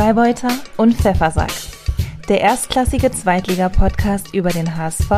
Freibeuter 0.00 0.58
und 0.78 0.94
Pfeffersack. 0.94 1.52
Der 2.26 2.40
erstklassige 2.40 3.12
Zweitliga-Podcast 3.12 4.32
über 4.32 4.48
den 4.48 4.74
HSV 4.74 5.10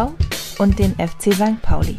und 0.59 0.77
den 0.77 0.97
FC 0.97 1.33
St. 1.33 1.63
Pauli. 1.63 1.99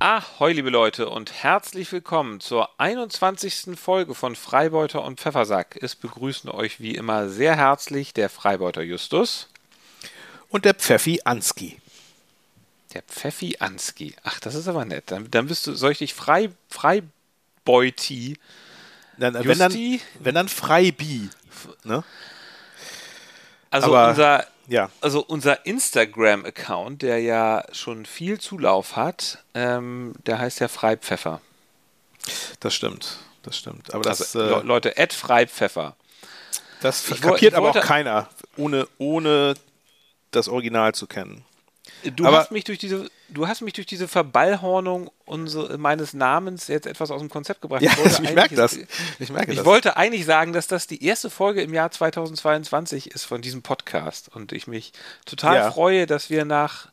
Ahoi, 0.00 0.52
liebe 0.52 0.70
Leute, 0.70 1.08
und 1.08 1.32
herzlich 1.44 1.92
willkommen 1.92 2.40
zur 2.40 2.80
21. 2.80 3.78
Folge 3.78 4.16
von 4.16 4.34
Freibeuter 4.34 5.04
und 5.04 5.20
Pfeffersack. 5.20 5.78
Es 5.80 5.94
begrüßen 5.94 6.50
euch 6.50 6.80
wie 6.80 6.96
immer 6.96 7.28
sehr 7.28 7.54
herzlich 7.54 8.12
der 8.12 8.28
Freibeuter 8.28 8.82
Justus 8.82 9.48
und 10.48 10.64
der 10.64 10.74
Pfeffi 10.74 11.20
Anski. 11.24 11.80
Der 12.94 13.02
Pfeffi 13.02 13.58
Anski. 13.60 14.16
Ach, 14.24 14.40
das 14.40 14.56
ist 14.56 14.66
aber 14.66 14.84
nett. 14.84 15.04
Dann, 15.12 15.30
dann 15.30 15.46
bist 15.46 15.68
du, 15.68 15.74
soll 15.74 15.92
ich 15.92 15.98
dich 15.98 16.14
frei, 16.14 16.50
Freibeuti 16.68 18.38
dann, 19.20 19.34
wenn, 19.34 19.58
dann, 19.58 20.00
wenn 20.20 20.34
dann 20.34 20.48
Freibi. 20.48 21.30
Ne? 21.84 22.02
Also 23.70 23.88
Aber, 23.88 24.10
unser, 24.10 24.46
ja. 24.66 24.90
also 25.00 25.24
unser 25.26 25.64
Instagram-Account, 25.66 27.02
der 27.02 27.20
ja 27.20 27.64
schon 27.72 28.06
viel 28.06 28.40
Zulauf 28.40 28.96
hat, 28.96 29.38
ähm, 29.54 30.14
der 30.26 30.38
heißt 30.38 30.60
ja 30.60 30.68
Freipfeffer. 30.68 31.40
Das 32.60 32.74
stimmt, 32.74 33.18
das 33.42 33.56
stimmt. 33.56 33.94
Aber 33.94 34.02
das, 34.02 34.34
also, 34.36 34.60
äh, 34.60 34.62
Leute, 34.62 34.96
Ed 34.96 35.12
Freipfeffer. 35.12 35.96
Das 36.80 37.08
ich 37.10 37.20
kapiert 37.20 37.54
aber 37.54 37.70
auch 37.70 37.80
keiner, 37.80 38.28
ohne, 38.56 38.88
ohne 38.98 39.54
das 40.30 40.48
Original 40.48 40.94
zu 40.94 41.06
kennen. 41.06 41.44
Du 42.16 42.26
aber 42.26 42.38
hast 42.38 42.50
mich 42.50 42.64
durch 42.64 42.78
diese, 42.78 43.10
du 43.28 43.46
hast 43.48 43.60
mich 43.60 43.72
durch 43.72 43.86
diese 43.86 44.08
Verballhornung 44.08 45.10
unsere, 45.24 45.78
meines 45.78 46.14
Namens 46.14 46.68
jetzt 46.68 46.86
etwas 46.86 47.10
aus 47.10 47.20
dem 47.20 47.30
Konzept 47.30 47.60
gebracht. 47.60 47.82
Ja, 47.82 47.92
ich, 48.04 48.18
ich 48.20 48.34
merke 48.34 48.54
das. 48.54 48.78
Ich, 49.18 49.30
merke 49.30 49.52
ich 49.52 49.58
das. 49.58 49.66
wollte 49.66 49.96
eigentlich 49.96 50.24
sagen, 50.24 50.52
dass 50.52 50.66
das 50.66 50.86
die 50.86 51.04
erste 51.04 51.30
Folge 51.30 51.62
im 51.62 51.74
Jahr 51.74 51.90
2022 51.90 53.10
ist 53.10 53.24
von 53.24 53.42
diesem 53.42 53.62
Podcast 53.62 54.34
und 54.34 54.52
ich 54.52 54.66
mich 54.66 54.92
total 55.26 55.56
ja. 55.56 55.70
freue, 55.70 56.06
dass 56.06 56.30
wir 56.30 56.44
nach 56.44 56.88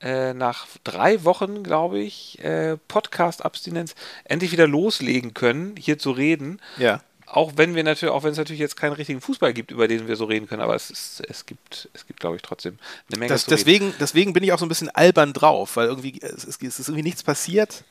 äh, 0.00 0.32
nach 0.32 0.66
drei 0.84 1.24
Wochen, 1.24 1.64
glaube 1.64 1.98
ich, 1.98 2.38
äh, 2.44 2.76
Podcast-Abstinenz 2.76 3.96
endlich 4.22 4.52
wieder 4.52 4.68
loslegen 4.68 5.34
können, 5.34 5.74
hier 5.76 5.98
zu 5.98 6.12
reden. 6.12 6.60
Ja 6.76 7.00
auch 7.30 7.52
wenn 7.56 7.74
wir 7.74 7.84
natürlich, 7.84 8.12
auch 8.12 8.22
wenn 8.22 8.32
es 8.32 8.38
natürlich 8.38 8.60
jetzt 8.60 8.76
keinen 8.76 8.92
richtigen 8.94 9.20
Fußball 9.20 9.52
gibt, 9.52 9.70
über 9.70 9.88
den 9.88 10.08
wir 10.08 10.16
so 10.16 10.24
reden 10.24 10.48
können, 10.48 10.62
aber 10.62 10.74
es, 10.74 10.90
ist, 10.90 11.22
es 11.28 11.46
gibt, 11.46 11.88
es 11.92 12.06
gibt, 12.06 12.20
glaube 12.20 12.36
ich, 12.36 12.42
trotzdem 12.42 12.78
eine 13.10 13.18
Menge. 13.18 13.28
Das, 13.30 13.44
deswegen, 13.44 13.94
deswegen 14.00 14.32
bin 14.32 14.42
ich 14.42 14.52
auch 14.52 14.58
so 14.58 14.64
ein 14.64 14.68
bisschen 14.68 14.90
albern 14.90 15.32
drauf, 15.32 15.76
weil 15.76 15.88
irgendwie 15.88 16.18
es, 16.22 16.44
es 16.44 16.60
ist 16.60 16.88
irgendwie 16.88 17.02
nichts 17.02 17.22
passiert. 17.22 17.84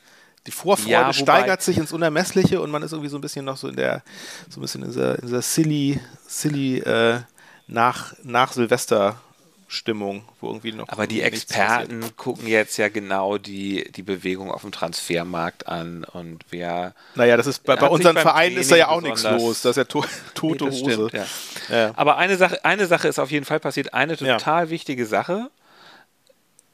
Die 0.45 0.51
Vorfreude 0.51 0.91
ja, 0.91 1.13
steigert 1.13 1.61
sich 1.61 1.77
ins 1.77 1.91
Unermessliche 1.91 2.61
und 2.61 2.71
man 2.71 2.81
ist 2.81 2.93
irgendwie 2.93 3.09
so 3.09 3.17
ein 3.17 3.21
bisschen 3.21 3.43
noch 3.45 3.57
so 3.57 3.67
in 3.67 3.75
der, 3.75 4.01
so 4.49 4.59
ein 4.59 4.61
bisschen 4.61 4.81
in 4.81 4.89
dieser, 4.89 5.15
in 5.15 5.25
dieser 5.25 5.41
silly, 5.41 5.99
silly 6.25 6.79
äh, 6.79 7.19
nach, 7.67 8.13
nach 8.23 8.53
Silvester 8.53 9.21
Stimmung, 9.67 10.23
wo 10.39 10.47
irgendwie 10.47 10.71
noch. 10.71 10.87
Aber 10.89 11.07
die 11.07 11.21
Experten 11.21 12.15
gucken 12.15 12.47
jetzt 12.47 12.77
ja 12.77 12.87
genau 12.87 13.37
die, 13.37 13.91
die 13.91 14.01
Bewegung 14.01 14.49
auf 14.49 14.61
dem 14.61 14.71
Transfermarkt 14.71 15.67
an 15.67 16.05
und 16.05 16.45
wer. 16.49 16.93
Naja, 17.15 17.35
das 17.35 17.47
ist 17.47 17.63
bei, 17.65 17.75
bei 17.75 17.87
unseren 17.87 18.17
Vereinen 18.17 18.57
ist 18.57 18.71
da 18.71 18.77
ja 18.77 18.87
auch 18.87 19.01
nichts 19.01 19.23
los. 19.23 19.61
Das 19.61 19.71
ist 19.71 19.77
ja 19.77 19.83
to 19.83 20.05
tote 20.33 20.65
nee, 20.65 20.71
Hose. 20.71 21.09
Stimmt, 21.09 21.13
ja. 21.13 21.25
Ja. 21.69 21.93
Aber 21.95 22.17
eine 22.17 22.37
Sache, 22.37 22.63
eine 22.63 22.87
Sache 22.87 23.09
ist 23.09 23.19
auf 23.19 23.29
jeden 23.29 23.45
Fall 23.45 23.59
passiert, 23.59 23.93
eine 23.93 24.15
total 24.15 24.65
ja. 24.65 24.69
wichtige 24.69 25.05
Sache 25.05 25.49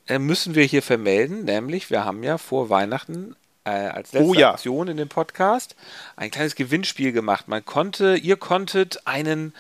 äh, 0.08 0.20
müssen 0.20 0.56
wir 0.56 0.66
hier 0.66 0.84
vermelden, 0.84 1.46
nämlich 1.46 1.90
wir 1.90 2.06
haben 2.06 2.24
ja 2.24 2.38
vor 2.38 2.70
Weihnachten 2.70 3.36
äh, 3.64 3.70
als 3.70 4.12
letzte 4.12 4.28
oh, 4.28 4.46
Aktion 4.46 4.88
in 4.90 4.98
dem 4.98 5.10
Podcast 5.10 5.76
ein 6.16 6.32
kleines 6.32 6.56
Gewinnspiel 6.56 7.12
gemacht. 7.12 7.48
Man 7.48 7.64
konnte, 7.64 8.16
ihr 8.16 8.36
konntet 8.36 9.08
einen 9.08 9.54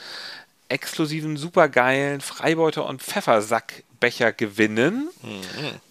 exklusiven, 0.73 1.38
supergeilen 1.38 2.19
Freibeuter- 2.19 2.88
und 2.88 3.03
Pfeffersackbecher 3.03 4.33
gewinnen. 4.33 5.09
Mhm. 5.21 5.42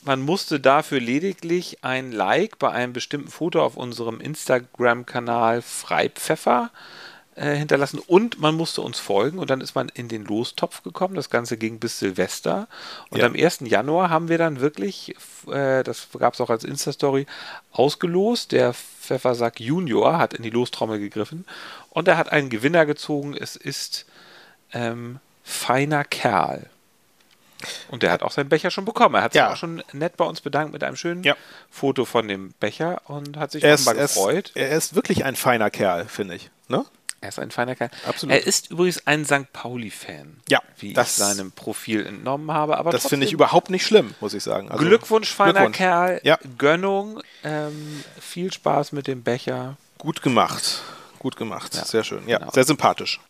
Man 0.04 0.22
musste 0.22 0.58
dafür 0.58 1.00
lediglich 1.00 1.84
ein 1.84 2.10
Like 2.10 2.58
bei 2.58 2.70
einem 2.70 2.92
bestimmten 2.92 3.30
Foto 3.30 3.62
auf 3.62 3.76
unserem 3.76 4.20
Instagram-Kanal 4.20 5.62
Freipfeffer 5.62 6.70
äh, 7.36 7.54
hinterlassen 7.54 8.00
und 8.00 8.40
man 8.40 8.56
musste 8.56 8.82
uns 8.82 8.98
folgen 8.98 9.38
und 9.38 9.50
dann 9.50 9.60
ist 9.60 9.76
man 9.76 9.88
in 9.88 10.08
den 10.08 10.24
Lostopf 10.24 10.82
gekommen. 10.82 11.14
Das 11.14 11.30
Ganze 11.30 11.56
ging 11.56 11.78
bis 11.78 12.00
Silvester 12.00 12.66
und 13.10 13.20
ja. 13.20 13.26
am 13.26 13.34
1. 13.34 13.60
Januar 13.60 14.10
haben 14.10 14.28
wir 14.28 14.38
dann 14.38 14.60
wirklich, 14.60 15.14
äh, 15.46 15.84
das 15.84 16.08
gab 16.18 16.34
es 16.34 16.40
auch 16.40 16.50
als 16.50 16.64
Insta-Story, 16.64 17.26
ausgelost. 17.70 18.50
Der 18.50 18.74
Pfeffersack 18.74 19.60
Junior 19.60 20.18
hat 20.18 20.34
in 20.34 20.42
die 20.42 20.50
Lostrommel 20.50 20.98
gegriffen 20.98 21.46
und 21.90 22.08
er 22.08 22.18
hat 22.18 22.32
einen 22.32 22.50
Gewinner 22.50 22.84
gezogen. 22.84 23.34
Es 23.34 23.54
ist 23.54 24.06
ähm, 24.72 25.18
feiner 25.42 26.04
Kerl. 26.04 26.68
Und 27.88 28.02
der 28.02 28.10
hat 28.10 28.22
auch 28.22 28.32
seinen 28.32 28.48
Becher 28.48 28.70
schon 28.70 28.84
bekommen. 28.84 29.14
Er 29.14 29.22
hat 29.22 29.34
ja. 29.34 29.46
sich 29.46 29.52
auch 29.52 29.56
schon 29.56 29.82
nett 29.92 30.16
bei 30.16 30.24
uns 30.24 30.40
bedankt 30.40 30.72
mit 30.72 30.82
einem 30.82 30.96
schönen 30.96 31.22
ja. 31.22 31.36
Foto 31.70 32.04
von 32.04 32.26
dem 32.28 32.52
Becher 32.60 33.02
und 33.06 33.36
hat 33.36 33.52
sich 33.52 33.64
offenbar 33.64 33.94
gefreut. 33.94 34.52
Er 34.54 34.66
ist, 34.66 34.70
er 34.70 34.76
ist 34.78 34.94
wirklich 34.94 35.24
ein 35.24 35.36
feiner 35.36 35.70
Kerl, 35.70 36.06
finde 36.06 36.34
ich. 36.34 36.50
Ne? 36.68 36.84
Er 37.20 37.28
ist 37.28 37.38
ein 37.38 37.52
feiner 37.52 37.76
Kerl. 37.76 37.90
Absolut. 38.04 38.34
Er 38.34 38.44
ist 38.44 38.72
übrigens 38.72 39.06
ein 39.06 39.24
St. 39.24 39.52
Pauli-Fan. 39.52 40.40
Ja. 40.48 40.60
Wie 40.78 40.92
das, 40.92 41.10
ich 41.10 41.14
seinem 41.14 41.52
Profil 41.52 42.04
entnommen 42.04 42.50
habe. 42.50 42.78
Aber 42.78 42.90
das 42.90 43.06
finde 43.06 43.26
ich 43.26 43.32
überhaupt 43.32 43.70
nicht 43.70 43.86
schlimm, 43.86 44.14
muss 44.20 44.34
ich 44.34 44.42
sagen. 44.42 44.68
Also, 44.70 44.84
Glückwunsch, 44.84 45.32
feiner 45.32 45.52
Glückwunsch. 45.52 45.76
Kerl. 45.76 46.20
Ja. 46.24 46.38
Gönnung. 46.58 47.22
Ähm, 47.44 48.02
viel 48.20 48.52
Spaß 48.52 48.90
mit 48.90 49.06
dem 49.06 49.22
Becher. 49.22 49.76
Gut 49.98 50.22
gemacht. 50.22 50.82
Gut 51.20 51.36
gemacht. 51.36 51.76
Ja. 51.76 51.84
Sehr 51.84 52.02
schön. 52.02 52.26
Ja, 52.26 52.38
genau. 52.38 52.50
sehr 52.50 52.64
sympathisch. 52.64 53.20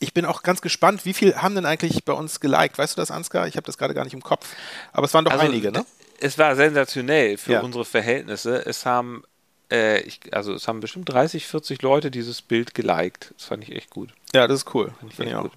Ich 0.00 0.14
bin 0.14 0.24
auch 0.24 0.42
ganz 0.42 0.60
gespannt, 0.60 1.04
wie 1.04 1.12
viel 1.12 1.36
haben 1.36 1.54
denn 1.54 1.66
eigentlich 1.66 2.04
bei 2.04 2.12
uns 2.12 2.38
geliked? 2.40 2.78
Weißt 2.78 2.96
du 2.96 3.00
das, 3.00 3.10
Ansgar? 3.10 3.48
Ich 3.48 3.56
habe 3.56 3.66
das 3.66 3.78
gerade 3.78 3.94
gar 3.94 4.04
nicht 4.04 4.14
im 4.14 4.22
Kopf. 4.22 4.54
Aber 4.92 5.06
es 5.06 5.14
waren 5.14 5.24
doch 5.24 5.32
also, 5.32 5.44
einige, 5.44 5.72
ne? 5.72 5.84
Es 6.20 6.38
war 6.38 6.54
sensationell 6.54 7.36
für 7.36 7.54
ja. 7.54 7.60
unsere 7.60 7.84
Verhältnisse. 7.84 8.64
Es 8.64 8.86
haben, 8.86 9.24
äh, 9.72 10.00
ich, 10.02 10.20
also 10.32 10.54
es 10.54 10.68
haben 10.68 10.80
bestimmt 10.80 11.08
30, 11.08 11.46
40 11.46 11.82
Leute 11.82 12.10
dieses 12.10 12.42
Bild 12.42 12.74
geliked. 12.74 13.34
Das 13.36 13.46
fand 13.46 13.64
ich 13.64 13.74
echt 13.74 13.90
gut. 13.90 14.10
Ja, 14.32 14.46
das 14.46 14.60
ist 14.60 14.74
cool. 14.74 14.92
Fand 15.00 15.10
ich, 15.10 15.16
Find 15.16 15.30
ich. 15.30 15.36
Gut. 15.36 15.52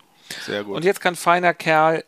Sehr 0.46 0.64
gut. 0.64 0.76
Und 0.76 0.86
jetzt 0.86 1.02
kann 1.02 1.16
feiner 1.16 1.54
Kerl 1.54 2.04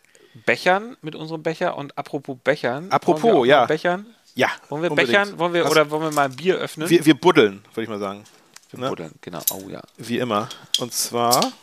bechern 0.45 0.97
mit 1.01 1.15
unserem 1.15 1.43
Becher. 1.43 1.77
Und 1.77 1.97
apropos 1.97 2.37
Bechern. 2.43 2.91
Apropos, 2.91 3.45
ja. 3.45 3.65
Bechern? 3.65 4.07
Ja. 4.33 4.49
Wollen 4.69 4.81
wir 4.81 4.91
unbedingt. 4.91 5.11
bechern? 5.11 5.39
Wollen 5.39 5.53
wir, 5.53 5.69
oder 5.69 5.89
wollen 5.91 6.03
wir 6.03 6.11
mal 6.11 6.25
ein 6.25 6.35
Bier 6.35 6.55
öffnen? 6.55 6.89
Wir, 6.89 7.05
wir 7.05 7.13
buddeln, 7.13 7.63
würde 7.73 7.83
ich 7.83 7.89
mal 7.89 7.99
sagen. 7.99 8.23
Wir 8.71 8.79
ne? 8.79 8.89
buddeln, 8.89 9.11
genau. 9.21 9.41
Oh 9.51 9.69
ja. 9.69 9.81
Wie 9.97 10.17
immer. 10.17 10.49
Und 10.79 10.93
zwar 10.93 11.53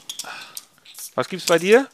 was 1.21 1.29
gibt's 1.29 1.45
bei 1.45 1.59
dir? 1.59 1.87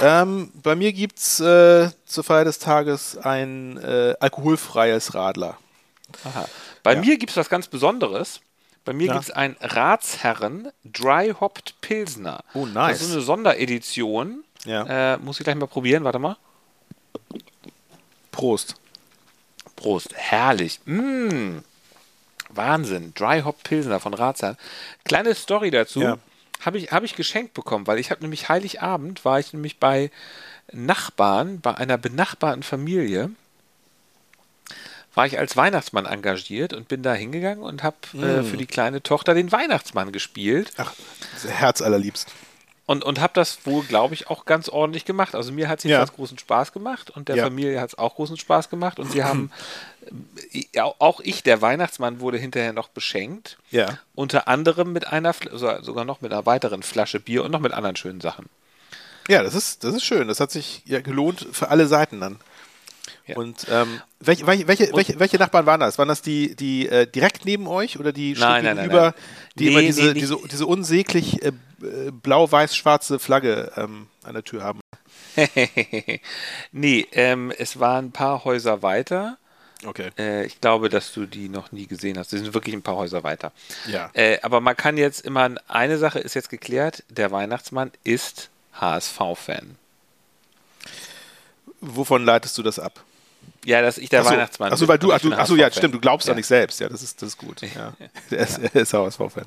Ähm, 0.00 0.52
bei 0.62 0.76
mir 0.76 0.92
gibt's 0.92 1.40
äh, 1.40 1.90
zur 2.06 2.22
Feier 2.22 2.44
des 2.44 2.60
Tages 2.60 3.18
ein 3.18 3.78
äh, 3.78 4.14
alkoholfreies 4.20 5.14
Radler. 5.14 5.58
Aha. 6.22 6.48
Bei 6.84 6.94
ja. 6.94 7.00
mir 7.00 7.18
gibt's 7.18 7.36
was 7.36 7.48
ganz 7.48 7.66
Besonderes. 7.66 8.40
Bei 8.84 8.92
mir 8.92 9.08
ja. 9.08 9.14
gibt 9.14 9.24
es 9.24 9.30
ein 9.32 9.56
Ratsherren 9.60 10.70
Dry 10.84 11.34
Hopped 11.40 11.80
Pilsner. 11.80 12.44
Oh, 12.54 12.64
nice. 12.64 12.98
Das 12.98 13.08
ist 13.08 13.12
eine 13.12 13.22
Sonderedition. 13.22 14.44
Ja. 14.64 15.14
Äh, 15.14 15.18
muss 15.18 15.40
ich 15.40 15.44
gleich 15.44 15.56
mal 15.56 15.66
probieren. 15.66 16.04
Warte 16.04 16.20
mal. 16.20 16.36
Prost. 18.30 18.76
Prost. 19.74 20.14
Herrlich. 20.14 20.78
Mmh. 20.84 21.62
Wahnsinn. 22.50 23.14
Dry 23.14 23.42
Hop 23.42 23.64
Pilsner 23.64 23.98
von 23.98 24.14
Ratsherren. 24.14 24.58
Kleine 25.04 25.34
Story 25.34 25.72
dazu. 25.72 26.00
Ja. 26.00 26.18
Habe 26.64 26.78
ich, 26.78 26.92
hab 26.92 27.02
ich 27.04 27.14
geschenkt 27.14 27.54
bekommen, 27.54 27.86
weil 27.86 27.98
ich 27.98 28.10
habe 28.10 28.22
nämlich 28.22 28.48
Heiligabend, 28.48 29.24
war 29.24 29.38
ich 29.38 29.52
nämlich 29.52 29.78
bei 29.78 30.10
Nachbarn, 30.72 31.60
bei 31.60 31.74
einer 31.74 31.98
benachbarten 31.98 32.62
Familie, 32.62 33.30
war 35.14 35.26
ich 35.26 35.38
als 35.38 35.56
Weihnachtsmann 35.56 36.06
engagiert 36.06 36.72
und 36.72 36.88
bin 36.88 37.02
da 37.02 37.14
hingegangen 37.14 37.62
und 37.62 37.82
habe 37.82 37.96
mm. 38.12 38.24
äh, 38.24 38.42
für 38.42 38.56
die 38.56 38.66
kleine 38.66 39.02
Tochter 39.02 39.34
den 39.34 39.52
Weihnachtsmann 39.52 40.10
gespielt. 40.10 40.72
Ach, 40.76 40.92
Herz 41.46 41.82
allerliebst. 41.82 42.32
Und, 42.86 43.02
und 43.02 43.18
habe 43.18 43.32
das 43.34 43.64
wohl, 43.64 43.82
glaube 43.84 44.12
ich, 44.12 44.28
auch 44.28 44.44
ganz 44.44 44.68
ordentlich 44.68 45.06
gemacht. 45.06 45.34
Also 45.34 45.52
mir 45.52 45.68
hat 45.68 45.78
es 45.78 45.84
ja. 45.84 46.04
großen 46.04 46.38
Spaß 46.38 46.72
gemacht 46.72 47.10
und 47.10 47.28
der 47.28 47.36
ja. 47.36 47.44
Familie 47.44 47.80
hat 47.80 47.88
es 47.88 47.98
auch 47.98 48.16
großen 48.16 48.36
Spaß 48.36 48.68
gemacht. 48.68 48.98
Und 48.98 49.10
sie 49.10 49.24
haben, 49.24 49.50
äh, 50.52 50.80
auch 50.80 51.20
ich, 51.20 51.42
der 51.42 51.62
Weihnachtsmann, 51.62 52.20
wurde 52.20 52.36
hinterher 52.36 52.74
noch 52.74 52.88
beschenkt. 52.88 53.56
Ja. 53.70 53.98
Unter 54.14 54.48
anderem 54.48 54.92
mit 54.92 55.06
einer, 55.06 55.34
sogar 55.52 56.04
noch 56.04 56.20
mit 56.20 56.32
einer 56.32 56.44
weiteren 56.44 56.82
Flasche 56.82 57.20
Bier 57.20 57.42
und 57.42 57.52
noch 57.52 57.60
mit 57.60 57.72
anderen 57.72 57.96
schönen 57.96 58.20
Sachen. 58.20 58.50
Ja, 59.28 59.42
das 59.42 59.54
ist, 59.54 59.82
das 59.84 59.94
ist 59.94 60.04
schön. 60.04 60.28
Das 60.28 60.40
hat 60.40 60.50
sich 60.50 60.82
ja 60.84 61.00
gelohnt 61.00 61.46
für 61.52 61.68
alle 61.68 61.86
Seiten 61.86 62.20
dann. 62.20 62.38
Ja. 63.26 63.36
Und 63.36 63.66
ähm, 63.70 64.00
welche, 64.20 64.46
welche, 64.46 64.66
welche, 64.66 64.90
welche, 64.94 65.18
welche 65.18 65.36
Nachbarn 65.38 65.66
waren 65.66 65.80
das? 65.80 65.98
Waren 65.98 66.08
das 66.08 66.22
die, 66.22 66.54
die 66.56 66.88
äh, 66.88 67.06
direkt 67.06 67.44
neben 67.44 67.66
euch 67.66 67.98
oder 67.98 68.12
die 68.12 68.32
nein, 68.32 68.64
nein, 68.64 68.76
gegenüber, 68.76 69.00
nein, 69.00 69.14
nein. 69.14 69.52
die 69.56 69.64
nee, 69.64 69.70
immer 69.70 69.80
diese, 69.80 70.02
nee, 70.04 70.14
diese, 70.14 70.38
diese 70.50 70.66
unsäglich 70.66 71.42
äh, 71.42 71.48
äh, 71.48 72.10
blau-weiß-schwarze 72.10 73.18
Flagge 73.18 73.72
ähm, 73.76 74.08
an 74.22 74.34
der 74.34 74.44
Tür 74.44 74.62
haben? 74.62 74.80
nee, 76.72 77.06
ähm, 77.12 77.52
es 77.56 77.78
waren 77.78 78.06
ein 78.06 78.12
paar 78.12 78.44
Häuser 78.44 78.82
weiter. 78.82 79.38
Okay. 79.84 80.10
Äh, 80.18 80.46
ich 80.46 80.60
glaube, 80.60 80.88
dass 80.88 81.12
du 81.12 81.26
die 81.26 81.48
noch 81.48 81.72
nie 81.72 81.86
gesehen 81.86 82.18
hast. 82.18 82.32
Die 82.32 82.38
sind 82.38 82.54
wirklich 82.54 82.74
ein 82.74 82.82
paar 82.82 82.96
Häuser 82.96 83.22
weiter. 83.22 83.52
Ja. 83.86 84.10
Äh, 84.14 84.38
aber 84.42 84.60
man 84.60 84.76
kann 84.76 84.96
jetzt 84.96 85.24
immer, 85.24 85.50
eine 85.68 85.98
Sache 85.98 86.20
ist 86.20 86.34
jetzt 86.34 86.48
geklärt, 86.48 87.02
der 87.08 87.30
Weihnachtsmann 87.30 87.90
ist 88.02 88.50
HSV-Fan. 88.80 89.76
Wovon 91.84 92.24
leitest 92.24 92.56
du 92.56 92.62
das 92.62 92.78
ab? 92.78 93.04
Ja, 93.64 93.82
dass 93.82 93.98
ich 93.98 94.08
der 94.08 94.20
achso, 94.20 94.32
Weihnachtsmann 94.32 94.72
achso, 94.72 94.88
weil 94.88 94.98
du, 94.98 95.12
achso, 95.12 95.30
achso, 95.32 95.56
ja, 95.56 95.70
stimmt, 95.70 95.94
du 95.94 96.00
glaubst 96.00 96.26
ja. 96.26 96.32
an 96.32 96.36
dich 96.36 96.46
selbst. 96.46 96.80
Ja, 96.80 96.88
das 96.88 97.02
ist, 97.02 97.20
das 97.20 97.30
ist 97.30 97.38
gut. 97.38 97.60
Ja. 97.62 97.92
er 98.30 98.38
ist, 98.38 98.58
ja. 98.58 98.80
ist 98.80 98.92
HSV-Fan. 98.94 99.44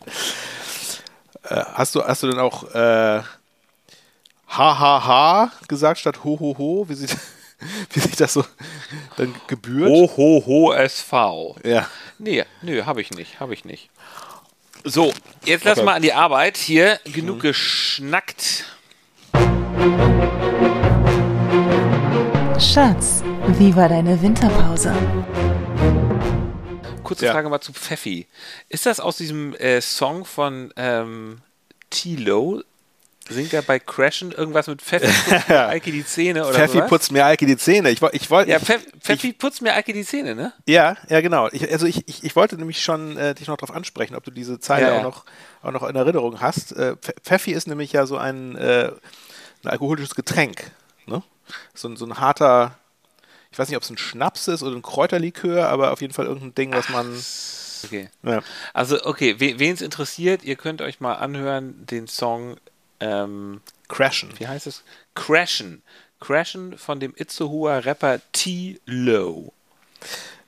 Äh, 1.43 1.63
hast, 1.73 1.95
du, 1.95 2.03
hast 2.03 2.23
du 2.23 2.27
denn 2.27 2.39
auch 2.39 2.63
äh, 2.73 3.21
HHH 4.49 5.51
gesagt 5.67 5.99
statt 5.99 6.23
Ho 6.23 6.39
Ho 6.39 6.55
Ho? 6.57 6.85
Wie 6.89 6.93
sieht, 6.95 7.15
wie 7.93 7.99
sich 7.99 8.15
das 8.15 8.33
so 8.33 8.45
dann 9.17 9.33
gebührt? 9.47 9.89
Ho 9.89 10.11
Ho 10.17 10.43
Ho 10.45 10.73
SV. 10.73 11.57
Ja. 11.63 11.87
Nee, 12.19 12.45
nö, 12.61 12.85
habe 12.85 13.01
ich 13.01 13.11
nicht, 13.11 13.39
habe 13.39 13.53
ich 13.53 13.65
nicht. 13.65 13.89
So, 14.83 15.13
jetzt 15.43 15.65
lass 15.65 15.77
okay. 15.77 15.85
mal 15.85 15.93
an 15.95 16.01
die 16.01 16.13
Arbeit. 16.13 16.57
Hier 16.57 16.99
genug 17.03 17.37
mhm. 17.37 17.41
geschnackt. 17.41 18.65
Schatz, 22.59 23.21
wie 23.59 23.75
war 23.75 23.87
deine 23.87 24.19
Winterpause? 24.19 24.91
Kurze 27.03 27.27
ja. 27.27 27.31
Frage 27.31 27.49
mal 27.49 27.61
zu 27.61 27.71
Pfeffi. 27.71 28.25
Ist 28.67 28.87
das 28.87 28.99
aus 28.99 29.17
diesem 29.17 29.53
äh, 29.55 29.79
Song 29.79 30.25
von 30.25 30.73
ähm, 30.75 31.41
T-Lo? 31.91 32.63
Singt 33.29 33.53
er 33.53 33.61
bei 33.61 33.77
Crashen 33.77 34.31
irgendwas 34.31 34.65
mit 34.65 34.81
Pfeffi 34.81 35.05
putzt 35.29 35.49
mir 35.49 35.67
Eike 35.67 35.91
die 35.91 36.03
Zähne 36.03 36.45
oder 36.45 36.53
Pfeffi 36.53 36.77
sowas? 36.77 36.89
putzt 36.89 37.11
mir 37.11 37.25
Eike 37.25 37.45
die 37.45 37.57
Zähne. 37.57 37.91
Ich, 37.91 38.01
ich 38.01 38.31
wollte. 38.31 38.49
Ja, 38.49 38.59
Pfeff, 38.59 38.87
Pfeffi 39.01 39.29
ich, 39.29 39.37
putzt 39.37 39.61
mir 39.61 39.73
Eike 39.75 39.93
die 39.93 40.03
Zähne, 40.03 40.33
ne? 40.33 40.53
Ja, 40.65 40.97
ja, 41.09 41.21
genau. 41.21 41.49
Ich, 41.51 41.71
also 41.71 41.85
ich, 41.85 42.07
ich, 42.07 42.23
ich 42.23 42.35
wollte 42.35 42.57
nämlich 42.57 42.81
schon 42.81 43.17
äh, 43.17 43.35
dich 43.35 43.47
noch 43.47 43.57
darauf 43.57 43.75
ansprechen, 43.75 44.15
ob 44.15 44.23
du 44.23 44.31
diese 44.31 44.59
Zeile 44.59 44.87
ja, 44.87 44.97
auch, 44.97 45.03
Noch, 45.03 45.25
auch 45.61 45.71
noch 45.71 45.83
in 45.87 45.95
Erinnerung 45.95 46.41
hast. 46.41 46.71
Äh, 46.71 46.95
Pfeffi 47.21 47.51
ist 47.51 47.67
nämlich 47.67 47.91
ja 47.91 48.07
so 48.07 48.17
ein, 48.17 48.55
äh, 48.55 48.91
ein 49.63 49.69
alkoholisches 49.69 50.15
Getränk. 50.15 50.71
Ne? 51.07 51.23
So, 51.73 51.95
so 51.95 52.05
ein 52.05 52.19
harter, 52.19 52.77
ich 53.51 53.59
weiß 53.59 53.69
nicht, 53.69 53.77
ob 53.77 53.83
es 53.83 53.89
ein 53.89 53.97
Schnaps 53.97 54.47
ist 54.47 54.63
oder 54.63 54.75
ein 54.75 54.81
Kräuterlikör, 54.81 55.69
aber 55.69 55.91
auf 55.91 56.01
jeden 56.01 56.13
Fall 56.13 56.25
irgendein 56.25 56.55
Ding, 56.55 56.73
was 56.73 56.89
man. 56.89 57.17
Okay. 57.85 58.09
Ja. 58.23 58.41
Also, 58.73 59.03
okay, 59.05 59.35
wen 59.39 59.73
es 59.73 59.81
interessiert, 59.81 60.43
ihr 60.43 60.55
könnt 60.55 60.81
euch 60.81 60.99
mal 60.99 61.13
anhören, 61.13 61.85
den 61.85 62.07
Song 62.07 62.57
ähm, 62.99 63.61
Crashen. 63.87 64.29
Wie 64.37 64.47
heißt 64.47 64.67
es? 64.67 64.83
Crashen. 65.15 65.81
Crashen 66.19 66.77
von 66.77 66.99
dem 66.99 67.13
Itzehoer 67.15 67.85
Rapper 67.85 68.19
T. 68.31 68.79
Low. 68.85 69.53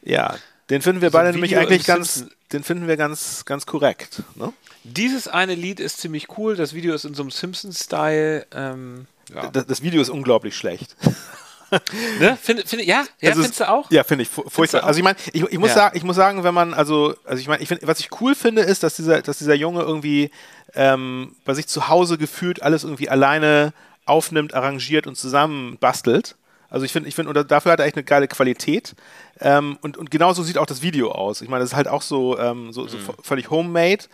Ja, 0.02 0.38
den 0.70 0.82
finden 0.82 1.02
wir 1.02 1.10
so 1.10 1.18
beide 1.18 1.32
nämlich 1.32 1.58
eigentlich 1.58 1.86
ganz, 1.86 2.26
den 2.52 2.64
finden 2.64 2.88
wir 2.88 2.98
ganz, 2.98 3.46
ganz 3.46 3.66
korrekt. 3.66 4.24
Ne? 4.36 4.54
Dieses 4.84 5.28
eine 5.28 5.56
Lied 5.56 5.80
ist 5.80 6.00
ziemlich 6.00 6.38
cool. 6.38 6.56
Das 6.56 6.74
Video 6.74 6.94
ist 6.94 7.06
in 7.06 7.14
so 7.14 7.24
einem 7.24 7.32
Simpsons-Style. 7.32 8.48
Ähm, 8.52 9.08
ja. 9.34 9.48
das, 9.50 9.66
das, 9.66 9.82
Video 9.82 10.02
ist 10.02 10.10
unglaublich 10.10 10.56
schlecht. 10.56 10.96
ne? 12.20 12.38
Find, 12.42 12.68
find, 12.68 12.84
ja, 12.84 13.06
ja 13.22 13.30
also 13.30 13.42
findest 13.42 13.60
du 13.60 13.70
auch? 13.70 13.92
Ja, 13.92 14.04
finde 14.04 14.24
ich 14.24 14.30
furchtbar. 14.30 14.84
Also 14.84 14.98
ich 14.98 15.04
meine, 15.04 15.18
ich, 15.34 15.44
ich, 15.44 15.60
muss 15.60 15.70
ja. 15.70 15.76
sagen, 15.76 15.98
ich 15.98 16.04
muss 16.04 16.16
sagen, 16.16 16.44
wenn 16.44 16.54
man, 16.54 16.74
also, 16.74 17.16
also 17.26 17.40
ich 17.40 17.48
meine, 17.48 17.62
ich 17.62 17.70
was 17.82 18.00
ich 18.00 18.10
cool 18.22 18.36
finde, 18.36 18.62
ist, 18.62 18.84
dass 18.84 18.96
dieser, 18.96 19.22
dass 19.22 19.38
dieser 19.38 19.56
Junge 19.56 19.82
irgendwie 19.82 20.32
ähm, 20.74 21.36
bei 21.46 21.54
sich 21.54 21.68
zu 21.68 21.88
Hause 21.88 22.18
gefühlt 22.18 22.62
alles 22.62 22.84
irgendwie 22.84 23.10
alleine 23.10 23.74
aufnimmt, 24.06 24.54
arrangiert 24.54 25.08
und 25.08 25.16
zusammen 25.16 25.78
bastelt. 25.80 26.36
Also 26.70 26.86
ich 26.86 26.92
finde, 26.92 27.10
ich 27.10 27.16
finde, 27.16 27.46
dafür 27.46 27.72
hat 27.72 27.80
er 27.80 27.86
echt 27.86 27.96
eine 27.96 28.04
geile 28.04 28.28
Qualität. 28.28 28.96
Ähm, 29.40 29.78
und, 29.82 29.98
und 29.98 30.12
genauso 30.12 30.44
sieht 30.44 30.58
auch 30.58 30.66
das 30.66 30.82
Video 30.82 31.12
aus. 31.12 31.42
Ich 31.42 31.50
meine, 31.50 31.64
das 31.64 31.72
ist 31.72 31.76
halt 31.76 31.88
auch 31.88 32.02
so, 32.02 32.38
ähm, 32.38 32.72
so, 32.72 32.88
so 32.88 32.98
mhm. 32.98 33.02
völlig 33.24 33.50
homemade. 33.50 34.06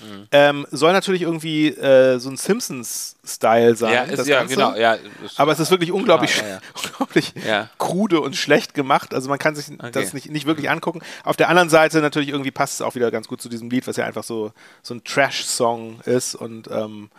Mhm. 0.00 0.26
Ähm, 0.32 0.66
soll 0.70 0.92
natürlich 0.92 1.22
irgendwie 1.22 1.68
äh, 1.68 2.18
so 2.18 2.30
ein 2.30 2.36
Simpsons-Style 2.36 3.76
sein. 3.76 3.92
Ja, 3.92 4.02
ist, 4.02 4.26
ja 4.26 4.44
genau. 4.44 4.74
Ja, 4.74 4.96
aber 5.36 5.52
es 5.52 5.60
ist 5.60 5.70
wirklich 5.70 5.92
unglaublich, 5.92 6.34
genau, 6.34 6.48
ja, 6.48 6.60
unglaublich 6.84 7.34
krude 7.78 8.20
und 8.20 8.36
schlecht 8.36 8.74
gemacht. 8.74 9.14
Also 9.14 9.28
man 9.28 9.38
kann 9.38 9.54
sich 9.54 9.70
okay. 9.70 9.90
das 9.92 10.12
nicht, 10.12 10.30
nicht 10.30 10.46
wirklich 10.46 10.70
angucken. 10.70 11.00
Auf 11.24 11.36
der 11.36 11.48
anderen 11.48 11.68
Seite 11.68 12.00
natürlich 12.00 12.30
irgendwie 12.30 12.50
passt 12.50 12.74
es 12.74 12.82
auch 12.82 12.94
wieder 12.94 13.10
ganz 13.10 13.28
gut 13.28 13.40
zu 13.42 13.48
diesem 13.48 13.70
Lied, 13.70 13.86
was 13.86 13.96
ja 13.96 14.04
einfach 14.04 14.24
so, 14.24 14.52
so 14.82 14.94
ein 14.94 15.04
Trash-Song 15.04 16.00
ist. 16.04 16.34
Und, 16.34 16.68
ähm, 16.70 17.10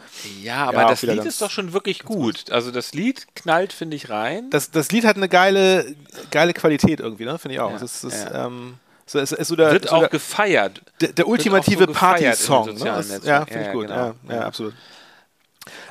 ja, 0.42 0.66
aber 0.66 0.86
das 0.86 1.02
Lied 1.02 1.26
ist 1.26 1.42
doch 1.42 1.52
schon 1.52 1.74
wirklich 1.74 2.04
gut. 2.04 2.52
Also 2.52 2.72
das 2.72 2.94
Lied 2.94 3.28
knallt, 3.36 3.74
finde 3.74 3.96
ich, 3.96 4.10
rein. 4.10 4.50
Das, 4.50 4.72
das 4.72 4.92
Lied 4.92 5.06
hat 5.06 5.18
eine 5.18 5.30
geile, 5.30 5.96
geile 6.32 6.54
Qualität 6.54 7.00
irgendwie, 7.00 7.26
ne? 7.26 7.38
finde 7.38 7.56
ich 7.56 7.60
auch. 7.62 7.78
Das 7.80 8.04
ist, 8.04 8.28
ähm, 8.34 8.76
so, 9.12 9.20
es, 9.20 9.34
es, 9.34 9.50
so 9.50 9.58
der, 9.58 9.74
wird 9.74 9.92
auch 9.92 10.10
gefeiert. 10.10 10.82
Der, 11.02 11.10
der 11.10 11.28
ultimative 11.28 11.86
so 11.86 11.92
Party-Song. 11.92 12.76
Ne? 12.76 12.86
Ja, 12.86 13.02
finde 13.02 13.28
ja, 13.28 13.46
ich 13.46 13.72
gut. 13.74 13.88
Genau. 13.88 14.14
Ja, 14.30 14.36
ja, 14.36 14.42
absolut. 14.46 14.74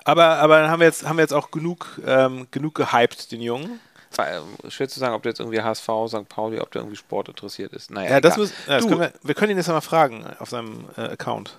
Aber, 0.05 0.25
aber 0.39 0.61
dann 0.61 0.71
haben 0.71 0.81
wir 0.81 0.87
jetzt, 0.87 1.07
haben 1.07 1.19
wir 1.19 1.23
jetzt 1.23 1.35
auch 1.35 1.51
genug, 1.51 2.01
ähm, 2.07 2.47
genug 2.51 2.75
gehypt, 2.75 3.31
den 3.31 3.43
Jungen. 3.43 3.79
Ähm, 4.19 4.71
schwer 4.71 4.89
zu 4.89 4.99
sagen, 4.99 5.15
ob 5.15 5.23
der 5.23 5.33
jetzt 5.33 5.41
irgendwie 5.41 5.61
HSV, 5.61 5.89
St. 6.09 6.29
Pauli, 6.31 6.61
ob 6.61 6.71
der 6.71 6.81
irgendwie 6.81 6.97
Sport 6.97 7.29
interessiert 7.29 7.75
ist. 7.75 7.91
Naja, 7.91 8.11
ja, 8.11 8.21
das 8.23 8.39
muss, 8.39 8.53
das 8.67 8.87
können 8.87 9.01
wir, 9.01 9.13
wir 9.23 9.35
können 9.35 9.53
ihn 9.53 9.59
jetzt 9.59 9.69
mal 9.69 9.81
fragen 9.83 10.25
auf 10.39 10.49
seinem 10.49 10.87
äh, 10.97 11.03
Account. 11.03 11.59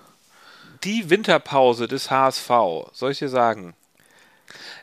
Die 0.82 1.10
Winterpause 1.10 1.86
des 1.86 2.10
HSV, 2.10 2.50
soll 2.92 3.12
ich 3.12 3.20
dir 3.20 3.28
sagen? 3.28 3.74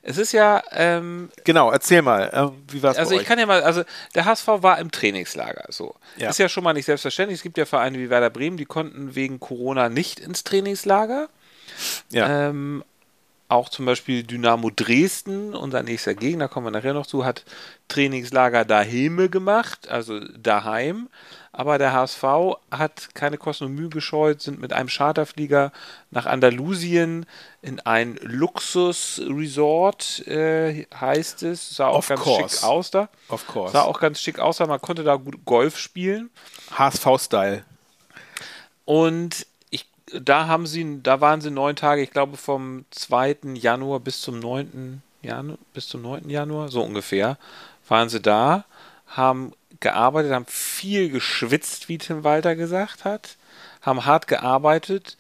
Es 0.02 0.18
ist 0.18 0.32
ja. 0.32 0.62
Ähm, 0.72 1.30
genau, 1.44 1.72
erzähl 1.72 2.02
mal, 2.02 2.30
äh, 2.30 2.74
wie 2.74 2.82
war 2.84 2.92
es 2.92 2.98
Also, 2.98 3.14
ich 3.14 3.22
euch? 3.22 3.26
kann 3.26 3.40
ja 3.40 3.46
mal, 3.46 3.62
also 3.64 3.84
der 4.16 4.26
HSV 4.26 4.48
war 4.48 4.80
im 4.80 4.92
Trainingslager. 4.92 5.66
So. 5.70 5.96
Ja. 6.18 6.30
Ist 6.30 6.40
ja 6.40 6.50
schon 6.50 6.64
mal 6.64 6.74
nicht 6.74 6.86
selbstverständlich. 6.86 7.40
Es 7.40 7.44
gibt 7.44 7.58
ja 7.58 7.66
Vereine 7.66 7.98
wie 7.98 8.10
Werder 8.10 8.30
Bremen, 8.30 8.58
die 8.58 8.66
konnten 8.66 9.16
wegen 9.16 9.40
Corona 9.40 9.90
nicht 9.90 10.20
ins 10.20 10.44
Trainingslager. 10.44 11.30
Ja. 12.10 12.50
Ähm, 12.50 12.84
auch 13.50 13.70
zum 13.70 13.86
Beispiel 13.86 14.24
Dynamo 14.24 14.70
Dresden, 14.70 15.56
unser 15.56 15.82
nächster 15.82 16.14
Gegner, 16.14 16.48
kommen 16.48 16.68
wir 16.68 16.72
nachher 16.72 16.94
noch 16.94 17.08
zu, 17.08 17.26
hat 17.26 17.46
Trainingslager 17.88 18.64
daheim 18.64 19.32
gemacht, 19.32 19.88
also 19.90 20.20
daheim. 20.20 21.10
Aber 21.52 21.78
der 21.78 21.94
HSV 21.94 22.24
hat 22.72 23.10
keine 23.16 23.38
Kosten 23.38 23.66
und 23.66 23.76
Mühe 23.76 23.90
gescheut, 23.90 24.42
sind 24.42 24.62
mit 24.62 24.72
einem 24.72 24.88
Charterflieger 24.88 25.72
nach 26.12 26.26
Andalusien 26.26 27.26
in 27.62 27.80
ein 27.80 28.18
Luxus-Resort, 28.22 30.28
äh, 30.28 30.86
heißt 30.94 31.44
es. 31.44 31.76
Sah 31.76 31.88
auch 31.88 31.98
of 31.98 32.08
ganz 32.08 32.22
course. 32.22 32.56
schick 32.56 32.64
aus 32.64 32.92
da. 32.92 33.10
Of 33.30 33.48
course. 33.48 33.74
Sah 33.74 33.82
auch 33.82 34.00
ganz 34.00 34.22
schick 34.22 34.40
aus 34.40 34.58
da. 34.58 34.68
Man 34.68 34.80
konnte 34.80 35.04
da 35.04 35.16
gut 35.16 35.44
Golf 35.46 35.78
spielen. 35.78 36.30
HSV-Style. 36.72 37.64
Und 38.86 39.46
ich, 39.70 39.90
da 40.14 40.48
haben 40.48 40.68
sie, 40.68 41.02
da 41.04 41.22
waren 41.22 41.42
sie 41.42 41.52
neun 41.52 41.76
Tage, 41.76 42.02
ich 42.02 42.12
glaube 42.12 42.38
vom 42.38 42.86
2. 42.92 43.38
Januar 43.56 44.00
bis 44.00 44.22
zum 44.22 44.40
9. 44.40 45.02
Januar, 45.22 45.58
bis 45.74 45.88
zum 45.88 46.02
9. 46.02 46.30
Januar, 46.30 46.70
so 46.70 46.82
ungefähr, 46.82 47.38
waren 47.88 48.10
sie 48.10 48.22
da, 48.22 48.66
haben 49.08 49.54
gearbeitet, 49.80 50.32
haben 50.32 50.46
viel 50.48 51.10
geschwitzt, 51.10 51.90
wie 51.90 51.98
Tim 51.98 52.24
Walter 52.24 52.56
gesagt 52.56 53.06
hat, 53.06 53.38
haben 53.82 54.06
hart 54.06 54.28
gearbeitet. 54.28 55.18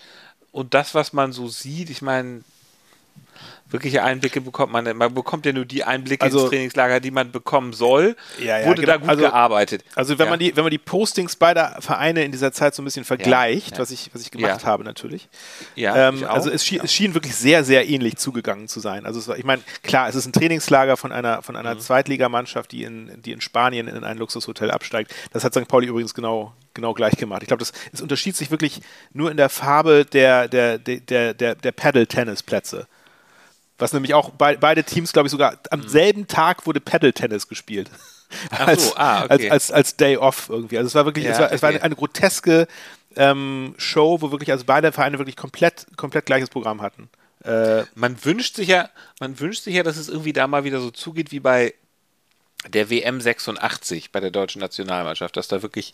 Und 0.51 0.73
das, 0.73 0.95
was 0.95 1.13
man 1.13 1.31
so 1.31 1.47
sieht, 1.47 1.89
ich 1.89 2.01
meine, 2.01 2.43
wirkliche 3.69 4.03
Einblicke 4.03 4.41
bekommt 4.41 4.71
man. 4.71 4.97
Man 4.97 5.13
bekommt 5.13 5.45
ja 5.45 5.53
nur 5.53 5.65
die 5.65 5.83
Einblicke 5.83 6.23
also, 6.25 6.41
ins 6.41 6.49
Trainingslager, 6.49 6.99
die 6.99 7.11
man 7.11 7.31
bekommen 7.31 7.73
soll. 7.73 8.15
Ja, 8.39 8.59
ja, 8.59 8.67
Wurde 8.67 8.81
genau. 8.81 8.93
da 8.93 8.97
gut 8.97 9.09
also, 9.09 9.21
gearbeitet. 9.21 9.83
Also 9.95 10.17
wenn 10.17 10.25
ja. 10.25 10.29
man 10.31 10.39
die, 10.39 10.55
wenn 10.55 10.63
man 10.63 10.71
die 10.71 10.77
Postings 10.77 11.35
beider 11.35 11.77
Vereine 11.79 12.23
in 12.23 12.31
dieser 12.31 12.51
Zeit 12.51 12.75
so 12.75 12.81
ein 12.81 12.85
bisschen 12.85 13.05
vergleicht, 13.05 13.79
was 13.79 13.91
ich, 13.91 14.09
was 14.13 14.21
ich 14.21 14.31
gemacht 14.31 14.65
habe 14.65 14.83
natürlich. 14.83 15.29
Ja, 15.75 16.09
ähm, 16.09 16.23
also 16.27 16.49
es 16.49 16.65
schien, 16.65 16.81
es 16.83 16.93
schien, 16.93 17.13
wirklich 17.13 17.35
sehr, 17.35 17.63
sehr 17.63 17.87
ähnlich 17.87 18.17
zugegangen 18.17 18.67
zu 18.67 18.79
sein. 18.79 19.05
Also 19.05 19.25
war, 19.27 19.37
ich 19.37 19.45
meine, 19.45 19.61
klar, 19.83 20.09
es 20.09 20.15
ist 20.15 20.25
ein 20.25 20.33
Trainingslager 20.33 20.97
von 20.97 21.11
einer, 21.11 21.41
von 21.41 21.55
einer 21.55 21.75
mhm. 21.75 21.79
Zweitligamannschaft, 21.79 22.71
die 22.71 22.83
in, 22.83 23.21
die 23.21 23.31
in 23.31 23.41
Spanien 23.41 23.87
in 23.87 24.03
ein 24.03 24.17
Luxushotel 24.17 24.71
absteigt. 24.71 25.13
Das 25.31 25.43
hat 25.43 25.53
St. 25.53 25.67
Pauli 25.67 25.87
übrigens 25.87 26.13
genau 26.13 26.53
genau 26.75 26.93
gleich 26.93 27.17
gemacht. 27.17 27.41
Ich 27.41 27.47
glaube, 27.47 27.63
es 27.63 28.01
unterschied 28.01 28.37
sich 28.37 28.51
wirklich 28.51 28.81
nur 29.11 29.31
in 29.31 29.37
der 29.37 29.49
Farbe 29.49 30.05
der, 30.05 30.47
der, 30.47 30.77
der, 30.77 31.33
der, 31.33 31.55
der 31.55 31.71
Paddle-Tennis-Plätze. 31.71 32.87
Was 33.79 33.93
nämlich 33.93 34.13
auch 34.13 34.31
be 34.31 34.57
beide 34.59 34.83
Teams, 34.83 35.13
glaube 35.13 35.27
ich, 35.27 35.31
sogar 35.31 35.57
am 35.71 35.81
mhm. 35.81 35.87
selben 35.87 36.27
Tag 36.27 36.67
wurde 36.67 36.79
Paddle-Tennis 36.79 37.47
gespielt. 37.47 37.89
Ach 38.51 38.67
als, 38.67 38.89
so, 38.89 38.95
ah, 38.95 39.23
okay. 39.23 39.49
als, 39.49 39.51
als, 39.51 39.71
als 39.71 39.95
Day 39.95 40.17
Off 40.17 40.49
irgendwie. 40.49 40.77
Also 40.77 40.87
es 40.87 40.95
war 40.95 41.05
wirklich, 41.05 41.25
ja, 41.25 41.31
es 41.31 41.39
war, 41.39 41.47
okay. 41.47 41.55
es 41.55 41.61
war 41.61 41.69
eine, 41.69 41.81
eine 41.81 41.95
groteske 41.95 42.67
ähm, 43.15 43.73
Show, 43.77 44.21
wo 44.21 44.31
wirklich 44.31 44.51
also 44.51 44.65
beide 44.65 44.91
Vereine 44.91 45.17
wirklich 45.17 45.35
komplett, 45.35 45.87
komplett 45.97 46.25
gleiches 46.25 46.49
Programm 46.49 46.81
hatten. 46.81 47.09
Äh, 47.43 47.83
man 47.95 48.23
wünscht 48.23 48.55
sich 48.55 48.67
ja, 48.67 48.89
man 49.19 49.39
wünscht 49.39 49.63
sich 49.63 49.75
ja, 49.75 49.83
dass 49.83 49.97
es 49.97 50.09
irgendwie 50.09 50.33
da 50.33 50.47
mal 50.47 50.63
wieder 50.63 50.79
so 50.79 50.91
zugeht 50.91 51.31
wie 51.31 51.39
bei 51.39 51.73
der 52.67 52.89
WM 52.89 53.21
86 53.21 54.11
bei 54.11 54.19
der 54.19 54.31
deutschen 54.31 54.59
Nationalmannschaft, 54.59 55.37
dass 55.37 55.47
da 55.47 55.61
wirklich 55.61 55.93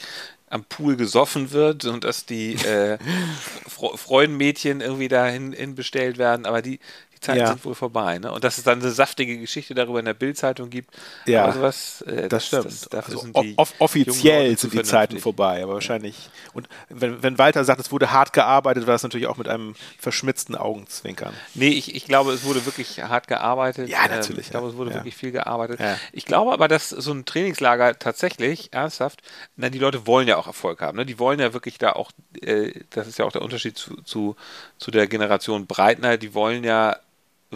am 0.49 0.63
Pool 0.63 0.95
gesoffen 0.95 1.51
wird 1.51 1.85
und 1.85 2.03
dass 2.03 2.25
die 2.25 2.55
äh, 2.55 2.97
Freudenmädchen 3.67 4.81
irgendwie 4.81 5.07
dahin 5.07 5.75
bestellt 5.75 6.17
werden. 6.17 6.47
Aber 6.47 6.63
die, 6.63 6.79
Zeiten 7.25 7.39
ja. 7.39 7.47
sind 7.47 7.65
wohl 7.65 7.75
vorbei. 7.75 8.19
Ne? 8.19 8.31
Und 8.31 8.43
dass 8.43 8.57
es 8.57 8.63
dann 8.63 8.81
eine 8.81 8.91
saftige 8.91 9.37
Geschichte 9.37 9.73
darüber 9.73 9.99
in 9.99 10.05
der 10.05 10.13
Bildzeitung 10.13 10.69
gibt. 10.69 10.95
Ja, 11.25 11.51
sowas, 11.51 12.01
äh, 12.03 12.27
das, 12.27 12.29
das, 12.29 12.45
stimmt. 12.47 12.93
Das, 12.93 13.05
also 13.05 13.19
sind 13.19 13.35
off 13.57 13.73
offiziell 13.79 14.57
sind 14.57 14.73
die 14.73 14.83
Zeiten 14.83 15.19
vorbei, 15.19 15.63
aber 15.63 15.73
wahrscheinlich. 15.73 16.29
Und 16.53 16.69
wenn, 16.89 17.21
wenn 17.23 17.37
Walter 17.37 17.63
sagt, 17.63 17.79
es 17.81 17.91
wurde 17.91 18.11
hart 18.11 18.33
gearbeitet, 18.33 18.87
war 18.87 18.93
das 18.93 19.03
natürlich 19.03 19.27
auch 19.27 19.37
mit 19.37 19.47
einem 19.47 19.75
verschmitzten 19.97 20.55
Augenzwinkern. 20.55 21.33
Nee, 21.53 21.69
ich, 21.69 21.95
ich 21.95 22.05
glaube, 22.05 22.31
es 22.33 22.43
wurde 22.43 22.65
wirklich 22.65 23.01
hart 23.01 23.27
gearbeitet. 23.27 23.89
Ja, 23.89 24.07
natürlich. 24.07 24.29
Ähm, 24.29 24.39
ich 24.39 24.49
glaube, 24.51 24.67
es 24.69 24.75
wurde 24.75 24.91
ja. 24.91 24.97
wirklich 24.97 25.15
viel 25.15 25.31
gearbeitet. 25.31 25.79
Ja. 25.79 25.97
Ich 26.11 26.25
glaube 26.25 26.53
aber, 26.53 26.67
dass 26.67 26.89
so 26.89 27.11
ein 27.11 27.25
Trainingslager 27.25 27.97
tatsächlich 27.97 28.71
ernsthaft, 28.73 29.21
na, 29.55 29.69
die 29.69 29.79
Leute 29.79 30.07
wollen 30.07 30.27
ja 30.27 30.37
auch 30.37 30.47
Erfolg 30.47 30.81
haben. 30.81 30.97
Ne? 30.97 31.05
Die 31.05 31.19
wollen 31.19 31.39
ja 31.39 31.53
wirklich 31.53 31.77
da 31.77 31.93
auch, 31.93 32.11
äh, 32.41 32.71
das 32.91 33.07
ist 33.07 33.19
ja 33.19 33.25
auch 33.25 33.31
der 33.31 33.41
Unterschied 33.41 33.77
zu, 33.77 33.95
zu, 34.03 34.35
zu 34.77 34.91
der 34.91 35.07
Generation 35.07 35.65
Breitner, 35.65 36.17
die 36.17 36.33
wollen 36.33 36.63
ja 36.63 36.97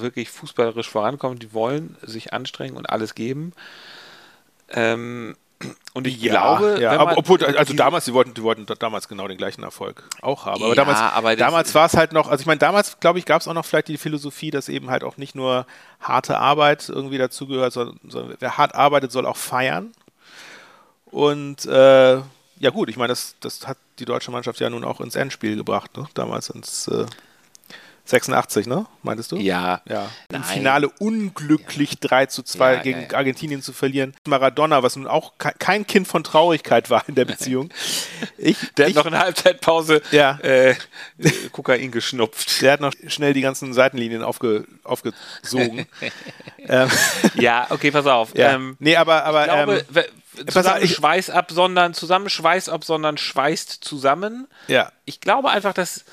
wirklich 0.01 0.29
fußballerisch 0.29 0.89
vorankommen, 0.89 1.39
die 1.39 1.53
wollen 1.53 1.97
sich 2.01 2.33
anstrengen 2.33 2.77
und 2.77 2.89
alles 2.89 3.15
geben. 3.15 3.53
Ähm, 4.69 5.35
und 5.93 6.07
ich 6.07 6.21
ja, 6.21 6.31
glaube, 6.31 6.79
ja, 6.79 6.91
aber 6.97 7.17
obwohl, 7.17 7.43
also 7.43 7.73
damals, 7.73 8.05
die 8.05 8.13
wollten, 8.13 8.33
die 8.33 8.43
wollten 8.43 8.65
damals 8.79 9.09
genau 9.09 9.27
den 9.27 9.37
gleichen 9.37 9.63
Erfolg 9.63 10.03
auch 10.21 10.45
haben. 10.45 10.63
Aber 10.63 10.69
ja, 10.69 10.75
damals, 10.75 10.99
aber 10.99 11.35
damals 11.35 11.75
war 11.75 11.85
es 11.85 11.97
halt 11.97 12.13
noch, 12.13 12.29
also 12.29 12.41
ich 12.41 12.45
meine, 12.45 12.59
damals, 12.59 12.99
glaube 13.01 13.19
ich, 13.19 13.25
gab 13.25 13.41
es 13.41 13.47
auch 13.47 13.53
noch 13.53 13.65
vielleicht 13.65 13.89
die 13.89 13.97
Philosophie, 13.97 14.51
dass 14.51 14.69
eben 14.69 14.89
halt 14.89 15.03
auch 15.03 15.17
nicht 15.17 15.35
nur 15.35 15.65
harte 15.99 16.37
Arbeit 16.37 16.87
irgendwie 16.87 17.17
dazugehört, 17.17 17.73
sondern, 17.73 17.99
sondern 18.07 18.37
wer 18.39 18.57
hart 18.57 18.73
arbeitet, 18.73 19.11
soll 19.11 19.25
auch 19.25 19.35
feiern. 19.35 19.91
Und 21.05 21.65
äh, 21.65 22.21
ja 22.59 22.69
gut, 22.71 22.89
ich 22.89 22.95
meine, 22.95 23.09
das, 23.09 23.35
das 23.41 23.67
hat 23.67 23.77
die 23.99 24.05
deutsche 24.05 24.31
Mannschaft 24.31 24.61
ja 24.61 24.69
nun 24.69 24.85
auch 24.85 25.01
ins 25.01 25.15
Endspiel 25.15 25.57
gebracht, 25.57 25.97
ne? 25.97 26.07
damals 26.13 26.49
ins 26.49 26.87
äh, 26.87 27.05
86, 28.09 28.67
ne? 28.67 28.85
Meintest 29.03 29.31
du? 29.31 29.37
Ja. 29.37 29.81
ja. 29.87 30.09
Im 30.33 30.43
Finale 30.43 30.89
unglücklich 30.89 31.91
ja. 31.91 32.07
3 32.09 32.25
zu 32.25 32.43
2 32.43 32.73
ja, 32.73 32.81
gegen 32.81 33.01
ja, 33.01 33.17
Argentinien 33.17 33.61
zu 33.61 33.71
verlieren. 33.71 34.15
Maradona, 34.27 34.81
was 34.83 34.95
nun 34.95 35.07
auch 35.07 35.33
kein 35.37 35.85
Kind 35.85 36.07
von 36.07 36.23
Traurigkeit 36.23 36.89
war 36.89 37.03
in 37.07 37.15
der 37.15 37.25
Beziehung. 37.29 37.69
Ich, 38.37 38.57
der 38.77 38.87
ich, 38.87 38.95
hat 38.95 39.05
noch 39.05 39.11
in 39.11 39.17
Halbzeitpause 39.17 40.01
ja. 40.11 40.39
äh, 40.41 40.75
Kokain 41.51 41.91
geschnupft. 41.91 42.61
Der 42.61 42.73
hat 42.73 42.81
noch 42.81 42.93
schnell 43.07 43.33
die 43.33 43.41
ganzen 43.41 43.73
Seitenlinien 43.73 44.23
aufge, 44.23 44.65
aufgesogen. 44.83 45.85
ähm, 46.67 46.89
ja, 47.35 47.67
okay, 47.69 47.91
pass 47.91 48.07
auf. 48.07 48.35
Ja. 48.35 48.53
Ähm, 48.53 48.75
nee, 48.79 48.95
aber, 48.95 49.23
aber 49.25 49.45
ich 49.45 49.51
glaube, 49.51 49.85
ähm, 49.95 50.47
zusammen 50.47 50.83
ich, 50.83 50.95
Schweiß 50.95 51.29
absondern, 51.29 51.93
zusammen 51.93 52.29
Schweiß 52.29 52.69
absondern, 52.69 53.17
schweißt 53.17 53.83
zusammen. 53.83 54.47
Ja. 54.67 54.91
Ich 55.05 55.21
glaube 55.21 55.49
einfach, 55.49 55.73
dass 55.73 56.05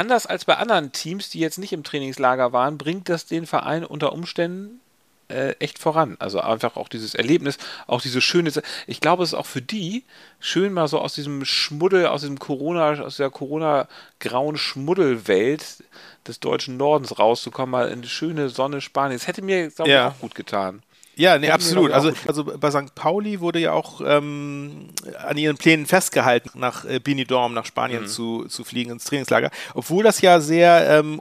anders 0.00 0.26
als 0.26 0.46
bei 0.46 0.56
anderen 0.56 0.92
Teams, 0.92 1.28
die 1.28 1.40
jetzt 1.40 1.58
nicht 1.58 1.74
im 1.74 1.84
Trainingslager 1.84 2.52
waren, 2.52 2.78
bringt 2.78 3.10
das 3.10 3.26
den 3.26 3.46
Verein 3.46 3.84
unter 3.84 4.14
Umständen 4.14 4.80
äh, 5.28 5.50
echt 5.58 5.78
voran. 5.78 6.16
Also 6.18 6.40
einfach 6.40 6.76
auch 6.76 6.88
dieses 6.88 7.14
Erlebnis, 7.14 7.58
auch 7.86 8.00
diese 8.00 8.22
schöne. 8.22 8.50
Ich 8.86 9.00
glaube, 9.00 9.22
es 9.22 9.30
ist 9.30 9.38
auch 9.38 9.46
für 9.46 9.60
die 9.60 10.04
schön, 10.40 10.72
mal 10.72 10.88
so 10.88 10.98
aus 10.98 11.14
diesem 11.14 11.44
Schmuddel, 11.44 12.06
aus 12.06 12.22
diesem 12.22 12.38
Corona, 12.38 12.98
aus 13.00 13.18
der 13.18 13.28
Corona-grauen 13.28 14.56
Schmuddelwelt 14.56 15.84
des 16.26 16.40
deutschen 16.40 16.78
Nordens 16.78 17.18
rauszukommen, 17.18 17.70
mal 17.70 17.88
in 17.90 18.00
die 18.00 18.08
schöne 18.08 18.48
Sonne 18.48 18.80
Spaniens. 18.80 19.26
Hätte 19.26 19.42
mir, 19.42 19.68
glaube 19.68 19.90
ich, 19.90 19.94
ja. 19.94 20.08
auch 20.08 20.18
gut 20.18 20.34
getan. 20.34 20.82
Ja, 21.20 21.38
nee, 21.38 21.50
absolut. 21.50 21.92
Also, 21.92 22.12
also 22.26 22.44
bei 22.44 22.70
St. 22.70 22.94
Pauli 22.94 23.40
wurde 23.40 23.58
ja 23.58 23.72
auch 23.72 24.00
ähm, 24.02 24.88
an 25.22 25.36
ihren 25.36 25.58
Plänen 25.58 25.84
festgehalten, 25.84 26.58
nach 26.58 26.86
äh, 26.86 26.98
Benidorm, 26.98 27.52
nach 27.52 27.66
Spanien 27.66 28.04
mhm. 28.04 28.08
zu, 28.08 28.46
zu 28.46 28.64
fliegen 28.64 28.90
ins 28.90 29.04
Trainingslager. 29.04 29.50
Obwohl 29.74 30.02
das 30.02 30.22
ja 30.22 30.40
sehr 30.40 30.88
ähm, 30.88 31.18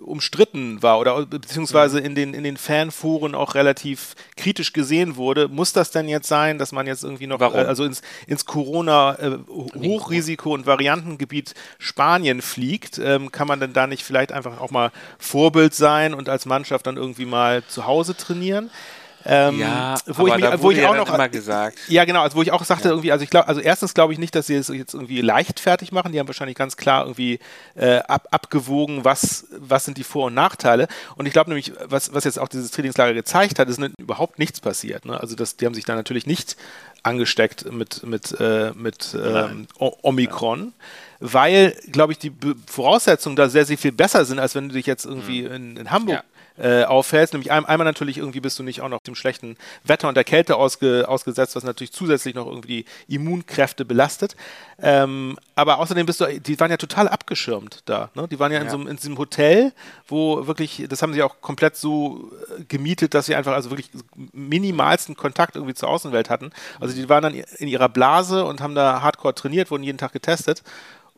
umstritten 0.00 0.82
war 0.82 0.98
oder 0.98 1.26
beziehungsweise 1.26 2.00
mhm. 2.00 2.06
in 2.06 2.14
den, 2.16 2.34
in 2.34 2.42
den 2.42 2.56
Fanforen 2.56 3.36
auch 3.36 3.54
relativ 3.54 4.16
kritisch 4.36 4.72
gesehen 4.72 5.14
wurde. 5.14 5.46
Muss 5.46 5.72
das 5.72 5.92
denn 5.92 6.08
jetzt 6.08 6.26
sein, 6.26 6.58
dass 6.58 6.72
man 6.72 6.88
jetzt 6.88 7.04
irgendwie 7.04 7.28
noch 7.28 7.40
äh, 7.40 7.44
also 7.44 7.84
ins, 7.84 8.02
ins 8.26 8.46
Corona-Hochrisiko- 8.46 10.50
äh, 10.50 10.54
und 10.54 10.66
Variantengebiet 10.66 11.54
Spanien 11.78 12.42
fliegt? 12.42 12.98
Ähm, 12.98 13.30
kann 13.30 13.46
man 13.46 13.60
denn 13.60 13.74
da 13.74 13.86
nicht 13.86 14.02
vielleicht 14.02 14.32
einfach 14.32 14.60
auch 14.60 14.72
mal 14.72 14.90
Vorbild 15.20 15.72
sein 15.72 16.14
und 16.14 16.28
als 16.28 16.46
Mannschaft 16.46 16.88
dann 16.88 16.96
irgendwie 16.96 17.26
mal 17.26 17.62
zu 17.68 17.86
Hause 17.86 18.16
trainieren? 18.16 18.70
Ähm, 19.26 19.58
ja, 19.60 19.96
wo 20.06 20.26
ich, 20.28 20.34
mich, 20.36 20.44
wo 20.62 20.70
ich 20.70 20.78
ja 20.78 20.88
auch 20.88 20.96
noch 20.96 21.12
immer 21.12 21.28
gesagt. 21.28 21.78
Ja, 21.88 22.04
genau, 22.04 22.22
also 22.22 22.36
wo 22.36 22.42
ich 22.42 22.52
auch 22.52 22.64
sagte 22.64 22.84
ja. 22.84 22.90
irgendwie, 22.90 23.12
also 23.12 23.22
ich 23.22 23.30
glaube, 23.30 23.48
also 23.48 23.60
erstens 23.60 23.92
glaube 23.92 24.12
ich 24.12 24.18
nicht, 24.18 24.34
dass 24.34 24.46
sie 24.46 24.54
es 24.54 24.68
jetzt 24.68 24.94
irgendwie 24.94 25.20
leichtfertig 25.20 25.92
machen. 25.92 26.12
Die 26.12 26.18
haben 26.18 26.26
wahrscheinlich 26.26 26.56
ganz 26.56 26.76
klar 26.76 27.04
irgendwie 27.04 27.38
äh, 27.74 27.98
ab, 27.98 28.28
abgewogen, 28.30 29.04
was 29.04 29.46
was 29.58 29.84
sind 29.84 29.98
die 29.98 30.04
Vor- 30.04 30.26
und 30.26 30.34
Nachteile. 30.34 30.88
Und 31.16 31.26
ich 31.26 31.32
glaube 31.32 31.50
nämlich, 31.50 31.72
was 31.84 32.14
was 32.14 32.24
jetzt 32.24 32.38
auch 32.38 32.48
dieses 32.48 32.70
Trainingslager 32.70 33.12
gezeigt 33.12 33.58
hat, 33.58 33.68
ist 33.68 33.78
nicht, 33.78 33.92
überhaupt 33.98 34.38
nichts 34.38 34.60
passiert. 34.60 35.04
Ne? 35.04 35.20
Also 35.20 35.36
das, 35.36 35.56
die 35.56 35.66
haben 35.66 35.74
sich 35.74 35.84
da 35.84 35.94
natürlich 35.94 36.26
nicht 36.26 36.56
angesteckt 37.02 37.70
mit 37.70 38.02
mit 38.04 38.34
äh, 38.40 38.72
mit 38.74 39.16
ähm, 39.22 39.66
Omikron. 39.78 40.72
weil, 41.20 41.76
glaube 41.92 42.12
ich, 42.12 42.18
die 42.18 42.32
Voraussetzungen 42.66 43.36
da 43.36 43.50
sehr, 43.50 43.66
sehr 43.66 43.76
viel 43.76 43.92
besser 43.92 44.24
sind, 44.24 44.38
als 44.38 44.54
wenn 44.54 44.70
du 44.70 44.74
dich 44.74 44.86
jetzt 44.86 45.04
irgendwie 45.04 45.42
mhm. 45.42 45.52
in, 45.52 45.76
in 45.76 45.90
Hamburg 45.90 46.16
ja 46.16 46.22
äh, 46.58 46.84
auffällst. 46.84 47.32
Nämlich 47.32 47.50
ein, 47.50 47.64
einmal 47.64 47.84
natürlich 47.84 48.18
irgendwie 48.18 48.40
bist 48.40 48.58
du 48.58 48.62
nicht 48.62 48.80
auch 48.80 48.88
noch 48.88 49.00
dem 49.00 49.14
schlechten 49.14 49.56
Wetter 49.84 50.08
und 50.08 50.16
der 50.16 50.24
Kälte 50.24 50.56
ausge, 50.56 51.06
ausgesetzt, 51.08 51.56
was 51.56 51.64
natürlich 51.64 51.92
zusätzlich 51.92 52.34
noch 52.34 52.46
irgendwie 52.46 52.84
die 53.08 53.14
Immunkräfte 53.16 53.84
belastet. 53.84 54.36
Ähm, 54.82 55.38
aber 55.54 55.78
außerdem 55.78 56.06
bist 56.06 56.20
du, 56.20 56.40
die 56.40 56.58
waren 56.60 56.70
ja 56.70 56.76
total 56.76 57.08
abgeschirmt 57.08 57.82
da. 57.84 58.10
Ne? 58.14 58.28
Die 58.28 58.38
waren 58.38 58.52
ja, 58.52 58.58
ja. 58.58 58.64
In, 58.64 58.70
so, 58.70 58.88
in 58.88 58.96
diesem 58.96 59.18
Hotel, 59.18 59.72
wo 60.06 60.46
wirklich, 60.46 60.86
das 60.88 61.02
haben 61.02 61.12
sie 61.12 61.22
auch 61.22 61.40
komplett 61.40 61.76
so 61.76 62.30
äh, 62.58 62.64
gemietet, 62.64 63.14
dass 63.14 63.26
sie 63.26 63.34
einfach 63.34 63.52
also 63.52 63.70
wirklich 63.70 63.90
minimalsten 64.32 65.16
Kontakt 65.16 65.56
irgendwie 65.56 65.74
zur 65.74 65.88
Außenwelt 65.88 66.30
hatten. 66.30 66.50
Also 66.78 66.94
die 66.94 67.08
waren 67.08 67.22
dann 67.22 67.34
in 67.34 67.68
ihrer 67.68 67.88
Blase 67.88 68.44
und 68.44 68.60
haben 68.60 68.74
da 68.74 69.02
hardcore 69.02 69.34
trainiert, 69.34 69.70
wurden 69.70 69.82
jeden 69.82 69.98
Tag 69.98 70.12
getestet. 70.12 70.62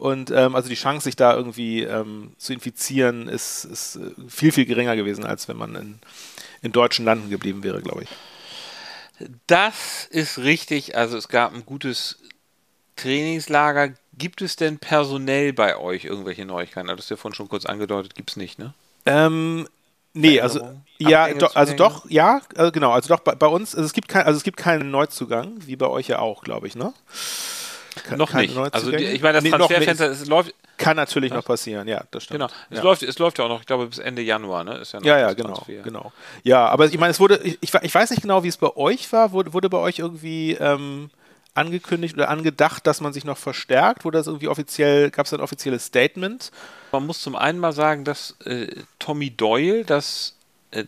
Und 0.03 0.33
ähm, 0.33 0.57
also 0.57 0.69
die 0.69 0.75
Chance, 0.75 1.05
sich 1.05 1.15
da 1.15 1.33
irgendwie 1.33 1.85
ähm, 1.85 2.33
zu 2.37 2.53
infizieren, 2.53 3.29
ist, 3.29 3.65
ist, 3.65 3.95
äh, 3.95 4.11
viel, 4.27 4.51
viel 4.51 4.65
geringer 4.65 4.97
gewesen, 4.97 5.25
als 5.25 5.47
wenn 5.47 5.57
man 5.57 5.77
in, 5.77 5.99
in 6.61 6.73
deutschen 6.73 7.05
Landen 7.05 7.31
geblieben 7.31 7.63
wäre, 7.63 7.81
glaube 7.83 8.03
ich. 8.03 9.29
Das 9.47 10.09
ist 10.11 10.39
richtig. 10.39 10.97
Also 10.97 11.17
es 11.17 11.29
gab 11.29 11.55
ein 11.55 11.65
gutes 11.65 12.19
Trainingslager. 12.97 13.95
Gibt 14.19 14.43
es 14.43 14.57
denn 14.57 14.79
personell 14.79 15.53
bei 15.53 15.77
euch 15.77 16.05
irgendwelche 16.05 16.47
Neuigkeiten? 16.47 16.89
Das 16.89 16.99
ist 16.99 17.11
ja 17.11 17.17
vorhin 17.17 17.37
schon 17.37 17.49
kurz 17.49 17.65
angedeutet, 17.65 18.17
gibt 18.17 18.31
es 18.31 18.37
nicht, 18.37 18.59
ne? 18.59 18.75
Ähm, 19.07 19.69
nee, 20.15 20.41
also 20.41 20.69
ja, 20.99 21.33
do, 21.33 21.47
also 21.47 21.77
doch, 21.77 22.11
ja, 22.11 22.41
also 22.57 22.73
genau, 22.73 22.91
also 22.91 23.09
doch 23.09 23.21
bei, 23.21 23.37
bei 23.37 23.47
uns, 23.47 23.77
also 23.77 23.87
es 23.87 23.93
gibt 23.93 24.09
kein, 24.09 24.27
also 24.27 24.37
es 24.37 24.43
gibt 24.43 24.57
keinen 24.57 24.91
Neuzugang, 24.91 25.53
wie 25.61 25.77
bei 25.77 25.87
euch 25.87 26.09
ja 26.09 26.19
auch, 26.19 26.43
glaube 26.43 26.67
ich, 26.67 26.75
ne? 26.75 26.93
Ke 27.95 28.17
noch 28.17 28.33
nicht. 28.35 28.57
Also 28.57 28.91
die, 28.91 29.05
ich 29.05 29.23
meine, 29.23 29.35
das 29.35 29.45
nee, 29.45 29.51
Transferfenster 29.51 30.11
es 30.11 30.27
läuft. 30.27 30.55
Kann 30.77 30.97
natürlich 30.97 31.31
was? 31.31 31.37
noch 31.37 31.45
passieren, 31.45 31.87
ja, 31.87 32.05
das 32.11 32.25
stimmt. 32.25 32.41
Genau. 32.41 32.53
Es, 32.71 32.79
ja. 32.79 32.83
läuft, 32.83 33.03
es 33.03 33.19
läuft 33.19 33.39
ja 33.39 33.45
auch 33.45 33.49
noch, 33.49 33.61
ich 33.61 33.67
glaube, 33.67 33.87
bis 33.87 33.99
Ende 33.99 34.23
Januar, 34.23 34.65
ne? 34.65 34.79
Ist 34.79 34.93
ja, 34.93 35.01
ja, 35.03 35.19
ja 35.19 35.33
genau, 35.33 35.65
genau. 35.67 36.13
Ja, 36.43 36.67
aber 36.69 36.87
ich 36.87 36.99
meine, 36.99 37.11
es 37.11 37.21
wurde, 37.21 37.39
ich, 37.43 37.59
ich 37.61 37.95
weiß 37.95 38.11
nicht 38.11 38.23
genau, 38.23 38.43
wie 38.43 38.49
es 38.49 38.57
bei 38.57 38.75
euch 38.77 39.13
war. 39.13 39.33
Wurde, 39.33 39.53
wurde 39.53 39.69
bei 39.69 39.79
euch 39.79 39.99
irgendwie 39.99 40.53
ähm, 40.53 41.11
angekündigt 41.55 42.15
oder 42.15 42.31
angedacht, 42.31 42.87
dass 42.87 43.01
man 43.01 43.13
sich 43.13 43.25
noch 43.25 43.39
verstärkt? 43.39 44.05
Wurde 44.05 44.19
das 44.19 44.27
irgendwie 44.27 44.49
offiziell, 44.49 45.11
gab 45.11 45.27
es 45.27 45.35
ein 45.35 45.41
offizielles 45.41 45.87
Statement? 45.87 46.51
Man 46.93 47.07
muss 47.07 47.21
zum 47.21 47.37
einen 47.37 47.59
mal 47.59 47.73
sagen, 47.73 48.05
dass 48.05 48.37
äh, 48.45 48.69
Tommy 48.99 49.31
Doyle, 49.31 49.85
dass 49.85 50.37
äh, 50.71 50.85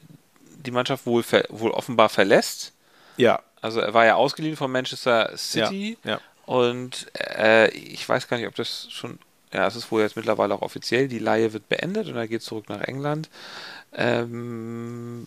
die 0.56 0.70
Mannschaft 0.70 1.06
wohl, 1.06 1.25
wohl 1.50 1.70
offenbar 1.70 2.08
verlässt. 2.08 2.73
Ja. 3.16 3.40
Also 3.61 3.80
er 3.80 3.94
war 3.94 4.04
ja 4.04 4.14
ausgeliehen 4.16 4.56
von 4.56 4.70
Manchester 4.70 5.37
City. 5.37 5.99
Ja, 6.04 6.12
ja. 6.12 6.20
Und 6.46 7.06
äh, 7.18 7.70
ich 7.70 8.08
weiß 8.08 8.28
gar 8.28 8.36
nicht, 8.36 8.46
ob 8.46 8.54
das 8.54 8.88
schon, 8.90 9.18
ja, 9.52 9.66
es 9.66 9.76
ist 9.76 9.90
wohl 9.90 10.02
jetzt 10.02 10.16
mittlerweile 10.16 10.54
auch 10.54 10.62
offiziell, 10.62 11.08
die 11.08 11.18
Laie 11.18 11.52
wird 11.52 11.68
beendet 11.68 12.08
und 12.08 12.16
er 12.16 12.28
geht 12.28 12.42
zurück 12.42 12.68
nach 12.68 12.82
England. 12.82 13.30
Ähm, 13.92 15.26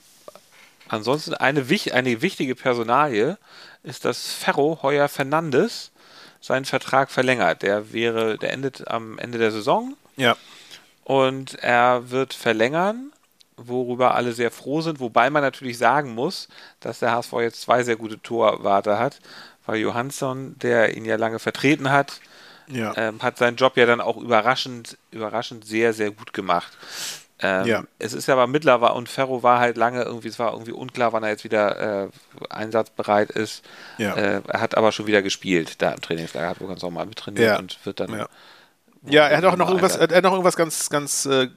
ansonsten 0.87 1.33
eine, 1.33 1.65
eine 1.91 2.21
wichtige 2.21 2.55
Personalie 2.55 3.37
ist, 3.83 4.05
dass 4.05 4.31
Ferro 4.31 4.79
Heuer 4.83 5.07
Fernandes 5.07 5.91
seinen 6.39 6.65
Vertrag 6.65 7.09
verlängert. 7.09 7.63
Der 7.63 7.93
wäre, 7.93 8.37
der 8.37 8.53
endet 8.53 8.87
am 8.87 9.17
Ende 9.17 9.37
der 9.37 9.51
Saison. 9.51 9.95
Ja. 10.17 10.35
Und 11.03 11.55
er 11.55 12.11
wird 12.11 12.33
verlängern, 12.33 13.11
worüber 13.55 14.13
alle 14.13 14.33
sehr 14.33 14.51
froh 14.51 14.81
sind, 14.81 14.99
wobei 14.99 15.29
man 15.29 15.41
natürlich 15.41 15.77
sagen 15.77 16.13
muss, 16.13 16.47
dass 16.79 16.99
der 16.99 17.11
HSV 17.11 17.33
jetzt 17.39 17.61
zwei 17.61 17.81
sehr 17.83 17.95
gute 17.95 18.21
Torwarte 18.21 18.99
hat 18.99 19.19
weil 19.67 19.77
Johansson, 19.77 20.55
der 20.57 20.97
ihn 20.97 21.05
ja 21.05 21.17
lange 21.17 21.37
vertreten 21.37 21.91
hat, 21.91 22.19
ja. 22.67 22.93
ähm, 22.97 23.21
hat 23.21 23.37
seinen 23.37 23.57
Job 23.57 23.77
ja 23.77 23.85
dann 23.85 24.01
auch 24.01 24.17
überraschend, 24.17 24.97
überraschend 25.11 25.65
sehr, 25.65 25.93
sehr 25.93 26.11
gut 26.11 26.33
gemacht. 26.33 26.71
Ähm, 27.39 27.65
ja. 27.67 27.83
Es 27.99 28.13
ist 28.13 28.29
aber 28.29 28.47
mittlerweile, 28.47 28.95
und 28.95 29.09
Ferro 29.09 29.43
war 29.43 29.59
halt 29.59 29.77
lange 29.77 30.01
irgendwie, 30.01 30.29
es 30.29 30.39
war 30.39 30.53
irgendwie 30.53 30.71
unklar, 30.71 31.13
wann 31.13 31.23
er 31.23 31.29
jetzt 31.29 31.43
wieder 31.43 32.05
äh, 32.05 32.09
einsatzbereit 32.49 33.29
ist. 33.29 33.63
Ja. 33.99 34.15
Äh, 34.15 34.41
er 34.47 34.61
hat 34.61 34.75
aber 34.75 34.91
schon 34.91 35.05
wieder 35.05 35.21
gespielt 35.21 35.81
da 35.81 35.91
im 35.91 36.01
Trainingslager, 36.01 36.49
hat 36.49 36.61
wohl 36.61 36.67
ganz 36.67 36.81
normal 36.81 37.05
mittrainiert 37.05 37.45
ja. 37.45 37.59
und 37.59 37.77
wird 37.85 37.99
dann. 37.99 38.25
Ja, 39.05 39.27
er 39.27 39.37
hat 39.37 39.45
auch 39.45 39.55
noch 39.57 39.67
irgendwas, 39.67 39.95
er 39.95 40.07
hat 40.15 40.23
noch 40.23 40.31
irgendwas 40.31 40.55
ganz, 40.55 40.89
ganz 40.89 41.25
äh, 41.25 41.49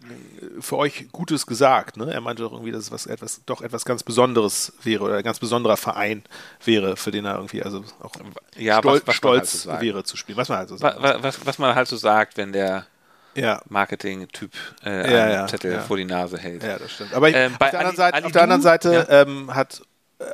für 0.60 0.76
euch 0.76 1.08
Gutes 1.12 1.46
gesagt. 1.46 1.96
Ne? 1.96 2.12
Er 2.12 2.20
meinte 2.20 2.42
doch 2.42 2.52
irgendwie, 2.52 2.72
dass 2.72 2.84
es 2.84 2.92
was, 2.92 3.06
etwas, 3.06 3.42
doch 3.46 3.62
etwas 3.62 3.84
ganz 3.84 4.02
Besonderes 4.02 4.72
wäre 4.82 5.04
oder 5.04 5.16
ein 5.16 5.22
ganz 5.22 5.38
besonderer 5.38 5.76
Verein 5.76 6.22
wäre, 6.64 6.96
für 6.96 7.10
den 7.10 7.24
er 7.24 7.36
irgendwie 7.36 7.62
also 7.62 7.84
auch 8.00 8.12
ja, 8.56 8.78
stol 8.78 8.94
was, 8.94 9.06
was 9.06 9.14
stolz 9.16 9.66
halt 9.66 9.80
so 9.80 9.86
wäre 9.86 10.04
zu 10.04 10.16
spielen. 10.16 10.38
Was 10.38 10.48
man 10.48 10.58
halt 10.58 10.68
so 10.68 10.76
sagt. 10.76 11.02
Was, 11.02 11.22
was, 11.22 11.46
was 11.46 11.58
man 11.58 11.74
halt 11.74 11.88
so 11.88 11.96
sagt, 11.96 12.36
wenn 12.36 12.52
der 12.52 12.86
ja. 13.34 13.60
Marketing-Typ 13.68 14.52
äh, 14.84 15.12
ja, 15.12 15.30
ja, 15.30 15.46
Zettel 15.46 15.80
vor 15.80 15.96
die 15.96 16.04
Nase 16.04 16.38
hält. 16.38 16.62
Ja, 16.62 16.78
das 16.78 16.92
stimmt. 16.92 17.14
Aber 17.14 17.28
ähm, 17.28 17.52
auf, 17.52 17.70
der 17.70 17.80
Ali, 17.80 17.96
Seite, 17.96 18.14
Ali 18.14 18.26
auf, 18.26 18.32
der 18.32 18.42
anderen 18.42 18.62
Seite, 18.62 19.06
ähm, 19.10 19.54
hat 19.54 19.82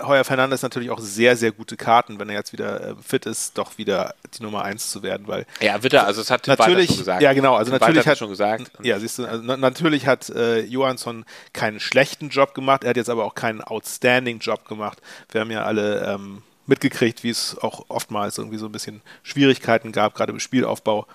Heuer 0.03 0.25
Fernandes 0.25 0.63
natürlich 0.63 0.91
auch 0.91 0.99
sehr, 0.99 1.37
sehr 1.37 1.53
gute 1.53 1.77
Karten, 1.77 2.19
wenn 2.19 2.29
er 2.29 2.35
jetzt 2.35 2.53
wieder 2.53 2.81
äh, 2.81 2.95
fit 3.01 3.25
ist, 3.25 3.57
doch 3.57 3.79
wieder 3.79 4.15
die 4.37 4.43
Nummer 4.43 4.63
1 4.63 4.91
zu 4.91 5.03
werden, 5.03 5.29
weil 5.29 5.47
ja, 5.61 5.83
wird 5.83 5.93
er, 5.93 6.07
also 6.07 6.21
es 6.21 6.31
hat 6.31 6.47
natürlich, 6.47 6.89
schon 6.89 6.99
gesagt. 6.99 7.23
Ja, 7.23 7.33
genau, 7.33 7.55
also 7.55 7.71
Tim 7.71 7.81
natürlich 7.81 8.07
hat 8.07 8.19
schon 8.19 8.31
gesagt. 8.31 8.71
Ja, 8.83 8.99
siehst 8.99 9.19
du, 9.19 9.27
also 9.27 9.43
natürlich 9.43 10.07
hat 10.07 10.29
äh, 10.31 10.61
Johansson 10.61 11.25
keinen 11.53 11.79
schlechten 11.79 12.31
Job 12.31 12.55
gemacht, 12.55 12.85
er 12.85 12.91
hat 12.91 12.97
jetzt 12.97 13.11
aber 13.11 13.25
auch 13.25 13.35
keinen 13.35 13.61
outstanding 13.61 14.41
Job 14.41 14.67
gemacht. 14.67 15.01
Wir 15.31 15.41
haben 15.41 15.51
ja 15.51 15.65
alle 15.65 16.05
ähm, 16.05 16.43
mitgekriegt, 16.67 17.23
wie 17.23 17.31
es 17.31 17.57
auch 17.61 17.85
oftmals 17.89 18.39
irgendwie 18.39 18.59
so 18.59 18.67
ein 18.67 18.73
bisschen 18.73 19.03
Schwierigkeiten 19.23 19.93
gab, 19.93 20.15
gerade 20.15 20.33
im 20.33 20.41
Spielaufbau 20.41 21.07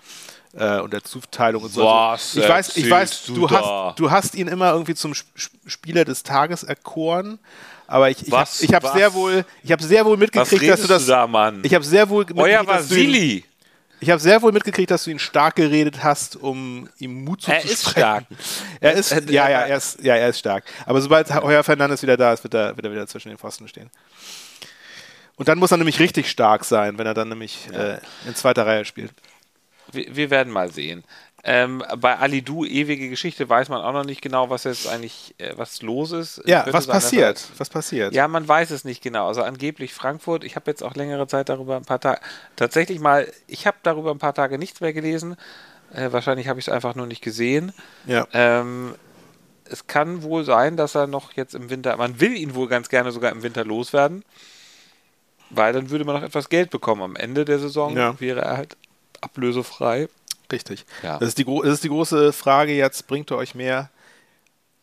äh, 0.53 0.79
und 0.79 0.93
der 0.93 1.03
Zuteilung 1.03 1.63
und 1.63 1.73
so. 1.73 1.83
Was 1.83 2.35
ich 2.35 2.47
weiß, 2.47 2.77
ich 2.77 2.89
weiß, 2.89 3.25
du, 3.25 3.35
du 3.35 3.49
hast, 3.49 3.99
du 3.99 4.11
hast 4.11 4.35
ihn 4.35 4.47
immer 4.47 4.71
irgendwie 4.71 4.95
zum 4.95 5.13
Spieler 5.65 6.05
des 6.05 6.23
Tages 6.23 6.63
erkoren. 6.63 7.39
Aber 7.91 8.09
ich, 8.09 8.25
ich 8.25 8.33
habe 8.33 8.47
hab 8.87 8.95
sehr 8.95 9.13
wohl, 9.13 9.43
ich 9.63 9.69
habe 9.69 9.83
sehr 9.83 10.05
wohl 10.05 10.15
mitgekriegt, 10.15 10.69
dass 10.69 10.81
du 10.81 10.87
das. 10.87 11.03
Du 11.03 11.11
da, 11.11 11.27
Mann? 11.27 11.59
Ich 11.63 11.73
habe 11.73 11.83
sehr 11.83 12.07
wohl 12.07 12.25
Euer 12.37 12.65
Vasili. 12.65 13.43
Ich 13.99 14.09
habe 14.09 14.21
sehr 14.21 14.41
wohl 14.41 14.53
mitgekriegt, 14.53 14.89
dass 14.89 15.03
du 15.03 15.11
ihn 15.11 15.19
stark 15.19 15.57
geredet 15.57 16.01
hast, 16.01 16.37
um 16.37 16.87
ihm 16.99 17.25
Mut 17.25 17.41
zu 17.41 17.51
Er 17.51 17.65
ist 17.65 17.89
stark. 17.89 18.23
Er 18.79 18.93
ist, 18.93 19.11
ja, 19.11 19.49
ja, 19.49 19.61
er 19.63 19.75
ist, 19.75 20.01
ja, 20.01 20.15
er 20.15 20.29
ist 20.29 20.39
stark. 20.39 20.63
Aber 20.85 21.01
sobald 21.01 21.29
Heuer 21.35 21.63
Fernandes 21.63 22.01
wieder 22.01 22.15
da 22.15 22.31
ist, 22.31 22.43
wird 22.45 22.53
er, 22.53 22.77
wird 22.77 22.85
er 22.85 22.93
wieder 22.93 23.07
zwischen 23.07 23.27
den 23.27 23.37
Pfosten 23.37 23.67
stehen. 23.67 23.89
Und 25.35 25.49
dann 25.49 25.59
muss 25.59 25.71
er 25.71 25.77
nämlich 25.77 25.99
richtig 25.99 26.31
stark 26.31 26.63
sein, 26.63 26.97
wenn 26.97 27.05
er 27.05 27.13
dann 27.13 27.27
nämlich 27.27 27.67
ja. 27.73 27.95
äh, 27.95 27.99
in 28.25 28.35
zweiter 28.35 28.65
Reihe 28.65 28.85
spielt. 28.85 29.11
Wir, 29.91 30.15
wir 30.15 30.29
werden 30.29 30.53
mal 30.53 30.71
sehen. 30.71 31.03
Ähm, 31.43 31.83
bei 31.97 32.17
Alidu, 32.17 32.65
ewige 32.65 33.09
Geschichte, 33.09 33.49
weiß 33.49 33.69
man 33.69 33.81
auch 33.81 33.93
noch 33.93 34.05
nicht 34.05 34.21
genau, 34.21 34.51
was 34.51 34.63
jetzt 34.63 34.87
eigentlich, 34.87 35.33
äh, 35.39 35.53
was 35.55 35.81
los 35.81 36.11
ist. 36.11 36.41
Ja, 36.45 36.65
was 36.69 36.85
sein, 36.85 36.93
passiert? 36.93 37.43
Was 37.57 37.69
passiert? 37.69 38.13
Ja, 38.13 38.27
man 38.27 38.47
weiß 38.47 38.69
es 38.69 38.85
nicht 38.85 39.01
genau. 39.01 39.27
Also 39.27 39.41
angeblich 39.41 39.93
Frankfurt, 39.93 40.43
ich 40.43 40.55
habe 40.55 40.69
jetzt 40.69 40.83
auch 40.83 40.93
längere 40.93 41.25
Zeit 41.27 41.49
darüber 41.49 41.77
ein 41.77 41.85
paar 41.85 41.99
Tage, 41.99 42.21
tatsächlich 42.55 42.99
mal, 42.99 43.27
ich 43.47 43.65
habe 43.65 43.77
darüber 43.81 44.11
ein 44.11 44.19
paar 44.19 44.35
Tage 44.35 44.59
nichts 44.59 44.81
mehr 44.81 44.93
gelesen. 44.93 45.35
Äh, 45.93 46.11
wahrscheinlich 46.11 46.47
habe 46.47 46.59
ich 46.59 46.67
es 46.67 46.73
einfach 46.73 46.93
nur 46.93 47.07
nicht 47.07 47.23
gesehen. 47.23 47.73
Ja. 48.05 48.27
Ähm, 48.33 48.93
es 49.65 49.87
kann 49.87 50.21
wohl 50.21 50.43
sein, 50.43 50.77
dass 50.77 50.95
er 50.95 51.07
noch 51.07 51.33
jetzt 51.33 51.55
im 51.55 51.69
Winter, 51.69 51.97
man 51.97 52.19
will 52.19 52.35
ihn 52.35 52.53
wohl 52.53 52.67
ganz 52.67 52.89
gerne 52.89 53.11
sogar 53.11 53.31
im 53.31 53.41
Winter 53.41 53.65
loswerden, 53.65 54.23
weil 55.49 55.73
dann 55.73 55.89
würde 55.89 56.05
man 56.05 56.15
noch 56.15 56.23
etwas 56.23 56.49
Geld 56.49 56.69
bekommen. 56.69 57.01
Am 57.01 57.15
Ende 57.15 57.45
der 57.45 57.59
Saison 57.59 57.95
ja. 57.95 58.19
wäre 58.19 58.41
er 58.41 58.57
halt 58.57 58.77
ablösefrei. 59.21 60.07
Richtig. 60.51 60.85
Ja. 61.03 61.17
Das, 61.19 61.29
ist 61.29 61.37
die, 61.37 61.45
das 61.45 61.73
ist 61.73 61.83
die 61.83 61.89
große 61.89 62.33
Frage 62.33 62.73
jetzt, 62.73 63.07
bringt 63.07 63.31
er 63.31 63.37
euch 63.37 63.55
mehr 63.55 63.89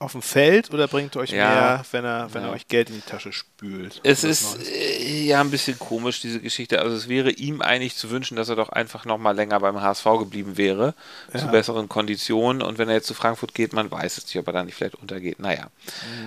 auf 0.01 0.13
dem 0.13 0.23
Feld 0.23 0.73
oder 0.73 0.87
bringt 0.87 1.17
er 1.17 1.23
euch 1.23 1.33
ja. 1.33 1.49
mehr, 1.49 1.85
wenn 1.91 2.05
er, 2.05 2.33
wenn 2.33 2.43
ja. 2.43 2.49
er 2.49 2.55
euch 2.55 2.69
Geld 2.69 2.89
in 2.89 2.97
die 2.97 3.01
Tasche 3.01 3.33
spült? 3.33 4.01
Es 4.05 4.23
ist 4.23 4.59
äh, 4.71 5.25
ja 5.25 5.41
ein 5.41 5.51
bisschen 5.51 5.77
komisch, 5.77 6.21
diese 6.21 6.41
Geschichte. 6.41 6.81
Also 6.81 6.95
es 6.95 7.09
wäre 7.09 7.31
ihm 7.31 7.63
eigentlich 7.63 7.97
zu 7.97 8.11
wünschen, 8.11 8.37
dass 8.37 8.49
er 8.49 8.55
doch 8.55 8.69
einfach 8.69 9.05
noch 9.07 9.19
mal 9.19 9.35
länger 9.35 9.59
beim 9.59 9.81
HSV 9.81 10.05
geblieben 10.21 10.57
wäre, 10.57 10.95
ja. 11.33 11.41
zu 11.41 11.49
besseren 11.49 11.89
Konditionen. 11.89 12.63
Und 12.63 12.79
wenn 12.79 12.89
er 12.89 12.95
jetzt 12.95 13.09
zu 13.09 13.15
Frankfurt 13.15 13.55
geht, 13.55 13.73
man 13.73 13.91
weiß 13.91 14.19
es 14.19 14.27
nicht, 14.27 14.39
ob 14.39 14.47
er 14.47 14.53
da 14.53 14.63
nicht 14.63 14.77
vielleicht 14.77 14.95
untergeht. 14.95 15.41
Naja. 15.41 15.69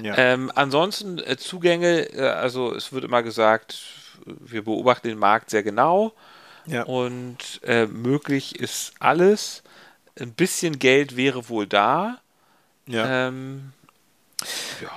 Ähm, 0.03 0.51
ansonsten 0.53 1.19
äh, 1.19 1.38
Zugänge, 1.38 2.13
äh, 2.13 2.27
also 2.27 2.75
es 2.75 2.91
wird 2.91 3.05
immer 3.05 3.24
gesagt, 3.24 3.77
wir 4.25 4.65
beobachten 4.65 5.07
den 5.07 5.17
Markt 5.17 5.50
sehr 5.50 5.63
genau. 5.63 6.13
Ja. 6.65 6.84
Und 6.84 7.62
äh, 7.63 7.86
möglich 7.88 8.60
ist 8.60 8.94
alles. 9.00 9.63
Ein 10.20 10.34
bisschen 10.34 10.80
Geld 10.80 11.15
wäre 11.15 11.50
wohl 11.50 11.68
da. 11.68 12.20
Ja. 12.88 13.27
Ähm, 13.27 13.74
ja. 14.82 14.89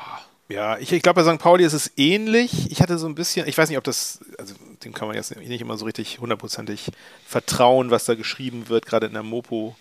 Ja, 0.48 0.76
ich, 0.76 0.92
ich 0.92 1.02
glaube, 1.02 1.24
bei 1.24 1.32
St. 1.32 1.40
Pauli 1.40 1.64
ist 1.64 1.72
es 1.72 1.92
ähnlich. 1.96 2.70
Ich 2.70 2.82
hatte 2.82 2.98
so 2.98 3.06
ein 3.06 3.14
bisschen, 3.14 3.48
ich 3.48 3.56
weiß 3.56 3.70
nicht, 3.70 3.78
ob 3.78 3.84
das, 3.84 4.20
also 4.38 4.54
dem 4.84 4.92
kann 4.92 5.08
man 5.08 5.16
jetzt 5.16 5.34
nicht 5.34 5.60
immer 5.62 5.78
so 5.78 5.86
richtig 5.86 6.20
hundertprozentig 6.20 6.90
vertrauen, 7.26 7.90
was 7.90 8.04
da 8.04 8.14
geschrieben 8.14 8.68
wird, 8.68 8.84
gerade 8.84 9.06
in 9.06 9.14
der 9.14 9.22
Mopo. 9.22 9.74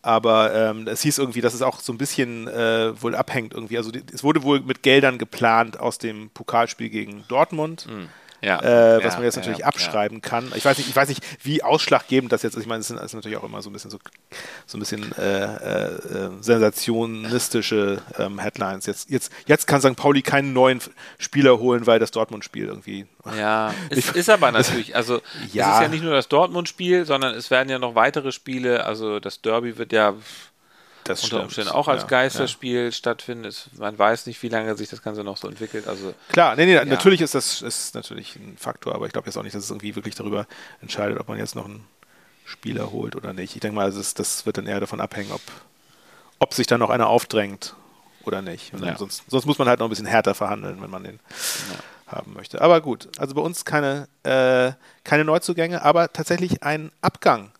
Aber 0.00 0.54
ähm, 0.54 0.88
es 0.88 1.02
hieß 1.02 1.18
irgendwie, 1.18 1.42
dass 1.42 1.52
es 1.52 1.60
auch 1.60 1.80
so 1.80 1.92
ein 1.92 1.98
bisschen 1.98 2.48
äh, 2.48 3.00
wohl 3.02 3.14
abhängt 3.14 3.52
irgendwie. 3.52 3.76
Also 3.76 3.90
die, 3.90 4.02
es 4.10 4.24
wurde 4.24 4.42
wohl 4.44 4.60
mit 4.60 4.82
Geldern 4.82 5.18
geplant 5.18 5.78
aus 5.78 5.98
dem 5.98 6.30
Pokalspiel 6.30 6.88
gegen 6.88 7.24
Dortmund. 7.28 7.86
Mhm 7.86 8.08
ja, 8.40 8.60
äh, 8.60 9.04
was 9.04 9.14
ja, 9.14 9.18
man 9.18 9.24
jetzt 9.24 9.36
natürlich 9.36 9.58
ja, 9.58 9.66
abschreiben 9.66 10.22
kann. 10.22 10.52
Ich 10.54 10.64
weiß 10.64 10.78
nicht, 10.78 10.88
ich 10.88 10.94
weiß 10.94 11.08
nicht, 11.08 11.22
wie 11.42 11.62
ausschlaggebend 11.62 12.30
das 12.32 12.42
jetzt 12.42 12.54
ist. 12.54 12.62
Ich 12.62 12.68
meine, 12.68 12.80
es 12.80 12.88
sind, 12.88 13.00
natürlich 13.00 13.36
auch 13.36 13.44
immer 13.44 13.62
so 13.62 13.70
ein 13.70 13.72
bisschen 13.72 13.90
so, 13.90 13.98
so 14.66 14.76
ein 14.76 14.80
bisschen 14.80 15.12
äh, 15.18 15.44
äh, 15.44 16.30
sensationistische 16.40 18.00
ähm, 18.18 18.38
Headlines. 18.38 18.86
Jetzt, 18.86 19.10
jetzt, 19.10 19.32
jetzt 19.46 19.66
kann 19.66 19.80
St. 19.80 19.96
Pauli 19.96 20.22
keinen 20.22 20.52
neuen 20.52 20.80
Spieler 21.18 21.58
holen, 21.58 21.86
weil 21.86 21.98
das 21.98 22.12
Dortmund-Spiel 22.12 22.66
irgendwie. 22.66 23.06
Ja, 23.36 23.74
es 23.90 24.10
ist 24.10 24.30
aber 24.30 24.52
natürlich, 24.52 24.94
also 24.94 25.20
es 25.40 25.46
ist 25.46 25.54
ja 25.54 25.88
nicht 25.88 26.04
nur 26.04 26.12
das 26.14 26.28
Dortmund-Spiel, 26.28 27.06
sondern 27.06 27.34
es 27.34 27.50
werden 27.50 27.68
ja 27.68 27.78
noch 27.78 27.94
weitere 27.96 28.30
Spiele. 28.30 28.84
Also 28.84 29.18
das 29.18 29.42
Derby 29.42 29.78
wird 29.78 29.92
ja 29.92 30.14
das 31.08 31.24
unter 31.24 31.42
Umständen 31.42 31.70
auch 31.70 31.88
als 31.88 32.02
ja, 32.02 32.08
Geisterspiel 32.08 32.84
ja. 32.84 32.92
stattfinden. 32.92 33.52
man 33.78 33.98
weiß 33.98 34.26
nicht, 34.26 34.42
wie 34.42 34.48
lange 34.48 34.76
sich 34.76 34.88
das 34.88 35.02
Ganze 35.02 35.24
noch 35.24 35.36
so 35.36 35.48
entwickelt. 35.48 35.86
Also, 35.88 36.14
Klar, 36.30 36.56
nee, 36.56 36.66
nee, 36.66 36.74
ja. 36.74 36.84
natürlich 36.84 37.20
ist 37.20 37.34
das 37.34 37.62
ist 37.62 37.94
natürlich 37.94 38.36
ein 38.36 38.56
Faktor, 38.58 38.94
aber 38.94 39.06
ich 39.06 39.12
glaube 39.12 39.26
jetzt 39.26 39.36
auch 39.36 39.42
nicht, 39.42 39.54
dass 39.54 39.64
es 39.64 39.70
irgendwie 39.70 39.96
wirklich 39.96 40.14
darüber 40.14 40.46
entscheidet, 40.80 41.18
ob 41.18 41.28
man 41.28 41.38
jetzt 41.38 41.54
noch 41.54 41.64
einen 41.64 41.84
Spieler 42.44 42.90
holt 42.90 43.14
oder 43.16 43.32
nicht. 43.32 43.54
Ich 43.54 43.60
denke 43.60 43.76
mal, 43.76 43.90
das, 43.90 44.14
das 44.14 44.46
wird 44.46 44.58
dann 44.58 44.66
eher 44.66 44.80
davon 44.80 45.00
abhängen, 45.00 45.32
ob, 45.32 45.42
ob 46.38 46.54
sich 46.54 46.66
dann 46.66 46.80
noch 46.80 46.90
einer 46.90 47.08
aufdrängt 47.08 47.74
oder 48.24 48.42
nicht. 48.42 48.72
Sonst, 48.96 49.24
sonst, 49.28 49.46
muss 49.46 49.58
man 49.58 49.68
halt 49.68 49.80
noch 49.80 49.86
ein 49.86 49.90
bisschen 49.90 50.06
härter 50.06 50.34
verhandeln, 50.34 50.80
wenn 50.80 50.90
man 50.90 51.04
den 51.04 51.20
haben 52.06 52.32
möchte. 52.32 52.60
Aber 52.60 52.80
gut, 52.80 53.08
also 53.18 53.34
bei 53.34 53.42
uns 53.42 53.64
keine, 53.64 54.08
äh, 54.22 54.72
keine 55.04 55.24
Neuzugänge, 55.24 55.82
aber 55.82 56.12
tatsächlich 56.12 56.62
ein 56.62 56.90
Abgang 57.00 57.52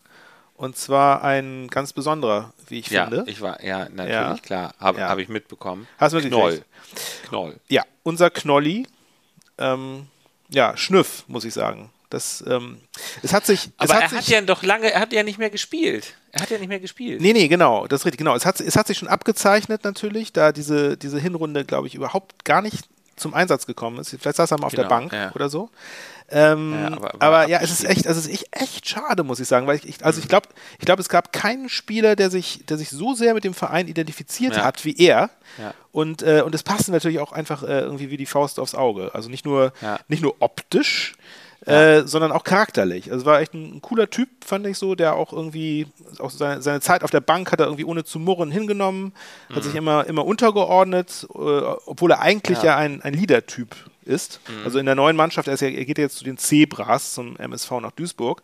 und 0.59 0.75
zwar 0.75 1.23
ein 1.23 1.69
ganz 1.69 1.93
besonderer, 1.93 2.51
wie 2.67 2.79
ich 2.79 2.89
ja, 2.89 3.07
finde. 3.07 3.23
Ich 3.31 3.39
war, 3.39 3.63
ja, 3.63 3.87
natürlich, 3.87 4.11
ja. 4.11 4.37
klar. 4.41 4.73
Habe 4.77 4.99
ja. 4.99 5.07
hab 5.07 5.17
ich 5.17 5.29
mitbekommen. 5.29 5.87
Hast 5.97 6.13
du 6.13 6.19
Knoll. 6.19 6.61
Knoll. 7.29 7.55
Ja, 7.69 7.83
unser 8.03 8.29
Knolli. 8.29 8.85
Ähm, 9.57 10.07
ja, 10.49 10.75
Schnüff, 10.75 11.23
muss 11.27 11.45
ich 11.45 11.53
sagen. 11.53 11.91
Das, 12.09 12.43
ähm, 12.45 12.81
es 13.23 13.31
hat 13.31 13.45
sich. 13.45 13.69
Aber 13.77 13.93
hat 13.93 14.11
er 14.11 14.11
hat 14.11 14.27
ja 14.27 14.41
doch 14.41 14.61
lange, 14.61 14.91
er 14.91 14.99
hat 14.99 15.13
ja 15.13 15.23
nicht 15.23 15.39
mehr 15.39 15.49
gespielt. 15.49 16.15
Er 16.33 16.41
hat 16.41 16.49
ja 16.49 16.57
nicht 16.57 16.67
mehr 16.67 16.81
gespielt. 16.81 17.21
Nee, 17.21 17.31
nee, 17.31 17.47
genau, 17.47 17.87
das 17.87 18.01
ist 18.01 18.05
richtig, 18.07 18.17
genau. 18.17 18.35
Es 18.35 18.45
hat, 18.45 18.59
es 18.59 18.75
hat 18.75 18.87
sich 18.87 18.97
schon 18.97 19.07
abgezeichnet 19.07 19.85
natürlich, 19.85 20.33
da 20.33 20.51
diese, 20.51 20.97
diese 20.97 21.19
Hinrunde, 21.19 21.63
glaube 21.63 21.87
ich, 21.87 21.95
überhaupt 21.95 22.43
gar 22.43 22.61
nicht 22.61 22.89
zum 23.19 23.33
Einsatz 23.33 23.65
gekommen 23.65 23.99
ist. 23.99 24.09
Vielleicht 24.19 24.37
saß 24.37 24.51
er 24.51 24.59
mal 24.59 24.67
auf 24.67 24.71
genau, 24.71 24.83
der 24.83 24.89
Bank 24.89 25.13
ja. 25.13 25.31
oder 25.33 25.49
so. 25.49 25.69
Ähm, 26.31 26.73
ja, 26.73 26.87
aber, 26.87 27.13
aber, 27.13 27.23
aber 27.23 27.47
ja, 27.47 27.59
es 27.61 27.71
ist 27.71 27.83
echt, 27.83 28.07
also 28.07 28.19
es 28.19 28.27
ist 28.27 28.45
echt, 28.51 28.87
schade, 28.87 29.23
muss 29.23 29.39
ich 29.39 29.47
sagen, 29.47 29.65
weil 29.65 29.79
ich, 29.83 30.05
also 30.05 30.17
mhm. 30.17 30.23
ich 30.23 30.29
glaube, 30.29 30.49
ich 30.77 30.85
glaube, 30.85 31.01
es 31.01 31.09
gab 31.09 31.33
keinen 31.33 31.69
Spieler, 31.69 32.15
der 32.15 32.29
sich, 32.29 32.65
der 32.67 32.77
sich 32.77 32.89
so 32.89 33.13
sehr 33.13 33.33
mit 33.33 33.43
dem 33.43 33.53
Verein 33.53 33.87
identifiziert 33.87 34.55
ja. 34.55 34.63
hat 34.63 34.85
wie 34.85 34.95
er. 34.97 35.29
Und, 35.91 36.21
äh, 36.21 36.43
und 36.45 36.53
es 36.53 36.63
passte 36.63 36.91
natürlich 36.91 37.19
auch 37.19 37.31
einfach 37.31 37.63
äh, 37.63 37.81
irgendwie 37.81 38.11
wie 38.11 38.17
die 38.17 38.27
Faust 38.27 38.59
aufs 38.59 38.75
Auge. 38.75 39.11
Also 39.13 39.29
nicht 39.29 39.45
nur, 39.45 39.73
nicht 40.07 40.21
nur 40.21 40.35
optisch, 40.39 41.15
äh, 41.65 42.03
sondern 42.03 42.31
auch 42.31 42.43
charakterlich. 42.43 43.11
Also 43.11 43.25
war 43.25 43.41
echt 43.41 43.53
ein, 43.53 43.75
ein, 43.75 43.81
cooler 43.81 44.09
Typ, 44.09 44.29
fand 44.45 44.65
ich 44.65 44.77
so, 44.77 44.95
der 44.95 45.15
auch 45.15 45.33
irgendwie, 45.33 45.87
auch 46.19 46.29
seine, 46.29 46.61
seine, 46.61 46.81
Zeit 46.81 47.03
auf 47.03 47.11
der 47.11 47.21
Bank 47.21 47.51
hat 47.51 47.59
er 47.59 47.67
irgendwie 47.67 47.85
ohne 47.85 48.03
zu 48.03 48.19
murren 48.19 48.51
hingenommen, 48.51 49.13
mhm. 49.49 49.55
hat 49.55 49.63
sich 49.63 49.75
immer, 49.75 50.05
immer 50.07 50.25
untergeordnet, 50.25 51.27
äh, 51.33 51.37
obwohl 51.37 52.11
er 52.11 52.21
eigentlich 52.21 52.59
ja, 52.59 52.65
ja 52.65 52.77
ein, 52.77 53.01
ein 53.01 53.13
Leader-Typ 53.13 53.75
ist. 54.05 54.39
Mhm. 54.47 54.65
Also 54.65 54.79
in 54.79 54.85
der 54.85 54.95
neuen 54.95 55.15
Mannschaft, 55.15 55.47
er, 55.47 55.55
ja, 55.55 55.67
er 55.67 55.85
geht 55.85 55.97
jetzt 55.97 56.17
zu 56.17 56.23
den 56.23 56.37
Zebras, 56.37 57.13
zum 57.13 57.35
MSV 57.37 57.71
nach 57.81 57.91
Duisburg 57.91 58.41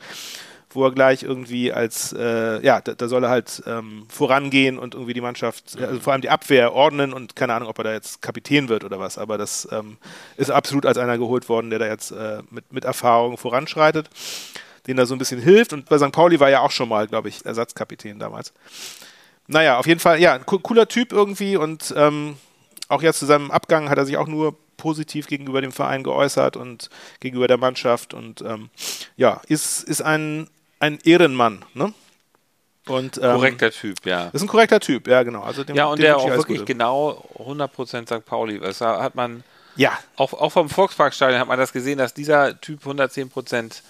wo 0.75 0.85
er 0.85 0.91
gleich 0.91 1.23
irgendwie 1.23 1.71
als, 1.71 2.13
äh, 2.13 2.63
ja, 2.63 2.81
da, 2.81 2.93
da, 2.93 3.07
soll 3.07 3.23
er 3.23 3.29
halt 3.29 3.63
ähm, 3.65 4.05
vorangehen 4.09 4.77
und 4.77 4.93
irgendwie 4.93 5.13
die 5.13 5.21
Mannschaft, 5.21 5.77
also 5.81 5.99
vor 5.99 6.13
allem 6.13 6.21
die 6.21 6.29
Abwehr 6.29 6.73
ordnen 6.73 7.13
und 7.13 7.35
keine 7.35 7.53
Ahnung, 7.53 7.69
ob 7.69 7.77
er 7.79 7.85
da 7.85 7.93
jetzt 7.93 8.21
Kapitän 8.21 8.69
wird 8.69 8.83
oder 8.83 8.99
was, 8.99 9.17
aber 9.17 9.37
das 9.37 9.67
ähm, 9.71 9.97
ist 10.37 10.51
absolut 10.51 10.85
als 10.85 10.97
einer 10.97 11.17
geholt 11.17 11.49
worden, 11.49 11.69
der 11.69 11.79
da 11.79 11.87
jetzt 11.87 12.11
äh, 12.11 12.41
mit, 12.49 12.71
mit 12.71 12.85
Erfahrung 12.85 13.37
voranschreitet, 13.37 14.09
den 14.87 14.97
da 14.97 15.05
so 15.05 15.15
ein 15.15 15.19
bisschen 15.19 15.41
hilft 15.41 15.73
und 15.73 15.87
bei 15.87 15.97
St. 15.97 16.11
Pauli 16.11 16.39
war 16.39 16.49
ja 16.49 16.59
auch 16.59 16.71
schon 16.71 16.89
mal, 16.89 17.07
glaube 17.07 17.29
ich, 17.29 17.45
Ersatzkapitän 17.45 18.19
damals. 18.19 18.53
Naja, 19.47 19.77
auf 19.77 19.87
jeden 19.87 19.99
Fall, 19.99 20.19
ja, 20.19 20.33
ein 20.33 20.45
cooler 20.45 20.87
Typ 20.87 21.13
irgendwie 21.13 21.55
und 21.55 21.93
ähm, 21.95 22.35
auch 22.87 23.01
jetzt 23.01 23.19
zu 23.19 23.25
seinem 23.25 23.51
Abgang 23.51 23.89
hat 23.89 23.97
er 23.97 24.05
sich 24.05 24.17
auch 24.17 24.27
nur 24.27 24.55
positiv 24.77 25.27
gegenüber 25.27 25.61
dem 25.61 25.71
Verein 25.71 26.03
geäußert 26.03 26.57
und 26.57 26.89
gegenüber 27.19 27.47
der 27.47 27.57
Mannschaft 27.57 28.13
und 28.13 28.41
ähm, 28.41 28.69
ja, 29.17 29.41
ist, 29.47 29.83
ist 29.83 30.01
ein, 30.01 30.47
ein 30.85 30.99
Ehrenmann, 31.03 31.65
ne? 31.73 31.93
Und, 32.87 33.17
ähm, 33.17 33.33
korrekter 33.33 33.71
Typ, 33.71 34.05
ja. 34.05 34.27
Ist 34.27 34.43
ein 34.43 34.47
korrekter 34.47 34.79
Typ, 34.79 35.07
ja, 35.07 35.23
genau. 35.23 35.41
Also 35.41 35.63
dem, 35.63 35.75
ja, 35.75 35.85
und 35.85 35.99
der 35.99 36.17
auch 36.17 36.27
wirklich 36.27 36.59
Gute. 36.59 36.65
genau 36.65 37.27
100% 37.39 38.05
St. 38.05 38.25
Pauli. 38.25 38.59
Das 38.59 38.79
hat 38.81 39.15
man, 39.15 39.43
ja. 39.75 39.97
auch, 40.17 40.33
auch 40.33 40.51
vom 40.51 40.69
Volksparkstadion 40.69 41.39
hat 41.39 41.47
man 41.47 41.57
das 41.57 41.73
gesehen, 41.73 41.97
dass 41.97 42.13
dieser 42.13 42.61
Typ 42.61 42.85
110% 42.85 43.81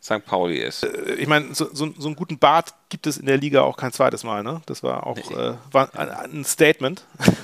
St. 0.00 0.24
Pauli 0.24 0.58
ist. 0.58 0.84
Äh, 0.84 1.14
ich 1.14 1.26
meine, 1.26 1.52
so, 1.54 1.68
so, 1.72 1.92
so, 1.98 2.06
einen 2.06 2.14
guten 2.14 2.38
Bart 2.38 2.74
gibt 2.90 3.08
es 3.08 3.16
in 3.16 3.26
der 3.26 3.38
Liga 3.38 3.62
auch 3.62 3.76
kein 3.76 3.92
zweites 3.92 4.22
Mal, 4.22 4.44
ne? 4.44 4.62
Das 4.66 4.84
war 4.84 5.06
auch 5.06 5.16
nee. 5.16 5.34
äh, 5.34 5.54
war 5.72 5.88
ein, 5.94 6.10
ein, 6.10 6.44
Statement. 6.44 7.04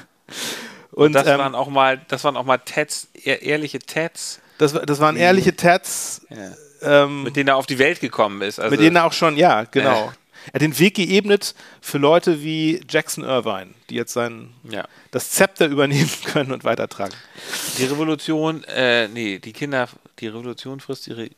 Und, 0.93 1.07
und 1.07 1.13
das 1.13 1.27
ähm, 1.29 1.39
waren 1.39 1.55
auch 1.55 1.69
mal, 1.69 2.01
das 2.09 2.25
waren 2.25 2.37
auch 2.37 2.45
mal 2.45 2.59
Tats, 2.59 3.09
ehrliche 3.15 3.79
Tats. 3.79 4.41
Das, 4.59 4.73
das 4.73 4.99
waren 4.99 5.17
ehrliche 5.17 5.55
Tats. 5.55 6.27
Ja. 6.29 6.51
Ähm, 6.83 7.25
mit 7.25 7.37
denen 7.37 7.49
er 7.49 7.57
auf 7.57 7.67
die 7.67 7.79
Welt 7.79 8.01
gekommen 8.01 8.43
ist. 8.43 8.59
Also, 8.59 8.71
mit 8.71 8.81
denen 8.81 8.97
er 8.97 9.05
auch 9.05 9.13
schon, 9.13 9.37
ja, 9.37 9.65
genau. 9.65 10.07
Äh. 10.07 10.11
Er 10.47 10.55
hat 10.55 10.63
den 10.63 10.79
Weg 10.79 10.95
geebnet 10.95 11.55
für 11.81 11.99
Leute 11.99 12.43
wie 12.43 12.81
Jackson 12.89 13.25
Irvine, 13.25 13.75
die 13.91 13.95
jetzt 13.95 14.15
sein 14.15 14.55
ja. 14.65 14.89
das 15.11 15.31
Zepter 15.33 15.67
übernehmen 15.67 16.11
können 16.25 16.53
und 16.53 16.65
weitertragen. 16.65 17.15
Die 17.79 17.85
Revolution, 17.85 18.65
äh, 18.65 19.09
nee, 19.09 19.39
die 19.39 19.53
Kinder, 19.53 19.89
die 20.19 20.29
Revolution 20.29 20.81
frisst 20.81 21.09
ihre 21.09 21.29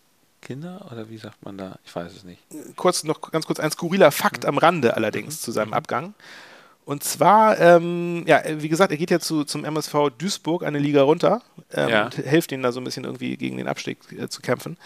Kinder 0.41 0.87
oder 0.91 1.09
wie 1.09 1.19
sagt 1.19 1.45
man 1.45 1.57
da? 1.57 1.79
Ich 1.85 1.95
weiß 1.95 2.13
es 2.13 2.25
nicht. 2.25 2.43
Kurz 2.77 3.05
noch 3.05 3.21
ganz 3.31 3.47
kurz 3.47 3.61
ein 3.61 3.71
skurriler 3.71 4.11
Fakt 4.11 4.45
mhm. 4.45 4.51
am 4.51 4.59
Rande 4.59 4.97
allerdings 4.97 5.37
mhm. 5.37 5.45
zu 5.45 5.53
seinem 5.53 5.69
mhm. 5.69 5.75
Abgang. 5.75 6.15
Und 6.85 7.05
zwar, 7.05 7.61
ähm, 7.61 8.25
ja, 8.27 8.43
wie 8.47 8.69
gesagt, 8.69 8.91
er 8.91 8.97
geht 8.97 9.11
ja 9.11 9.21
zu, 9.21 9.45
zum 9.45 9.65
MSV 9.65 10.11
Duisburg 10.19 10.65
eine 10.65 10.79
Liga 10.79 11.03
runter 11.03 11.41
ähm, 11.73 11.89
ja. 11.89 12.05
und 12.07 12.15
hilft 12.15 12.51
ihnen 12.51 12.65
da 12.65 12.73
so 12.73 12.81
ein 12.81 12.85
bisschen 12.85 13.05
irgendwie 13.05 13.37
gegen 13.37 13.57
den 13.57 13.69
Abstieg 13.69 13.99
äh, 14.19 14.29
zu 14.29 14.43
kämpfen. 14.43 14.77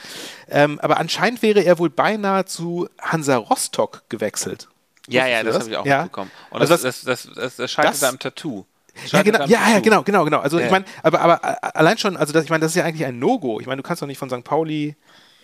Ähm, 0.48 0.78
aber 0.80 0.98
anscheinend 0.98 1.42
wäre 1.42 1.64
er 1.64 1.78
wohl 1.78 1.88
beinahe 1.88 2.44
zu 2.44 2.88
Hansa 3.00 3.36
Rostock 3.36 4.02
gewechselt. 4.10 4.68
Ja, 5.08 5.26
ja, 5.26 5.42
das, 5.42 5.54
das? 5.54 5.62
habe 5.62 5.70
ich 5.70 5.76
auch 5.78 5.86
ja. 5.86 6.02
mitbekommen. 6.02 6.30
Und 6.50 6.60
also 6.60 6.74
das, 6.74 6.82
das, 6.82 7.02
das, 7.02 7.34
das, 7.34 7.56
das 7.56 7.70
scheitert 7.70 8.04
am 8.04 8.18
Tattoo. 8.18 8.66
Ja, 9.06 9.22
genau, 9.22 9.44
ja, 9.44 9.70
ja, 9.70 9.80
genau, 9.80 10.02
genau, 10.02 10.24
genau. 10.24 10.38
Also 10.38 10.58
ja. 10.58 10.66
ich 10.66 10.70
meine, 10.70 10.84
aber, 11.02 11.20
aber 11.20 11.76
allein 11.76 11.98
schon, 11.98 12.16
also 12.16 12.32
das, 12.32 12.44
ich 12.44 12.50
meine, 12.50 12.62
das 12.62 12.72
ist 12.72 12.76
ja 12.76 12.84
eigentlich 12.84 13.06
ein 13.06 13.18
No-Go. 13.18 13.60
Ich 13.60 13.66
meine, 13.66 13.82
du 13.82 13.86
kannst 13.86 14.02
doch 14.02 14.06
nicht 14.06 14.18
von 14.18 14.30
St. 14.30 14.42
Pauli 14.42 14.96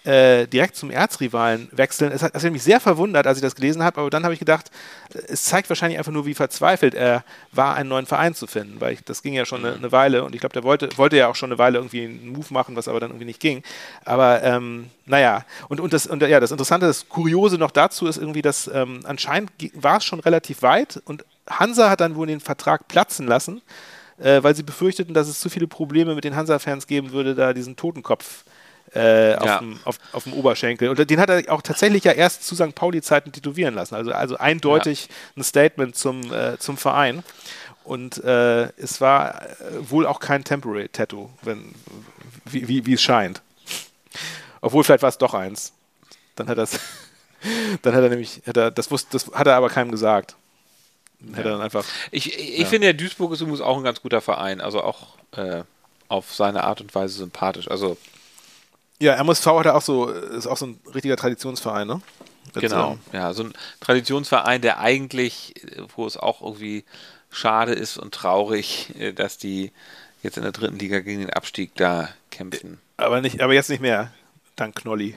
äh, 0.05 0.47
direkt 0.47 0.77
zum 0.77 0.91
Erzrivalen 0.91 1.69
wechseln. 1.73 2.13
Es 2.13 2.23
hat, 2.23 2.35
das 2.35 2.45
hat 2.45 2.53
mich 2.53 2.63
sehr 2.63 2.81
verwundert, 2.81 3.27
als 3.27 3.39
ich 3.39 3.43
das 3.43 3.55
gelesen 3.55 3.83
habe, 3.83 4.01
aber 4.01 4.11
dann 4.11 4.25
habe 4.25 4.35
ich 4.35 4.41
gedacht, 4.41 4.71
es 5.29 5.45
zeigt 5.45 5.69
wahrscheinlich 5.69 5.99
einfach 5.99 6.13
nur, 6.13 6.27
wie 6.27 6.35
verzweifelt 6.35 6.95
er 6.95 7.25
war, 7.53 7.77
einen 7.77 7.89
neuen 7.89 8.07
Verein 8.07 8.35
zu 8.35 8.47
finden, 8.47 8.81
weil 8.81 8.95
ich, 8.95 9.05
das 9.05 9.23
ging 9.23 9.35
ja 9.35 9.45
schon 9.45 9.65
eine, 9.65 9.77
eine 9.77 9.93
Weile 9.93 10.25
und 10.25 10.35
ich 10.35 10.41
glaube, 10.41 10.55
der 10.55 10.65
wollte, 10.65 10.89
wollte 10.97 11.17
ja 11.17 11.29
auch 11.29 11.37
schon 11.37 11.51
eine 11.51 11.59
Weile 11.59 11.79
irgendwie 11.79 12.05
einen 12.05 12.33
Move 12.33 12.47
machen, 12.51 12.75
was 12.75 12.89
aber 12.89 13.01
dann 13.01 13.11
irgendwie 13.11 13.27
nicht 13.27 13.41
ging. 13.41 13.63
Aber 14.05 14.43
ähm, 14.43 14.91
naja, 15.07 15.45
und, 15.69 15.81
und, 15.81 15.93
das, 15.93 16.07
und 16.07 16.23
ja, 16.23 16.41
das 16.41 16.51
Interessante, 16.51 16.87
das 16.87 17.09
Kuriose 17.09 17.59
noch 17.59 17.71
dazu 17.71 18.07
ist 18.07 18.17
irgendwie, 18.17 18.43
dass 18.43 18.69
ähm, 18.73 19.01
anscheinend 19.05 19.53
war 19.75 19.99
es 19.99 20.05
schon 20.05 20.21
relativ 20.21 20.63
weit 20.63 21.01
und 21.05 21.25
Hansa 21.49 21.91
hat 21.91 22.01
dann 22.01 22.17
wohl 22.17 22.27
den 22.27 22.41
Vertrag 22.41 22.89
platzen 22.89 23.27
lassen, 23.27 23.63
äh, 24.19 24.43
weil 24.43 24.55
sie 24.57 24.63
befürchteten, 24.63 25.15
dass 25.15 25.29
es 25.29 25.41
zu 25.41 25.49
viele 25.49 25.67
Probleme 25.67 26.15
mit 26.15 26.25
den 26.25 26.35
Hansa-Fans 26.35 26.87
geben 26.87 27.13
würde, 27.13 27.35
da 27.35 27.53
diesen 27.53 27.77
Totenkopf 27.77 28.45
äh, 28.95 29.35
auf, 29.37 29.47
ja. 29.47 29.59
dem, 29.59 29.81
auf, 29.85 29.99
auf, 30.13 30.25
dem 30.25 30.35
Oberschenkel. 30.35 30.89
Und 30.89 31.11
den 31.11 31.21
hat 31.21 31.31
er 31.31 31.51
auch 31.53 31.63
tatsächlich 31.63 32.05
ja 32.05 32.13
erst 32.13 32.45
zu 32.45 32.55
St. 32.55 32.75
Pauli-Zeiten 32.75 33.33
tätowieren 33.33 33.75
lassen. 33.75 33.95
Also, 33.95 34.13
also 34.13 34.37
eindeutig 34.37 35.09
ja. 35.09 35.15
ein 35.37 35.45
Statement 35.45 35.97
zum, 35.97 36.33
äh, 36.33 36.59
zum 36.59 36.77
Verein. 36.77 37.23
Und 37.85 38.23
äh, 38.23 38.65
es 38.77 39.01
war 39.01 39.43
äh, 39.43 39.91
wohl 39.91 40.07
auch 40.07 40.21
kein 40.21 40.45
Temporary 40.45 40.89
Tattoo, 40.89 41.31
wenn, 41.43 41.75
wie, 42.45 42.69
wie, 42.69 42.87
wie 42.87 42.95
es 42.95 43.03
scheint. 43.03 43.43
Obwohl, 44.61 44.85
vielleicht 44.85 45.03
war 45.03 45.09
es 45.09 45.19
doch 45.19 45.35
eins. 45.35 45.73
Dann 46.37 46.49
hat 46.49 46.59
er 46.59 46.69
dann 47.83 47.95
hat 47.95 48.03
er 48.03 48.09
nämlich, 48.09 48.43
hat 48.47 48.57
er, 48.57 48.71
das, 48.71 48.91
wusste, 48.91 49.09
das 49.13 49.31
hat 49.33 49.47
er 49.47 49.57
aber 49.57 49.69
keinem 49.69 49.91
gesagt. 49.91 50.37
Ja. 51.21 51.37
Hätte 51.37 51.49
er 51.49 51.53
dann 51.53 51.63
einfach. 51.63 51.85
Ich, 52.11 52.39
ich 52.39 52.59
ja. 52.59 52.67
finde, 52.67 52.87
der 52.89 52.95
Duisburg 52.95 53.33
ist 53.33 53.41
übrigens 53.41 53.61
auch 53.61 53.77
ein 53.77 53.85
ganz 53.85 54.03
guter 54.03 54.21
Verein. 54.21 54.61
Also 54.61 54.83
auch 54.83 55.17
äh, 55.33 55.63
auf 56.09 56.35
seine 56.35 56.65
Art 56.65 56.81
und 56.81 56.95
Weise 56.95 57.15
sympathisch. 57.15 57.71
Also 57.71 57.97
ja, 59.03 59.15
MSV 59.15 59.47
hat 59.47 59.67
ja 59.67 59.75
auch 59.75 59.83
so, 59.83 60.09
ist 60.09 60.47
auch 60.47 60.57
so 60.57 60.67
ein 60.67 60.81
richtiger 60.95 61.17
Traditionsverein, 61.17 61.89
ne? 61.89 62.01
Jetzt 62.55 62.61
genau, 62.61 62.99
so. 63.11 63.17
ja, 63.17 63.33
so 63.33 63.45
ein 63.45 63.53
Traditionsverein, 63.81 64.63
der 64.63 64.79
eigentlich, 64.79 65.55
wo 65.97 66.07
es 66.07 66.17
auch 66.17 66.43
irgendwie 66.43 66.85
schade 67.31 67.73
ist 67.73 67.99
und 67.99 68.15
traurig, 68.15 68.95
äh, 68.99 69.13
dass 69.13 69.39
die 69.39 69.73
jetzt 70.23 70.37
in 70.37 70.43
der 70.45 70.53
dritten 70.53 70.79
Liga 70.79 71.01
gegen 71.01 71.21
den 71.21 71.31
Abstieg 71.31 71.75
da 71.75 72.11
kämpfen. 72.31 72.81
Aber 72.97 73.21
nicht, 73.21 73.41
aber 73.41 73.55
jetzt 73.55 73.71
nicht 73.71 73.81
mehr, 73.81 74.13
dank 74.55 74.77
Knolli. 74.77 75.17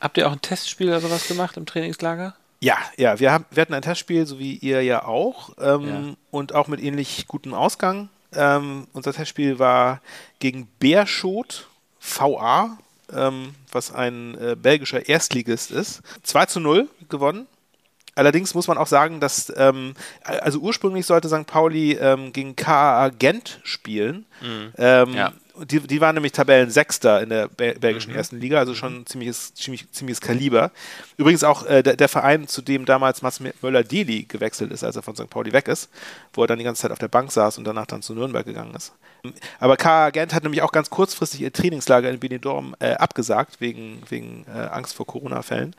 Habt 0.00 0.16
ihr 0.16 0.26
auch 0.26 0.32
ein 0.32 0.40
Testspiel 0.40 0.88
oder 0.88 1.00
sowas 1.00 1.28
gemacht 1.28 1.56
im 1.56 1.66
Trainingslager? 1.66 2.34
Ja, 2.60 2.78
ja, 2.96 3.18
wir, 3.18 3.32
haben, 3.32 3.44
wir 3.50 3.60
hatten 3.60 3.74
ein 3.74 3.82
Testspiel, 3.82 4.24
so 4.24 4.38
wie 4.38 4.54
ihr 4.54 4.82
ja 4.82 5.04
auch, 5.04 5.50
ähm, 5.60 5.88
ja. 5.88 6.14
und 6.30 6.54
auch 6.54 6.68
mit 6.68 6.80
ähnlich 6.80 7.26
gutem 7.26 7.54
Ausgang. 7.54 8.08
Ähm, 8.34 8.86
unser 8.92 9.12
Testspiel 9.12 9.58
war 9.58 10.00
gegen 10.38 10.68
Beerschot 10.78 11.68
VA, 12.02 12.76
ähm, 13.12 13.54
was 13.70 13.92
ein 13.94 14.36
äh, 14.38 14.56
belgischer 14.56 15.08
Erstligist 15.08 15.70
ist. 15.70 16.02
2 16.22 16.46
zu 16.46 16.60
0 16.60 16.88
gewonnen. 17.08 17.46
Allerdings 18.14 18.54
muss 18.54 18.68
man 18.68 18.76
auch 18.76 18.86
sagen, 18.88 19.20
dass, 19.20 19.50
ähm, 19.56 19.94
also 20.22 20.58
ursprünglich 20.58 21.06
sollte 21.06 21.28
St. 21.28 21.46
Pauli 21.46 21.92
ähm, 21.92 22.32
gegen 22.32 22.56
KAA 22.56 23.08
Gent 23.08 23.60
spielen. 23.62 24.26
Mhm. 24.42 24.72
Ähm, 24.76 25.14
ja. 25.14 25.32
Die, 25.64 25.80
die 25.80 26.00
waren 26.00 26.14
nämlich 26.14 26.32
Tabellensechster 26.32 27.22
in 27.22 27.28
der 27.28 27.48
belgischen 27.48 28.12
mhm. 28.12 28.18
ersten 28.18 28.40
Liga, 28.40 28.58
also 28.58 28.74
schon 28.74 28.94
ein 28.94 28.98
mhm. 29.00 29.06
ziemliches, 29.06 29.54
ziemlich, 29.54 29.90
ziemliches 29.92 30.20
Kaliber. 30.20 30.70
Übrigens 31.16 31.44
auch 31.44 31.66
äh, 31.66 31.82
der, 31.82 31.96
der, 31.96 32.08
Verein, 32.08 32.48
zu 32.48 32.62
dem 32.62 32.84
damals 32.84 33.22
Mats 33.22 33.40
Möller-Deli 33.40 34.24
gewechselt 34.24 34.72
ist, 34.72 34.84
als 34.84 34.96
er 34.96 35.02
von 35.02 35.14
St. 35.14 35.30
Pauli 35.30 35.52
weg 35.52 35.68
ist, 35.68 35.90
wo 36.32 36.42
er 36.42 36.46
dann 36.46 36.58
die 36.58 36.64
ganze 36.64 36.82
Zeit 36.82 36.90
auf 36.90 36.98
der 36.98 37.08
Bank 37.08 37.32
saß 37.32 37.58
und 37.58 37.64
danach 37.64 37.86
dann 37.86 38.02
zu 38.02 38.14
Nürnberg 38.14 38.44
gegangen 38.44 38.74
ist. 38.74 38.92
Aber 39.60 39.76
KA 39.76 40.10
Gent 40.10 40.34
hat 40.34 40.42
nämlich 40.42 40.62
auch 40.62 40.72
ganz 40.72 40.90
kurzfristig 40.90 41.42
ihr 41.42 41.52
Trainingslager 41.52 42.10
in 42.10 42.18
Benidorm 42.18 42.74
äh, 42.80 42.94
abgesagt, 42.94 43.60
wegen, 43.60 44.02
wegen 44.08 44.44
äh, 44.52 44.58
Angst 44.58 44.94
vor 44.94 45.06
Corona-Fällen. 45.06 45.76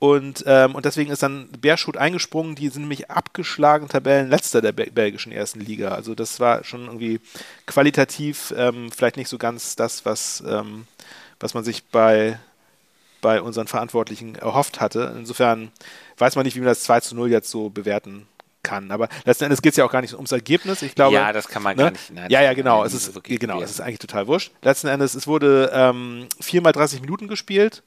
Und, 0.00 0.44
ähm, 0.46 0.74
und 0.74 0.86
deswegen 0.86 1.10
ist 1.10 1.22
dann 1.22 1.50
Beerschut 1.60 1.98
eingesprungen, 1.98 2.54
die 2.54 2.70
sind 2.70 2.82
nämlich 2.82 3.10
abgeschlagen 3.10 3.86
Tabellenletzter 3.86 4.62
der 4.62 4.72
belgischen 4.72 5.30
ersten 5.30 5.60
Liga. 5.60 5.90
Also 5.90 6.14
das 6.14 6.40
war 6.40 6.64
schon 6.64 6.86
irgendwie 6.86 7.20
qualitativ 7.66 8.54
ähm, 8.56 8.90
vielleicht 8.90 9.18
nicht 9.18 9.28
so 9.28 9.36
ganz 9.36 9.76
das, 9.76 10.06
was, 10.06 10.42
ähm, 10.48 10.86
was 11.38 11.52
man 11.52 11.64
sich 11.64 11.84
bei, 11.84 12.38
bei 13.20 13.42
unseren 13.42 13.66
Verantwortlichen 13.66 14.36
erhofft 14.36 14.80
hatte. 14.80 15.14
Insofern 15.18 15.70
weiß 16.16 16.34
man 16.34 16.46
nicht, 16.46 16.56
wie 16.56 16.60
man 16.60 16.68
das 16.68 16.80
2 16.80 17.00
zu 17.00 17.14
0 17.14 17.30
jetzt 17.30 17.50
so 17.50 17.68
bewerten 17.68 18.26
kann. 18.62 18.90
Aber 18.92 19.10
letzten 19.26 19.44
Endes 19.44 19.60
geht 19.60 19.74
es 19.74 19.76
ja 19.76 19.84
auch 19.84 19.92
gar 19.92 20.00
nicht 20.00 20.14
ums 20.14 20.32
Ergebnis. 20.32 20.80
Ich 20.80 20.94
glaube, 20.94 21.14
ja, 21.14 21.30
das 21.30 21.46
kann 21.46 21.62
man 21.62 21.76
ne? 21.76 21.82
gar 21.82 21.90
nicht. 21.90 22.10
Nein, 22.10 22.30
ja, 22.30 22.40
ja, 22.40 22.54
genau. 22.54 22.84
Es 22.84 22.94
ist, 22.94 23.22
genau, 23.24 23.60
es 23.60 23.70
ist 23.70 23.80
eigentlich 23.82 23.98
total 23.98 24.26
wurscht. 24.26 24.50
Letzten 24.62 24.86
Endes, 24.86 25.14
es 25.14 25.26
wurde 25.26 25.70
ähm, 25.74 26.26
viermal 26.40 26.72
30 26.72 27.02
Minuten 27.02 27.28
gespielt. 27.28 27.82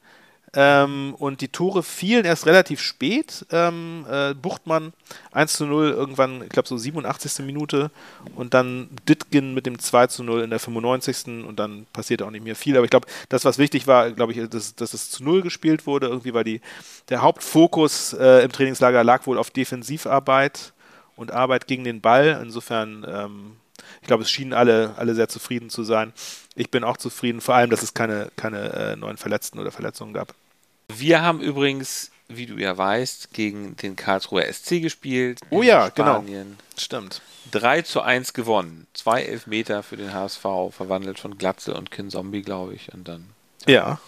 Ähm, 0.55 1.15
und 1.17 1.41
die 1.41 1.47
Tore 1.47 1.81
fielen 1.81 2.25
erst 2.25 2.45
relativ 2.45 2.79
spät. 2.79 3.45
Ähm, 3.51 4.05
äh, 4.09 4.35
Buchtmann 4.35 4.93
1 5.31 5.53
zu 5.53 5.65
0 5.65 5.89
irgendwann, 5.89 6.43
ich 6.43 6.49
glaube 6.49 6.67
so 6.67 6.77
87. 6.77 7.43
Minute 7.43 7.89
und 8.35 8.53
dann 8.53 8.89
Ditgen 9.09 9.55
mit 9.55 9.65
dem 9.65 9.79
2 9.79 10.07
zu 10.07 10.23
0 10.23 10.41
in 10.43 10.51
der 10.51 10.59
95. 10.59 11.45
und 11.47 11.57
dann 11.57 11.87
passierte 11.91 12.25
auch 12.25 12.31
nicht 12.31 12.43
mehr 12.43 12.55
viel. 12.55 12.77
Aber 12.77 12.85
ich 12.85 12.91
glaube, 12.91 13.07
das, 13.29 13.45
was 13.45 13.57
wichtig 13.57 13.87
war, 13.87 14.11
glaube 14.11 14.33
ich, 14.33 14.49
dass, 14.49 14.75
dass 14.75 14.93
es 14.93 15.09
zu 15.09 15.23
0 15.23 15.41
gespielt 15.41 15.87
wurde. 15.87 16.07
Irgendwie 16.07 16.35
war 16.35 16.43
die, 16.43 16.61
der 17.09 17.23
Hauptfokus 17.23 18.13
äh, 18.13 18.43
im 18.43 18.51
Trainingslager 18.51 19.03
lag 19.03 19.25
wohl 19.25 19.39
auf 19.39 19.49
Defensivarbeit 19.49 20.73
und 21.15 21.31
Arbeit 21.31 21.65
gegen 21.65 21.83
den 21.83 21.99
Ball. 21.99 22.39
Insofern, 22.43 23.03
ähm, 23.09 23.55
ich 24.01 24.07
glaube, 24.07 24.21
es 24.21 24.29
schienen 24.29 24.53
alle, 24.53 24.93
alle 24.97 25.15
sehr 25.15 25.29
zufrieden 25.29 25.71
zu 25.71 25.83
sein. 25.83 26.13
Ich 26.55 26.69
bin 26.69 26.83
auch 26.83 26.97
zufrieden, 26.97 27.41
vor 27.41 27.55
allem, 27.55 27.71
dass 27.71 27.81
es 27.81 27.95
keine, 27.95 28.29
keine 28.35 28.71
äh, 28.73 28.95
neuen 28.95 29.17
Verletzten 29.17 29.57
oder 29.57 29.71
Verletzungen 29.71 30.13
gab. 30.13 30.35
Wir 30.97 31.21
haben 31.21 31.41
übrigens, 31.41 32.11
wie 32.27 32.45
du 32.45 32.57
ja 32.57 32.77
weißt, 32.77 33.33
gegen 33.33 33.75
den 33.77 33.95
Karlsruher 33.95 34.51
SC 34.51 34.81
gespielt. 34.81 35.39
Oh 35.49 35.61
ja, 35.61 35.89
genau. 35.89 36.15
Spanien. 36.15 36.43
genau. 36.43 36.63
Stimmt. 36.77 37.21
3 37.51 37.83
zu 37.83 38.01
1 38.01 38.33
gewonnen. 38.33 38.87
Zwei 38.93 39.23
Elfmeter 39.23 39.83
für 39.83 39.97
den 39.97 40.13
HSV, 40.13 40.41
verwandelt 40.71 41.19
von 41.19 41.37
Glatze 41.37 41.75
und 41.75 41.91
Kinzombie, 41.91 42.41
glaube 42.41 42.73
ich. 42.73 42.93
Und 42.93 43.07
dann. 43.07 43.29
Ja. 43.67 43.99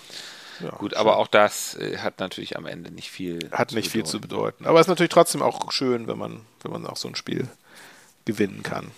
ja. 0.60 0.70
Gut, 0.72 0.92
schön. 0.92 1.00
aber 1.00 1.18
auch 1.18 1.28
das 1.28 1.76
äh, 1.76 1.98
hat 2.00 2.20
natürlich 2.20 2.58
am 2.58 2.66
Ende 2.66 2.92
nicht 2.92 3.12
viel. 3.12 3.50
Hat 3.52 3.72
nicht 3.72 3.86
bedeuten. 3.86 3.90
viel 3.92 4.04
zu 4.06 4.22
bedeuten. 4.22 4.66
Aber 4.66 4.80
es 4.80 4.86
ist 4.86 4.90
natürlich 4.90 5.12
trotzdem 5.12 5.42
auch 5.42 5.72
schön, 5.72 6.08
wenn 6.08 6.18
man, 6.18 6.42
wenn 6.62 6.72
man 6.72 6.88
auch 6.88 6.98
so 6.98 7.08
ein 7.08 7.16
Spiel 7.16 7.48
gewinnen 8.26 8.64
kann. 8.64 8.92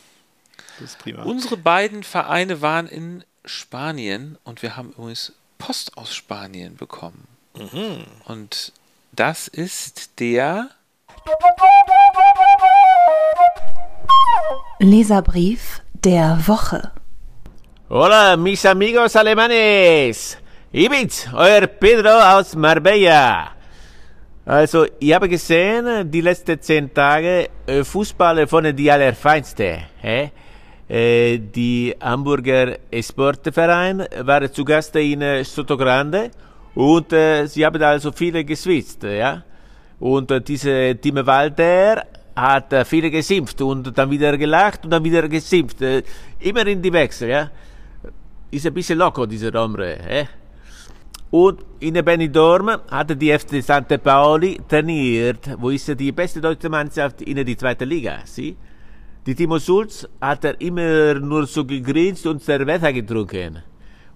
Das 0.80 0.91
ist 0.91 1.00
prima. 1.00 1.23
Unsere 1.23 1.58
beiden 1.58 2.04
Vereine 2.04 2.62
waren 2.62 2.88
in 2.88 3.23
Spanien 3.45 4.38
und 4.43 4.62
wir 4.62 4.76
haben 4.78 4.91
übrigens 4.91 5.34
Post 5.58 5.97
aus 5.97 6.13
Spanien 6.13 6.76
bekommen. 6.76 7.28
Mhm. 7.57 8.03
Und 8.25 8.71
das 9.11 9.47
ist 9.47 10.19
der 10.19 10.69
Leserbrief 14.79 15.81
der 15.93 16.39
Woche. 16.45 16.91
Hola, 17.89 18.37
mis 18.37 18.65
amigos 18.65 19.15
alemanes. 19.15 20.37
Ibitz, 20.71 21.27
euer 21.33 21.65
Pedro 21.67 22.09
aus 22.09 22.55
Marbella. 22.55 23.51
Also, 24.45 24.85
ich 24.99 25.13
habe 25.13 25.27
gesehen, 25.27 26.11
die 26.11 26.21
letzten 26.21 26.61
zehn 26.61 26.93
Tage, 26.93 27.49
äh, 27.65 27.83
Fußballer 27.83 28.47
von 28.47 28.75
die 28.75 28.91
allerfeinste. 28.91 29.79
Hä? 29.99 30.31
Äh, 30.87 31.39
die 31.39 31.95
Hamburger 31.99 32.77
Sportverein 33.01 34.05
war 34.21 34.51
zu 34.51 34.63
Gast 34.63 34.95
in 34.95 35.21
äh, 35.21 35.43
Sottogrande 35.43 36.31
und 36.77 37.11
äh, 37.11 37.47
sie 37.47 37.65
haben 37.65 37.81
also 37.81 38.11
viele 38.11 38.45
geswitzt, 38.45 39.01
ja. 39.01 39.43
Und 39.99 40.29
äh, 40.29 40.39
diese 40.39 40.95
Tim 41.01 41.25
Walter 41.25 42.05
hat 42.35 42.71
äh, 42.71 42.85
viele 42.85 43.09
gesimpft 43.09 43.59
und 43.63 43.97
dann 43.97 44.11
wieder 44.11 44.37
gelacht 44.37 44.85
und 44.85 44.91
dann 44.91 45.03
wieder 45.03 45.27
gesimpft. 45.27 45.81
Äh, 45.81 46.03
immer 46.39 46.67
in 46.67 46.79
die 46.79 46.93
Wechsel, 46.93 47.29
ja. 47.29 47.49
Ist 48.51 48.67
ein 48.67 48.75
bisschen 48.75 48.99
loco, 48.99 49.25
dieser 49.25 49.51
Hombre, 49.59 49.97
eh? 50.07 50.25
Und 51.31 51.65
in 51.79 51.95
Benidorm 52.05 52.69
hatte 52.91 53.15
die 53.15 53.35
FC 53.35 53.63
St. 53.63 54.03
Pauli 54.03 54.61
trainiert, 54.69 55.49
wo 55.57 55.71
ist 55.71 55.99
die 55.99 56.11
beste 56.11 56.39
deutsche 56.39 56.69
Mannschaft 56.69 57.23
in 57.23 57.43
die 57.43 57.57
zweite 57.57 57.85
Liga, 57.85 58.19
sie? 58.23 58.55
Die 59.25 59.33
Timo 59.33 59.57
Schulz 59.57 60.07
hat 60.21 60.45
er 60.45 60.61
immer 60.61 61.15
nur 61.15 61.47
so 61.47 61.65
gegrinst 61.65 62.27
und 62.27 62.43
Cerveza 62.43 62.91
getrunken. 62.91 63.63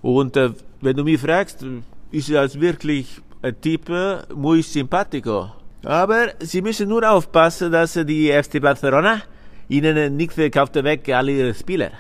Und 0.04 0.38
äh, 0.38 0.52
wenn 0.80 0.96
du 0.96 1.04
mich 1.04 1.20
fragst, 1.20 1.66
ist 2.12 2.34
als 2.34 2.60
wirklich 2.60 3.22
ein 3.42 3.60
Typ 3.60 3.90
muy 4.36 4.62
simpatico. 4.62 5.52
Aber 5.84 6.34
sie 6.40 6.62
müssen 6.62 6.90
nur 6.90 7.10
aufpassen, 7.10 7.72
dass 7.72 7.94
die 7.94 8.32
FC 8.32 8.62
Barcelona 8.62 9.22
ihnen 9.68 10.16
nicht 10.16 10.34
verkauft 10.34 10.76
weg 10.76 11.10
alle 11.10 11.32
ihre 11.32 11.54
Spieler. 11.54 11.92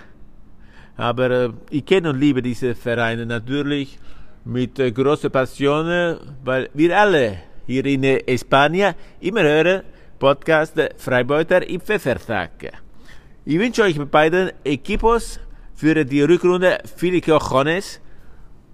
Aber 0.98 1.32
äh, 1.32 1.50
ich 1.70 1.86
kenne 1.86 2.10
und 2.10 2.20
liebe 2.20 2.42
diese 2.42 2.76
Vereine 2.76 3.26
natürlich 3.26 3.98
mit 4.46 4.78
äh, 4.78 4.92
großer 4.92 5.30
Passion, 5.30 6.18
weil 6.44 6.70
wir 6.74 7.00
alle 7.00 7.38
hier 7.66 7.86
in 7.86 8.38
Spanien 8.38 8.94
immer 9.20 9.42
hören 9.42 9.82
Podcast 10.20 10.80
Freibeuter 10.98 11.68
im 11.68 11.82
Pfeffersack. 11.82 12.72
Ich 13.46 13.58
wünsche 13.58 13.82
euch 13.84 13.98
beiden 13.98 14.52
Equipos 14.64 15.40
für 15.74 16.06
die 16.06 16.22
Rückrunde 16.22 16.78
viele 16.96 17.22
Cojones 17.22 18.00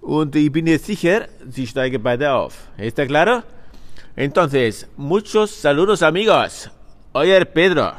und 0.08 0.34
ich 0.36 0.50
bin 0.50 0.66
jetzt 0.66 0.86
sicher, 0.86 1.28
sie 1.50 1.66
steigen 1.66 2.02
beide 2.02 2.32
auf. 2.32 2.54
¿Está 2.78 3.06
claro? 3.06 3.42
Entonces, 4.16 4.86
muchos 4.96 5.50
saludos 5.50 6.02
amigos. 6.02 6.70
Euer 7.12 7.44
Pedro. 7.44 7.92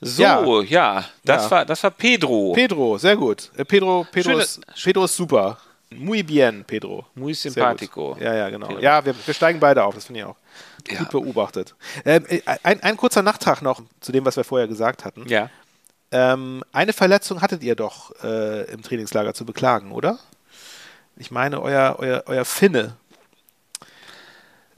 So, 0.00 0.22
ja, 0.22 0.62
ja 0.62 1.04
das, 1.24 1.42
ja. 1.42 1.50
War, 1.50 1.64
das 1.66 1.82
war 1.82 1.90
Pedro. 1.90 2.52
Pedro, 2.54 2.96
sehr 2.96 3.16
gut. 3.16 3.50
Äh, 3.56 3.64
Pedro, 3.64 4.06
Pedro, 4.10 4.38
ist, 4.38 4.60
Pedro 4.84 5.04
ist 5.04 5.16
super. 5.16 5.58
Muy 5.90 6.22
bien, 6.22 6.64
Pedro. 6.64 7.06
Muy 7.16 7.34
simpatico. 7.34 8.16
Ja, 8.20 8.32
ja, 8.32 8.50
genau. 8.50 8.68
Pedro. 8.68 8.82
Ja, 8.82 9.04
wir, 9.04 9.14
wir, 9.26 9.34
steigen 9.34 9.58
beide 9.58 9.82
auf, 9.82 9.96
das 9.96 10.04
finde 10.04 10.20
ich 10.20 10.26
auch. 10.26 10.36
Gut 10.88 10.98
ja. 10.98 11.04
beobachtet. 11.10 11.74
Ähm, 12.04 12.24
äh, 12.28 12.40
ein, 12.62 12.80
ein 12.84 12.96
kurzer 12.96 13.22
Nachtrag 13.22 13.62
noch 13.62 13.82
zu 13.98 14.12
dem, 14.12 14.24
was 14.24 14.36
wir 14.36 14.44
vorher 14.44 14.68
gesagt 14.68 15.04
hatten. 15.04 15.28
Ja. 15.28 15.50
Ähm, 16.12 16.64
eine 16.72 16.92
Verletzung 16.92 17.40
hattet 17.40 17.62
ihr 17.62 17.76
doch 17.76 18.12
äh, 18.22 18.64
im 18.72 18.82
Trainingslager 18.82 19.34
zu 19.34 19.44
beklagen, 19.44 19.92
oder? 19.92 20.18
Ich 21.16 21.30
meine, 21.30 21.60
euer, 21.60 21.96
euer, 21.98 22.24
euer 22.26 22.44
Finne, 22.44 22.96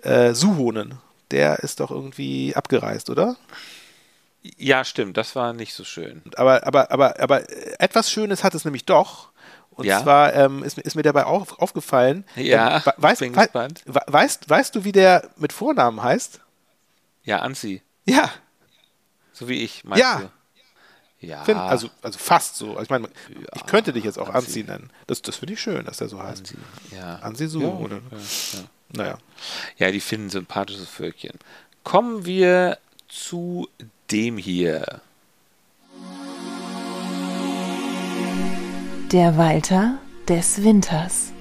äh, 0.02 0.34
Suhonen, 0.34 0.98
der 1.30 1.60
ist 1.60 1.80
doch 1.80 1.90
irgendwie 1.90 2.54
abgereist, 2.54 3.08
oder? 3.08 3.36
Ja, 4.42 4.84
stimmt, 4.84 5.16
das 5.16 5.36
war 5.36 5.52
nicht 5.52 5.72
so 5.72 5.84
schön. 5.84 6.22
Aber, 6.36 6.66
aber, 6.66 6.90
aber, 6.90 7.20
aber 7.20 7.42
etwas 7.80 8.10
Schönes 8.10 8.42
hat 8.42 8.54
es 8.54 8.64
nämlich 8.64 8.84
doch. 8.84 9.30
Und 9.70 9.86
ja. 9.86 10.02
zwar 10.02 10.34
ähm, 10.34 10.62
ist, 10.64 10.76
ist, 10.78 10.96
mir 10.96 11.02
dabei 11.02 11.24
auf, 11.24 11.58
aufgefallen. 11.58 12.24
Ja, 12.36 12.76
ähm, 12.76 12.92
weißt, 12.96 13.20
bin 13.20 13.34
we 13.34 13.40
gespannt. 13.40 13.82
Weißt, 13.86 14.50
weißt 14.50 14.74
du, 14.74 14.84
wie 14.84 14.92
der 14.92 15.30
mit 15.36 15.52
Vornamen 15.52 16.02
heißt? 16.02 16.40
Ja, 17.24 17.38
Anzi. 17.38 17.80
Ja. 18.04 18.30
So 19.32 19.48
wie 19.48 19.62
ich, 19.62 19.84
meinst 19.84 20.02
ja. 20.02 20.20
du? 20.20 20.30
Ja. 21.22 21.44
Find, 21.44 21.58
also, 21.58 21.88
also 22.02 22.18
fast 22.18 22.56
so. 22.56 22.70
Also 22.70 22.82
ich 22.82 22.90
meine, 22.90 23.06
ja, 23.06 23.46
ich 23.54 23.66
könnte 23.66 23.92
dich 23.92 24.02
jetzt 24.04 24.18
auch 24.18 24.28
Anzi, 24.28 24.60
Anzi 24.60 24.62
nennen. 24.64 24.90
Das, 25.06 25.22
das 25.22 25.36
finde 25.36 25.54
ich 25.54 25.60
schön, 25.60 25.84
dass 25.84 25.98
der 25.98 26.08
so 26.08 26.20
heißt. 26.20 26.40
Anzi, 26.40 26.56
ja. 26.90 27.16
Anzi 27.22 27.46
so, 27.46 27.60
ja, 27.60 27.68
oder? 27.68 27.96
Ja, 27.96 28.58
Naja. 28.94 29.18
Ja, 29.78 29.90
die 29.92 30.00
finden 30.00 30.30
sympathisches 30.30 30.88
Völkchen. 30.88 31.38
Kommen 31.84 32.26
wir 32.26 32.78
zu 33.08 33.68
dem 34.10 34.36
hier. 34.36 35.00
Der 39.12 39.36
Walter 39.36 39.98
des 40.28 40.64
Winters. 40.64 41.32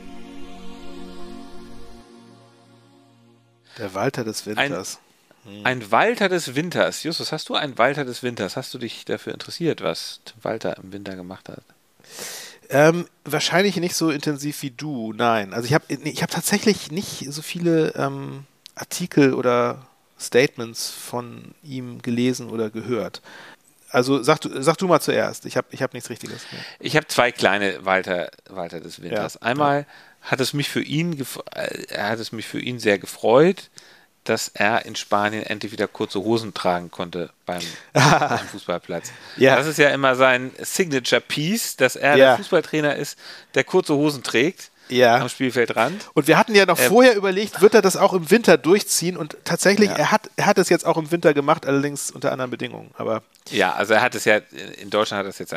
Der 3.78 3.94
Walter 3.96 4.24
des 4.24 4.46
Winters. 4.46 4.98
Ein. 4.98 5.11
Ein, 5.64 5.92
Walter 5.92 6.30
des 6.30 6.56
Winters. 6.56 7.04
Justus, 7.04 7.32
hast 7.32 7.50
du 7.50 7.56
einen 7.56 7.78
Walter 7.78 8.06
des 8.06 8.24
Winters? 8.24 8.58
Hast 8.58 8.74
du 8.74 8.78
dich 8.78 9.06
dafür 9.06 9.34
interessiert, 9.34 9.82
was 9.82 10.22
Walter 10.42 10.78
im 10.78 10.94
Winter 10.94 11.16
gemacht 11.16 11.50
hat? 11.50 11.64
Ähm, 12.70 13.08
wahrscheinlich 13.26 13.76
nicht 13.78 13.96
so 13.96 14.12
intensiv 14.12 14.62
wie 14.62 14.72
du, 14.72 15.14
nein. 15.14 15.54
Also 15.54 15.66
ich 15.66 15.74
habe 15.74 15.86
ich 15.90 16.24
hab 16.24 16.32
tatsächlich 16.32 16.92
nicht 16.92 17.26
so 17.30 17.42
viele 17.42 17.94
ähm, 17.96 18.46
Artikel 18.76 19.34
oder 19.34 19.88
Statements 20.20 20.90
von 20.90 21.54
ihm 21.64 22.02
gelesen 22.02 22.50
oder 22.50 22.70
gehört. 22.70 23.22
Also 23.90 24.24
sag 24.24 24.40
du, 24.40 24.62
sag 24.62 24.78
du 24.78 24.88
mal 24.88 25.02
zuerst. 25.02 25.46
Ich 25.46 25.58
habe 25.58 25.68
ich 25.72 25.82
hab 25.82 25.94
nichts 25.94 26.10
Richtiges. 26.10 26.46
Ich 26.80 26.96
habe 26.96 27.08
zwei 27.08 27.32
kleine 27.32 27.84
Walter, 27.84 28.32
Walter 28.50 28.80
des 28.80 29.02
Winters. 29.02 29.34
Ja, 29.34 29.42
Einmal 29.42 29.82
ja. 29.82 30.30
hat 30.32 30.40
es 30.40 30.54
mich 30.54 30.70
für 30.70 30.82
ihn 30.82 31.20
äh, 31.56 31.98
hat 31.98 32.20
es 32.20 32.32
mich 32.32 32.48
für 32.48 32.60
ihn 32.60 32.80
sehr 32.80 33.00
gefreut, 33.00 33.70
dass 34.24 34.50
er 34.50 34.86
in 34.86 34.96
Spanien 34.96 35.44
endlich 35.44 35.72
wieder 35.72 35.88
kurze 35.88 36.20
Hosen 36.20 36.54
tragen 36.54 36.92
konnte 36.92 37.32
beim, 37.46 37.62
beim 37.94 38.48
Fußballplatz. 38.52 39.12
Ja. 39.38 39.56
Das 39.56 39.68
ist 39.68 39.78
ja 39.78 39.90
immer 39.90 40.16
sein 40.16 40.52
Signature 40.60 41.22
Piece, 41.22 41.76
dass 41.76 41.96
er 41.96 42.16
der 42.16 42.38
Fußballtrainer 42.38 42.96
ist, 42.96 43.18
der 43.56 43.64
kurze 43.64 43.96
Hosen 43.96 44.24
trägt 44.24 44.72
ja. 44.92 45.18
am 45.18 45.30
Spielfeldrand. 45.30 46.10
Und 46.14 46.28
wir 46.28 46.38
hatten 46.38 46.54
ja 46.54 46.66
noch 46.66 46.80
ähm, 46.80 46.88
vorher 46.88 47.16
überlegt, 47.16 47.62
wird 47.62 47.74
er 47.74 47.82
das 47.82 47.98
auch 47.98 48.14
im 48.14 48.30
Winter 48.30 48.58
durchziehen? 48.58 49.18
Und 49.18 49.38
tatsächlich, 49.44 49.90
ja. 49.90 49.96
er, 49.96 50.12
hat, 50.12 50.30
er 50.36 50.46
hat 50.46 50.58
es 50.58 50.70
jetzt 50.70 50.86
auch 50.86 50.98
im 50.98 51.12
Winter 51.12 51.34
gemacht, 51.34 51.66
allerdings 51.66 52.12
unter 52.12 52.32
anderen 52.32 52.52
Bedingungen. 52.52 52.92
Aber 52.98 53.24
ja, 53.50 53.74
also 53.74 53.94
er 53.94 54.02
hat 54.02 54.16
es 54.16 54.26
ja, 54.26 54.38
in 54.78 54.90
Deutschland 54.90 55.20
hat 55.20 55.26
er 55.26 55.30
es 55.30 55.40
jetzt 55.40 55.56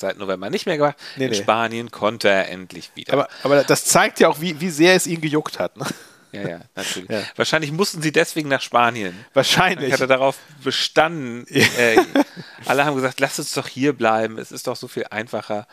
seit 0.00 0.18
November 0.18 0.50
nicht 0.50 0.66
mehr 0.66 0.76
gemacht. 0.76 0.96
Nee, 1.16 1.26
in 1.26 1.30
nee. 1.30 1.36
Spanien 1.36 1.90
konnte 1.90 2.28
er 2.28 2.48
endlich 2.48 2.90
wieder. 2.94 3.12
Aber, 3.12 3.28
aber 3.42 3.64
das 3.64 3.84
zeigt 3.84 4.20
ja 4.20 4.28
auch, 4.28 4.40
wie, 4.40 4.60
wie 4.60 4.70
sehr 4.70 4.94
es 4.94 5.06
ihn 5.06 5.20
gejuckt 5.20 5.58
hat. 5.58 5.76
Ne? 5.76 5.86
Ja, 6.32 6.48
ja, 6.48 6.60
natürlich. 6.74 7.10
Ja. 7.10 7.22
Wahrscheinlich 7.36 7.72
mussten 7.72 8.00
sie 8.00 8.12
deswegen 8.12 8.48
nach 8.48 8.62
Spanien. 8.62 9.24
Wahrscheinlich. 9.34 9.88
Ich 9.88 9.92
hatte 9.92 10.06
darauf 10.06 10.38
bestanden. 10.64 11.46
Äh, 11.48 11.96
alle 12.64 12.84
haben 12.84 12.96
gesagt, 12.96 13.20
lass 13.20 13.38
uns 13.38 13.52
doch 13.52 13.68
hier 13.68 13.92
bleiben. 13.92 14.38
Es 14.38 14.50
ist 14.50 14.66
doch 14.66 14.76
so 14.76 14.88
viel 14.88 15.06
einfacher. 15.10 15.66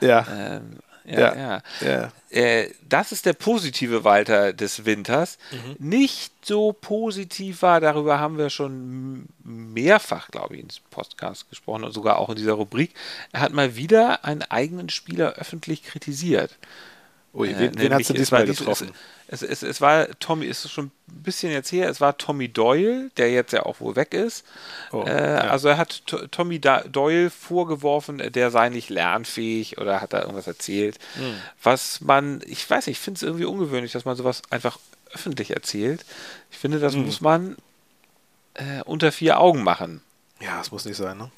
Ja. 0.00 0.26
Ähm, 0.30 0.78
ja, 1.04 1.34
ja. 1.36 1.62
ja. 1.80 2.12
Äh, 2.30 2.70
das 2.88 3.12
ist 3.12 3.26
der 3.26 3.34
positive 3.34 4.04
Walter 4.04 4.52
des 4.52 4.86
Winters. 4.86 5.36
Mhm. 5.52 5.90
Nicht 5.90 6.32
so 6.42 6.72
positiv 6.72 7.62
war, 7.62 7.80
darüber 7.80 8.18
haben 8.18 8.38
wir 8.38 8.48
schon 8.48 9.26
mehrfach, 9.42 10.28
glaube 10.28 10.56
ich, 10.56 10.62
ins 10.62 10.80
Podcast 10.90 11.50
gesprochen 11.50 11.84
und 11.84 11.92
sogar 11.92 12.18
auch 12.18 12.30
in 12.30 12.36
dieser 12.36 12.54
Rubrik. 12.54 12.94
Er 13.32 13.40
hat 13.40 13.52
mal 13.52 13.76
wieder 13.76 14.24
einen 14.24 14.42
eigenen 14.42 14.88
Spieler 14.88 15.34
öffentlich 15.34 15.82
kritisiert. 15.82 16.56
Ui, 17.34 17.48
wen, 17.58 17.76
äh, 17.76 17.82
wen 17.82 17.94
hast 17.94 18.08
du 18.08 18.14
diesmal 18.14 18.46
getroffen? 18.46 18.92
Es, 19.26 19.42
es, 19.42 19.62
es, 19.62 19.80
war 19.80 20.06
Tommy, 20.20 20.46
ist 20.46 20.70
schon 20.70 20.86
ein 20.86 21.22
bisschen 21.22 21.50
jetzt 21.50 21.72
her, 21.72 21.88
es 21.88 22.00
war 22.00 22.16
Tommy 22.16 22.48
Doyle, 22.48 23.10
der 23.16 23.32
jetzt 23.32 23.52
ja 23.52 23.64
auch 23.66 23.80
wohl 23.80 23.96
weg 23.96 24.14
ist. 24.14 24.44
Oh, 24.92 25.02
äh, 25.02 25.34
ja. 25.34 25.38
Also 25.50 25.68
er 25.68 25.76
hat 25.76 26.02
Tommy 26.30 26.60
Doyle 26.60 27.30
vorgeworfen, 27.30 28.18
der 28.18 28.50
sei 28.50 28.68
nicht 28.68 28.88
lernfähig 28.88 29.78
oder 29.78 30.00
hat 30.00 30.12
da 30.12 30.20
irgendwas 30.20 30.46
erzählt. 30.46 30.98
Hm. 31.14 31.34
Was 31.62 32.00
man, 32.00 32.40
ich 32.46 32.68
weiß 32.68 32.86
nicht, 32.86 32.98
ich 32.98 33.04
finde 33.04 33.18
es 33.18 33.22
irgendwie 33.22 33.46
ungewöhnlich, 33.46 33.92
dass 33.92 34.04
man 34.04 34.14
sowas 34.14 34.42
einfach 34.50 34.78
öffentlich 35.12 35.50
erzählt. 35.50 36.04
Ich 36.52 36.58
finde, 36.58 36.78
das 36.78 36.94
hm. 36.94 37.04
muss 37.04 37.20
man 37.20 37.56
äh, 38.54 38.82
unter 38.84 39.10
vier 39.10 39.40
Augen 39.40 39.64
machen. 39.64 40.02
Ja, 40.40 40.58
das 40.58 40.70
muss 40.70 40.84
nicht 40.84 40.96
sein, 40.96 41.18
ne? 41.18 41.30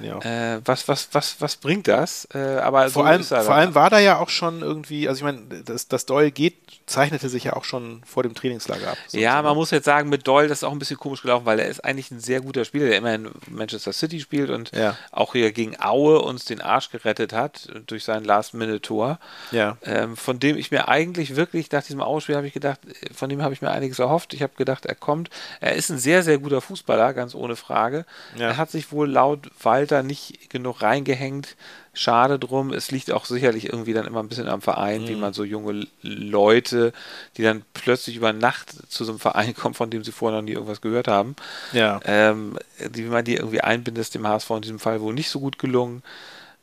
Ja, 0.00 0.20
äh, 0.20 0.60
was, 0.64 0.86
was, 0.86 1.08
was, 1.12 1.40
was 1.40 1.56
bringt 1.56 1.88
das? 1.88 2.28
Äh, 2.32 2.38
aber 2.38 2.82
vor, 2.88 3.02
so 3.02 3.02
allem, 3.02 3.24
vor 3.24 3.54
allem 3.54 3.74
war 3.74 3.90
da 3.90 3.98
ja 3.98 4.18
auch 4.18 4.28
schon 4.28 4.60
irgendwie, 4.60 5.08
also 5.08 5.18
ich 5.18 5.24
meine, 5.24 5.62
das, 5.64 5.88
das 5.88 6.06
Doyle 6.06 6.30
geht, 6.30 6.54
zeichnete 6.86 7.28
sich 7.28 7.44
ja 7.44 7.54
auch 7.54 7.64
schon 7.64 8.00
vor 8.06 8.22
dem 8.22 8.34
Trainingslager 8.34 8.92
ab. 8.92 8.98
So 9.08 9.18
ja, 9.18 9.42
man 9.42 9.56
muss 9.56 9.72
jetzt 9.72 9.84
sagen, 9.84 10.08
mit 10.08 10.26
Doyle, 10.28 10.46
das 10.46 10.58
ist 10.58 10.64
auch 10.64 10.70
ein 10.70 10.78
bisschen 10.78 10.98
komisch 10.98 11.22
gelaufen, 11.22 11.46
weil 11.46 11.58
er 11.58 11.66
ist 11.66 11.84
eigentlich 11.84 12.12
ein 12.12 12.20
sehr 12.20 12.40
guter 12.40 12.64
Spieler, 12.64 12.86
der 12.86 12.98
immer 12.98 13.12
in 13.12 13.28
Manchester 13.48 13.92
City 13.92 14.20
spielt 14.20 14.50
und 14.50 14.70
ja. 14.70 14.96
auch 15.10 15.32
hier 15.32 15.50
gegen 15.50 15.80
Aue 15.80 16.20
uns 16.20 16.44
den 16.44 16.60
Arsch 16.60 16.90
gerettet 16.90 17.32
hat 17.32 17.68
durch 17.88 18.04
sein 18.04 18.22
Last-Minute-Tor. 18.22 19.18
Ja. 19.50 19.76
Ähm, 19.82 20.16
von 20.16 20.38
dem 20.38 20.56
ich 20.56 20.70
mir 20.70 20.86
eigentlich 20.86 21.34
wirklich, 21.34 21.72
nach 21.72 21.82
diesem 21.82 22.00
Aue-Spiel 22.00 22.36
habe 22.36 22.46
ich 22.46 22.52
gedacht, 22.52 22.78
von 23.12 23.28
dem 23.28 23.42
habe 23.42 23.52
ich 23.52 23.62
mir 23.62 23.70
einiges 23.72 23.98
erhofft. 23.98 24.32
Ich 24.32 24.42
habe 24.42 24.52
gedacht, 24.56 24.86
er 24.86 24.94
kommt. 24.94 25.28
Er 25.60 25.74
ist 25.74 25.90
ein 25.90 25.98
sehr, 25.98 26.22
sehr 26.22 26.38
guter 26.38 26.60
Fußballer, 26.60 27.14
ganz 27.14 27.34
ohne 27.34 27.56
Frage. 27.56 28.06
Ja. 28.36 28.48
Er 28.50 28.56
hat 28.56 28.70
sich 28.70 28.92
wohl 28.92 29.10
laut 29.10 29.50
Walter 29.62 30.02
nicht 30.02 30.50
genug 30.50 30.82
reingehängt. 30.82 31.56
Schade 31.94 32.38
drum. 32.38 32.72
Es 32.72 32.90
liegt 32.90 33.10
auch 33.10 33.24
sicherlich 33.24 33.66
irgendwie 33.66 33.94
dann 33.94 34.06
immer 34.06 34.22
ein 34.22 34.28
bisschen 34.28 34.48
am 34.48 34.60
Verein, 34.60 35.02
mhm. 35.02 35.08
wie 35.08 35.16
man 35.16 35.32
so 35.32 35.44
junge 35.44 35.86
Leute, 36.02 36.92
die 37.36 37.42
dann 37.42 37.62
plötzlich 37.72 38.16
über 38.16 38.32
Nacht 38.32 38.70
zu 38.90 39.04
so 39.04 39.12
einem 39.12 39.18
Verein 39.18 39.54
kommen, 39.54 39.74
von 39.74 39.90
dem 39.90 40.04
sie 40.04 40.12
vorher 40.12 40.38
noch 40.38 40.44
nie 40.44 40.52
irgendwas 40.52 40.80
gehört 40.80 41.08
haben, 41.08 41.36
ja. 41.72 42.00
ähm, 42.04 42.58
wie 42.78 43.02
man 43.02 43.24
die 43.24 43.36
irgendwie 43.36 43.62
einbindet, 43.62 44.02
ist 44.02 44.14
dem 44.14 44.26
HSV 44.26 44.50
in 44.50 44.62
diesem 44.62 44.78
Fall 44.78 45.00
wohl 45.00 45.14
nicht 45.14 45.30
so 45.30 45.40
gut 45.40 45.58
gelungen. 45.58 46.02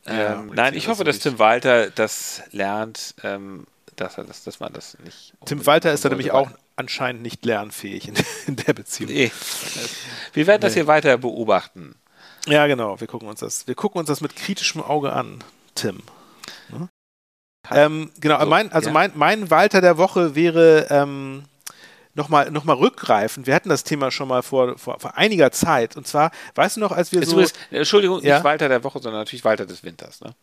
Ja, 0.05 0.33
ähm, 0.33 0.51
nein, 0.53 0.73
ich 0.73 0.87
hoffe, 0.87 1.03
dass 1.03 1.19
Tim 1.19 1.39
Walter 1.39 1.89
das 1.89 2.43
lernt, 2.51 3.15
ähm, 3.23 3.65
dass, 3.95 4.17
er 4.17 4.25
das, 4.25 4.43
dass 4.43 4.59
man 4.59 4.73
das 4.73 4.97
nicht. 5.03 5.33
Tim 5.45 5.65
Walter 5.65 5.93
ist 5.93 6.03
da 6.03 6.09
nämlich 6.09 6.31
auch 6.31 6.49
anscheinend 6.75 7.21
nicht 7.21 7.45
lernfähig 7.45 8.07
in, 8.07 8.15
in 8.47 8.55
der 8.67 8.73
Beziehung. 8.73 9.11
Nee. 9.11 9.31
Wir 10.33 10.47
werden 10.47 10.61
das 10.61 10.73
hier 10.73 10.87
weiter 10.87 11.17
beobachten. 11.17 11.95
Ja, 12.47 12.67
genau. 12.67 12.99
Wir 12.99 13.07
gucken 13.07 13.27
uns 13.27 13.39
das, 13.39 13.67
wir 13.67 13.75
gucken 13.75 13.99
uns 13.99 14.07
das 14.07 14.21
mit 14.21 14.35
kritischem 14.35 14.81
Auge 14.81 15.13
an, 15.13 15.43
Tim. 15.75 16.01
Hm? 16.69 16.89
Ähm, 17.71 18.11
genau, 18.19 18.39
so, 18.41 18.45
mein, 18.47 18.71
also 18.71 18.89
ja. 18.89 18.93
mein, 18.93 19.11
mein 19.15 19.49
Walter 19.49 19.79
der 19.79 19.97
Woche 19.97 20.35
wäre 20.35 20.87
ähm, 20.89 21.45
nochmal 22.13 22.51
noch 22.51 22.65
mal 22.65 22.75
rückgreifend. 22.75 23.47
Wir 23.47 23.55
hatten 23.55 23.69
das 23.69 23.83
Thema 23.83 24.11
schon 24.11 24.27
mal 24.27 24.43
vor, 24.43 24.77
vor, 24.77 24.99
vor 24.99 25.17
einiger 25.17 25.51
Zeit. 25.51 25.95
Und 25.95 26.05
zwar, 26.05 26.31
weißt 26.55 26.77
du 26.77 26.81
noch, 26.81 26.91
als 26.91 27.11
wir 27.11 27.25
so. 27.25 27.39
Ist, 27.39 27.57
Entschuldigung, 27.71 28.21
ja? 28.21 28.35
nicht 28.35 28.43
Walter 28.43 28.67
der 28.67 28.83
Woche, 28.83 28.99
sondern 28.99 29.21
natürlich 29.21 29.45
Walter 29.45 29.65
des 29.65 29.83
Winters, 29.83 30.21
ne? 30.21 30.35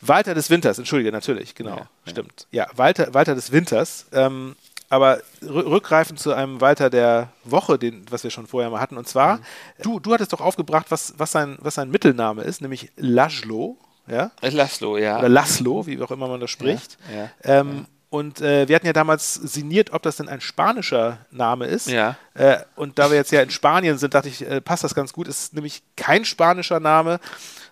Walter 0.00 0.34
des 0.34 0.50
Winters, 0.50 0.78
entschuldige, 0.78 1.12
natürlich, 1.12 1.54
genau, 1.54 1.76
ja, 1.76 1.88
stimmt. 2.06 2.46
Ja, 2.50 2.66
Walter, 2.74 3.14
Walter 3.14 3.34
des 3.34 3.52
Winters. 3.52 4.06
Ähm, 4.12 4.54
aber 4.88 5.20
rückgreifend 5.42 6.18
zu 6.20 6.32
einem 6.32 6.60
Walter 6.60 6.90
der 6.90 7.30
Woche, 7.44 7.78
den, 7.78 8.04
was 8.10 8.22
wir 8.24 8.30
schon 8.30 8.46
vorher 8.46 8.70
mal 8.70 8.80
hatten. 8.80 8.96
Und 8.96 9.08
zwar, 9.08 9.38
mhm. 9.38 9.42
du, 9.82 10.00
du 10.00 10.12
hattest 10.12 10.32
doch 10.32 10.40
aufgebracht, 10.40 10.86
was, 10.90 11.14
was, 11.16 11.32
sein, 11.32 11.56
was 11.60 11.74
sein 11.74 11.90
Mittelname 11.90 12.42
ist, 12.42 12.60
nämlich 12.60 12.90
Laszlo. 12.96 13.78
Ja? 14.06 14.30
Laszlo, 14.42 14.98
ja. 14.98 15.18
Oder 15.18 15.28
Laszlo, 15.28 15.86
wie 15.86 16.00
auch 16.00 16.10
immer 16.10 16.28
man 16.28 16.40
das 16.40 16.50
spricht. 16.50 16.98
Ja, 17.10 17.22
ja, 17.22 17.60
ähm, 17.60 17.76
ja. 17.78 17.84
Und 18.14 18.40
äh, 18.40 18.68
wir 18.68 18.76
hatten 18.76 18.86
ja 18.86 18.92
damals 18.92 19.34
sinniert, 19.34 19.92
ob 19.92 20.02
das 20.02 20.18
denn 20.18 20.28
ein 20.28 20.40
spanischer 20.40 21.18
Name 21.32 21.66
ist. 21.66 21.88
Ja. 21.88 22.16
Äh, 22.34 22.58
und 22.76 22.96
da 23.00 23.10
wir 23.10 23.16
jetzt 23.16 23.32
ja 23.32 23.42
in 23.42 23.50
Spanien 23.50 23.98
sind, 23.98 24.14
dachte 24.14 24.28
ich, 24.28 24.48
äh, 24.48 24.60
passt 24.60 24.84
das 24.84 24.94
ganz 24.94 25.12
gut. 25.12 25.26
Ist 25.26 25.52
nämlich 25.54 25.82
kein 25.96 26.24
spanischer 26.24 26.78
Name, 26.78 27.18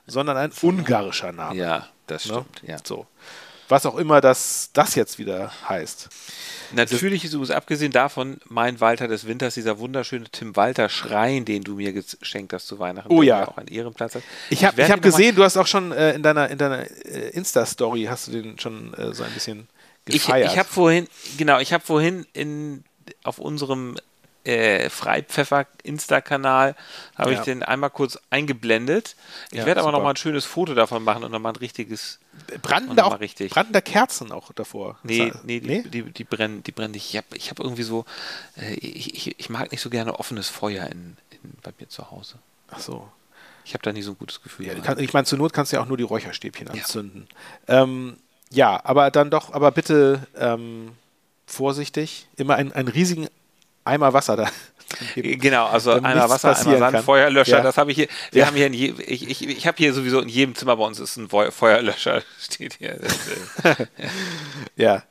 sondern 0.04 0.36
ein 0.36 0.50
ungarischer 0.60 1.30
Name. 1.30 1.54
Ja, 1.54 1.86
das 2.08 2.26
ne? 2.26 2.32
stimmt. 2.32 2.62
Ne? 2.64 2.70
Ja. 2.70 2.78
So. 2.82 3.06
Was 3.72 3.86
auch 3.86 3.96
immer 3.96 4.20
das, 4.20 4.68
das 4.74 4.94
jetzt 4.96 5.18
wieder 5.18 5.50
heißt. 5.66 6.10
Natürlich 6.72 7.24
ist 7.24 7.32
übrigens 7.32 7.52
abgesehen 7.52 7.90
davon 7.90 8.36
mein 8.46 8.80
Walter 8.80 9.08
des 9.08 9.26
Winters, 9.26 9.54
dieser 9.54 9.78
wunderschöne 9.78 10.26
Tim 10.30 10.54
Walter 10.56 10.90
Schrein, 10.90 11.46
den 11.46 11.64
du 11.64 11.76
mir 11.76 11.94
geschenkt 11.94 12.52
hast 12.52 12.66
zu 12.66 12.78
Weihnachten. 12.78 13.10
Oh 13.10 13.22
ja. 13.22 13.48
Auch 13.48 13.56
einen 13.56 13.68
Ehrenplatz 13.68 14.16
hat. 14.16 14.24
Ich 14.50 14.66
habe 14.66 14.86
hab 14.86 15.00
gesehen, 15.00 15.34
du 15.34 15.42
hast 15.42 15.56
auch 15.56 15.66
schon 15.66 15.90
äh, 15.90 16.12
in 16.12 16.22
deiner, 16.22 16.50
in 16.50 16.58
deiner 16.58 16.80
äh, 16.82 17.30
Insta-Story 17.30 18.04
hast 18.10 18.28
du 18.28 18.32
den 18.32 18.58
schon 18.58 18.92
äh, 18.92 19.14
so 19.14 19.22
ein 19.22 19.32
bisschen 19.32 19.68
gefeiert. 20.04 20.48
Ich, 20.48 20.52
ich 20.52 20.58
habe 20.58 20.68
vorhin, 20.68 21.08
genau, 21.38 21.58
ich 21.58 21.72
habe 21.72 21.82
vorhin 21.82 22.26
in, 22.34 22.84
auf 23.24 23.38
unserem 23.38 23.96
äh, 24.44 24.90
Freipfeffer 24.90 25.66
Insta-Kanal 25.82 26.74
habe 27.16 27.32
ja. 27.32 27.38
ich 27.38 27.44
den 27.44 27.62
einmal 27.62 27.90
kurz 27.90 28.18
eingeblendet. 28.30 29.16
Ich 29.50 29.58
ja, 29.58 29.66
werde 29.66 29.80
aber 29.80 29.92
noch 29.92 30.02
mal 30.02 30.10
ein 30.10 30.16
schönes 30.16 30.44
Foto 30.44 30.74
davon 30.74 31.04
machen 31.04 31.24
und 31.24 31.30
nochmal 31.30 31.52
ein 31.52 31.56
richtiges. 31.56 32.18
Brannten 32.60 32.96
da 32.96 33.04
auch 33.04 33.20
richtig. 33.20 33.52
brannten 33.52 33.72
da 33.72 33.80
Kerzen 33.80 34.32
auch 34.32 34.52
davor? 34.52 34.98
Nee, 35.02 35.32
nee, 35.44 35.60
nee? 35.64 35.82
Die, 35.82 36.02
die, 36.02 36.10
die, 36.10 36.24
brennen, 36.24 36.62
die 36.62 36.72
brennen 36.72 36.92
nicht. 36.92 37.10
Ich 37.10 37.16
habe 37.16 37.36
ich 37.36 37.50
hab 37.50 37.60
irgendwie 37.60 37.82
so, 37.82 38.04
äh, 38.56 38.74
ich, 38.74 39.14
ich, 39.14 39.38
ich, 39.38 39.50
mag 39.50 39.70
nicht 39.70 39.80
so 39.80 39.90
gerne 39.90 40.18
offenes 40.18 40.48
Feuer 40.48 40.86
in, 40.86 41.16
in, 41.30 41.52
bei 41.62 41.72
mir 41.78 41.88
zu 41.88 42.10
Hause. 42.10 42.36
Ach 42.70 42.80
so. 42.80 43.08
Ich 43.64 43.74
habe 43.74 43.82
da 43.82 43.92
nie 43.92 44.02
so 44.02 44.12
ein 44.12 44.18
gutes 44.18 44.42
Gefühl. 44.42 44.66
Ja, 44.66 44.74
kann, 44.74 44.98
ich 44.98 45.12
meine, 45.12 45.24
zur 45.24 45.38
Not 45.38 45.52
kannst 45.52 45.72
du 45.72 45.76
ja 45.76 45.82
auch 45.82 45.86
nur 45.86 45.96
die 45.96 46.02
Räucherstäbchen 46.02 46.68
anzünden. 46.68 47.28
Ja, 47.68 47.82
ähm, 47.82 48.16
ja 48.50 48.80
aber 48.84 49.10
dann 49.10 49.30
doch, 49.30 49.52
aber 49.52 49.70
bitte 49.70 50.26
ähm, 50.36 50.92
vorsichtig. 51.46 52.26
Immer 52.36 52.56
einen, 52.56 52.72
einen 52.72 52.88
riesigen 52.88 53.28
Eimer 53.84 54.12
Wasser 54.12 54.36
da. 54.36 54.48
Genau, 55.14 55.66
also 55.66 55.92
Eimer 55.92 56.28
Wasser, 56.28 56.56
Eimer 56.56 56.78
Sand, 56.78 56.92
kann. 56.92 57.04
Feuerlöscher, 57.04 57.58
ja. 57.58 57.62
das 57.62 57.78
habe 57.78 57.90
ich 57.90 57.96
hier. 57.96 58.08
Wir 58.30 58.40
ja. 58.40 58.46
haben 58.46 58.56
hier, 58.56 58.68
je, 58.68 58.94
ich, 59.06 59.28
ich, 59.28 59.48
ich 59.48 59.66
habe 59.66 59.76
hier 59.78 59.94
sowieso 59.94 60.20
in 60.20 60.28
jedem 60.28 60.54
Zimmer 60.54 60.76
bei 60.76 60.84
uns 60.84 61.00
ist 61.00 61.16
ein 61.16 61.28
Feuerlöscher, 61.28 62.22
steht 62.40 62.74
hier. 62.74 62.98
ja. 64.76 65.02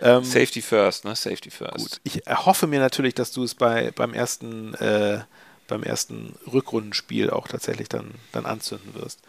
Ähm, 0.00 0.24
Safety 0.24 0.62
first, 0.62 1.04
ne? 1.04 1.14
Safety 1.14 1.50
first. 1.50 1.76
Gut. 1.76 2.00
Ich 2.04 2.26
erhoffe 2.26 2.66
mir 2.66 2.80
natürlich, 2.80 3.14
dass 3.14 3.32
du 3.32 3.44
es 3.44 3.54
bei, 3.54 3.90
beim 3.94 4.14
ersten 4.14 4.74
äh, 4.74 5.20
beim 5.68 5.82
ersten 5.82 6.34
Rückrundenspiel 6.50 7.30
auch 7.30 7.46
tatsächlich 7.46 7.88
dann, 7.88 8.14
dann 8.32 8.46
anzünden 8.46 8.94
wirst. 8.94 9.20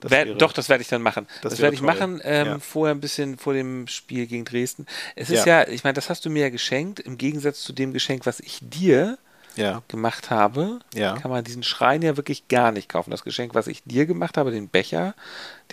Das 0.00 0.10
wäre, 0.12 0.36
doch, 0.36 0.52
das 0.52 0.68
werde 0.68 0.82
ich 0.82 0.88
dann 0.88 1.02
machen. 1.02 1.26
Das, 1.42 1.52
das 1.52 1.60
werde 1.60 1.74
ich 1.74 1.82
machen, 1.82 2.20
ähm, 2.22 2.46
ja. 2.46 2.58
vorher 2.60 2.94
ein 2.94 3.00
bisschen 3.00 3.36
vor 3.36 3.52
dem 3.52 3.88
Spiel 3.88 4.26
gegen 4.26 4.44
Dresden. 4.44 4.86
Es 5.16 5.28
ist 5.28 5.44
ja, 5.44 5.62
ja 5.62 5.68
ich 5.68 5.82
meine, 5.82 5.94
das 5.94 6.08
hast 6.08 6.24
du 6.24 6.30
mir 6.30 6.42
ja 6.42 6.50
geschenkt, 6.50 7.00
im 7.00 7.18
Gegensatz 7.18 7.62
zu 7.62 7.72
dem 7.72 7.92
Geschenk, 7.92 8.24
was 8.24 8.38
ich 8.38 8.60
dir 8.62 9.18
ja. 9.56 9.82
gemacht 9.88 10.30
habe, 10.30 10.78
kann 11.16 11.30
man 11.30 11.42
diesen 11.42 11.64
Schrein 11.64 12.02
ja 12.02 12.16
wirklich 12.16 12.46
gar 12.48 12.70
nicht 12.70 12.88
kaufen. 12.88 13.10
Das 13.10 13.24
Geschenk, 13.24 13.54
was 13.54 13.66
ich 13.66 13.82
dir 13.82 14.06
gemacht 14.06 14.36
habe, 14.36 14.52
den 14.52 14.68
Becher, 14.68 15.14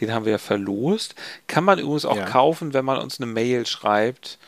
den 0.01 0.11
haben 0.11 0.25
wir 0.25 0.33
ja 0.33 0.37
verlost, 0.39 1.13
kann 1.47 1.63
man 1.63 1.77
übrigens 1.77 2.05
auch 2.05 2.25
kaufen, 2.25 2.73
wenn 2.73 2.85
man 2.85 2.97
uns 2.97 3.19
eine 3.19 3.31
Mail 3.31 3.65
schreibt 3.67 4.39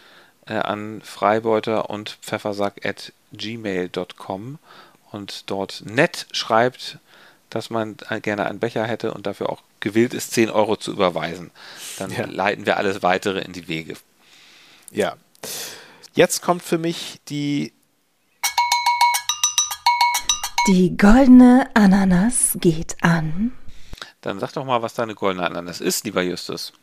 äh, 0.48 0.54
an 0.54 1.02
freibeuter 1.04 1.90
und 1.90 2.18
pfeffersack 2.22 2.86
at 2.86 3.14
gmail.com 3.34 4.58
und 5.12 5.50
dort 5.50 5.84
nett 5.86 6.28
schreibt, 6.32 7.00
dass 7.58 7.70
man 7.70 7.98
gerne 8.22 8.46
einen 8.46 8.60
Becher 8.60 8.86
hätte 8.86 9.14
und 9.14 9.26
dafür 9.26 9.50
auch 9.50 9.62
gewillt 9.80 10.14
ist, 10.14 10.32
10 10.32 10.50
Euro 10.50 10.76
zu 10.76 10.92
überweisen. 10.92 11.52
Dann 11.98 12.12
ja. 12.12 12.26
leiten 12.26 12.66
wir 12.66 12.78
alles 12.78 13.02
weitere 13.02 13.40
in 13.40 13.52
die 13.52 13.68
Wege. 13.68 13.96
Ja. 14.92 15.18
Jetzt 16.14 16.42
kommt 16.42 16.62
für 16.62 16.78
mich 16.78 17.20
die. 17.30 17.74
Die 20.68 20.98
goldene 20.98 21.70
Ananas 21.74 22.58
geht 22.60 22.98
an. 23.02 23.54
Dann 24.22 24.40
sag 24.40 24.52
doch 24.54 24.66
mal, 24.66 24.82
was 24.82 24.94
deine 24.94 25.16
goldene 25.16 25.46
Ananas 25.46 25.80
ist, 25.80 26.04
lieber 26.04 26.22
Justus. 26.22 26.74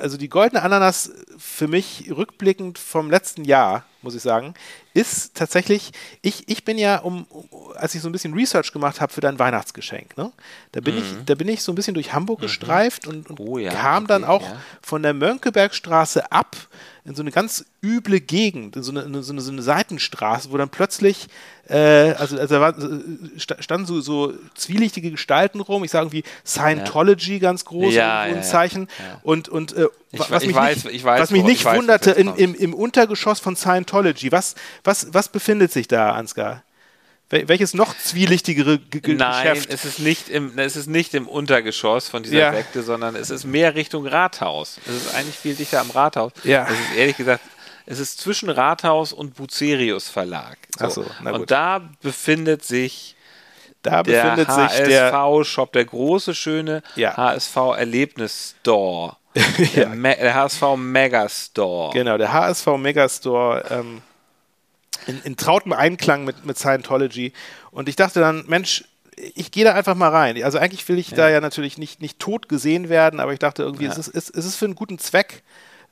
Also 0.00 0.16
die 0.16 0.28
goldene 0.28 0.62
Ananas 0.62 1.10
für 1.36 1.66
mich 1.66 2.10
rückblickend 2.14 2.78
vom 2.78 3.10
letzten 3.10 3.44
Jahr, 3.44 3.84
muss 4.04 4.14
ich 4.14 4.22
sagen, 4.22 4.54
ist 4.92 5.34
tatsächlich, 5.34 5.90
ich, 6.22 6.48
ich 6.48 6.64
bin 6.64 6.78
ja, 6.78 6.98
um, 6.98 7.26
als 7.74 7.94
ich 7.94 8.00
so 8.00 8.08
ein 8.08 8.12
bisschen 8.12 8.34
Research 8.34 8.72
gemacht 8.72 9.00
habe 9.00 9.12
für 9.12 9.20
dein 9.20 9.38
Weihnachtsgeschenk, 9.38 10.16
ne, 10.16 10.30
da 10.72 10.80
bin, 10.80 10.94
mhm. 10.94 11.00
ich, 11.00 11.24
da 11.26 11.34
bin 11.34 11.48
ich 11.48 11.62
so 11.62 11.72
ein 11.72 11.74
bisschen 11.74 11.94
durch 11.94 12.12
Hamburg 12.12 12.38
mhm. 12.38 12.42
gestreift 12.42 13.06
und, 13.06 13.28
und 13.28 13.40
oh, 13.40 13.58
ja, 13.58 13.72
kam 13.72 14.04
okay, 14.04 14.08
dann 14.08 14.24
auch 14.24 14.42
ja. 14.42 14.56
von 14.82 15.02
der 15.02 15.14
Mönckebergstraße 15.14 16.30
ab 16.30 16.56
in 17.06 17.14
so 17.14 17.22
eine 17.22 17.30
ganz 17.30 17.66
üble 17.82 18.18
Gegend, 18.20 18.76
in 18.76 18.82
so 18.82 18.90
eine, 18.90 19.02
in 19.02 19.22
so 19.22 19.32
eine, 19.32 19.42
so 19.42 19.52
eine 19.52 19.60
Seitenstraße, 19.60 20.50
wo 20.50 20.56
dann 20.56 20.70
plötzlich, 20.70 21.26
äh, 21.68 22.12
also, 22.12 22.38
also 22.38 22.60
war, 22.60 22.78
äh, 22.78 23.38
standen 23.38 23.86
so, 23.86 24.00
so 24.00 24.32
zwielichtige 24.54 25.10
Gestalten 25.10 25.60
rum, 25.60 25.84
ich 25.84 25.90
sage 25.90 26.06
irgendwie 26.06 26.24
Scientology 26.46 27.34
ja. 27.34 27.38
ganz 27.40 27.66
groß 27.66 27.92
ja, 27.92 28.24
und, 28.26 28.42
Zeichen 28.42 28.88
ja. 28.98 29.20
und, 29.22 29.50
und 29.50 29.74
äh, 29.74 29.88
was, 30.18 30.44
mich 30.44 30.54
weiß, 30.54 30.84
nicht, 30.84 31.04
weiß, 31.04 31.20
was 31.20 31.30
mich 31.30 31.44
nicht 31.44 31.64
wunderte, 31.64 32.12
in, 32.12 32.34
im, 32.34 32.54
im 32.54 32.74
Untergeschoss 32.74 33.40
von 33.40 33.56
Scientology, 33.56 34.32
was, 34.32 34.54
was, 34.82 35.12
was 35.12 35.28
befindet 35.28 35.72
sich 35.72 35.88
da, 35.88 36.12
Ansgar? 36.12 36.62
Welches 37.30 37.74
noch 37.74 37.96
zwielichtigere 37.96 38.78
G 38.78 39.14
Nein, 39.14 39.54
Geschäft? 39.54 39.72
es 39.72 39.84
ist 39.84 39.98
nicht 39.98 40.28
im, 40.28 40.56
es 40.58 40.76
ist 40.76 40.86
nicht 40.86 41.14
im 41.14 41.26
Untergeschoss 41.26 42.08
von 42.08 42.22
dieser 42.22 42.36
ja. 42.36 42.52
Sekte, 42.52 42.82
sondern 42.82 43.16
es 43.16 43.30
ist 43.30 43.44
mehr 43.44 43.74
Richtung 43.74 44.06
Rathaus. 44.06 44.78
Es 44.86 44.94
ist 44.94 45.14
eigentlich 45.14 45.34
viel 45.34 45.56
dichter 45.56 45.80
am 45.80 45.90
Rathaus. 45.90 46.32
Ja. 46.44 46.64
Es 46.64 46.78
ist 46.78 46.94
ehrlich 46.96 47.16
gesagt, 47.16 47.40
es 47.86 47.98
ist 47.98 48.20
zwischen 48.20 48.50
Rathaus 48.50 49.12
und 49.12 49.34
Bucerius 49.34 50.08
Verlag. 50.08 50.58
So. 50.78 50.90
so 50.90 51.04
und 51.24 51.50
da 51.50 51.80
befindet 52.02 52.64
sich 52.64 53.16
da 53.82 54.02
der 54.02 54.22
befindet 54.22 54.48
HSV-Shop, 54.48 55.72
der 55.72 55.84
große, 55.84 56.34
schöne 56.34 56.82
ja. 56.96 57.16
HSV-Erlebnis-Store. 57.16 59.16
Ja. 59.74 59.94
der, 59.94 60.16
der 60.16 60.34
HSV 60.34 60.62
Megastore. 60.76 61.92
Genau, 61.92 62.16
der 62.18 62.32
HSV 62.32 62.66
Megastore. 62.78 63.64
Ähm, 63.70 64.02
in, 65.06 65.20
in 65.22 65.36
trautem 65.36 65.72
Einklang 65.72 66.24
mit, 66.24 66.46
mit 66.46 66.58
Scientology. 66.58 67.32
Und 67.70 67.88
ich 67.88 67.96
dachte 67.96 68.20
dann, 68.20 68.44
Mensch, 68.46 68.84
ich 69.34 69.50
gehe 69.50 69.64
da 69.64 69.74
einfach 69.74 69.94
mal 69.94 70.08
rein. 70.08 70.42
Also 70.42 70.58
eigentlich 70.58 70.88
will 70.88 70.98
ich 70.98 71.10
ja. 71.10 71.16
da 71.16 71.28
ja 71.28 71.40
natürlich 71.40 71.78
nicht, 71.78 72.00
nicht 72.00 72.18
tot 72.18 72.48
gesehen 72.48 72.88
werden, 72.88 73.20
aber 73.20 73.32
ich 73.32 73.38
dachte 73.38 73.62
irgendwie, 73.62 73.84
ja. 73.84 73.92
es, 73.92 73.98
ist, 73.98 74.08
es, 74.08 74.30
es 74.30 74.44
ist 74.44 74.56
für 74.56 74.64
einen 74.64 74.74
guten 74.74 74.98
Zweck. 74.98 75.42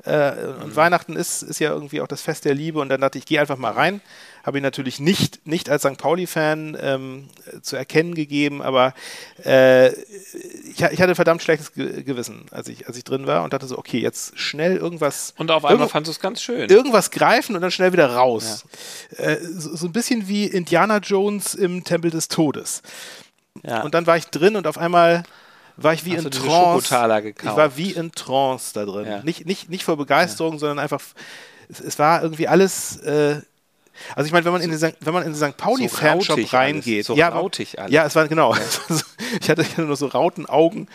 Äh, 0.05 0.33
und 0.63 0.71
mhm. 0.71 0.77
Weihnachten 0.77 1.15
ist, 1.15 1.43
ist 1.43 1.61
ja 1.61 1.71
irgendwie 1.71 2.01
auch 2.01 2.09
das 2.09 2.23
Fest 2.23 2.45
der 2.45 2.55
Liebe 2.55 2.81
und 2.81 2.89
dann 2.89 3.01
dachte 3.01 3.19
ich, 3.19 3.23
ich 3.23 3.29
gehe 3.29 3.41
einfach 3.41 3.59
mal 3.59 3.73
rein. 3.73 4.01
Habe 4.43 4.59
ich 4.59 4.63
natürlich 4.63 4.99
nicht, 4.99 5.47
nicht 5.47 5.71
als 5.71 5.83
St. 5.83 5.99
Pauli-Fan 5.99 6.77
ähm, 6.81 7.29
zu 7.63 7.77
erkennen 7.77 8.15
gegeben, 8.15 8.61
aber 8.61 8.93
äh, 9.45 9.91
ich, 9.93 10.81
ich, 10.81 11.01
hatte 11.01 11.15
verdammt 11.15 11.43
schlechtes 11.43 11.73
Gewissen, 11.73 12.47
als 12.51 12.69
ich, 12.69 12.89
als 12.89 12.97
ich 12.97 13.05
drin 13.05 13.27
war 13.27 13.45
und 13.45 13.53
dachte 13.53 13.67
so, 13.67 13.79
okay, 13.79 14.01
jetzt 14.01 14.39
schnell 14.39 14.77
irgendwas. 14.77 15.35
Und 15.39 15.51
auf 15.51 15.65
einmal 15.65 15.89
fandest 15.89 16.17
du 16.17 16.19
es 16.19 16.21
ganz 16.21 16.43
schön. 16.43 16.69
Irgendwas 16.69 17.11
greifen 17.11 17.55
und 17.55 17.63
dann 17.63 17.71
schnell 17.71 17.93
wieder 17.93 18.15
raus. 18.15 18.65
Ja. 19.17 19.25
Äh, 19.25 19.39
so, 19.43 19.77
so, 19.77 19.87
ein 19.87 19.93
bisschen 19.93 20.27
wie 20.27 20.47
Indiana 20.47 20.99
Jones 20.99 21.55
im 21.55 21.85
Tempel 21.85 22.11
des 22.11 22.29
Todes. 22.29 22.83
ja. 23.63 23.83
und 23.83 23.95
dann 23.95 24.07
war 24.07 24.17
ich 24.17 24.27
drin 24.27 24.57
und 24.57 24.67
auf 24.67 24.79
einmal 24.79 25.23
war 25.77 25.95
ich 25.95 26.05
wie 26.05 26.17
Hast 26.17 26.25
in 26.25 26.31
Trance. 26.31 26.87
Ich 26.87 27.45
war 27.45 27.77
wie 27.77 27.93
in 27.93 28.13
Trance 28.13 28.73
da 28.75 28.85
drin. 28.85 29.07
Ja. 29.07 29.23
Nicht, 29.23 29.47
nicht, 29.47 29.71
nicht 29.71 29.85
vor 29.85 29.97
Begeisterung, 29.97 30.55
ja. 30.55 30.59
sondern 30.59 30.79
einfach, 30.79 31.01
es, 31.69 31.81
es, 31.81 31.99
war 31.99 32.23
irgendwie 32.23 32.49
alles. 32.49 32.97
Äh, 32.99 33.43
also 34.15 34.27
ich 34.27 34.33
meine, 34.33 34.45
wenn 34.45 34.53
man 34.53 34.63
in 34.63 34.71
den 34.71 34.79
St. 34.79 34.97
wenn 35.01 35.15
man 35.15 35.25
in 35.25 35.33
den 35.33 35.37
St. 35.37 35.57
Pauli 35.57 35.89
so 35.89 35.97
Fanshop 35.97 36.53
reingeht, 36.53 37.07
so 37.07 37.15
ja, 37.15 37.29
rautig 37.29 37.79
alles. 37.79 37.93
ja, 37.93 38.05
es 38.05 38.15
war 38.15 38.29
genau. 38.29 38.55
ich, 39.41 39.51
hatte, 39.51 39.63
ich 39.63 39.73
hatte 39.73 39.83
nur 39.83 39.97
so 39.97 40.07
Rautenaugen. 40.07 40.89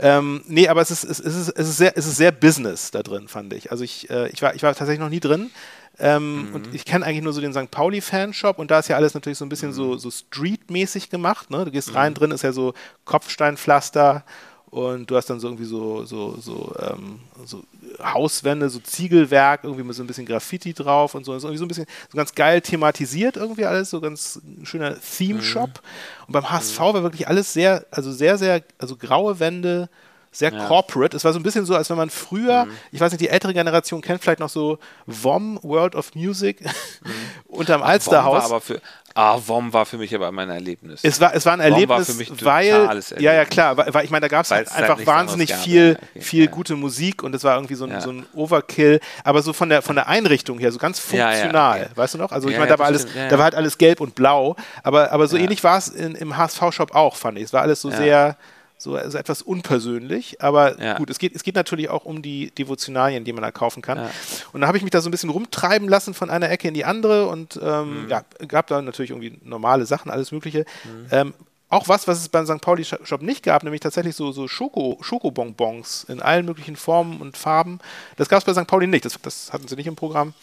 Ähm, 0.00 0.42
nee, 0.46 0.68
aber 0.68 0.80
es 0.82 0.90
ist, 0.90 1.04
es, 1.04 1.20
ist, 1.20 1.48
es, 1.48 1.68
ist 1.68 1.76
sehr, 1.76 1.96
es 1.96 2.06
ist 2.06 2.16
sehr 2.16 2.32
Business 2.32 2.90
da 2.90 3.02
drin, 3.02 3.28
fand 3.28 3.52
ich. 3.52 3.70
Also 3.70 3.84
ich, 3.84 4.10
äh, 4.10 4.28
ich, 4.28 4.42
war, 4.42 4.54
ich 4.54 4.62
war 4.62 4.74
tatsächlich 4.74 5.00
noch 5.00 5.10
nie 5.10 5.20
drin. 5.20 5.50
Ähm, 5.98 6.48
mhm. 6.48 6.54
Und 6.54 6.74
ich 6.74 6.84
kenne 6.84 7.04
eigentlich 7.04 7.22
nur 7.22 7.32
so 7.32 7.40
den 7.40 7.52
St. 7.52 7.70
Pauli-Fanshop 7.70 8.58
und 8.58 8.70
da 8.70 8.78
ist 8.78 8.88
ja 8.88 8.96
alles 8.96 9.12
natürlich 9.12 9.38
so 9.38 9.44
ein 9.44 9.50
bisschen 9.50 9.70
mhm. 9.70 9.74
so, 9.74 9.96
so 9.98 10.10
Street-mäßig 10.10 11.10
gemacht. 11.10 11.50
Ne? 11.50 11.64
Du 11.64 11.70
gehst 11.70 11.94
rein, 11.94 12.12
mhm. 12.12 12.14
drin 12.14 12.30
ist 12.30 12.42
ja 12.42 12.52
so 12.52 12.72
Kopfsteinpflaster 13.04 14.24
und 14.70 15.10
du 15.10 15.16
hast 15.16 15.28
dann 15.28 15.40
so 15.40 15.48
irgendwie 15.48 15.64
so, 15.64 16.04
so, 16.04 16.36
so, 16.40 16.72
ähm, 16.80 17.18
so 17.44 17.64
Hauswände, 18.00 18.70
so 18.70 18.78
Ziegelwerk, 18.78 19.64
irgendwie 19.64 19.82
mit 19.82 19.96
so 19.96 20.02
ein 20.02 20.06
bisschen 20.06 20.26
Graffiti 20.26 20.72
drauf 20.72 21.16
und 21.16 21.24
so. 21.24 21.34
ist 21.34 21.42
irgendwie 21.42 21.58
so 21.58 21.64
ein 21.64 21.68
bisschen 21.68 21.86
so 22.08 22.16
ganz 22.16 22.34
geil 22.34 22.60
thematisiert 22.60 23.36
irgendwie 23.36 23.64
alles, 23.64 23.90
so 23.90 24.00
ganz 24.00 24.40
schöner 24.62 24.96
Theme-Shop. 25.00 25.70
Mhm. 25.70 26.26
Und 26.28 26.32
beim 26.32 26.50
HSV 26.50 26.78
war 26.78 27.02
wirklich 27.02 27.26
alles 27.26 27.52
sehr, 27.52 27.84
also 27.90 28.12
sehr, 28.12 28.38
sehr, 28.38 28.62
also 28.78 28.96
graue 28.96 29.40
Wände, 29.40 29.88
sehr 30.32 30.52
ja. 30.52 30.68
corporate. 30.68 31.16
Es 31.16 31.24
war 31.24 31.32
so 31.32 31.40
ein 31.40 31.42
bisschen 31.42 31.66
so, 31.66 31.74
als 31.74 31.90
wenn 31.90 31.96
man 31.96 32.10
früher, 32.10 32.66
mhm. 32.66 32.72
ich 32.92 33.00
weiß 33.00 33.10
nicht, 33.10 33.20
die 33.20 33.28
ältere 33.28 33.52
Generation 33.52 34.00
kennt 34.00 34.22
vielleicht 34.22 34.38
noch 34.38 34.48
so 34.48 34.78
WOM, 35.06 35.58
World 35.62 35.96
of 35.96 36.14
Music, 36.14 36.60
mhm. 36.60 37.10
unterm 37.48 37.82
Alsterhaus. 37.82 38.44
aber 38.44 38.60
für, 38.60 38.80
ah, 39.14 39.38
WOM 39.46 39.72
war 39.72 39.86
für 39.86 39.98
mich 39.98 40.14
aber 40.14 40.28
immer 40.28 40.42
ein 40.42 40.50
Erlebnis. 40.50 41.00
Es 41.02 41.20
war, 41.20 41.34
es 41.34 41.44
war 41.46 41.54
ein 41.54 41.60
Erlebnis, 41.60 41.88
war 41.88 42.04
für 42.04 42.14
mich 42.14 42.44
weil, 42.44 42.68
Erlebnis. 42.68 43.14
ja, 43.18 43.32
ja, 43.32 43.44
klar, 43.44 43.76
weil, 43.76 44.04
ich 44.04 44.10
meine, 44.10 44.22
da 44.22 44.28
gab 44.28 44.44
es 44.44 44.50
halt 44.50 44.70
einfach 44.72 44.98
halt 44.98 45.06
wahnsinnig 45.06 45.54
viel, 45.54 45.98
okay, 46.00 46.20
viel 46.20 46.44
ja. 46.44 46.50
gute 46.50 46.76
Musik 46.76 47.22
und 47.22 47.34
es 47.34 47.44
war 47.44 47.56
irgendwie 47.56 47.74
so 47.74 47.84
ein, 47.84 47.90
ja. 47.90 48.00
so 48.00 48.10
ein 48.10 48.26
Overkill, 48.34 49.00
aber 49.24 49.42
so 49.42 49.52
von 49.52 49.68
der, 49.68 49.82
von 49.82 49.96
der 49.96 50.08
Einrichtung 50.08 50.58
her, 50.58 50.72
so 50.72 50.78
ganz 50.78 50.98
funktional, 50.98 51.80
ja, 51.80 51.96
weißt 51.96 52.14
du 52.14 52.18
noch? 52.18 52.32
Also 52.32 52.48
ich 52.48 52.56
meine, 52.56 52.68
da 52.68 52.78
war 52.78 52.86
alles, 52.86 53.06
da 53.06 53.36
war 53.36 53.44
halt 53.44 53.54
alles 53.54 53.78
gelb 53.78 54.00
und 54.00 54.14
blau, 54.14 54.56
aber, 54.82 55.12
aber 55.12 55.26
so 55.28 55.36
ähnlich 55.36 55.64
war 55.64 55.78
es 55.78 55.88
im 55.88 56.36
HSV-Shop 56.36 56.94
auch, 56.94 57.16
fand 57.16 57.38
ich. 57.38 57.44
Es 57.44 57.52
war 57.52 57.62
alles 57.62 57.80
so 57.80 57.90
sehr, 57.90 58.36
so 58.80 58.96
also 58.96 59.18
etwas 59.18 59.42
unpersönlich, 59.42 60.40
aber 60.40 60.80
ja. 60.80 60.96
gut, 60.96 61.10
es 61.10 61.18
geht, 61.18 61.36
es 61.36 61.42
geht 61.42 61.54
natürlich 61.54 61.90
auch 61.90 62.06
um 62.06 62.22
die 62.22 62.50
Devotionalien, 62.52 63.24
die 63.24 63.32
man 63.32 63.42
da 63.42 63.50
kaufen 63.50 63.82
kann. 63.82 63.98
Ja. 63.98 64.10
Und 64.52 64.62
da 64.62 64.66
habe 64.66 64.78
ich 64.78 64.82
mich 64.82 64.90
da 64.90 65.00
so 65.00 65.08
ein 65.08 65.10
bisschen 65.10 65.30
rumtreiben 65.30 65.88
lassen 65.88 66.14
von 66.14 66.30
einer 66.30 66.50
Ecke 66.50 66.68
in 66.68 66.74
die 66.74 66.84
andere 66.84 67.28
und 67.28 67.60
ähm, 67.62 68.04
mhm. 68.04 68.08
ja, 68.08 68.24
gab 68.48 68.68
da 68.68 68.80
natürlich 68.80 69.10
irgendwie 69.10 69.38
normale 69.44 69.84
Sachen, 69.84 70.10
alles 70.10 70.32
Mögliche. 70.32 70.64
Mhm. 70.84 71.06
Ähm, 71.10 71.34
auch 71.70 71.86
was, 71.86 72.08
was 72.08 72.18
es 72.18 72.28
beim 72.28 72.44
St. 72.46 72.60
Pauli 72.60 72.84
Shop 72.84 73.22
nicht 73.22 73.44
gab, 73.44 73.62
nämlich 73.62 73.80
tatsächlich 73.80 74.16
so, 74.16 74.32
so 74.32 74.48
Schoko, 74.48 74.98
Schokobonbons 75.00 76.04
in 76.08 76.20
allen 76.20 76.44
möglichen 76.44 76.74
Formen 76.74 77.20
und 77.20 77.36
Farben. 77.36 77.78
Das 78.16 78.28
gab 78.28 78.40
es 78.40 78.44
bei 78.44 78.52
St. 78.52 78.66
Pauli 78.66 78.88
nicht, 78.88 79.04
das, 79.04 79.16
das, 79.22 79.52
hatten 79.52 79.68
sie 79.68 79.76
nicht 79.76 79.86
im 79.86 79.94
Programm. 79.94 80.34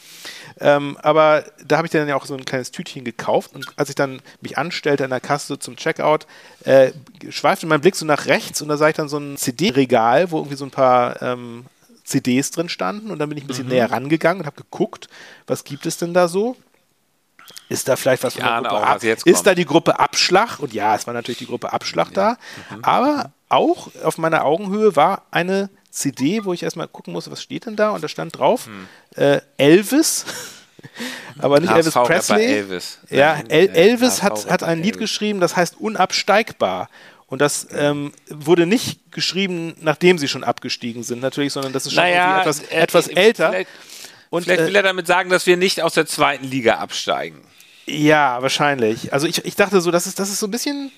Ähm, 0.59 0.97
aber 1.01 1.43
da 1.65 1.77
habe 1.77 1.87
ich 1.87 1.91
dann 1.91 2.07
ja 2.07 2.15
auch 2.15 2.25
so 2.25 2.33
ein 2.33 2.45
kleines 2.45 2.71
Tütchen 2.71 3.03
gekauft 3.03 3.53
und 3.53 3.67
als 3.75 3.89
ich 3.89 3.95
dann 3.95 4.21
mich 4.39 4.57
anstellte 4.57 5.03
an 5.03 5.09
der 5.09 5.19
Kasse 5.19 5.59
zum 5.59 5.75
Checkout, 5.75 6.25
äh, 6.63 6.91
schweifte 7.29 7.67
mein 7.67 7.81
Blick 7.81 7.97
so 7.97 8.05
nach 8.05 8.25
rechts 8.27 8.61
und 8.61 8.69
da 8.69 8.77
sah 8.77 8.87
ich 8.87 8.95
dann 8.95 9.09
so 9.09 9.17
ein 9.17 9.35
CD-Regal, 9.35 10.31
wo 10.31 10.37
irgendwie 10.37 10.55
so 10.55 10.65
ein 10.65 10.71
paar 10.71 11.21
ähm, 11.21 11.65
CDs 12.05 12.51
drin 12.51 12.69
standen 12.69 13.11
und 13.11 13.19
dann 13.19 13.27
bin 13.27 13.37
ich 13.37 13.43
ein 13.43 13.47
bisschen 13.47 13.65
mhm. 13.65 13.73
näher 13.73 13.91
rangegangen 13.91 14.41
und 14.41 14.45
habe 14.45 14.55
geguckt, 14.55 15.09
was 15.45 15.65
gibt 15.65 15.85
es 15.85 15.97
denn 15.97 16.13
da 16.13 16.29
so? 16.29 16.55
Ist 17.69 17.87
da 17.87 17.95
vielleicht 17.95 18.23
was 18.23 18.35
von 18.35 18.43
der 18.43 18.61
Gruppe 18.61 18.89
auch, 18.89 19.03
Ist 19.03 19.23
kommt. 19.23 19.47
da 19.47 19.55
die 19.55 19.65
Gruppe 19.65 19.99
Abschlag? 19.99 20.59
Und 20.59 20.73
ja, 20.73 20.95
es 20.95 21.05
war 21.05 21.13
natürlich 21.13 21.39
die 21.39 21.47
Gruppe 21.47 21.73
Abschlag 21.73 22.07
ja. 22.09 22.13
da. 22.13 22.75
Mhm. 22.75 22.83
Aber 22.83 23.31
auch 23.49 23.89
auf 24.03 24.17
meiner 24.17 24.45
Augenhöhe 24.45 24.95
war 24.95 25.23
eine 25.31 25.69
CD, 25.89 26.45
wo 26.45 26.53
ich 26.53 26.63
erstmal 26.63 26.87
gucken 26.87 27.13
musste, 27.13 27.31
was 27.31 27.41
steht 27.41 27.65
denn 27.65 27.75
da? 27.75 27.89
Und 27.91 28.03
da 28.03 28.07
stand 28.07 28.37
drauf 28.37 28.67
mhm. 28.67 28.87
äh, 29.15 29.41
Elvis. 29.57 30.25
aber 31.39 31.59
nicht 31.59 31.71
Elvis 31.71 31.93
Presley. 31.93 32.45
Elvis. 32.45 32.99
Ja, 33.09 33.37
El 33.47 33.69
Elvis 33.69 34.23
hat, 34.23 34.49
hat 34.49 34.63
ein 34.63 34.81
Lied 34.81 34.97
geschrieben, 34.97 35.39
das 35.39 35.55
heißt 35.55 35.79
Unabsteigbar. 35.79 36.89
Und 37.27 37.41
das 37.41 37.67
ähm, 37.71 38.13
wurde 38.29 38.65
nicht 38.65 39.11
geschrieben, 39.11 39.75
nachdem 39.81 40.17
sie 40.17 40.29
schon 40.29 40.45
abgestiegen 40.45 41.03
sind, 41.03 41.21
natürlich, 41.21 41.51
sondern 41.51 41.73
das 41.73 41.85
ist 41.85 41.93
schon 41.93 42.03
naja, 42.03 42.39
etwas, 42.39 42.59
äh, 42.61 42.75
etwas 42.75 43.07
älter. 43.09 43.53
Vielleicht, 44.29 44.31
und, 44.31 44.43
vielleicht 44.43 44.67
will 44.67 44.75
er 44.75 44.83
damit 44.83 45.07
sagen, 45.07 45.29
dass 45.29 45.45
wir 45.45 45.57
nicht 45.57 45.81
aus 45.81 45.93
der 45.93 46.05
zweiten 46.05 46.45
Liga 46.45 46.75
absteigen. 46.75 47.41
Ja, 47.85 48.41
wahrscheinlich. 48.41 49.13
Also 49.13 49.27
ich, 49.27 49.45
ich 49.45 49.55
dachte 49.55 49.79
so, 49.81 49.91
das 49.91 50.07
ist, 50.07 50.19
das 50.19 50.29
ist 50.29 50.39
so 50.39 50.47
ein 50.47 50.51
bisschen, 50.51 50.91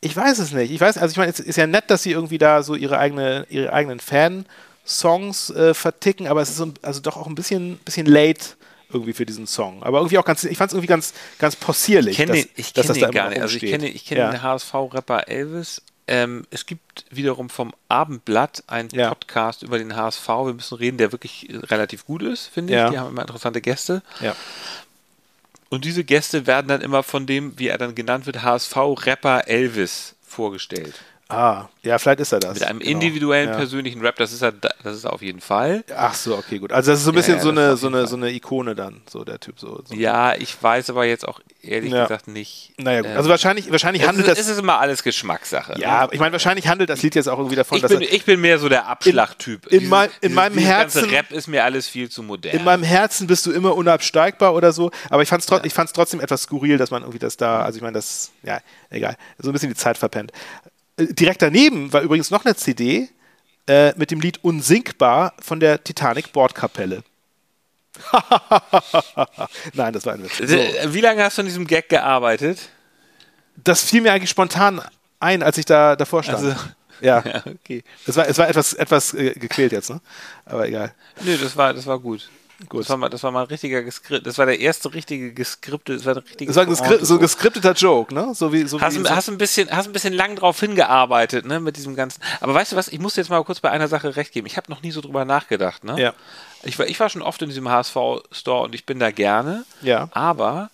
ich 0.00 0.16
weiß 0.16 0.38
es 0.38 0.52
nicht. 0.52 0.70
Ich 0.72 0.80
weiß, 0.80 0.96
also 0.96 1.12
ich 1.12 1.18
meine, 1.18 1.30
es 1.30 1.40
ist 1.40 1.56
ja 1.56 1.66
nett, 1.66 1.84
dass 1.88 2.02
sie 2.02 2.12
irgendwie 2.12 2.38
da 2.38 2.62
so 2.62 2.74
ihre, 2.74 2.98
eigene, 2.98 3.46
ihre 3.50 3.72
eigenen 3.72 4.00
Fan-Songs 4.00 5.50
äh, 5.50 5.74
verticken, 5.74 6.26
aber 6.26 6.40
es 6.40 6.50
ist 6.50 6.56
so, 6.56 6.72
also 6.80 7.00
doch 7.00 7.18
auch 7.18 7.26
ein 7.26 7.34
bisschen, 7.34 7.76
bisschen 7.78 8.06
late 8.06 8.56
irgendwie 8.92 9.12
für 9.12 9.26
diesen 9.26 9.46
Song. 9.46 9.82
Aber 9.82 9.98
irgendwie 9.98 10.18
auch 10.18 10.24
ganz, 10.24 10.44
ich 10.44 10.56
fand 10.56 10.70
es 10.70 10.74
irgendwie 10.74 10.88
ganz, 10.88 11.12
ganz 11.38 11.56
possierlich. 11.56 12.18
Ich 12.18 12.26
kenne 12.26 12.32
den, 12.32 12.48
ich 12.56 12.74
kenn 12.74 12.92
den 12.92 13.10
gar 13.10 13.28
nicht. 13.28 13.40
Also 13.40 13.56
ich 13.56 13.62
kenne, 13.62 13.88
ich 13.88 14.04
kenne 14.04 14.20
ja. 14.20 14.30
den 14.30 14.42
HSV-Rapper 14.42 15.28
Elvis. 15.28 15.82
Ähm, 16.10 16.44
es 16.50 16.66
gibt 16.66 17.04
wiederum 17.10 17.48
vom 17.50 17.72
Abendblatt 17.86 18.64
einen 18.66 18.90
ja. 18.90 19.10
Podcast 19.10 19.62
über 19.62 19.78
den 19.78 19.94
HSV. 19.94 20.26
Wir 20.26 20.54
müssen 20.54 20.76
reden, 20.76 20.98
der 20.98 21.12
wirklich 21.12 21.48
relativ 21.50 22.04
gut 22.04 22.24
ist, 22.24 22.48
finde 22.48 22.74
ich. 22.74 22.90
Die 22.90 22.98
haben 22.98 23.10
immer 23.10 23.22
interessante 23.22 23.60
Gäste. 23.60 24.02
Ja. 24.20 24.34
Und 25.68 25.84
diese 25.84 26.02
Gäste 26.02 26.48
werden 26.48 26.66
dann 26.66 26.80
immer 26.80 27.04
von 27.04 27.26
dem, 27.26 27.56
wie 27.60 27.68
er 27.68 27.78
dann 27.78 27.94
genannt 27.94 28.26
wird, 28.26 28.42
HSV-Rapper 28.42 29.46
Elvis 29.46 30.16
vorgestellt. 30.26 30.96
Ah, 31.30 31.68
ja, 31.82 31.98
vielleicht 31.98 32.20
ist 32.20 32.32
er 32.32 32.40
das. 32.40 32.54
Mit 32.54 32.68
einem 32.68 32.80
genau. 32.80 32.90
individuellen, 32.90 33.48
ja. 33.50 33.56
persönlichen 33.56 34.00
Rap, 34.02 34.16
das 34.16 34.32
ist 34.32 34.42
er, 34.42 34.52
das 34.52 34.96
ist 34.96 35.04
er 35.04 35.12
auf 35.12 35.22
jeden 35.22 35.40
Fall. 35.40 35.84
Ach 35.96 36.14
so, 36.14 36.36
okay, 36.36 36.58
gut. 36.58 36.72
Also 36.72 36.90
das 36.90 36.98
ist 36.98 37.04
so 37.06 37.12
ein 37.12 37.14
bisschen 37.14 37.34
ja, 37.34 37.38
ja, 37.38 37.42
so, 37.42 37.50
eine, 37.50 37.76
so, 37.76 37.86
eine, 37.86 38.06
so 38.06 38.16
eine 38.16 38.30
Ikone 38.32 38.74
dann, 38.74 39.00
so 39.08 39.24
der 39.24 39.40
Typ. 39.40 39.58
So, 39.58 39.82
so 39.84 39.94
ja, 39.94 40.34
ich 40.34 40.62
weiß 40.62 40.90
aber 40.90 41.04
jetzt 41.06 41.26
auch 41.26 41.40
ehrlich 41.62 41.90
gesagt 41.90 42.28
nicht. 42.28 42.74
Naja, 42.76 43.00
gut. 43.00 43.10
Ähm, 43.10 43.16
also 43.16 43.30
wahrscheinlich, 43.30 43.70
wahrscheinlich 43.70 44.06
handelt 44.06 44.26
ist, 44.26 44.38
das... 44.38 44.46
Es 44.46 44.52
ist 44.52 44.58
immer 44.58 44.78
alles 44.78 45.02
Geschmackssache. 45.02 45.78
Ja, 45.78 46.02
ne? 46.02 46.08
ich 46.12 46.20
meine, 46.20 46.32
wahrscheinlich 46.32 46.68
handelt 46.68 46.90
das 46.90 47.02
Lied 47.02 47.14
jetzt 47.14 47.28
auch 47.28 47.38
irgendwie 47.38 47.56
davon, 47.56 47.76
ich 47.76 47.82
dass 47.82 47.92
bin, 47.92 48.02
Ich 48.02 48.24
bin 48.24 48.40
mehr 48.40 48.58
so 48.58 48.68
der 48.68 48.86
Abschlagtyp. 48.86 49.66
In, 49.68 49.82
in, 49.82 49.88
mein, 49.88 50.08
in 50.20 50.30
dieses, 50.30 50.36
meinem 50.36 50.58
Herzen... 50.58 51.10
Rap 51.10 51.30
ist 51.32 51.48
mir 51.48 51.64
alles 51.64 51.88
viel 51.88 52.10
zu 52.10 52.22
modern. 52.22 52.54
In 52.54 52.64
meinem 52.64 52.82
Herzen 52.82 53.26
bist 53.26 53.46
du 53.46 53.52
immer 53.52 53.74
unabsteigbar 53.74 54.54
oder 54.54 54.72
so, 54.72 54.90
aber 55.08 55.22
ich 55.22 55.28
fand 55.28 55.40
es 55.42 55.46
trot 55.46 55.62
trotzdem 55.94 56.20
etwas 56.20 56.42
skurril, 56.42 56.76
dass 56.76 56.90
man 56.90 57.02
irgendwie 57.02 57.18
das 57.18 57.36
da, 57.36 57.62
also 57.62 57.76
ich 57.76 57.82
meine, 57.82 57.94
das, 57.94 58.32
ja, 58.42 58.60
egal, 58.90 59.16
so 59.38 59.50
ein 59.50 59.52
bisschen 59.52 59.70
die 59.70 59.76
Zeit 59.76 59.96
verpennt. 59.96 60.32
Äh, 61.00 61.14
direkt 61.14 61.42
daneben 61.42 61.92
war 61.92 62.02
übrigens 62.02 62.30
noch 62.30 62.44
eine 62.44 62.54
CD 62.54 63.08
äh, 63.66 63.92
mit 63.96 64.10
dem 64.10 64.20
Lied 64.20 64.42
Unsinkbar 64.42 65.34
von 65.40 65.60
der 65.60 65.82
Titanic 65.82 66.32
Bordkapelle. 66.32 67.02
Nein, 69.74 69.92
das 69.92 70.06
war 70.06 70.14
ein 70.14 70.22
Witz. 70.22 70.38
So. 70.38 70.56
Wie 70.94 71.00
lange 71.00 71.22
hast 71.24 71.38
du 71.38 71.42
an 71.42 71.46
diesem 71.46 71.66
Gag 71.66 71.88
gearbeitet? 71.88 72.70
Das 73.62 73.82
fiel 73.82 74.00
mir 74.00 74.12
eigentlich 74.12 74.30
spontan 74.30 74.80
ein, 75.18 75.42
als 75.42 75.58
ich 75.58 75.66
da 75.66 75.96
davor 75.96 76.22
stand. 76.22 76.38
Also, 76.38 76.56
ja. 77.00 77.22
ja, 77.26 77.42
okay. 77.46 77.82
Es 78.06 78.16
war, 78.16 78.26
es 78.28 78.38
war 78.38 78.48
etwas, 78.48 78.72
etwas 78.72 79.14
äh, 79.14 79.34
gequält 79.34 79.72
jetzt, 79.72 79.90
ne? 79.90 80.00
Aber 80.46 80.66
egal. 80.66 80.94
Nö, 81.22 81.36
das 81.36 81.56
war, 81.56 81.74
das 81.74 81.86
war 81.86 81.98
gut. 81.98 82.30
Gut. 82.68 82.80
Das 82.80 82.90
war 82.90 82.96
mal, 82.96 83.08
das 83.08 83.22
war 83.22 83.30
mal 83.30 83.42
ein 83.42 83.46
richtiger 83.46 83.82
Geskript. 83.82 84.26
Das 84.26 84.38
war 84.38 84.46
der 84.46 84.60
erste 84.60 84.92
richtige 84.92 85.32
geskripte. 85.32 85.94
Das 85.94 86.04
war, 86.04 86.16
ein 86.16 86.46
das 86.46 86.56
war 86.56 86.64
ein 86.64 86.68
Geskri 86.68 87.04
so 87.04 87.14
ein 87.14 87.20
geskripteter 87.20 87.72
Joke, 87.72 88.14
ne? 88.14 88.34
So 88.34 88.52
wie, 88.52 88.66
so 88.66 88.80
hast, 88.80 88.96
wie 88.96 89.02
so 89.02 89.10
hast 89.10 89.28
ein 89.28 89.38
bisschen, 89.38 89.70
hast 89.70 89.86
ein 89.86 89.92
bisschen 89.92 90.12
lang 90.12 90.36
drauf 90.36 90.60
hingearbeitet, 90.60 91.46
ne? 91.46 91.60
Mit 91.60 91.76
diesem 91.76 91.96
ganzen. 91.96 92.20
Aber 92.40 92.54
weißt 92.54 92.72
du 92.72 92.76
was? 92.76 92.88
Ich 92.88 92.98
muss 92.98 93.16
jetzt 93.16 93.30
mal 93.30 93.42
kurz 93.44 93.60
bei 93.60 93.70
einer 93.70 93.88
Sache 93.88 94.16
recht 94.16 94.32
geben. 94.32 94.46
Ich 94.46 94.56
habe 94.56 94.70
noch 94.70 94.82
nie 94.82 94.90
so 94.90 95.00
drüber 95.00 95.24
nachgedacht, 95.24 95.84
ne? 95.84 96.00
Ja. 96.00 96.14
Ich 96.62 96.78
war, 96.78 96.86
ich 96.86 97.00
war 97.00 97.08
schon 97.08 97.22
oft 97.22 97.40
in 97.42 97.48
diesem 97.48 97.68
HSV-Store 97.68 98.64
und 98.64 98.74
ich 98.74 98.84
bin 98.84 98.98
da 98.98 99.10
gerne. 99.10 99.64
Ja. 99.80 100.08
Aber 100.12 100.70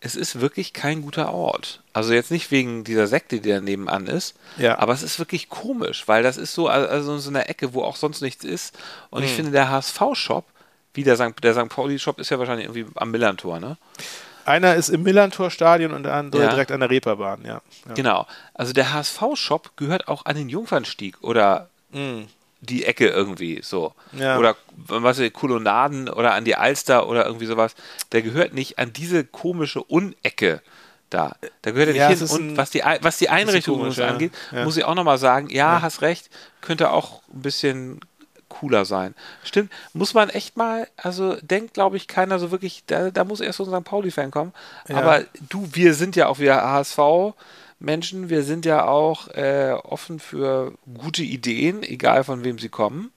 es 0.00 0.16
ist 0.16 0.40
wirklich 0.40 0.72
kein 0.72 1.02
guter 1.02 1.32
Ort. 1.32 1.82
Also 1.92 2.14
jetzt 2.14 2.30
nicht 2.30 2.50
wegen 2.50 2.84
dieser 2.84 3.06
Sekte, 3.06 3.40
die 3.40 3.50
da 3.50 3.60
nebenan 3.60 4.06
ist, 4.06 4.34
ja. 4.56 4.78
aber 4.78 4.94
es 4.94 5.02
ist 5.02 5.18
wirklich 5.18 5.50
komisch, 5.50 6.08
weil 6.08 6.22
das 6.22 6.38
ist 6.38 6.54
so 6.54 6.68
also 6.68 7.18
so 7.18 7.28
eine 7.28 7.48
Ecke, 7.48 7.74
wo 7.74 7.82
auch 7.82 7.96
sonst 7.96 8.22
nichts 8.22 8.44
ist. 8.44 8.76
Und 9.10 9.22
hm. 9.22 9.28
ich 9.28 9.34
finde, 9.34 9.50
der 9.50 9.70
HSV-Shop 9.70 10.44
wie 10.94 11.04
der 11.04 11.16
St. 11.16 11.42
Der 11.42 11.54
St. 11.54 11.68
Pauli-Shop 11.68 12.18
ist 12.18 12.30
ja 12.30 12.38
wahrscheinlich 12.38 12.66
irgendwie 12.66 12.86
am 12.96 13.10
Millantor, 13.10 13.60
ne? 13.60 13.76
Einer 14.44 14.74
ist 14.74 14.88
im 14.88 15.02
Millantor-Stadion 15.02 15.92
und 15.92 16.02
der 16.02 16.14
andere 16.14 16.42
ja. 16.42 16.50
direkt 16.50 16.72
an 16.72 16.80
der 16.80 16.90
Reeperbahn, 16.90 17.44
ja. 17.44 17.60
ja. 17.86 17.94
Genau. 17.94 18.26
Also 18.54 18.72
der 18.72 18.92
HSV-Shop 18.92 19.76
gehört 19.76 20.08
auch 20.08 20.24
an 20.24 20.36
den 20.36 20.48
Jungfernstieg 20.48 21.18
oder 21.22 21.68
mm. 21.90 22.22
die 22.60 22.84
Ecke 22.84 23.08
irgendwie 23.08 23.60
so. 23.62 23.94
Ja. 24.12 24.38
Oder 24.38 24.56
was 24.76 25.02
weiß 25.02 25.18
ich, 25.20 25.32
Kolonnaden 25.32 26.08
oder 26.08 26.34
an 26.34 26.44
die 26.44 26.56
Alster 26.56 27.08
oder 27.08 27.26
irgendwie 27.26 27.46
sowas. 27.46 27.74
Der 28.12 28.22
gehört 28.22 28.54
nicht 28.54 28.78
an 28.78 28.92
diese 28.92 29.24
komische 29.24 29.84
Unecke 29.84 30.62
da. 31.10 31.36
Da 31.62 31.70
gehört 31.72 31.88
er 31.88 31.92
nicht 31.92 32.20
ja, 32.20 32.26
hin. 32.26 32.50
Und 32.50 32.56
was 32.56 32.70
die, 32.70 32.82
was 33.02 33.18
die 33.18 33.28
Einrichtung 33.28 33.78
komisch, 33.78 33.98
angeht, 33.98 34.32
muss 34.52 34.76
ich 34.76 34.84
auch 34.84 34.94
nochmal 34.94 35.18
sagen, 35.18 35.48
ja, 35.50 35.82
hast 35.82 36.02
recht, 36.02 36.30
könnte 36.60 36.90
auch 36.90 37.22
ein 37.32 37.42
bisschen 37.42 38.00
cooler 38.50 38.84
sein. 38.84 39.14
Stimmt, 39.42 39.72
muss 39.94 40.12
man 40.12 40.28
echt 40.28 40.58
mal, 40.58 40.86
also 40.98 41.36
denkt, 41.40 41.72
glaube 41.72 41.96
ich, 41.96 42.06
keiner 42.06 42.38
so 42.38 42.50
wirklich, 42.50 42.84
da, 42.86 43.10
da 43.10 43.24
muss 43.24 43.40
erst 43.40 43.56
so 43.56 43.64
ein 43.64 43.80
St. 43.80 43.88
Pauli-Fan 43.88 44.30
kommen. 44.30 44.52
Ja. 44.88 44.96
Aber 44.96 45.24
du, 45.48 45.66
wir 45.72 45.94
sind 45.94 46.16
ja 46.16 46.26
auch 46.26 46.38
wieder 46.38 46.62
HSV. 46.62 46.98
Menschen, 47.78 48.28
wir 48.28 48.42
sind 48.42 48.66
ja 48.66 48.86
auch 48.86 49.28
äh, 49.28 49.72
offen 49.72 50.20
für 50.20 50.74
gute 50.98 51.22
Ideen, 51.22 51.82
egal 51.82 52.24
von 52.24 52.44
wem 52.44 52.58
sie 52.58 52.68
kommen. 52.68 53.10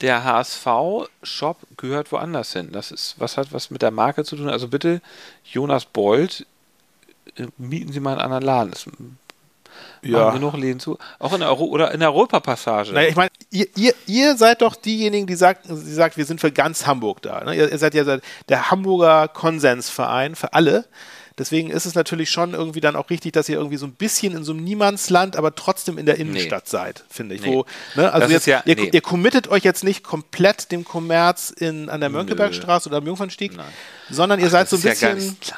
Der 0.00 0.22
HSV-Shop 0.22 1.58
gehört 1.76 2.12
woanders 2.12 2.52
hin. 2.52 2.70
Das 2.70 2.92
ist, 2.92 3.16
was 3.18 3.36
hat 3.36 3.52
was 3.52 3.70
mit 3.70 3.82
der 3.82 3.90
Marke 3.90 4.24
zu 4.24 4.36
tun? 4.36 4.48
Also 4.48 4.68
bitte, 4.68 5.00
Jonas 5.44 5.84
Bold, 5.84 6.46
äh, 7.36 7.46
mieten 7.58 7.92
Sie 7.92 8.00
mal 8.00 8.12
einen 8.12 8.20
anderen 8.20 8.44
Laden. 8.44 8.70
Das 8.70 8.86
ja. 10.02 10.30
genug 10.30 10.56
Läden 10.56 10.80
zu. 10.80 10.98
Auch 11.18 11.32
in 11.32 11.40
der 11.40 11.48
Euro 11.48 11.64
oder 11.64 11.92
in 11.92 12.00
der 12.00 12.10
Europapassage. 12.10 12.92
Naja, 12.92 13.08
ich 13.08 13.16
meine, 13.16 13.30
ihr, 13.50 13.66
ihr, 13.76 13.94
ihr, 14.06 14.36
seid 14.36 14.62
doch 14.62 14.76
diejenigen, 14.76 15.26
die 15.26 15.34
sagt, 15.34 15.68
die 15.68 15.74
sagt, 15.74 16.16
wir 16.16 16.24
sind 16.24 16.40
für 16.40 16.52
ganz 16.52 16.86
Hamburg 16.86 17.22
da. 17.22 17.44
Ne? 17.44 17.54
Ihr, 17.54 17.70
ihr, 17.70 17.78
seid 17.78 17.94
ja 17.94 18.18
der 18.48 18.70
Hamburger 18.70 19.28
Konsensverein 19.28 20.34
für 20.34 20.52
alle. 20.52 20.84
Deswegen 21.36 21.70
ist 21.70 21.84
es 21.84 21.96
natürlich 21.96 22.30
schon 22.30 22.54
irgendwie 22.54 22.80
dann 22.80 22.94
auch 22.94 23.10
richtig, 23.10 23.32
dass 23.32 23.48
ihr 23.48 23.56
irgendwie 23.56 23.76
so 23.76 23.86
ein 23.86 23.92
bisschen 23.92 24.36
in 24.36 24.44
so 24.44 24.52
einem 24.52 24.62
Niemandsland, 24.62 25.34
aber 25.34 25.56
trotzdem 25.56 25.98
in 25.98 26.06
der 26.06 26.16
Innenstadt 26.16 26.64
nee. 26.66 26.70
seid, 26.70 27.04
finde 27.10 27.34
ich. 27.34 27.42
Nee. 27.42 27.48
Wo, 27.48 27.66
ne, 27.96 28.12
also 28.12 28.28
jetzt, 28.28 28.46
ja, 28.46 28.62
ihr, 28.66 28.76
nee. 28.76 28.90
ihr, 28.92 29.00
committet 29.00 29.48
euch 29.48 29.64
jetzt 29.64 29.82
nicht 29.82 30.04
komplett 30.04 30.70
dem 30.70 30.84
Kommerz 30.84 31.50
in, 31.50 31.88
an 31.88 32.00
der 32.00 32.08
Mönckebergstraße 32.08 32.88
oder 32.88 32.98
am 32.98 33.06
Jungfernstieg, 33.06 33.50
sondern 34.10 34.38
ihr 34.38 34.46
Ach, 34.46 34.50
seid 34.50 34.68
so 34.68 34.76
ein 34.76 34.82
bisschen. 34.82 35.18
Ja 35.18 35.54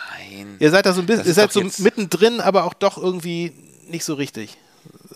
ihr 0.58 0.70
seid 0.70 0.86
da 0.86 0.92
so 0.92 1.00
ein 1.00 1.06
bisschen, 1.06 1.26
ihr 1.26 1.34
seid 1.34 1.52
so 1.52 1.62
mittendrin, 1.78 2.40
aber 2.40 2.64
auch 2.64 2.74
doch 2.74 2.98
irgendwie 2.98 3.52
nicht 3.88 4.04
so 4.04 4.14
richtig. 4.14 4.56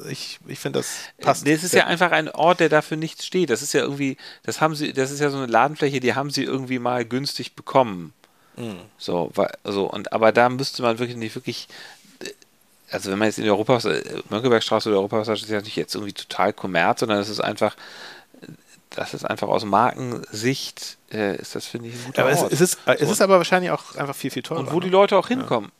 Ich, 0.08 0.40
ich 0.46 0.58
finde, 0.58 0.80
das 0.80 0.88
passt. 1.20 1.46
Das 1.46 1.62
ist 1.62 1.74
ja 1.74 1.86
einfach 1.86 2.10
ein 2.10 2.28
Ort, 2.28 2.60
der 2.60 2.68
dafür 2.68 2.96
nichts 2.96 3.24
steht. 3.24 3.50
Das 3.50 3.62
ist 3.62 3.72
ja 3.72 3.82
irgendwie, 3.82 4.16
das 4.42 4.60
haben 4.60 4.74
sie, 4.74 4.92
das 4.92 5.10
ist 5.10 5.20
ja 5.20 5.30
so 5.30 5.36
eine 5.36 5.46
Ladenfläche, 5.46 6.00
die 6.00 6.14
haben 6.14 6.30
sie 6.30 6.44
irgendwie 6.44 6.78
mal 6.78 7.04
günstig 7.04 7.54
bekommen. 7.54 8.12
Mhm. 8.56 8.80
So, 8.98 9.32
so, 9.64 9.84
und 9.90 10.12
aber 10.12 10.32
da 10.32 10.48
müsste 10.48 10.82
man 10.82 10.98
wirklich 10.98 11.16
nicht 11.16 11.34
wirklich, 11.34 11.68
also 12.90 13.10
wenn 13.10 13.18
man 13.18 13.26
jetzt 13.26 13.38
in 13.38 13.44
die 13.44 13.50
Europa, 13.50 13.80
Mönckebergstraße 14.28 14.88
oder 14.88 14.98
Europapassage 14.98 15.40
ist 15.42 15.50
ja 15.50 15.60
nicht 15.60 15.76
jetzt 15.76 15.94
irgendwie 15.94 16.12
total 16.12 16.52
Kommerz, 16.52 17.00
sondern 17.00 17.18
es 17.18 17.28
ist 17.28 17.40
einfach, 17.40 17.76
das 18.90 19.14
ist 19.14 19.24
einfach 19.24 19.48
aus 19.48 19.64
Markensicht, 19.64 20.98
äh, 21.12 21.36
ist 21.36 21.54
das, 21.54 21.66
finde 21.66 21.88
ich, 21.88 21.94
ein 21.94 22.04
guter 22.06 22.22
aber 22.22 22.36
Ort. 22.36 22.52
Es, 22.52 22.60
es, 22.60 22.72
ist, 22.72 22.78
es 22.86 23.10
ist 23.10 23.20
aber 23.20 23.38
wahrscheinlich 23.38 23.70
auch 23.70 23.94
einfach 23.94 24.16
viel, 24.16 24.30
viel 24.30 24.42
teurer. 24.42 24.60
Und 24.60 24.72
wo 24.72 24.80
die 24.80 24.88
Leute 24.88 25.16
auch 25.16 25.28
hinkommen. 25.28 25.70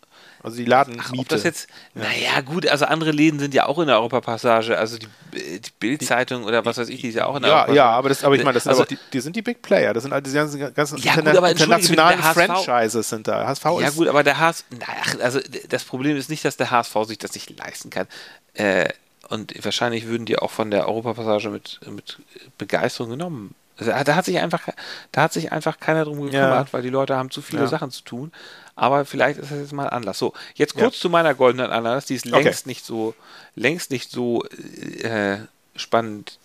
Also 0.42 0.56
die 0.56 0.64
Ladenmiete. 0.64 1.04
Ach, 1.06 1.18
ob 1.18 1.28
das 1.28 1.42
jetzt, 1.42 1.68
ja. 1.94 2.02
naja, 2.02 2.40
gut, 2.40 2.66
also 2.66 2.86
andere 2.86 3.10
Läden 3.10 3.38
sind 3.38 3.52
ja 3.52 3.66
auch 3.66 3.78
in 3.78 3.88
der 3.88 3.96
Europapassage, 3.96 4.78
also 4.78 4.96
die, 4.96 5.06
die 5.34 5.70
Bildzeitung 5.78 6.44
oder 6.44 6.64
was 6.64 6.78
weiß 6.78 6.88
ich, 6.88 7.02
die 7.02 7.08
ist 7.08 7.16
ja 7.16 7.26
auch 7.26 7.36
in 7.36 7.42
der 7.42 7.50
ja, 7.50 7.56
Europapassage. 7.56 7.76
Ja, 7.76 7.90
aber, 7.90 8.08
das, 8.08 8.24
aber 8.24 8.34
ich 8.36 8.44
meine, 8.44 8.54
das 8.54 8.66
also, 8.66 8.84
die, 8.84 8.98
die, 9.12 9.20
sind 9.20 9.36
die 9.36 9.42
Big 9.42 9.60
Player, 9.60 9.92
das 9.92 10.04
sind 10.04 10.12
all 10.12 10.22
diese 10.22 10.36
ganzen, 10.36 10.74
ganzen 10.74 10.98
ja, 10.98 11.14
interna 11.14 11.40
gut, 11.40 11.50
internationalen 11.50 12.20
Franchises 12.20 13.08
sind 13.08 13.28
da. 13.28 13.46
HSV 13.46 13.64
ja 13.64 13.88
ist 13.88 13.96
gut, 13.96 14.08
aber 14.08 14.22
der 14.22 14.38
HSV, 14.38 14.64
naja, 14.70 15.22
also 15.22 15.40
das 15.68 15.84
Problem 15.84 16.16
ist 16.16 16.30
nicht, 16.30 16.44
dass 16.44 16.56
der 16.56 16.70
HSV 16.70 16.96
sich 17.04 17.18
das 17.18 17.34
nicht 17.34 17.58
leisten 17.58 17.90
kann. 17.90 18.06
Äh, 18.54 18.88
und 19.28 19.52
wahrscheinlich 19.64 20.06
würden 20.06 20.26
die 20.26 20.38
auch 20.38 20.50
von 20.50 20.70
der 20.70 20.88
Europapassage 20.88 21.50
mit, 21.50 21.80
mit 21.88 22.18
Begeisterung 22.58 23.10
genommen. 23.10 23.54
Also, 23.78 23.92
da 23.92 24.14
hat 24.14 24.24
sich 24.24 24.38
einfach, 24.38 24.68
da 25.12 25.22
hat 25.22 25.32
sich 25.32 25.52
einfach 25.52 25.80
keiner 25.80 26.04
drum 26.04 26.20
gekümmert, 26.20 26.66
ja. 26.68 26.72
weil 26.72 26.82
die 26.82 26.90
Leute 26.90 27.16
haben 27.16 27.30
zu 27.30 27.40
viele 27.40 27.62
ja. 27.62 27.68
Sachen 27.68 27.90
zu 27.90 28.02
tun. 28.02 28.32
Aber 28.80 29.04
vielleicht 29.04 29.38
ist 29.38 29.50
das 29.52 29.58
jetzt 29.58 29.72
mal 29.74 29.88
Anlass. 29.88 30.18
So, 30.18 30.32
jetzt 30.54 30.74
kurz 30.74 30.94
ja. 30.94 31.00
zu 31.02 31.10
meiner 31.10 31.34
goldenen 31.34 31.70
Ananas. 31.70 32.06
Die 32.06 32.14
ist 32.14 32.24
längst 32.24 32.62
okay. 32.62 32.70
nicht 32.70 32.82
so, 32.86 33.14
längst 33.54 33.90
nicht 33.90 34.10
so 34.10 34.42
äh, 34.46 35.36
spannend 35.76 36.38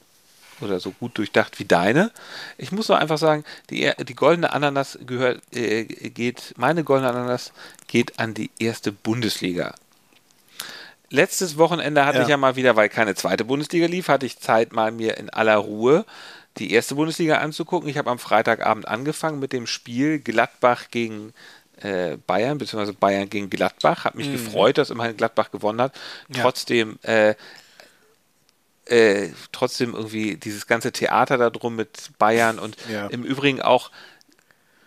oder 0.59 0.81
so 0.81 0.91
gut 0.91 1.17
durchdacht 1.17 1.59
wie 1.59 1.63
deine. 1.63 2.11
Ich 2.57 2.73
muss 2.73 2.89
nur 2.89 2.97
einfach 2.97 3.17
sagen, 3.17 3.45
die, 3.69 3.89
die 4.05 4.15
goldene 4.15 4.51
Ananas 4.51 4.99
gehört, 5.07 5.41
äh, 5.55 5.85
geht, 5.85 6.53
meine 6.57 6.83
goldene 6.83 7.09
Ananas 7.09 7.53
geht 7.87 8.19
an 8.19 8.33
die 8.33 8.51
erste 8.59 8.91
Bundesliga. 8.91 9.73
Letztes 11.09 11.57
Wochenende 11.57 12.05
hatte 12.05 12.17
ja. 12.17 12.23
ich 12.23 12.29
ja 12.29 12.35
mal 12.35 12.57
wieder, 12.57 12.75
weil 12.75 12.89
keine 12.89 13.15
zweite 13.15 13.45
Bundesliga 13.45 13.85
lief, 13.85 14.09
hatte 14.09 14.25
ich 14.25 14.39
Zeit, 14.39 14.73
mal 14.73 14.91
mir 14.91 15.15
in 15.15 15.29
aller 15.29 15.55
Ruhe 15.55 16.03
die 16.57 16.73
erste 16.73 16.95
Bundesliga 16.95 17.37
anzugucken. 17.37 17.87
Ich 17.87 17.97
habe 17.97 18.11
am 18.11 18.19
Freitagabend 18.19 18.89
angefangen 18.89 19.39
mit 19.39 19.53
dem 19.53 19.67
Spiel 19.67 20.19
Gladbach 20.19 20.85
gegen 20.91 21.33
Bayern, 22.27 22.57
beziehungsweise 22.57 22.93
Bayern 22.93 23.29
gegen 23.29 23.49
Gladbach. 23.49 24.05
Hat 24.05 24.15
mich 24.15 24.27
mhm. 24.27 24.33
gefreut, 24.33 24.77
dass 24.77 24.89
immerhin 24.89 25.17
Gladbach 25.17 25.51
gewonnen 25.51 25.81
hat. 25.81 25.93
Ja. 26.29 26.41
Trotzdem, 26.41 26.97
äh, 27.03 27.35
äh, 28.85 29.29
trotzdem 29.51 29.93
irgendwie 29.93 30.37
dieses 30.37 30.67
ganze 30.67 30.91
Theater 30.91 31.37
da 31.37 31.49
drum 31.49 31.75
mit 31.75 32.11
Bayern 32.17 32.59
und 32.59 32.77
ja. 32.89 33.07
im 33.07 33.23
Übrigen 33.23 33.61
auch 33.61 33.91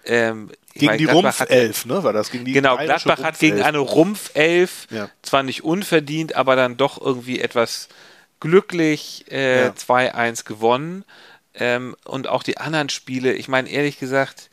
ähm, 0.04 0.50
gegen 0.72 0.86
meine, 0.86 0.98
die 0.98 1.04
Rumpfelf, 1.04 1.84
ne? 1.84 2.02
War 2.02 2.12
das 2.12 2.30
gegen 2.30 2.44
die 2.44 2.52
Genau, 2.52 2.76
Gladbach 2.76 3.22
hat 3.22 3.38
gegen 3.38 3.62
eine 3.62 3.78
Rumpfelf 3.78 4.86
ja. 4.90 5.10
zwar 5.22 5.42
nicht 5.42 5.64
unverdient, 5.64 6.36
aber 6.36 6.56
dann 6.56 6.76
doch 6.76 7.00
irgendwie 7.00 7.40
etwas 7.40 7.88
glücklich 8.40 9.26
äh, 9.30 9.66
ja. 9.66 9.70
2-1 9.70 10.44
gewonnen. 10.44 11.04
Ähm, 11.54 11.96
und 12.04 12.28
auch 12.28 12.42
die 12.42 12.58
anderen 12.58 12.88
Spiele, 12.88 13.32
ich 13.32 13.48
meine 13.48 13.68
ehrlich 13.68 13.98
gesagt, 13.98 14.48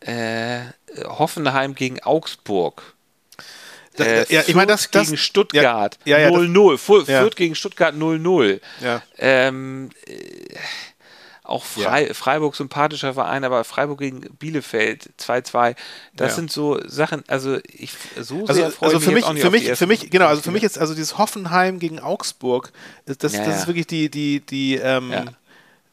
äh, 0.00 0.60
Hoffenheim 1.04 1.74
gegen 1.74 2.00
Augsburg. 2.02 2.94
Äh, 3.98 4.32
ja, 4.32 4.42
ich 4.46 4.54
meine, 4.54 4.68
das, 4.68 4.90
das 4.90 5.06
gegen 5.06 5.16
Stuttgart 5.16 5.98
0-0. 6.04 6.08
Ja, 6.08 6.18
ja, 6.18 6.28
0-0. 6.28 6.78
Fürth 6.78 7.08
ja. 7.08 7.28
gegen 7.28 7.54
Stuttgart 7.54 7.94
0-0. 7.94 8.60
Ja. 8.80 9.02
Ähm, 9.18 9.90
äh, 10.06 10.14
auch 11.48 11.64
Fre 11.64 12.12
Freiburg 12.12 12.54
sympathischer 12.54 13.14
Verein, 13.14 13.42
aber 13.42 13.64
Freiburg 13.64 14.00
gegen 14.00 14.20
Bielefeld 14.38 15.10
2-2. 15.18 15.76
Das 16.14 16.36
sind 16.36 16.52
so 16.52 16.78
Sachen, 16.86 17.24
also 17.26 17.58
ich 17.64 17.92
so 18.20 18.40
also, 18.40 18.52
sehr 18.52 18.70
freue 18.70 18.90
also 18.90 19.00
für 19.00 19.12
mich, 19.12 19.26
mich 19.26 19.40
für 19.40 19.50
mich, 19.50 19.72
für 19.72 19.86
mich, 19.86 20.10
genau, 20.10 20.26
also 20.26 20.42
für 20.42 20.50
mich 20.50 20.62
ist 20.62 20.78
also 20.78 20.94
dieses 20.94 21.16
Hoffenheim 21.16 21.78
gegen 21.78 22.00
Augsburg, 22.00 22.70
das, 23.06 23.16
das 23.16 23.32
ist 23.32 23.66
wirklich 23.66 23.86
die, 23.86 24.10
die, 24.10 24.40
die, 24.40 24.76
ähm, 24.76 25.10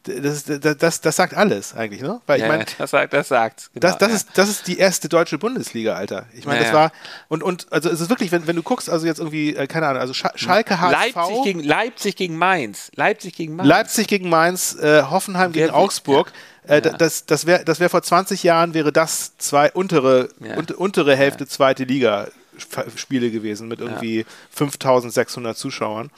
das, 0.06 0.44
das, 0.44 0.76
das, 0.76 1.00
das, 1.00 1.16
sagt 1.16 1.34
alles 1.34 1.74
eigentlich, 1.74 2.00
ne? 2.00 2.20
Weil 2.26 2.38
ich 2.38 2.42
ja, 2.42 2.48
meine, 2.48 2.64
das 2.78 2.90
sagt, 2.90 3.12
das 3.12 3.28
sagt. 3.28 3.70
Genau, 3.74 3.86
das, 3.86 3.98
das, 3.98 4.08
ja. 4.08 4.14
ist, 4.14 4.28
das 4.34 4.48
ist 4.48 4.66
die 4.66 4.78
erste 4.78 5.08
deutsche 5.08 5.38
Bundesliga, 5.38 5.94
Alter. 5.94 6.26
Ich 6.34 6.46
meine, 6.46 6.60
ja, 6.60 6.64
das 6.64 6.72
war 6.72 6.92
und 7.28 7.42
und 7.42 7.66
also 7.70 7.90
es 7.90 8.00
ist 8.00 8.08
wirklich, 8.08 8.32
wenn, 8.32 8.46
wenn 8.46 8.56
du 8.56 8.62
guckst, 8.62 8.88
also 8.88 9.06
jetzt 9.06 9.18
irgendwie 9.18 9.54
äh, 9.54 9.66
keine 9.66 9.88
Ahnung, 9.88 10.00
also 10.00 10.14
Schalke 10.14 10.80
HSV, 10.80 11.14
Leipzig 11.14 11.44
gegen 11.44 11.60
Leipzig 11.60 12.16
gegen 12.16 12.36
Mainz, 12.36 12.90
Leipzig 12.94 13.34
gegen 13.34 13.56
Mainz, 13.56 13.68
Leipzig 13.68 14.08
gegen 14.08 14.28
Mainz, 14.28 14.76
äh, 14.76 15.02
Hoffenheim 15.02 15.52
gegen 15.52 15.70
Augsburg. 15.70 16.32
Äh, 16.66 16.80
das 16.80 17.26
das 17.26 17.46
wäre 17.46 17.64
das 17.64 17.80
wäre 17.80 17.90
vor 17.90 18.02
20 18.02 18.42
Jahren 18.42 18.74
wäre 18.74 18.92
das 18.92 19.36
zwei 19.38 19.70
untere 19.72 20.28
un, 20.40 20.66
untere 20.76 21.16
Hälfte 21.16 21.46
zweite 21.46 21.84
Liga 21.84 22.28
Spiele 22.96 23.30
gewesen 23.30 23.68
mit 23.68 23.80
irgendwie 23.80 24.24
5600 24.50 25.56
Zuschauern. 25.56 26.10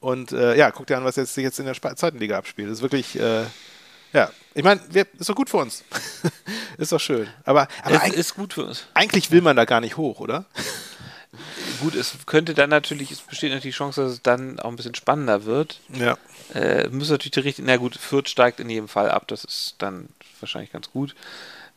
Und 0.00 0.32
äh, 0.32 0.56
ja, 0.56 0.70
guck 0.70 0.86
dir 0.86 0.96
an, 0.96 1.04
was 1.04 1.16
jetzt, 1.16 1.34
sich 1.34 1.44
jetzt 1.44 1.58
in 1.58 1.66
der 1.66 1.74
zweiten 1.74 2.18
Liga 2.18 2.38
abspielt. 2.38 2.68
Das 2.68 2.78
ist 2.78 2.82
wirklich, 2.82 3.18
äh, 3.18 3.44
ja, 4.12 4.30
ich 4.54 4.64
meine, 4.64 4.80
ist 5.18 5.28
doch 5.28 5.34
gut 5.34 5.50
für 5.50 5.58
uns. 5.58 5.84
ist 6.78 6.92
doch 6.92 7.00
schön. 7.00 7.28
Aber, 7.44 7.68
aber 7.82 8.04
es 8.04 8.14
ist 8.14 8.34
gut 8.34 8.54
für 8.54 8.64
uns. 8.64 8.86
Eigentlich 8.94 9.30
will 9.30 9.42
man 9.42 9.56
da 9.56 9.64
gar 9.64 9.80
nicht 9.80 9.96
hoch, 9.96 10.20
oder? 10.20 10.44
gut, 11.80 11.94
es 11.94 12.14
könnte 12.26 12.54
dann 12.54 12.70
natürlich, 12.70 13.10
es 13.10 13.20
besteht 13.20 13.50
natürlich 13.50 13.74
die 13.74 13.78
Chance, 13.78 14.02
dass 14.02 14.12
es 14.12 14.22
dann 14.22 14.60
auch 14.60 14.70
ein 14.70 14.76
bisschen 14.76 14.94
spannender 14.94 15.44
wird. 15.44 15.80
Ja. 15.92 16.16
Äh, 16.54 16.88
muss 16.88 17.10
natürlich 17.10 17.32
die 17.32 17.40
richtige, 17.40 17.66
na 17.66 17.76
gut, 17.76 17.96
Fürth 17.96 18.28
steigt 18.28 18.60
in 18.60 18.70
jedem 18.70 18.88
Fall 18.88 19.10
ab, 19.10 19.28
das 19.28 19.44
ist 19.44 19.74
dann 19.78 20.08
wahrscheinlich 20.40 20.72
ganz 20.72 20.90
gut. 20.90 21.14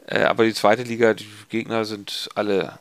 Äh, 0.08 0.24
aber 0.24 0.46
die 0.46 0.54
zweite 0.54 0.84
Liga, 0.84 1.14
die 1.14 1.30
Gegner 1.50 1.86
sind 1.86 2.30
alle 2.36 2.80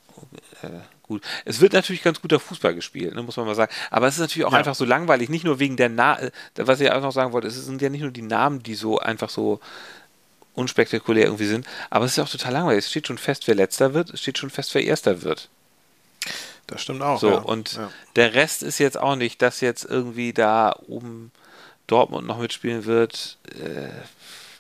äh, 0.63 0.69
gut. 1.11 1.23
Es 1.45 1.61
wird 1.61 1.73
natürlich 1.73 2.03
ganz 2.03 2.23
guter 2.23 2.39
Fußball 2.41 2.75
gespielt, 2.75 3.15
ne, 3.15 3.23
muss 3.23 3.37
man 3.37 3.47
mal 3.47 3.55
sagen. 3.55 3.73
Aber 3.91 4.07
es 4.07 4.15
ist 4.15 4.21
natürlich 4.21 4.47
auch 4.47 4.53
ja. 4.53 4.59
einfach 4.59 4.77
so 4.77 4.85
langweilig, 4.85 5.29
nicht 5.29 5.45
nur 5.45 5.59
wegen 5.59 5.77
der 5.77 5.89
Namen, 5.89 6.31
was 6.55 6.81
ich 6.81 6.91
auch 6.91 7.03
noch 7.03 7.13
sagen 7.13 7.33
wollte, 7.33 7.49
es 7.49 7.57
sind 7.57 7.83
ja 7.83 7.89
nicht 7.89 8.03
nur 8.03 8.13
die 8.13 8.23
Namen, 8.23 8.63
die 8.63 8.75
so 8.75 8.99
einfach 8.99 9.29
so 9.29 9.61
unspektakulär 10.55 11.25
irgendwie 11.25 11.47
sind, 11.47 11.67
aber 11.91 12.05
es 12.05 12.13
ist 12.13 12.19
auch 12.21 12.29
total 12.29 12.53
langweilig. 12.53 12.85
Es 12.85 12.91
steht 12.91 13.07
schon 13.09 13.19
fest, 13.19 13.49
wer 13.49 13.55
letzter 13.55 13.93
wird, 13.93 14.11
es 14.11 14.21
steht 14.21 14.39
schon 14.39 14.51
fest, 14.51 14.75
wer 14.75 14.85
erster 14.85 15.23
wird. 15.23 15.49
Das 16.69 16.83
stimmt 16.83 17.03
auch. 17.03 17.19
So, 17.19 17.31
ja. 17.31 17.39
und 17.39 17.75
ja. 17.75 17.91
der 18.17 18.35
Rest 18.35 18.63
ist 18.63 18.79
jetzt 18.79 18.99
auch 18.99 19.17
nicht, 19.17 19.43
dass 19.43 19.61
jetzt 19.61 19.85
irgendwie 19.85 20.33
da 20.33 20.77
oben 20.87 21.33
Dortmund 21.89 22.27
noch 22.27 22.39
mitspielen 22.39 22.85
wird. 22.85 23.39
Äh, 23.59 23.89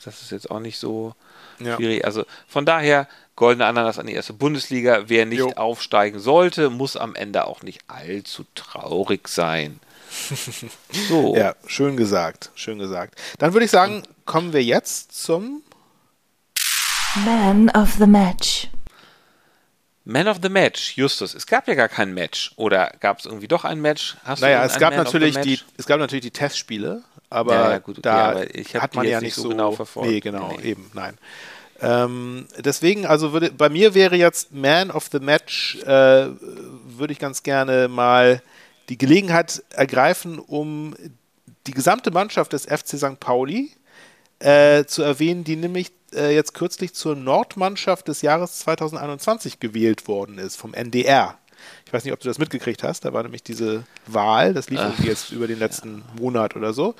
das 0.05 0.23
ist 0.23 0.33
jetzt 0.33 0.51
auch 0.51 0.61
nicht 0.61 0.79
so 0.79 1.15
schwierig. 1.61 2.05
Also 2.05 2.25
von 2.49 2.67
daher, 2.67 3.07
Goldene 3.41 3.64
Ananas 3.64 3.99
an 3.99 4.07
die 4.07 4.12
erste 4.12 4.34
Bundesliga. 4.34 5.05
Wer 5.07 5.24
nicht 5.24 5.38
jo. 5.38 5.53
aufsteigen 5.53 6.20
sollte, 6.20 6.68
muss 6.68 6.99
am 6.99 7.14
Ende 7.14 7.47
auch 7.47 7.62
nicht 7.62 7.80
allzu 7.88 8.45
traurig 8.55 9.28
sein. 9.28 9.80
So. 11.09 11.36
ja, 11.36 11.55
schön 11.66 11.97
gesagt, 11.97 12.51
schön 12.55 12.78
gesagt. 12.78 13.14
Dann 13.38 13.53
würde 13.55 13.64
ich 13.64 13.70
sagen, 13.70 14.03
kommen 14.26 14.53
wir 14.53 14.62
jetzt 14.62 15.12
zum 15.12 15.62
Man 17.24 17.70
of 17.70 17.95
the 17.99 18.07
Match. 18.07 18.68
Man 20.05 20.28
of 20.28 20.38
the 20.43 20.49
Match, 20.49 20.97
Justus. 20.97 21.34
Es 21.34 21.47
gab 21.47 21.66
ja 21.68 21.74
gar 21.74 21.88
kein 21.88 22.12
Match. 22.12 22.53
Oder 22.57 22.93
gab 23.01 23.20
es 23.20 23.24
irgendwie 23.24 23.49
doch 23.49 23.64
ein 23.64 23.80
Match? 23.80 24.16
Hast 24.24 24.43
naja, 24.43 24.64
es 24.64 24.78
gab, 24.78 24.95
natürlich 24.95 25.38
die, 25.38 25.61
es 25.78 25.86
gab 25.86 25.99
natürlich 26.01 26.24
die 26.24 26.32
Testspiele, 26.32 27.03
aber 27.30 27.55
ja, 27.55 27.70
ja, 27.70 27.78
gut, 27.78 27.99
okay, 27.99 28.03
da 28.03 28.28
aber 28.30 28.82
hat 28.82 28.95
man 28.97 29.07
ja 29.07 29.20
nicht 29.20 29.36
so 29.36 29.49
genau 29.49 29.72
verfolgt. 29.72 30.11
Nee, 30.11 30.20
genau, 30.20 30.53
nee. 30.59 30.70
eben, 30.70 30.91
nein. 30.93 31.16
Ähm, 31.83 32.47
deswegen, 32.59 33.07
also 33.07 33.33
würde, 33.33 33.51
bei 33.51 33.68
mir 33.68 33.95
wäre 33.95 34.16
jetzt 34.16 34.53
Man 34.53 34.91
of 34.91 35.09
the 35.11 35.18
Match, 35.18 35.76
äh, 35.83 36.28
würde 36.85 37.12
ich 37.12 37.18
ganz 37.18 37.43
gerne 37.43 37.89
mal 37.89 38.43
die 38.89 38.99
Gelegenheit 38.99 39.62
ergreifen, 39.70 40.39
um 40.39 40.95
die 41.66 41.72
gesamte 41.72 42.11
Mannschaft 42.11 42.53
des 42.53 42.66
FC 42.66 42.99
St. 42.99 43.20
Pauli 43.20 43.70
äh, 44.41 44.85
zu 44.85 45.03
erwähnen, 45.03 45.45
die 45.45 45.57
nämlich 45.57 45.93
äh, 46.14 46.35
jetzt 46.35 46.55
kürzlich 46.55 46.95
zur 46.95 47.14
Nordmannschaft 47.16 48.09
des 48.09 48.22
Jahres 48.22 48.59
2021 48.61 49.61
gewählt 49.61 50.09
worden 50.09 50.39
ist, 50.39 50.57
vom 50.57 50.74
NDR. 50.74 51.39
Ich 51.87 51.93
weiß 51.93 52.05
nicht, 52.05 52.13
ob 52.13 52.21
du 52.21 52.29
das 52.29 52.39
mitgekriegt 52.39 52.83
hast. 52.83 53.05
Da 53.05 53.13
war 53.13 53.23
nämlich 53.23 53.43
diese 53.43 53.85
Wahl, 54.07 54.55
das 54.55 54.71
lief 54.71 54.81
irgendwie 54.81 55.07
jetzt 55.07 55.33
über 55.33 55.47
den 55.47 55.59
letzten 55.59 55.99
ja. 55.99 56.21
Monat 56.21 56.57
oder 56.57 56.73
so. 56.73 56.95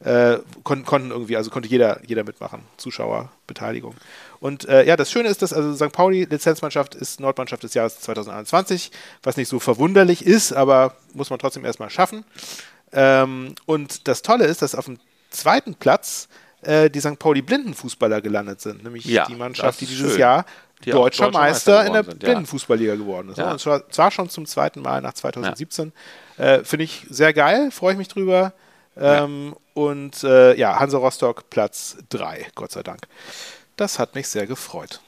Äh, 0.00 0.38
kon 0.62 0.84
konnten 0.84 1.10
irgendwie, 1.10 1.36
also 1.36 1.50
konnte 1.50 1.68
jeder, 1.68 2.00
jeder 2.06 2.24
mitmachen. 2.24 2.62
Zuschauerbeteiligung. 2.76 3.94
Und 4.40 4.68
äh, 4.68 4.84
ja, 4.84 4.96
das 4.96 5.10
Schöne 5.10 5.28
ist, 5.28 5.42
dass 5.42 5.52
also 5.52 5.74
St. 5.74 5.92
Pauli 5.92 6.24
Lizenzmannschaft 6.24 6.94
ist 6.94 7.20
Nordmannschaft 7.20 7.62
des 7.62 7.74
Jahres 7.74 8.00
2021, 8.00 8.92
was 9.22 9.36
nicht 9.36 9.48
so 9.48 9.58
verwunderlich 9.58 10.24
ist, 10.24 10.52
aber 10.52 10.96
muss 11.14 11.30
man 11.30 11.38
trotzdem 11.38 11.64
erstmal 11.64 11.90
schaffen. 11.90 12.24
Ähm, 12.92 13.54
und 13.66 14.06
das 14.08 14.22
Tolle 14.22 14.44
ist, 14.46 14.62
dass 14.62 14.74
auf 14.74 14.84
dem 14.84 14.98
zweiten 15.30 15.74
Platz 15.74 16.28
äh, 16.62 16.90
die 16.90 17.00
St. 17.00 17.18
Pauli 17.18 17.42
Blindenfußballer 17.42 18.20
gelandet 18.20 18.60
sind, 18.60 18.82
nämlich 18.82 19.04
ja, 19.04 19.26
die 19.26 19.34
Mannschaft, 19.34 19.80
die 19.80 19.86
dieses 19.86 20.12
schön. 20.12 20.20
Jahr 20.20 20.46
deutscher, 20.84 21.24
deutscher 21.26 21.30
Meister, 21.30 21.72
Meister 21.72 21.86
in 21.86 21.92
der 21.92 22.04
sind, 22.04 22.18
Blindenfußballliga 22.18 22.94
geworden 22.94 23.30
ist. 23.30 23.38
Ja. 23.38 23.52
Und 23.52 23.60
zwar, 23.60 23.88
zwar, 23.90 24.10
schon 24.10 24.28
zum 24.28 24.46
zweiten 24.46 24.80
Mal 24.80 25.00
nach 25.00 25.14
2017. 25.14 25.92
Ja. 26.38 26.44
Äh, 26.44 26.64
Finde 26.64 26.84
ich 26.84 27.06
sehr 27.10 27.32
geil, 27.32 27.70
freue 27.70 27.92
ich 27.92 27.98
mich 27.98 28.08
drüber. 28.08 28.52
Ähm, 28.96 29.54
und 29.74 30.24
äh, 30.24 30.56
ja, 30.56 30.78
Hansa 30.80 30.98
Rostock 30.98 31.50
Platz 31.50 31.96
3, 32.08 32.48
Gott 32.54 32.72
sei 32.72 32.82
Dank. 32.82 33.06
Das 33.76 33.98
hat 33.98 34.14
mich 34.14 34.28
sehr 34.28 34.46
gefreut. 34.46 35.00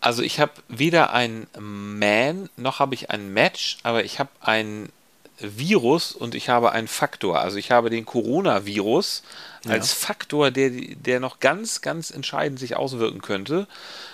Also 0.00 0.22
ich 0.22 0.40
habe 0.40 0.52
weder 0.68 1.12
ein 1.12 1.46
Man 1.58 2.48
noch 2.56 2.78
habe 2.78 2.94
ich 2.94 3.10
ein 3.10 3.32
Match, 3.32 3.78
aber 3.82 4.04
ich 4.04 4.18
habe 4.18 4.30
ein 4.40 4.90
Virus 5.38 6.12
und 6.12 6.34
ich 6.34 6.48
habe 6.48 6.72
einen 6.72 6.88
Faktor. 6.88 7.40
Also 7.40 7.56
ich 7.56 7.70
habe 7.70 7.90
den 7.90 8.06
Coronavirus 8.06 9.22
ja. 9.64 9.72
als 9.72 9.92
Faktor, 9.92 10.50
der, 10.50 10.70
der 10.70 11.20
noch 11.20 11.40
ganz, 11.40 11.80
ganz 11.80 12.10
entscheidend 12.10 12.58
sich 12.58 12.76
auswirken 12.76 13.20
könnte. 13.20 13.66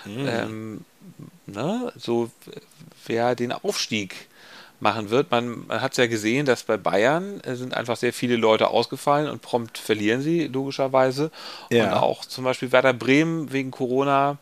Mhm. 0.05 0.27
Ähm, 0.27 0.85
ne? 1.45 1.93
So 1.95 2.31
wer 3.05 3.35
den 3.35 3.51
Aufstieg 3.51 4.27
machen 4.81 5.11
wird. 5.11 5.31
Man, 5.31 5.67
man 5.67 5.81
hat 5.81 5.91
es 5.91 5.97
ja 5.97 6.07
gesehen, 6.07 6.45
dass 6.45 6.63
bei 6.63 6.77
Bayern 6.77 7.39
äh, 7.41 7.55
sind 7.55 7.75
einfach 7.75 7.97
sehr 7.97 8.13
viele 8.13 8.35
Leute 8.35 8.69
ausgefallen 8.69 9.29
und 9.29 9.41
prompt 9.41 9.77
verlieren 9.77 10.21
sie, 10.21 10.47
logischerweise. 10.47 11.31
Ja. 11.69 11.85
Und 11.85 11.93
auch 11.99 12.25
zum 12.25 12.43
Beispiel 12.43 12.71
Werder 12.71 12.93
Bremen 12.93 13.51
wegen 13.53 13.71
Corona 13.71 14.37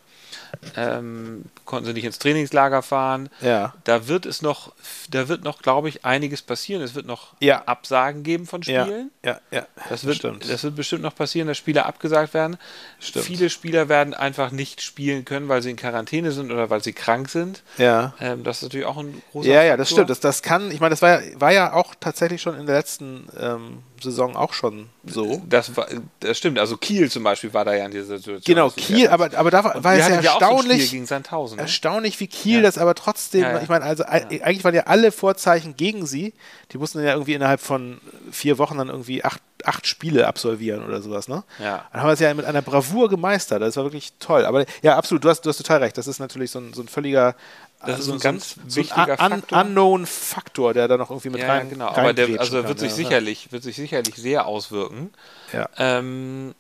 ähm, 0.76 1.46
konnten 1.66 1.86
sie 1.86 1.94
nicht 1.94 2.06
ins 2.06 2.20
Trainingslager 2.20 2.82
fahren. 2.82 3.30
Ja. 3.42 3.74
Da 3.84 4.08
wird 4.08 4.26
es 4.26 4.42
noch, 4.42 4.74
da 5.10 5.28
wird 5.28 5.44
noch, 5.44 5.62
glaube 5.62 5.90
ich, 5.90 6.06
einiges 6.06 6.42
passieren. 6.42 6.82
Es 6.82 6.96
wird 6.96 7.06
noch 7.06 7.34
ja. 7.40 7.64
Absagen 7.66 8.24
geben 8.24 8.46
von 8.46 8.64
Spielen. 8.64 9.12
Ja, 9.24 9.40
ja, 9.52 9.60
ja. 9.60 9.68
Das 9.90 10.06
wird, 10.06 10.18
Stimmt. 10.18 10.50
das 10.50 10.64
wird 10.64 10.76
bestimmt 10.76 11.02
noch 11.02 11.16
passieren, 11.16 11.48
dass 11.48 11.58
Spieler 11.58 11.86
abgesagt 11.86 12.34
werden. 12.34 12.58
Stimmt. 13.00 13.26
Viele 13.26 13.50
Spieler 13.50 13.90
werden 13.90 14.14
einfach 14.14 14.52
nicht 14.52 14.82
spielen 14.82 15.26
können, 15.26 15.48
weil 15.48 15.62
sie 15.62 15.72
in 15.72 15.78
Quarantäne 15.78 16.32
sind 16.32 16.52
oder 16.52 16.70
weil 16.70 16.84
sie 16.84 16.94
krank 16.94 17.30
sind. 17.30 17.64
Ja. 17.78 18.14
Ähm, 18.20 18.44
das 18.44 18.58
ist 18.58 18.64
natürlich 18.64 18.86
auch 18.86 18.98
ein 18.98 19.22
großer 19.32 19.50
Ja, 19.50 19.64
ja, 19.64 19.78
das 19.78 19.90
stimmt. 19.90 20.10
Das, 20.10 20.20
das 20.20 20.42
kann, 20.42 20.72
ich 20.72 20.80
meine, 20.80 20.92
das 20.92 21.02
war, 21.02 21.22
war 21.36 21.52
ja 21.52 21.74
auch 21.74 21.96
tatsächlich 22.00 22.42
schon 22.42 22.60
in 22.60 22.66
der 22.66 22.76
letzten 22.76 23.28
ähm, 23.40 23.84
Saison 24.02 24.36
auch 24.36 24.54
schon 24.54 24.90
so. 25.06 25.42
Das, 25.48 25.76
war, 25.76 25.88
das 26.20 26.38
stimmt. 26.38 26.60
Also 26.60 26.78
Kiel 26.78 27.10
zum 27.10 27.24
Beispiel 27.24 27.54
war 27.54 27.66
da 27.66 27.74
ja 27.74 27.86
in 27.86 27.92
dieser 27.92 28.18
Situation. 28.18 28.42
Genau, 28.44 28.70
Kiel, 28.70 29.08
aber, 29.08 29.30
aber 29.38 29.52
da 29.52 29.64
war, 29.64 29.84
war 29.84 29.94
es 29.96 30.08
ja 30.08 30.16
erstaunlich, 30.16 30.92
gegen 30.92 31.06
Sandhausen, 31.06 31.58
ne? 31.58 31.64
erstaunlich, 31.64 32.20
wie 32.20 32.28
Kiel 32.28 32.58
ja. 32.58 32.62
das 32.62 32.78
aber 32.78 32.96
trotzdem, 32.96 33.42
ja, 33.42 33.52
ja. 33.54 33.62
ich 33.62 33.70
meine, 33.70 33.86
also 33.86 34.04
eigentlich 34.04 34.64
waren 34.64 34.76
ja 34.76 34.84
alle 34.84 35.12
Vorzeichen 35.12 35.76
gegen 35.76 36.06
sie. 36.06 36.34
Die 36.72 36.78
mussten 36.78 37.04
ja 37.04 37.14
irgendwie 37.14 37.34
innerhalb 37.34 37.62
von 37.62 38.00
vier 38.32 38.58
Wochen 38.58 38.78
dann 38.78 38.90
irgendwie 38.90 39.24
acht, 39.24 39.42
acht 39.64 39.88
Spiele 39.88 40.28
absolvieren 40.28 40.86
oder 40.86 41.02
sowas, 41.02 41.28
ne? 41.28 41.44
Ja. 41.60 41.86
Dann 41.92 42.02
haben 42.02 42.10
wir 42.10 42.14
es 42.14 42.20
ja 42.20 42.34
mit 42.34 42.46
einer 42.46 42.62
Bravour 42.62 43.10
gemeistert. 43.10 43.62
Das 43.62 43.76
war 43.78 43.84
wirklich 43.84 44.14
toll. 44.20 44.46
Aber 44.46 44.66
ja, 44.82 44.98
absolut, 44.98 45.24
du 45.24 45.30
hast, 45.30 45.42
du 45.42 45.50
hast 45.50 45.58
total 45.58 45.80
recht. 45.80 45.98
Das 45.98 46.08
ist 46.08 46.20
natürlich 46.20 46.52
so 46.52 46.60
ein, 46.60 46.74
so 46.74 46.82
ein 46.82 46.88
völliger 46.88 47.36
das 47.82 47.96
also 47.96 48.16
ist 48.16 48.26
ein 48.26 48.32
ganz 48.32 48.56
so 48.68 48.76
wichtiger 48.76 49.18
so 49.18 49.24
un 49.24 49.32
Faktor. 49.32 49.62
Unknown 49.62 50.06
Faktor, 50.06 50.74
der 50.74 50.88
da 50.88 50.98
noch 50.98 51.10
irgendwie 51.10 51.30
mit 51.30 51.42
ja, 51.42 51.48
rein 51.48 51.70
genau. 51.70 51.88
Aber 51.88 52.14
der 52.14 52.40
also 52.40 52.68
wird 52.68 52.80
sich 52.80 52.90
ja. 52.90 52.96
sicherlich 52.96 53.52
wird 53.52 53.64
sich 53.64 53.76
sicherlich 53.76 54.16
sehr 54.16 54.46
auswirken. 54.46 55.14
Ja. 55.54 55.70
Ähm, 55.78 56.54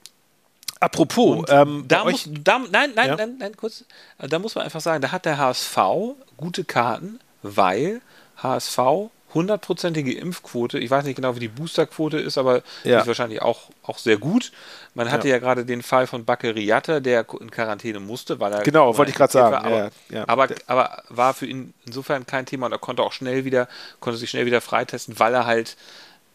Apropos, 0.82 1.46
ähm, 1.50 1.84
da 1.90 2.06
muss, 2.06 2.30
da, 2.30 2.60
nein, 2.60 2.92
nein, 2.96 3.08
ja? 3.10 3.16
nein, 3.18 3.36
nein, 3.38 3.58
kurz. 3.58 3.84
Da 4.18 4.40
muss 4.40 4.56
man 4.56 4.64
einfach 4.64 4.80
sagen, 4.80 5.02
da 5.02 5.12
hat 5.12 5.26
der 5.26 5.38
HSV 5.38 5.78
gute 6.38 6.64
Karten, 6.64 7.20
weil 7.42 8.00
HSV 8.38 8.78
hundertprozentige 9.34 10.14
Impfquote. 10.14 10.80
Ich 10.80 10.90
weiß 10.90 11.06
nicht 11.06 11.16
genau, 11.16 11.36
wie 11.36 11.40
die 11.40 11.48
Boosterquote 11.48 12.18
ist, 12.18 12.38
aber 12.38 12.56
ja. 12.56 12.62
die 12.84 13.02
ist 13.02 13.08
wahrscheinlich 13.08 13.42
auch, 13.42 13.70
auch 13.84 13.98
sehr 13.98 14.18
gut. 14.18 14.52
Man 14.94 15.12
hatte 15.12 15.28
ja, 15.28 15.36
ja 15.36 15.40
gerade 15.40 15.66
den 15.66 15.84
Fall 15.84 16.08
von 16.08 16.26
Baccariata, 16.26 17.00
der 17.00 17.26
in 17.40 17.52
Quarantäne 17.52 18.00
musste, 18.00 18.40
weil 18.40 18.54
er. 18.54 18.64
Genau, 18.64 18.98
wollte 18.98 19.12
ich 19.12 19.18
gerade 19.18 19.32
sagen. 19.32 19.52
War, 19.52 19.64
aber, 19.66 19.92
ja, 20.10 20.28
aber, 20.28 20.48
aber, 20.68 21.04
war 21.10 21.34
für 21.34 21.46
ihn 21.46 21.74
insofern 21.86 22.26
kein 22.26 22.46
Thema 22.46 22.66
und 22.68 22.72
er 22.72 22.80
konnte 22.80 23.04
auch 23.04 23.14
schnell 23.14 23.46
wieder, 23.46 23.68
konnte 24.00 24.18
sich 24.18 24.30
schnell 24.30 24.46
wieder 24.46 24.62
freitesten, 24.62 25.20
weil 25.20 25.34
er 25.34 25.46
halt, 25.46 25.78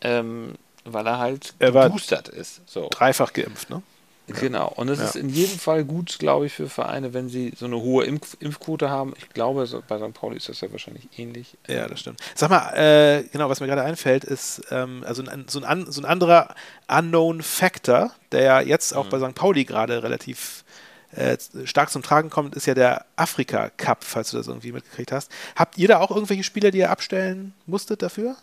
ähm, 0.01 0.55
weil 0.85 1.07
er 1.07 1.19
halt 1.19 1.55
er 1.59 1.73
geboostert 1.73 2.29
ist. 2.29 2.61
So. 2.67 2.89
Dreifach 2.91 3.33
geimpft, 3.33 3.71
ne? 3.71 3.83
Genau. 4.27 4.73
Und 4.77 4.89
es 4.89 4.99
ja. 4.99 5.05
ist 5.07 5.17
in 5.17 5.29
jedem 5.29 5.59
Fall 5.59 5.85
gut, 5.85 6.19
glaube 6.19 6.47
ich, 6.47 6.55
für 6.55 6.69
Vereine, 6.69 7.13
wenn 7.13 7.29
sie 7.29 7.53
so 7.57 7.67
eine 7.67 7.77
hohe 7.77 8.05
Impf 8.05 8.37
Impfquote 8.41 8.89
haben. 8.89 9.13
Ich 9.19 9.29
glaube, 9.31 9.67
bei 9.87 9.99
St. 9.99 10.15
Pauli 10.15 10.37
ist 10.37 10.49
das 10.49 10.61
ja 10.63 10.73
wahrscheinlich 10.73 11.09
ähnlich. 11.19 11.59
Ja, 11.69 11.87
das 11.89 12.01
stimmt. 12.01 12.21
Sag 12.35 12.49
mal, 12.49 12.73
äh, 12.75 13.25
genau, 13.25 13.51
was 13.51 13.61
mir 13.61 13.67
gerade 13.67 13.83
einfällt, 13.83 14.25
ist 14.25 14.63
ähm, 14.71 15.05
also 15.07 15.23
ein, 15.23 15.45
so, 15.49 15.63
ein, 15.63 15.91
so 15.91 16.01
ein 16.01 16.07
anderer 16.07 16.55
Unknown 16.89 17.43
Factor, 17.43 18.13
der 18.33 18.43
ja 18.43 18.61
jetzt 18.61 18.95
auch 18.95 19.07
mhm. 19.07 19.11
bei 19.11 19.19
St. 19.19 19.35
Pauli 19.35 19.65
gerade 19.65 20.03
relativ 20.03 20.65
äh, 21.13 21.37
stark 21.65 21.91
zum 21.91 22.03
Tragen 22.03 22.31
kommt, 22.31 22.55
ist 22.55 22.67
ja 22.67 22.75
der 22.75 23.05
Afrika 23.17 23.71
Cup, 23.77 24.05
falls 24.05 24.31
du 24.31 24.39
das 24.39 24.49
irgendwie 24.49 24.73
mitgekriegt 24.73 25.13
hast. 25.13 25.31
Habt 25.55 25.79
ihr 25.79 25.89
da 25.89 26.01
auch 26.01 26.11
irgendwelche 26.11 26.45
Spieler, 26.45 26.71
die 26.71 26.79
ihr 26.79 26.91
abstellen 26.91 27.53
musstet 27.67 28.03
dafür? 28.03 28.37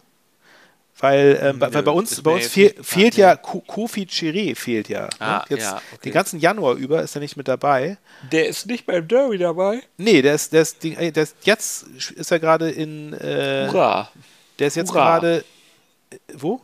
Weil, 1.01 1.35
äh, 1.41 1.53
Nö, 1.53 1.59
weil 1.73 1.83
bei 1.83 1.91
uns, 1.91 2.21
bei 2.21 2.31
uns 2.31 2.47
fehl, 2.47 2.75
fehlt 2.81 3.15
ja 3.15 3.35
Kofi 3.35 4.03
Chiré 4.03 4.55
fehlt 4.55 4.87
ja. 4.87 5.03
Ne? 5.03 5.09
Ah, 5.19 5.37
ne? 5.39 5.45
Jetzt 5.49 5.63
ja, 5.63 5.75
okay. 5.77 6.01
Den 6.05 6.13
ganzen 6.13 6.39
Januar 6.39 6.75
über 6.75 7.01
ist 7.01 7.15
er 7.15 7.21
nicht 7.21 7.35
mit 7.35 7.47
dabei. 7.47 7.97
Der 8.31 8.47
ist 8.47 8.67
nicht 8.67 8.85
beim 8.85 9.07
Derby 9.07 9.39
dabei? 9.39 9.81
Nee, 9.97 10.21
der 10.21 10.35
ist, 10.35 10.53
der 10.53 10.61
ist, 10.61 10.83
der 10.83 11.17
ist 11.17 11.35
jetzt 11.41 11.83
ist 12.11 12.31
er 12.31 12.39
gerade 12.39 12.69
in 12.69 13.13
äh, 13.13 13.67
Hurra. 13.71 14.11
Der 14.59 14.67
ist 14.67 14.75
jetzt 14.75 14.93
gerade 14.93 15.43
äh, 16.11 16.17
wo? 16.35 16.61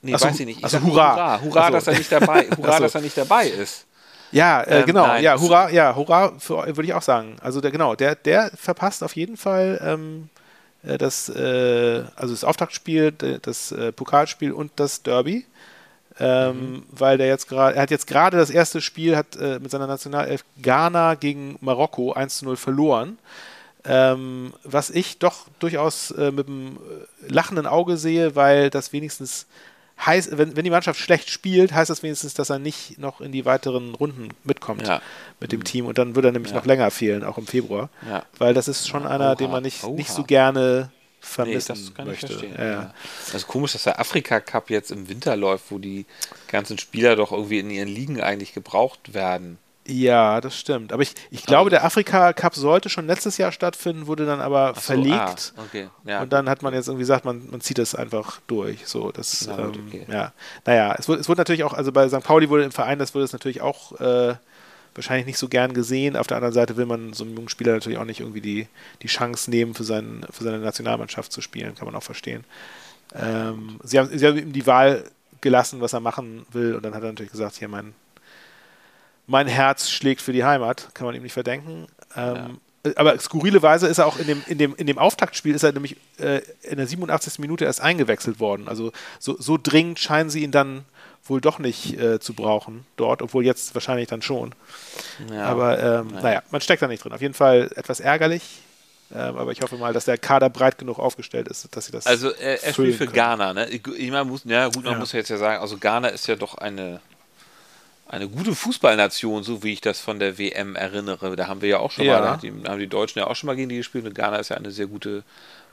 Nee, 0.00 0.14
Achso, 0.14 0.28
weiß 0.28 0.40
ich 0.40 0.46
nicht. 0.46 0.58
Ich 0.58 0.64
also 0.64 0.80
hurra. 0.80 1.40
Hurra, 1.40 1.42
hurra 1.42 1.70
dass 1.70 1.86
er 1.88 1.98
nicht 1.98 2.12
dabei, 2.12 2.46
hurra, 2.56 2.78
dass 2.78 2.94
er 2.94 3.00
nicht 3.00 3.16
dabei 3.16 3.48
ist. 3.48 3.86
Ja, 4.30 4.60
äh, 4.60 4.80
ähm, 4.80 4.86
genau. 4.86 5.06
Nein, 5.06 5.24
ja, 5.24 5.40
hurra, 5.40 5.70
ja, 5.70 5.96
hurra, 5.96 6.32
würde 6.48 6.84
ich 6.84 6.94
auch 6.94 7.02
sagen. 7.02 7.36
Also 7.40 7.60
der, 7.60 7.70
genau, 7.70 7.96
der, 7.96 8.14
der 8.14 8.50
verpasst 8.54 9.02
auf 9.02 9.16
jeden 9.16 9.36
Fall 9.36 9.80
ähm, 9.82 10.28
äh, 10.28 10.43
das, 10.84 11.28
äh, 11.28 12.04
also 12.16 12.34
das 12.34 12.44
Auftaktspiel, 12.44 13.12
das 13.12 13.72
äh, 13.72 13.92
Pokalspiel 13.92 14.52
und 14.52 14.72
das 14.76 15.02
Derby. 15.02 15.46
Ähm, 16.20 16.56
mhm. 16.56 16.82
weil 16.92 17.18
der 17.18 17.26
jetzt 17.26 17.48
gerade, 17.48 17.74
er 17.74 17.82
hat 17.82 17.90
jetzt 17.90 18.06
gerade 18.06 18.36
das 18.36 18.48
erste 18.48 18.80
Spiel 18.80 19.16
hat 19.16 19.34
äh, 19.34 19.58
mit 19.58 19.72
seiner 19.72 19.88
Nationalelf 19.88 20.44
Ghana 20.62 21.16
gegen 21.16 21.58
Marokko 21.60 22.12
1 22.12 22.38
zu 22.38 22.44
0 22.44 22.56
verloren. 22.56 23.18
Ähm, 23.84 24.52
was 24.62 24.90
ich 24.90 25.18
doch 25.18 25.48
durchaus 25.58 26.12
äh, 26.12 26.30
mit 26.30 26.46
einem 26.46 26.78
lachenden 27.26 27.66
Auge 27.66 27.96
sehe, 27.96 28.36
weil 28.36 28.70
das 28.70 28.92
wenigstens 28.92 29.46
heißt, 29.98 30.36
wenn, 30.36 30.56
wenn 30.56 30.64
die 30.64 30.70
Mannschaft 30.70 31.00
schlecht 31.00 31.30
spielt, 31.30 31.72
heißt 31.72 31.90
das 31.90 32.02
wenigstens, 32.02 32.34
dass 32.34 32.50
er 32.50 32.58
nicht 32.58 32.98
noch 32.98 33.20
in 33.20 33.32
die 33.32 33.44
weiteren 33.44 33.94
Runden 33.94 34.28
mitkommt 34.42 34.86
ja. 34.86 35.00
mit 35.40 35.52
dem. 35.52 35.64
Team. 35.64 35.86
Und 35.86 35.98
dann 35.98 36.14
würde 36.14 36.28
er 36.28 36.32
nämlich 36.32 36.52
ja. 36.52 36.58
noch 36.58 36.66
länger 36.66 36.90
fehlen, 36.90 37.24
auch 37.24 37.38
im 37.38 37.46
Februar. 37.46 37.88
Ja. 38.08 38.24
Weil 38.38 38.54
das 38.54 38.68
ist 38.68 38.86
schon 38.88 39.06
einer, 39.06 39.30
Oha. 39.30 39.34
den 39.34 39.50
man 39.50 39.62
nicht, 39.62 39.86
nicht 39.88 40.10
so 40.10 40.24
gerne 40.24 40.90
vermissen 41.20 41.74
nee, 41.74 41.84
das 41.84 41.94
kann 41.94 42.06
möchte. 42.06 42.26
Ich 42.26 42.32
verstehen. 42.32 42.54
Ja. 42.58 42.94
Das 43.26 43.34
ist 43.34 43.48
komisch, 43.48 43.72
dass 43.72 43.84
der 43.84 43.98
Afrika 43.98 44.40
Cup 44.40 44.70
jetzt 44.70 44.90
im 44.90 45.08
Winter 45.08 45.36
läuft, 45.36 45.70
wo 45.70 45.78
die 45.78 46.06
ganzen 46.48 46.78
Spieler 46.78 47.16
doch 47.16 47.32
irgendwie 47.32 47.60
in 47.60 47.70
ihren 47.70 47.88
Ligen 47.88 48.20
eigentlich 48.20 48.52
gebraucht 48.52 49.14
werden. 49.14 49.58
Ja, 49.86 50.40
das 50.40 50.58
stimmt. 50.58 50.92
Aber 50.92 51.02
ich, 51.02 51.14
ich 51.30 51.44
glaube, 51.44 51.68
der 51.68 51.84
Afrika 51.84 52.32
Cup 52.32 52.54
sollte 52.54 52.88
schon 52.88 53.06
letztes 53.06 53.36
Jahr 53.36 53.52
stattfinden, 53.52 54.06
wurde 54.06 54.24
dann 54.24 54.40
aber 54.40 54.72
so, 54.74 54.80
verlegt. 54.80 55.52
Ah, 55.56 55.62
okay. 55.62 55.88
ja, 56.04 56.22
und 56.22 56.32
dann 56.32 56.48
hat 56.48 56.62
man 56.62 56.72
jetzt 56.72 56.88
irgendwie 56.88 57.02
gesagt, 57.02 57.26
man, 57.26 57.50
man 57.50 57.60
zieht 57.60 57.78
es 57.78 57.94
einfach 57.94 58.40
durch. 58.46 58.86
So, 58.86 59.12
das, 59.12 59.46
Na, 59.46 59.58
ähm, 59.58 59.72
okay. 59.86 60.06
ja. 60.08 60.32
Naja, 60.64 60.94
es 60.98 61.06
wurde, 61.06 61.20
es 61.20 61.28
wurde 61.28 61.40
natürlich 61.40 61.64
auch, 61.64 61.74
also 61.74 61.92
bei 61.92 62.08
St. 62.08 62.22
Pauli 62.22 62.48
wurde 62.48 62.64
im 62.64 62.72
Verein, 62.72 62.98
das 62.98 63.14
wurde 63.14 63.24
es 63.24 63.32
natürlich 63.34 63.60
auch 63.60 64.00
äh, 64.00 64.36
wahrscheinlich 64.94 65.26
nicht 65.26 65.38
so 65.38 65.48
gern 65.48 65.74
gesehen. 65.74 66.16
Auf 66.16 66.28
der 66.28 66.38
anderen 66.38 66.54
Seite 66.54 66.78
will 66.78 66.86
man 66.86 67.12
so 67.12 67.24
einem 67.24 67.34
jungen 67.34 67.50
Spieler 67.50 67.74
natürlich 67.74 67.98
auch 67.98 68.06
nicht 68.06 68.20
irgendwie 68.20 68.40
die, 68.40 68.68
die 69.02 69.08
Chance 69.08 69.50
nehmen, 69.50 69.74
für, 69.74 69.84
seinen, 69.84 70.24
für 70.30 70.44
seine 70.44 70.60
Nationalmannschaft 70.60 71.30
zu 71.30 71.42
spielen, 71.42 71.74
kann 71.74 71.84
man 71.84 71.94
auch 71.94 72.02
verstehen. 72.02 72.44
Ähm, 73.14 73.80
sie, 73.82 73.98
haben, 73.98 74.16
sie 74.16 74.26
haben 74.26 74.38
ihm 74.38 74.52
die 74.54 74.66
Wahl 74.66 75.04
gelassen, 75.42 75.82
was 75.82 75.92
er 75.92 76.00
machen 76.00 76.46
will, 76.52 76.74
und 76.74 76.82
dann 76.84 76.94
hat 76.94 77.02
er 77.02 77.10
natürlich 77.10 77.32
gesagt, 77.32 77.56
hier 77.56 77.68
mein 77.68 77.92
mein 79.26 79.46
Herz 79.46 79.90
schlägt 79.90 80.20
für 80.20 80.32
die 80.32 80.44
Heimat, 80.44 80.90
kann 80.94 81.06
man 81.06 81.14
ihm 81.14 81.22
nicht 81.22 81.32
verdenken. 81.32 81.86
Ähm, 82.16 82.58
ja. 82.84 82.92
aber 82.96 83.18
skurrilerweise 83.18 83.86
ist 83.86 83.98
er 83.98 84.06
auch 84.06 84.18
in 84.18 84.26
dem, 84.26 84.42
in 84.46 84.58
dem, 84.58 84.74
in 84.76 84.86
dem 84.86 84.98
Auftaktspiel 84.98 85.54
ist 85.54 85.62
er 85.62 85.72
nämlich 85.72 85.96
äh, 86.18 86.40
in 86.62 86.76
der 86.76 86.86
87. 86.86 87.38
Minute 87.38 87.64
erst 87.64 87.80
eingewechselt 87.80 88.40
worden. 88.40 88.68
Also 88.68 88.92
so, 89.18 89.36
so 89.38 89.58
dringend 89.60 89.98
scheinen 89.98 90.30
sie 90.30 90.42
ihn 90.42 90.50
dann 90.50 90.84
wohl 91.26 91.40
doch 91.40 91.58
nicht 91.58 91.98
äh, 91.98 92.20
zu 92.20 92.34
brauchen 92.34 92.84
dort, 92.96 93.22
obwohl 93.22 93.44
jetzt 93.44 93.74
wahrscheinlich 93.74 94.08
dann 94.08 94.22
schon. 94.22 94.54
Ja. 95.32 95.44
Aber 95.44 95.78
ähm, 95.78 96.08
naja. 96.08 96.22
naja, 96.22 96.42
man 96.50 96.60
steckt 96.60 96.82
da 96.82 96.88
nicht 96.88 97.02
drin. 97.02 97.12
Auf 97.12 97.22
jeden 97.22 97.34
Fall 97.34 97.70
etwas 97.76 98.00
ärgerlich. 98.00 98.42
Ähm, 99.14 99.36
aber 99.36 99.52
ich 99.52 99.62
hoffe 99.62 99.76
mal, 99.76 99.92
dass 99.92 100.06
der 100.06 100.18
Kader 100.18 100.50
breit 100.50 100.78
genug 100.78 100.98
aufgestellt 100.98 101.48
ist, 101.48 101.74
dass 101.76 101.86
sie 101.86 101.92
das. 101.92 102.06
Also 102.06 102.30
er, 102.30 102.62
er 102.62 102.72
spielt 102.72 102.96
für 102.96 103.04
können. 103.04 103.14
Ghana, 103.14 103.54
ne? 103.54 103.68
Ich, 103.68 103.86
ich 103.86 104.10
meine, 104.10 104.24
muss, 104.24 104.42
ja 104.44 104.66
gut, 104.66 104.84
man 104.84 104.94
ja. 104.94 104.98
muss 104.98 105.12
jetzt 105.12 105.28
ja 105.28 105.36
sagen, 105.36 105.60
also 105.60 105.78
Ghana 105.78 106.08
ist 106.08 106.26
ja 106.26 106.36
doch 106.36 106.56
eine 106.56 107.00
eine 108.06 108.28
gute 108.28 108.54
Fußballnation, 108.54 109.42
so 109.42 109.62
wie 109.62 109.72
ich 109.72 109.80
das 109.80 110.00
von 110.00 110.18
der 110.18 110.38
WM 110.38 110.76
erinnere. 110.76 111.36
Da 111.36 111.46
haben 111.46 111.62
wir 111.62 111.68
ja 111.68 111.78
auch 111.78 111.90
schon 111.90 112.04
ja. 112.04 112.20
mal, 112.20 112.38
die, 112.38 112.52
haben 112.66 112.78
die 112.78 112.86
Deutschen 112.86 113.18
ja 113.18 113.26
auch 113.26 113.36
schon 113.36 113.46
mal 113.46 113.56
gegen 113.56 113.68
die 113.68 113.78
gespielt 113.78 114.04
und 114.06 114.14
Ghana 114.14 114.36
ist 114.36 114.50
ja 114.50 114.56
eine 114.56 114.70
sehr 114.70 114.86
gute. 114.86 115.22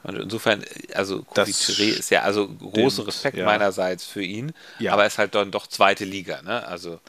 Insofern, 0.03 0.63
also 0.95 1.21
Kofi 1.21 1.89
ist 1.89 2.09
ja 2.09 2.21
also 2.21 2.47
großen 2.47 3.05
Respekt 3.05 3.37
ja. 3.37 3.45
meinerseits 3.45 4.03
für 4.03 4.23
ihn, 4.23 4.51
ja. 4.79 4.93
aber 4.93 5.05
ist 5.05 5.19
halt 5.19 5.35
dann 5.35 5.51
doch 5.51 5.67
zweite 5.67 6.05
Liga, 6.05 6.41
ne? 6.41 6.65
Also 6.65 6.99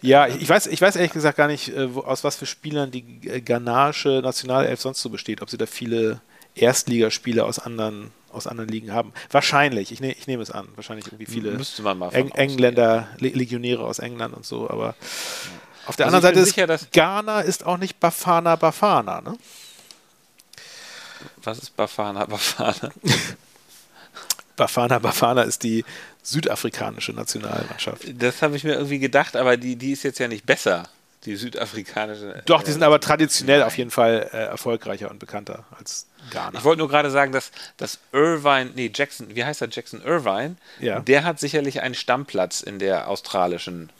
ja, 0.00 0.26
ich 0.26 0.48
weiß, 0.48 0.66
ich 0.68 0.80
weiß 0.80 0.96
ehrlich 0.96 1.12
gesagt 1.12 1.36
gar 1.36 1.48
nicht, 1.48 1.68
äh, 1.76 1.88
aus 1.94 2.24
was 2.24 2.36
für 2.36 2.46
Spielern 2.46 2.90
die 2.90 3.02
ghanaische 3.02 4.20
Nationalelf 4.22 4.80
sonst 4.80 5.02
so 5.02 5.10
besteht, 5.10 5.42
ob 5.42 5.50
sie 5.50 5.58
da 5.58 5.66
viele 5.66 6.20
Erstligaspieler 6.56 7.44
aus 7.44 7.58
anderen 7.58 8.10
aus 8.32 8.46
anderen 8.46 8.68
Ligen 8.68 8.92
haben. 8.92 9.12
Wahrscheinlich, 9.30 9.92
ich, 9.92 10.00
ne, 10.00 10.12
ich 10.12 10.26
nehme 10.26 10.42
es 10.42 10.50
an. 10.50 10.68
Wahrscheinlich 10.76 11.06
irgendwie 11.06 11.26
viele 11.26 11.58
Eng 12.12 12.28
Engländer, 12.30 13.08
Le 13.18 13.30
Legionäre 13.30 13.82
aus 13.82 13.98
England 13.98 14.34
und 14.34 14.44
so, 14.44 14.68
aber 14.68 14.94
auf 15.86 15.96
der 15.96 16.06
also 16.06 16.16
anderen 16.16 16.34
Seite 16.34 16.40
ist 16.40 16.54
sicher, 16.54 16.78
Ghana 16.92 17.40
ist 17.40 17.64
auch 17.64 17.78
nicht 17.78 17.98
Bafana 17.98 18.56
Bafana, 18.56 19.20
ne? 19.20 19.38
Was 21.42 21.58
ist 21.58 21.76
Bafana 21.76 22.26
Bafana? 22.26 22.92
Bafana 24.56 24.98
Bafana 24.98 25.42
ist 25.42 25.62
die 25.62 25.84
südafrikanische 26.22 27.12
Nationalmannschaft. 27.12 28.04
Das 28.20 28.42
habe 28.42 28.56
ich 28.56 28.64
mir 28.64 28.74
irgendwie 28.74 28.98
gedacht, 28.98 29.36
aber 29.36 29.56
die, 29.56 29.76
die 29.76 29.92
ist 29.92 30.02
jetzt 30.02 30.18
ja 30.18 30.28
nicht 30.28 30.44
besser, 30.44 30.88
die 31.26 31.36
südafrikanische. 31.36 32.42
Doch, 32.46 32.62
die 32.62 32.72
sind 32.72 32.82
aber 32.82 33.00
traditionell 33.00 33.62
auf 33.62 33.76
jeden 33.76 33.90
Fall 33.90 34.30
äh, 34.32 34.36
erfolgreicher 34.36 35.10
und 35.10 35.18
bekannter 35.18 35.64
als 35.76 36.06
Ghana. 36.30 36.58
Ich 36.58 36.64
wollte 36.64 36.78
nur 36.78 36.88
gerade 36.88 37.10
sagen, 37.10 37.32
dass, 37.32 37.50
dass 37.76 37.98
Irvine, 38.12 38.70
nee, 38.74 38.90
Jackson, 38.94 39.34
wie 39.34 39.44
heißt 39.44 39.60
er, 39.60 39.68
Jackson 39.68 40.00
Irvine, 40.02 40.56
ja. 40.80 41.00
der 41.00 41.24
hat 41.24 41.40
sicherlich 41.40 41.82
einen 41.82 41.94
Stammplatz 41.94 42.60
in 42.60 42.78
der 42.78 43.08
australischen 43.08 43.90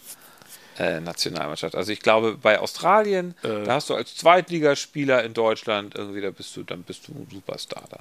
äh, 0.79 1.01
Nationalmannschaft. 1.01 1.75
Also 1.75 1.93
ich 1.93 2.01
glaube, 2.01 2.37
bei 2.41 2.59
Australien, 2.59 3.35
äh. 3.43 3.65
da 3.65 3.75
hast 3.75 3.91
du 3.91 3.95
als 3.95 4.15
Zweitligaspieler 4.17 5.25
in 5.25 5.35
Deutschland 5.35 5.95
irgendwie, 5.95 6.21
da 6.21 6.31
bist 6.31 6.57
du, 6.57 6.63
dann 6.63 6.83
bist 6.83 7.09
du 7.09 7.13
ein 7.13 7.27
Superstar 7.31 7.85
da. 7.91 7.99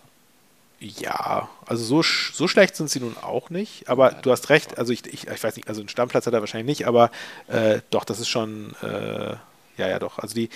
Ja, 0.87 1.49
also 1.65 1.83
so, 1.83 2.03
so 2.03 2.47
schlecht 2.47 2.75
sind 2.75 2.91
sie 2.91 2.99
nun 2.99 3.17
auch 3.19 3.49
nicht, 3.49 3.89
aber 3.89 4.11
ja, 4.11 4.21
du 4.21 4.31
hast 4.31 4.49
recht, 4.49 4.77
also 4.77 4.93
ich, 4.93 5.03
ich, 5.07 5.27
ich, 5.27 5.43
weiß 5.43 5.55
nicht, 5.55 5.67
also 5.67 5.81
einen 5.81 5.89
Stammplatz 5.89 6.27
hat 6.27 6.33
er 6.33 6.41
wahrscheinlich 6.41 6.79
nicht, 6.79 6.87
aber 6.87 7.09
äh, 7.47 7.79
doch, 7.89 8.03
das 8.03 8.19
ist 8.19 8.27
schon, 8.27 8.75
äh, 8.83 9.35
ja, 9.77 9.87
ja, 9.87 9.97
doch. 9.97 10.19
Also 10.19 10.35
die, 10.35 10.49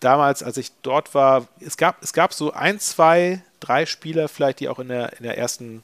damals, 0.00 0.42
als 0.42 0.56
ich 0.56 0.72
dort 0.80 1.14
war, 1.14 1.48
es 1.60 1.76
gab, 1.76 2.02
es 2.02 2.14
gab 2.14 2.32
so 2.32 2.54
ein, 2.54 2.80
zwei, 2.80 3.42
drei 3.60 3.84
Spieler 3.84 4.28
vielleicht, 4.28 4.60
die 4.60 4.70
auch 4.70 4.78
in 4.78 4.88
der, 4.88 5.18
in 5.18 5.24
der 5.24 5.36
ersten, 5.36 5.82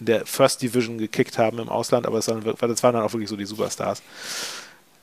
in 0.00 0.06
der 0.06 0.24
First 0.24 0.62
Division 0.62 0.96
gekickt 0.96 1.36
haben 1.36 1.58
im 1.58 1.68
Ausland, 1.68 2.06
aber 2.06 2.16
das 2.16 2.28
waren, 2.28 2.42
das 2.42 2.82
waren 2.82 2.94
dann 2.94 3.02
auch 3.02 3.12
wirklich 3.12 3.28
so 3.28 3.36
die 3.36 3.44
Superstars. 3.44 4.00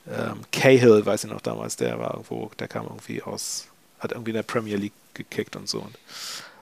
Ähm, 0.08 0.40
Cahill, 0.50 1.06
weiß 1.06 1.24
ich 1.24 1.30
noch 1.30 1.42
damals, 1.42 1.76
der 1.76 1.96
war 2.00 2.10
irgendwo, 2.14 2.50
der 2.58 2.66
kam 2.66 2.86
irgendwie 2.86 3.22
aus, 3.22 3.68
hat 4.00 4.10
irgendwie 4.10 4.30
in 4.30 4.36
der 4.36 4.42
Premier 4.42 4.78
League 4.78 4.94
gekickt 5.14 5.54
und 5.54 5.68
so. 5.68 5.78
Und, 5.78 5.96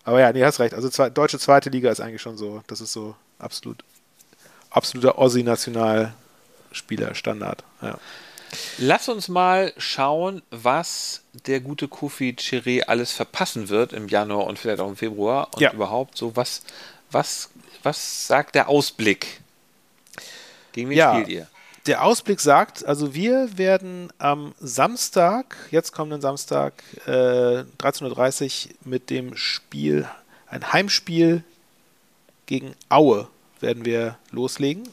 aber 0.04 0.20
ja, 0.20 0.32
nee, 0.32 0.44
hast 0.44 0.60
recht. 0.60 0.74
Also 0.74 0.88
zwei, 0.88 1.10
deutsche 1.10 1.38
zweite 1.38 1.70
Liga 1.70 1.90
ist 1.90 2.00
eigentlich 2.00 2.22
schon 2.22 2.36
so, 2.36 2.62
das 2.66 2.80
ist 2.80 2.92
so 2.92 3.14
absolut, 3.38 3.84
absoluter 4.70 5.18
Aussie-Nationalspieler, 5.18 7.14
Standard. 7.14 7.62
Ja. 7.82 7.98
Lass 8.78 9.08
uns 9.08 9.28
mal 9.28 9.72
schauen, 9.76 10.42
was 10.50 11.22
der 11.46 11.60
gute 11.60 11.86
Kofi 11.86 12.34
Chiré 12.38 12.82
alles 12.82 13.12
verpassen 13.12 13.68
wird 13.68 13.92
im 13.92 14.08
Januar 14.08 14.46
und 14.46 14.58
vielleicht 14.58 14.80
auch 14.80 14.88
im 14.88 14.96
Februar 14.96 15.48
und 15.54 15.60
ja. 15.60 15.72
überhaupt 15.72 16.16
so, 16.16 16.34
was, 16.34 16.62
was, 17.10 17.50
was 17.82 18.26
sagt 18.26 18.54
der 18.54 18.68
Ausblick? 18.68 19.40
Gegen 20.72 20.90
wen 20.90 20.96
ja, 20.96 21.12
spielt 21.12 21.28
ihr? 21.28 21.48
Der 21.86 22.04
Ausblick 22.04 22.40
sagt, 22.40 22.84
also 22.84 23.14
wir 23.14 23.56
werden 23.56 24.12
am 24.18 24.54
Samstag, 24.60 25.56
jetzt 25.70 25.92
kommenden 25.92 26.20
Samstag, 26.20 26.82
äh, 27.06 27.64
13.30 27.78 28.66
Uhr 28.66 28.74
mit 28.84 29.10
dem 29.10 29.36
Spiel, 29.36 30.06
ein 30.46 30.72
Heimspiel 30.72 31.42
gegen 32.46 32.74
Aue 32.88 33.28
werden 33.60 33.84
wir 33.84 34.16
loslegen 34.30 34.88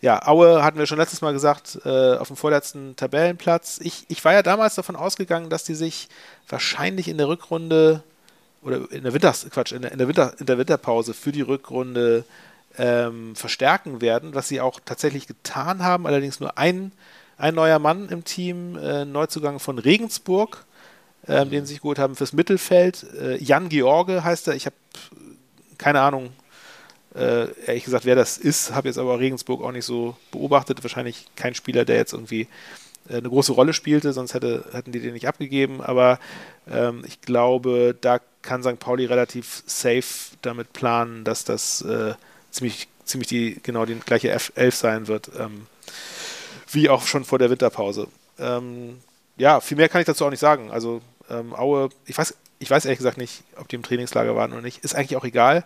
ja, 0.00 0.26
Aue 0.26 0.62
hatten 0.62 0.78
wir 0.78 0.86
schon 0.86 0.98
letztes 0.98 1.20
Mal 1.20 1.32
gesagt, 1.32 1.78
äh, 1.84 2.16
auf 2.16 2.28
dem 2.28 2.36
vorletzten 2.36 2.96
Tabellenplatz. 2.96 3.80
Ich, 3.82 4.06
ich 4.08 4.24
war 4.24 4.32
ja 4.32 4.42
damals 4.42 4.74
davon 4.74 4.96
ausgegangen, 4.96 5.50
dass 5.50 5.64
die 5.64 5.74
sich 5.74 6.08
wahrscheinlich 6.48 7.08
in 7.08 7.18
der 7.18 7.28
Rückrunde 7.28 8.02
oder 8.62 8.90
in 8.90 9.04
der 9.04 9.12
Winter, 9.12 9.34
Quatsch, 9.50 9.72
in 9.72 9.82
der, 9.82 9.92
in 9.92 9.98
der, 9.98 10.08
Winter, 10.08 10.34
in 10.38 10.46
der 10.46 10.58
Winterpause 10.58 11.12
für 11.12 11.32
die 11.32 11.42
Rückrunde 11.42 12.24
ähm, 12.78 13.34
verstärken 13.36 14.00
werden, 14.00 14.34
was 14.34 14.48
sie 14.48 14.60
auch 14.60 14.80
tatsächlich 14.84 15.26
getan 15.26 15.82
haben. 15.82 16.06
Allerdings 16.06 16.40
nur 16.40 16.58
ein, 16.58 16.92
ein 17.36 17.54
neuer 17.54 17.78
Mann 17.78 18.08
im 18.08 18.24
Team, 18.24 18.76
äh, 18.76 19.04
Neuzugang 19.04 19.58
von 19.58 19.78
Regensburg, 19.78 20.64
äh, 21.26 21.44
den 21.46 21.66
sie 21.66 21.74
sich 21.74 21.82
geholt 21.82 21.98
haben 21.98 22.16
fürs 22.16 22.32
Mittelfeld. 22.32 23.06
Äh, 23.20 23.36
Jan 23.42 23.68
George 23.68 24.24
heißt 24.24 24.48
er. 24.48 24.54
Ich 24.54 24.66
habe 24.66 24.76
keine 25.78 26.00
Ahnung, 26.02 26.30
äh, 27.14 27.50
ehrlich 27.66 27.84
gesagt, 27.84 28.04
wer 28.04 28.14
das 28.14 28.38
ist, 28.38 28.72
habe 28.72 28.88
jetzt 28.88 28.98
aber 28.98 29.18
Regensburg 29.18 29.62
auch 29.62 29.72
nicht 29.72 29.84
so 29.84 30.16
beobachtet. 30.30 30.82
Wahrscheinlich 30.84 31.26
kein 31.36 31.54
Spieler, 31.54 31.84
der 31.84 31.96
jetzt 31.96 32.12
irgendwie 32.12 32.48
äh, 33.08 33.16
eine 33.16 33.28
große 33.28 33.52
Rolle 33.52 33.72
spielte, 33.72 34.12
sonst 34.12 34.34
hätte, 34.34 34.64
hätten 34.72 34.92
die 34.92 35.00
den 35.00 35.14
nicht 35.14 35.26
abgegeben. 35.26 35.80
Aber 35.80 36.18
ähm, 36.70 37.02
ich 37.06 37.20
glaube, 37.20 37.96
da 38.00 38.20
kann 38.42 38.62
St. 38.62 38.78
Pauli 38.78 39.06
relativ 39.06 39.62
safe 39.66 40.36
damit 40.42 40.72
planen, 40.72 41.24
dass 41.24 41.44
das 41.44 41.82
äh, 41.82 42.14
ziemlich, 42.50 42.88
ziemlich 43.04 43.28
die, 43.28 43.60
genau 43.62 43.84
die 43.86 43.94
gleiche 43.94 44.30
F 44.30 44.52
11 44.54 44.74
sein 44.74 45.06
wird, 45.06 45.30
ähm, 45.38 45.66
wie 46.70 46.88
auch 46.88 47.06
schon 47.06 47.24
vor 47.24 47.38
der 47.38 47.50
Winterpause. 47.50 48.08
Ähm, 48.38 49.00
ja, 49.36 49.60
viel 49.60 49.76
mehr 49.76 49.88
kann 49.88 50.00
ich 50.00 50.06
dazu 50.06 50.24
auch 50.24 50.30
nicht 50.30 50.40
sagen. 50.40 50.70
Also 50.70 51.00
ähm, 51.28 51.54
Aue, 51.54 51.90
ich 52.06 52.16
weiß, 52.16 52.34
ich 52.58 52.70
weiß 52.70 52.84
ehrlich 52.84 52.98
gesagt 52.98 53.18
nicht, 53.18 53.42
ob 53.56 53.68
die 53.68 53.76
im 53.76 53.82
Trainingslager 53.82 54.36
waren 54.36 54.52
oder 54.52 54.62
nicht. 54.62 54.84
Ist 54.84 54.94
eigentlich 54.94 55.16
auch 55.16 55.24
egal 55.24 55.64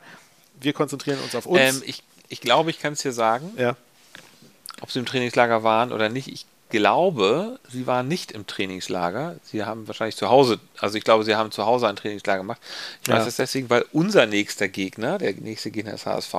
wir 0.60 0.72
konzentrieren 0.72 1.18
uns 1.20 1.34
auf 1.34 1.46
uns. 1.46 1.60
Ähm, 1.60 1.82
ich, 1.84 2.02
ich 2.28 2.40
glaube, 2.40 2.70
ich 2.70 2.78
kann 2.78 2.92
es 2.92 3.02
dir 3.02 3.12
sagen. 3.12 3.52
Ja. 3.56 3.76
Ob 4.80 4.90
sie 4.90 4.98
im 4.98 5.06
Trainingslager 5.06 5.62
waren 5.62 5.92
oder 5.92 6.08
nicht. 6.08 6.28
Ich 6.28 6.46
glaube, 6.74 7.58
sie 7.70 7.86
waren 7.86 8.08
nicht 8.08 8.32
im 8.32 8.48
Trainingslager. 8.48 9.36
Sie 9.44 9.64
haben 9.64 9.86
wahrscheinlich 9.86 10.16
zu 10.16 10.28
Hause, 10.28 10.58
also 10.80 10.98
ich 10.98 11.04
glaube, 11.04 11.22
sie 11.22 11.36
haben 11.36 11.52
zu 11.52 11.66
Hause 11.66 11.86
ein 11.86 11.94
Trainingslager 11.94 12.38
gemacht. 12.38 12.60
Ich 13.02 13.08
ja. 13.08 13.14
weiß 13.14 13.28
es 13.28 13.36
deswegen, 13.36 13.70
weil 13.70 13.84
unser 13.92 14.26
nächster 14.26 14.66
Gegner, 14.66 15.18
der 15.18 15.34
nächste 15.34 15.70
Gegner 15.70 15.94
ist 15.94 16.06
HSV, 16.06 16.34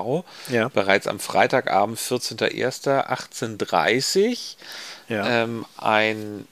ja. 0.49 0.67
bereits 0.67 1.07
am 1.07 1.19
Freitagabend, 1.19 1.97
14.01.18.30 1.97 4.57
ja. 5.07 5.43
ähm, 5.43 5.65
ein 5.77 6.45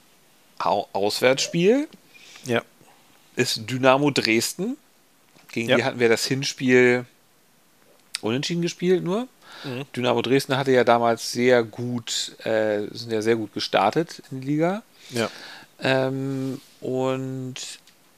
Au 0.58 0.88
Auswärtsspiel 0.94 1.86
ja. 2.46 2.62
ist 3.36 3.68
Dynamo 3.68 4.10
Dresden. 4.10 4.78
Gegen 5.52 5.76
die 5.76 5.84
hatten 5.84 6.00
wir 6.00 6.08
das 6.08 6.24
Hinspiel 6.24 7.04
unentschieden 8.22 8.62
gespielt 8.62 9.04
nur. 9.04 9.28
Mhm. 9.64 9.84
Dynamo 9.96 10.22
Dresden 10.22 10.56
hatte 10.56 10.72
ja 10.72 10.84
damals 10.84 11.32
sehr 11.32 11.62
gut, 11.62 12.36
äh, 12.44 12.82
sind 12.92 13.12
ja 13.12 13.22
sehr 13.22 13.36
gut 13.36 13.52
gestartet 13.54 14.22
in 14.30 14.40
die 14.40 14.46
Liga. 14.46 14.82
Ja. 15.10 15.30
Ähm, 15.80 16.60
und 16.80 17.54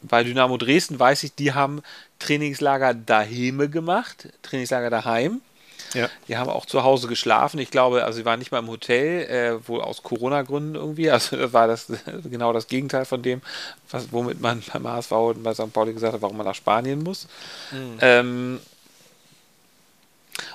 bei 0.03 0.25
Dynamo 0.25 0.57
Dresden 0.57 0.99
weiß 0.99 1.23
ich, 1.25 1.35
die 1.35 1.53
haben 1.53 1.83
Trainingslager 2.19 2.95
daheim 2.95 3.71
gemacht, 3.71 4.29
Trainingslager 4.43 4.91
daheim. 4.91 5.41
Ja. 5.95 6.09
Die 6.29 6.37
haben 6.37 6.51
auch 6.51 6.67
zu 6.67 6.83
Hause 6.83 7.07
geschlafen. 7.07 7.59
Ich 7.59 7.71
glaube, 7.71 8.05
also 8.05 8.19
sie 8.19 8.25
waren 8.25 8.39
nicht 8.39 8.51
mal 8.51 8.59
im 8.59 8.69
Hotel, 8.69 9.23
äh, 9.25 9.69
wohl 9.69 9.81
aus 9.81 10.03
Corona-Gründen 10.03 10.75
irgendwie. 10.75 11.11
Also 11.11 11.37
war 11.53 11.67
das 11.67 11.87
genau 12.25 12.53
das 12.53 12.67
Gegenteil 12.67 13.05
von 13.05 13.23
dem, 13.23 13.41
was, 13.91 14.13
womit 14.13 14.41
man 14.41 14.63
beim 14.73 14.89
HSV 14.89 15.13
und 15.13 15.43
bei 15.43 15.55
St. 15.55 15.73
Pauli 15.73 15.93
gesagt 15.93 16.15
hat, 16.15 16.23
warum 16.23 16.37
man 16.37 16.47
nach 16.47 16.55
Spanien 16.55 17.03
muss. 17.03 17.29
Mhm. 17.71 17.99
Ähm, 18.01 18.61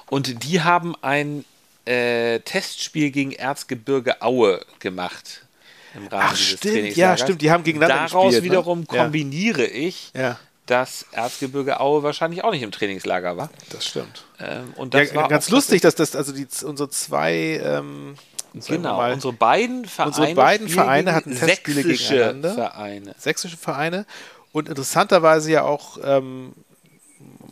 und 0.10 0.44
die 0.44 0.62
haben 0.62 0.96
ein 1.02 1.46
äh, 1.86 2.40
Testspiel 2.40 3.12
gegen 3.12 3.32
Erzgebirge 3.32 4.22
Aue 4.22 4.64
gemacht. 4.80 5.46
Im 5.94 6.08
Rahmen 6.08 6.24
Ach, 6.26 6.38
dieses 6.38 6.60
stimmt, 6.60 6.96
ja, 6.96 7.18
stimmt, 7.18 7.42
die 7.42 7.52
haben 7.52 7.64
gegeneinander 7.64 8.08
Daraus 8.08 8.26
gespielt, 8.32 8.44
ne? 8.44 8.50
wiederum 8.50 8.80
ne? 8.82 8.86
kombiniere 8.86 9.64
ja. 9.64 9.88
ich, 9.88 10.12
ja. 10.16 10.40
dass 10.66 11.06
Erzgebirge 11.12 11.80
Aue 11.80 12.04
wahrscheinlich 12.04 12.44
auch 12.44 12.52
nicht 12.52 12.62
im 12.62 12.72
Trainingslager 12.72 13.36
war. 13.36 13.50
Das 13.70 13.86
stimmt. 13.86 14.24
Ähm, 14.40 14.74
und 14.78 14.94
das 14.94 15.10
ja, 15.10 15.16
war 15.16 15.28
ganz 15.28 15.50
lustig, 15.50 15.82
dass 15.82 15.96
das, 15.96 16.16
also 16.16 16.32
die, 16.32 16.48
unsere 16.64 16.90
zwei 16.90 17.62
ähm, 17.64 18.16
Genau, 18.54 18.98
mal, 18.98 19.14
unsere 19.14 19.32
beiden 19.32 19.86
Vereine, 19.86 20.10
unsere 20.10 20.36
beiden 20.36 20.68
Vereine 20.68 21.14
hatten 21.14 21.36
Testspiele 21.36 21.84
gegeneinander. 21.84 22.54
Vereine. 22.54 23.16
Sächsische 23.18 23.56
Vereine. 23.56 24.06
Und 24.52 24.68
interessanterweise 24.68 25.52
ja 25.52 25.64
auch, 25.64 25.98
ähm, 26.04 26.52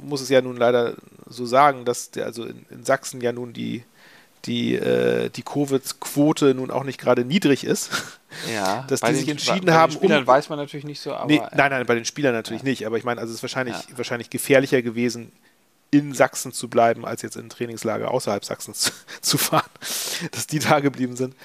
muss 0.02 0.20
es 0.20 0.28
ja 0.28 0.42
nun 0.42 0.58
leider 0.58 0.96
so 1.30 1.46
sagen, 1.46 1.86
dass 1.86 2.12
der, 2.12 2.26
also 2.26 2.46
in, 2.46 2.66
in 2.70 2.84
Sachsen 2.84 3.22
ja 3.22 3.32
nun 3.32 3.54
die, 3.54 3.84
die, 4.46 4.76
äh, 4.76 5.30
die 5.30 5.44
Covid-Quote 5.44 6.54
nun 6.54 6.72
auch 6.72 6.84
nicht 6.84 7.00
gerade 7.00 7.26
niedrig 7.26 7.64
ist. 7.64 7.92
Ja, 8.52 8.86
dass 8.90 9.02
die 9.02 9.14
sich 9.14 9.30
entschieden 9.30 9.66
bei, 9.66 9.74
haben. 9.74 9.94
Bei 9.94 10.00
den 10.00 10.04
Spielern 10.04 10.22
um, 10.22 10.28
weiß 10.28 10.50
man 10.50 10.60
natürlich 10.60 10.86
nicht 10.86 11.02
so, 11.02 11.14
aber. 11.14 11.28
Nee, 11.28 11.42
nein, 11.54 11.72
nein, 11.72 11.86
bei 11.86 11.96
den 11.96 12.06
Spielern 12.06 12.34
natürlich 12.34 12.64
ja. 12.64 12.70
nicht. 12.70 12.86
Aber 12.86 12.98
ich 12.98 13.04
meine, 13.04 13.20
also 13.20 13.32
es 13.32 13.38
ist 13.38 13.44
wahrscheinlich, 13.44 13.76
ja. 13.76 13.98
wahrscheinlich 13.98 14.30
gefährlicher 14.30 14.82
gewesen, 14.82 15.32
in 15.92 16.14
Sachsen 16.14 16.52
zu 16.54 16.70
bleiben, 16.70 17.06
als 17.06 17.22
jetzt 17.22 17.36
in 17.36 17.50
Trainingslager 17.50 18.12
außerhalb 18.12 18.46
Sachsens 18.46 18.80
zu, 18.80 18.92
zu 19.22 19.38
fahren, 19.38 19.70
dass 20.32 20.48
die 20.48 20.60
da 20.60 20.80
geblieben 20.80 21.16
sind. 21.16 21.36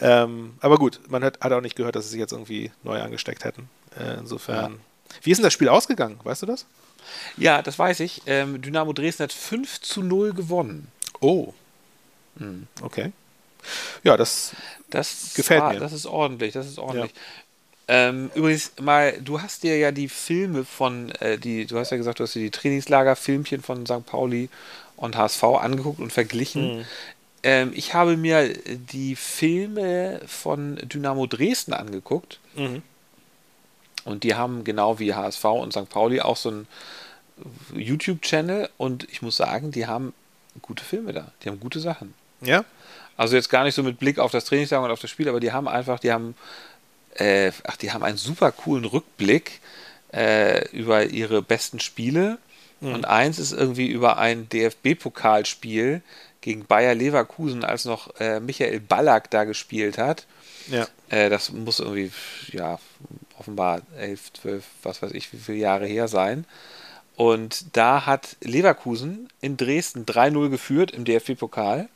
Ähm, 0.00 0.54
aber 0.60 0.78
gut, 0.78 1.00
man 1.08 1.24
hat, 1.24 1.40
hat, 1.40 1.52
auch 1.52 1.60
nicht 1.60 1.76
gehört, 1.76 1.96
dass 1.96 2.04
sie 2.04 2.12
sich 2.12 2.20
jetzt 2.20 2.32
irgendwie 2.32 2.70
neu 2.82 3.00
angesteckt 3.00 3.44
hätten. 3.44 3.68
Äh, 3.98 4.18
insofern. 4.18 4.72
Ja. 4.72 4.78
Wie 5.22 5.30
ist 5.30 5.38
denn 5.38 5.44
das 5.44 5.52
Spiel 5.52 5.68
ausgegangen? 5.68 6.20
Weißt 6.22 6.42
du 6.42 6.46
das? 6.46 6.66
Ja, 7.36 7.62
das 7.62 7.78
weiß 7.78 8.00
ich. 8.00 8.22
Ähm, 8.26 8.60
Dynamo 8.60 8.92
Dresden 8.92 9.24
hat 9.24 9.32
5 9.32 9.80
zu 9.80 10.02
0 10.02 10.34
gewonnen. 10.34 10.88
Oh. 11.20 11.52
Mhm. 12.36 12.66
Okay. 12.82 13.12
Ja, 14.02 14.16
das, 14.16 14.52
das 14.90 15.34
gefällt 15.34 15.62
war, 15.62 15.72
mir. 15.72 15.80
Das 15.80 15.92
ist 15.92 16.06
ordentlich, 16.06 16.52
das 16.52 16.66
ist 16.66 16.78
ordentlich. 16.78 17.12
Ja. 17.12 17.18
Ähm, 18.08 18.30
übrigens 18.34 18.72
mal, 18.80 19.18
du 19.20 19.40
hast 19.40 19.62
dir 19.62 19.78
ja 19.78 19.92
die 19.92 20.08
Filme 20.08 20.64
von, 20.64 21.10
äh, 21.20 21.38
die, 21.38 21.66
du 21.66 21.78
hast 21.78 21.90
ja 21.90 21.96
gesagt, 21.96 22.20
du 22.20 22.24
hast 22.24 22.34
dir 22.34 22.42
die 22.42 22.50
Trainingslager-Filmchen 22.50 23.62
von 23.62 23.86
St. 23.86 24.04
Pauli 24.04 24.50
und 24.96 25.16
HSV 25.16 25.42
angeguckt 25.44 25.98
und 25.98 26.12
verglichen. 26.12 26.78
Mhm. 26.78 26.84
Ähm, 27.42 27.72
ich 27.74 27.94
habe 27.94 28.16
mir 28.16 28.52
die 28.92 29.16
Filme 29.16 30.20
von 30.26 30.76
Dynamo 30.76 31.26
Dresden 31.26 31.72
angeguckt. 31.72 32.40
Mhm. 32.56 32.82
Und 34.08 34.24
die 34.24 34.34
haben 34.34 34.64
genau 34.64 34.98
wie 34.98 35.14
HSV 35.14 35.44
und 35.44 35.72
St. 35.72 35.88
Pauli 35.88 36.20
auch 36.20 36.36
so 36.36 36.48
einen 36.48 36.68
YouTube-Channel. 37.74 38.70
Und 38.76 39.08
ich 39.10 39.22
muss 39.22 39.36
sagen, 39.36 39.70
die 39.70 39.86
haben 39.86 40.14
gute 40.62 40.84
Filme 40.84 41.12
da. 41.12 41.32
Die 41.42 41.48
haben 41.48 41.60
gute 41.60 41.80
Sachen. 41.80 42.14
Ja. 42.40 42.64
Also 43.16 43.36
jetzt 43.36 43.50
gar 43.50 43.64
nicht 43.64 43.74
so 43.74 43.82
mit 43.82 43.98
Blick 43.98 44.18
auf 44.18 44.30
das 44.30 44.44
Trainingslager 44.44 44.84
und 44.84 44.90
auf 44.90 45.00
das 45.00 45.10
Spiel, 45.10 45.28
aber 45.28 45.40
die 45.40 45.52
haben 45.52 45.68
einfach, 45.68 45.98
die 45.98 46.12
haben 46.12 46.34
äh, 47.18 47.52
ach, 47.64 47.76
die 47.76 47.92
haben 47.92 48.04
einen 48.04 48.16
super 48.16 48.52
coolen 48.52 48.84
Rückblick 48.84 49.60
äh, 50.12 50.68
über 50.70 51.04
ihre 51.06 51.42
besten 51.42 51.80
Spiele. 51.80 52.38
Mhm. 52.80 52.94
Und 52.94 53.04
eins 53.06 53.38
ist 53.38 53.52
irgendwie 53.52 53.88
über 53.88 54.18
ein 54.18 54.48
DFB-Pokalspiel 54.48 56.02
gegen 56.40 56.64
Bayer 56.64 56.94
Leverkusen, 56.94 57.64
als 57.64 57.84
noch 57.84 58.18
äh, 58.20 58.40
Michael 58.40 58.80
Ballack 58.80 59.30
da 59.30 59.44
gespielt 59.44 59.98
hat. 59.98 60.26
Ja. 60.68 60.86
Äh, 61.10 61.30
das 61.30 61.52
muss 61.52 61.80
irgendwie, 61.80 62.10
ja, 62.52 62.78
offenbar 63.38 63.82
elf, 63.96 64.32
zwölf, 64.32 64.64
was 64.82 65.02
weiß 65.02 65.12
ich, 65.12 65.32
wie 65.32 65.38
viele 65.38 65.58
Jahre 65.58 65.86
her 65.86 66.08
sein. 66.08 66.44
Und 67.16 67.76
da 67.76 68.06
hat 68.06 68.36
Leverkusen 68.42 69.28
in 69.40 69.56
Dresden 69.56 70.04
3-0 70.04 70.50
geführt 70.50 70.90
im 70.92 71.04
DFB-Pokal. 71.04 71.88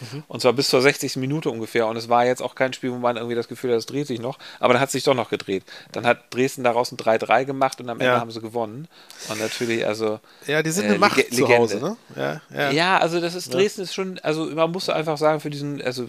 Mhm. 0.00 0.24
Und 0.26 0.40
zwar 0.40 0.52
bis 0.52 0.68
zur 0.68 0.82
60. 0.82 1.16
Minute 1.16 1.50
ungefähr. 1.50 1.86
Und 1.86 1.96
es 1.96 2.08
war 2.08 2.26
jetzt 2.26 2.42
auch 2.42 2.56
kein 2.56 2.72
Spiel, 2.72 2.90
wo 2.90 2.96
man 2.96 3.16
irgendwie 3.16 3.36
das 3.36 3.46
Gefühl 3.46 3.70
hat, 3.70 3.78
es 3.78 3.86
dreht 3.86 4.08
sich 4.08 4.20
noch. 4.20 4.38
Aber 4.58 4.74
dann 4.74 4.80
hat 4.80 4.88
es 4.88 4.92
sich 4.92 5.04
doch 5.04 5.14
noch 5.14 5.30
gedreht. 5.30 5.62
Dann 5.92 6.04
hat 6.04 6.34
Dresden 6.34 6.64
daraus 6.64 6.90
ein 6.90 6.96
3-3 6.96 7.44
gemacht 7.44 7.80
und 7.80 7.88
am 7.88 8.00
Ende 8.00 8.12
ja. 8.12 8.20
haben 8.20 8.32
sie 8.32 8.40
gewonnen. 8.40 8.88
Und 9.28 9.38
natürlich, 9.38 9.86
also. 9.86 10.18
Ja, 10.46 10.62
die 10.62 10.70
sind 10.70 10.86
äh, 10.86 10.88
eine 10.88 10.98
Macht 10.98 11.16
Leg 11.16 11.32
zu 11.32 11.48
Hause, 11.48 11.78
ne? 11.78 11.96
Ja, 12.16 12.40
ja. 12.52 12.70
ja 12.70 12.98
also 12.98 13.20
das 13.20 13.36
ist, 13.36 13.54
Dresden 13.54 13.82
ist 13.82 13.94
schon, 13.94 14.18
also 14.20 14.46
man 14.46 14.72
muss 14.72 14.88
einfach 14.88 15.18
sagen, 15.18 15.38
für 15.38 15.50
diesen, 15.50 15.80
also 15.82 16.08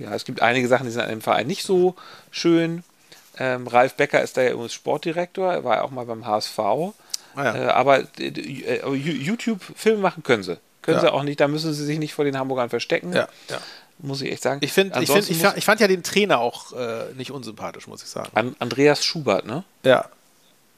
ja, 0.00 0.14
es 0.14 0.24
gibt 0.24 0.42
einige 0.42 0.68
Sachen, 0.68 0.84
die 0.84 0.92
sind 0.92 1.02
an 1.02 1.10
dem 1.10 1.20
Verein 1.20 1.46
nicht 1.46 1.64
so 1.64 1.94
schön. 2.30 2.84
Ähm, 3.38 3.66
Ralf 3.66 3.94
Becker 3.94 4.22
ist 4.22 4.36
da 4.36 4.42
ja 4.42 4.50
übrigens 4.52 4.74
Sportdirektor, 4.74 5.52
er 5.52 5.64
war 5.64 5.76
ja 5.76 5.82
auch 5.82 5.90
mal 5.90 6.04
beim 6.04 6.26
HSV. 6.26 6.58
Ah, 6.58 6.92
ja. 7.36 7.54
äh, 7.54 7.66
aber 7.68 8.00
äh, 8.18 8.28
äh 8.28 8.94
YouTube-Filme 8.94 10.00
machen 10.00 10.22
können 10.22 10.42
sie. 10.42 10.58
Können 10.82 10.96
ja. 10.96 11.02
sie 11.02 11.12
auch 11.12 11.22
nicht, 11.22 11.40
da 11.40 11.48
müssen 11.48 11.72
sie 11.72 11.84
sich 11.84 11.98
nicht 11.98 12.12
vor 12.12 12.24
den 12.24 12.36
Hamburgern 12.36 12.68
verstecken. 12.68 13.12
Ja. 13.12 13.28
Muss 13.98 14.20
ich 14.20 14.32
echt 14.32 14.42
sagen. 14.42 14.60
Ich, 14.62 14.72
find, 14.72 14.96
ich, 14.96 15.10
find, 15.10 15.30
ich, 15.30 15.38
fand, 15.38 15.56
ich 15.56 15.64
fand 15.64 15.80
ja 15.80 15.86
den 15.86 16.02
Trainer 16.02 16.40
auch 16.40 16.72
äh, 16.72 17.12
nicht 17.16 17.30
unsympathisch, 17.30 17.86
muss 17.86 18.02
ich 18.02 18.08
sagen. 18.08 18.30
An 18.34 18.56
Andreas 18.58 19.04
Schubert, 19.04 19.46
ne? 19.46 19.62
Ja. 19.84 20.06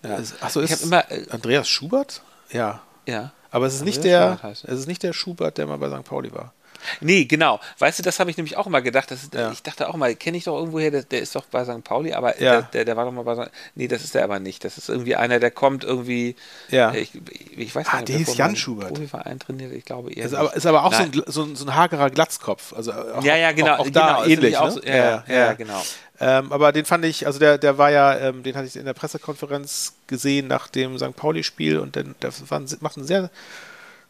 ja. 0.02 0.18
Achso, 0.40 0.60
ist 0.60 0.82
immer, 0.82 1.10
äh, 1.10 1.24
Andreas 1.30 1.66
Schubert? 1.66 2.20
Ja. 2.50 2.82
Ja. 3.06 3.32
Aber 3.50 3.66
es 3.66 3.74
ist, 3.74 3.84
nicht 3.84 4.04
der, 4.04 4.40
es 4.42 4.64
ist 4.64 4.88
nicht 4.88 5.02
der 5.02 5.12
Schubert, 5.12 5.58
der 5.58 5.66
mal 5.66 5.78
bei 5.78 5.88
St. 5.88 6.04
Pauli 6.04 6.32
war. 6.34 6.52
Nee, 7.00 7.24
genau. 7.24 7.60
Weißt 7.78 7.98
du, 7.98 8.02
das 8.02 8.20
habe 8.20 8.30
ich 8.30 8.36
nämlich 8.36 8.56
auch 8.56 8.66
immer 8.66 8.82
gedacht. 8.82 9.10
Das, 9.10 9.30
ja. 9.32 9.52
Ich 9.52 9.62
dachte 9.62 9.88
auch 9.88 9.96
mal, 9.96 10.14
kenne 10.14 10.36
ich 10.36 10.44
doch 10.44 10.56
irgendwoher, 10.56 10.90
der, 10.90 11.02
der, 11.02 11.20
ist 11.20 11.34
doch 11.34 11.44
bei 11.46 11.64
St. 11.64 11.84
Pauli, 11.84 12.12
aber 12.12 12.40
ja. 12.40 12.52
der, 12.52 12.62
der, 12.62 12.84
der, 12.84 12.96
war 12.96 13.04
doch 13.04 13.12
mal 13.12 13.22
bei 13.22 13.34
St. 13.34 13.50
Nee, 13.74 13.88
das 13.88 14.04
ist 14.04 14.14
der 14.14 14.24
aber 14.24 14.38
nicht. 14.38 14.64
Das 14.64 14.78
ist 14.78 14.88
irgendwie 14.88 15.16
einer, 15.16 15.40
der 15.40 15.50
kommt 15.50 15.84
irgendwie. 15.84 16.36
Ja. 16.68 16.92
Ich, 16.94 17.12
ich 17.56 17.74
weiß 17.74 17.86
ah, 17.90 17.96
nicht, 17.96 18.08
der 18.08 18.20
ist 18.20 18.36
Jan 18.36 18.56
Schubert. 18.56 18.88
Profiverein 18.88 19.38
trainiert, 19.38 19.72
ich 19.72 19.84
glaube 19.84 20.12
eher. 20.12 20.26
Ist 20.26 20.34
aber, 20.34 20.54
ist 20.54 20.66
aber, 20.66 20.84
auch 20.84 20.92
so 20.92 21.02
ein, 21.02 21.12
so 21.26 21.42
ein, 21.42 21.56
so, 21.56 21.66
ein, 21.66 21.74
hagerer 21.74 22.10
Glatzkopf. 22.10 22.72
Also 22.72 22.92
auch, 22.92 23.24
ja, 23.24 23.36
ja, 23.36 23.52
genau. 23.52 23.74
Auch, 23.74 23.80
auch 23.80 23.90
da 23.90 24.22
genau, 24.22 24.24
ähnlich. 24.24 24.60
Ne? 24.60 24.70
So, 24.70 24.82
ja, 24.82 25.24
ja, 25.26 25.52
genau. 25.54 25.82
Ähm, 26.20 26.52
aber 26.52 26.72
den 26.72 26.84
fand 26.84 27.04
ich, 27.04 27.26
also 27.26 27.38
der, 27.38 27.58
der 27.58 27.76
war 27.76 27.90
ja, 27.90 28.16
ähm, 28.16 28.42
den 28.44 28.54
hatte 28.54 28.66
ich 28.66 28.76
in 28.76 28.84
der 28.84 28.94
Pressekonferenz 28.94 29.94
gesehen 30.06 30.46
nach 30.46 30.68
dem 30.68 30.96
St. 30.96 31.16
Pauli-Spiel 31.16 31.78
und 31.78 31.96
der, 31.96 32.04
der 32.04 32.32
war, 32.48 32.62
macht 32.80 32.96
einen 32.96 33.06
sehr 33.06 33.30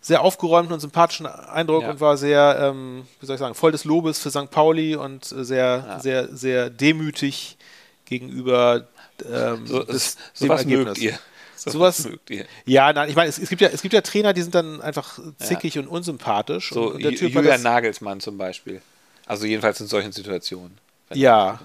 sehr 0.04 0.20
aufgeräumten 0.20 0.74
und 0.74 0.80
sympathischen 0.80 1.24
Eindruck 1.24 1.82
ja. 1.82 1.90
und 1.90 1.98
war 1.98 2.18
sehr, 2.18 2.58
ähm, 2.60 3.06
wie 3.20 3.26
soll 3.26 3.36
ich 3.36 3.40
sagen, 3.40 3.54
voll 3.54 3.72
des 3.72 3.84
Lobes 3.84 4.18
für 4.18 4.30
St. 4.30 4.50
Pauli 4.50 4.96
und 4.96 5.24
sehr, 5.24 5.84
ja. 5.88 5.98
sehr, 5.98 6.28
sehr 6.36 6.68
demütig 6.68 7.56
gegenüber 8.04 8.86
ähm, 9.24 9.66
so, 9.66 9.82
des, 9.82 10.18
so 10.34 10.44
dem 10.44 10.50
Ergebnis. 10.50 10.84
Mögt 10.84 10.98
ihr. 10.98 11.18
So 11.56 11.70
sowas 11.70 12.04
mögt 12.04 12.28
ihr. 12.28 12.44
Ja, 12.66 12.92
nein, 12.92 13.08
ich 13.08 13.16
meine, 13.16 13.30
es, 13.30 13.38
es, 13.38 13.48
gibt 13.48 13.62
ja, 13.62 13.68
es 13.68 13.80
gibt 13.80 13.94
ja 13.94 14.02
Trainer, 14.02 14.34
die 14.34 14.42
sind 14.42 14.54
dann 14.54 14.82
einfach 14.82 15.18
zickig 15.38 15.76
ja. 15.76 15.80
und 15.80 15.88
unsympathisch. 15.88 16.68
So 16.74 16.92
und, 16.92 17.00
Julian 17.00 17.62
Nagelsmann 17.62 18.20
zum 18.20 18.36
Beispiel. 18.36 18.82
Also 19.24 19.46
jedenfalls 19.46 19.80
in 19.80 19.86
solchen 19.86 20.12
Situationen. 20.12 20.76
Ja, 21.14 21.60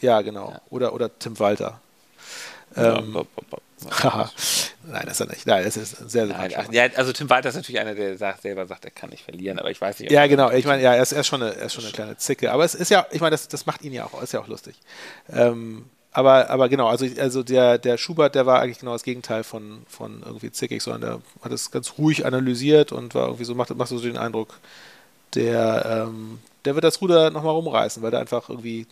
ja, 0.00 0.22
genau. 0.22 0.58
Oder, 0.70 0.94
oder 0.94 1.10
Tim 1.18 1.38
Walter. 1.38 1.78
Ähm, 2.74 3.26
Nein, 4.84 5.02
das 5.04 5.14
ist 5.14 5.20
er 5.20 5.26
nicht. 5.26 5.46
Nein, 5.46 5.64
das 5.64 5.76
ist 5.76 5.96
sehr, 5.96 6.26
sehr 6.26 6.36
Nein, 6.36 6.52
ach, 6.56 6.72
ja, 6.72 6.86
Also 6.96 7.12
Tim 7.12 7.30
Walter 7.30 7.48
ist 7.48 7.54
natürlich 7.56 7.80
einer, 7.80 7.94
der 7.94 8.18
sagt, 8.18 8.42
selber 8.42 8.66
sagt, 8.66 8.84
er 8.84 8.90
kann 8.90 9.10
nicht 9.10 9.24
verlieren, 9.24 9.58
aber 9.58 9.70
ich 9.70 9.80
weiß 9.80 10.00
nicht. 10.00 10.10
Ja, 10.10 10.26
genau. 10.26 10.50
Ich 10.50 10.64
meine, 10.64 10.82
ja, 10.82 10.94
er 10.94 11.02
ist, 11.02 11.12
er 11.12 11.20
ist, 11.20 11.26
schon 11.28 11.42
eine, 11.42 11.54
er 11.54 11.66
ist 11.66 11.74
schon 11.74 11.84
eine 11.84 11.92
kleine 11.92 12.16
Zicke. 12.16 12.52
Aber 12.52 12.64
es 12.64 12.74
ist 12.74 12.90
ja, 12.90 13.06
ich 13.10 13.20
meine, 13.20 13.32
das, 13.32 13.48
das 13.48 13.66
macht 13.66 13.82
ihn 13.82 13.92
ja 13.92 14.04
auch, 14.04 14.22
ist 14.22 14.32
ja 14.32 14.40
auch 14.40 14.48
lustig. 14.48 14.74
Ähm, 15.32 15.84
aber, 16.12 16.50
aber 16.50 16.68
genau, 16.68 16.88
also, 16.88 17.06
also 17.18 17.42
der, 17.42 17.78
der 17.78 17.96
Schubert, 17.96 18.34
der 18.34 18.44
war 18.44 18.60
eigentlich 18.60 18.78
genau 18.78 18.92
das 18.92 19.02
Gegenteil 19.02 19.44
von, 19.44 19.82
von 19.88 20.22
irgendwie 20.24 20.52
zickig, 20.52 20.82
sondern 20.82 21.00
der 21.00 21.20
hat 21.42 21.52
es 21.52 21.70
ganz 21.70 21.94
ruhig 21.96 22.26
analysiert 22.26 22.92
und 22.92 23.14
war 23.14 23.26
irgendwie 23.26 23.44
so, 23.44 23.54
macht, 23.54 23.74
macht 23.74 23.88
so 23.88 23.98
den 23.98 24.18
Eindruck, 24.18 24.58
der, 25.34 26.06
ähm, 26.08 26.40
der 26.66 26.74
wird 26.74 26.84
das 26.84 27.00
Ruder 27.00 27.30
nochmal 27.30 27.54
rumreißen, 27.54 28.02
weil 28.02 28.10
der 28.10 28.20
einfach 28.20 28.50
irgendwie, 28.50 28.86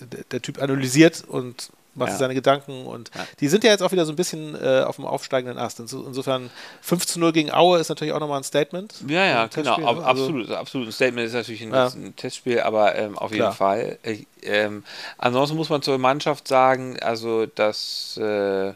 der, 0.00 0.24
der 0.30 0.42
Typ 0.42 0.60
analysiert 0.60 1.24
und 1.26 1.70
macht 1.96 2.10
ja. 2.10 2.16
seine 2.16 2.34
Gedanken 2.34 2.86
und 2.86 3.10
ja. 3.14 3.26
die 3.40 3.48
sind 3.48 3.64
ja 3.64 3.70
jetzt 3.70 3.82
auch 3.82 3.92
wieder 3.92 4.06
so 4.06 4.12
ein 4.12 4.16
bisschen 4.16 4.54
äh, 4.54 4.82
auf 4.82 4.96
dem 4.96 5.04
aufsteigenden 5.04 5.58
Ast. 5.58 5.80
Insofern 5.80 6.50
5 6.82 7.06
zu 7.06 7.20
0 7.20 7.32
gegen 7.32 7.52
Aue 7.52 7.78
ist 7.78 7.88
natürlich 7.88 8.12
auch 8.12 8.20
nochmal 8.20 8.40
ein 8.40 8.44
Statement. 8.44 8.94
Ja, 9.08 9.24
ja, 9.24 9.46
genau. 9.46 9.76
Also, 9.76 10.02
absolut, 10.02 10.50
absolut. 10.50 10.88
Ein 10.88 10.92
Statement 10.92 11.26
ist 11.26 11.32
natürlich 11.32 11.62
ein, 11.62 11.72
ja. 11.72 11.86
ein 11.86 12.14
Testspiel, 12.16 12.60
aber 12.60 12.94
ähm, 12.96 13.18
auf 13.18 13.30
jeden 13.30 13.42
Klar. 13.42 13.52
Fall. 13.52 13.98
Ich, 14.02 14.26
ähm, 14.42 14.84
ansonsten 15.18 15.56
muss 15.56 15.70
man 15.70 15.82
zur 15.82 15.98
Mannschaft 15.98 16.48
sagen, 16.48 16.98
also 17.00 17.46
das 17.46 18.16
äh, 18.18 18.74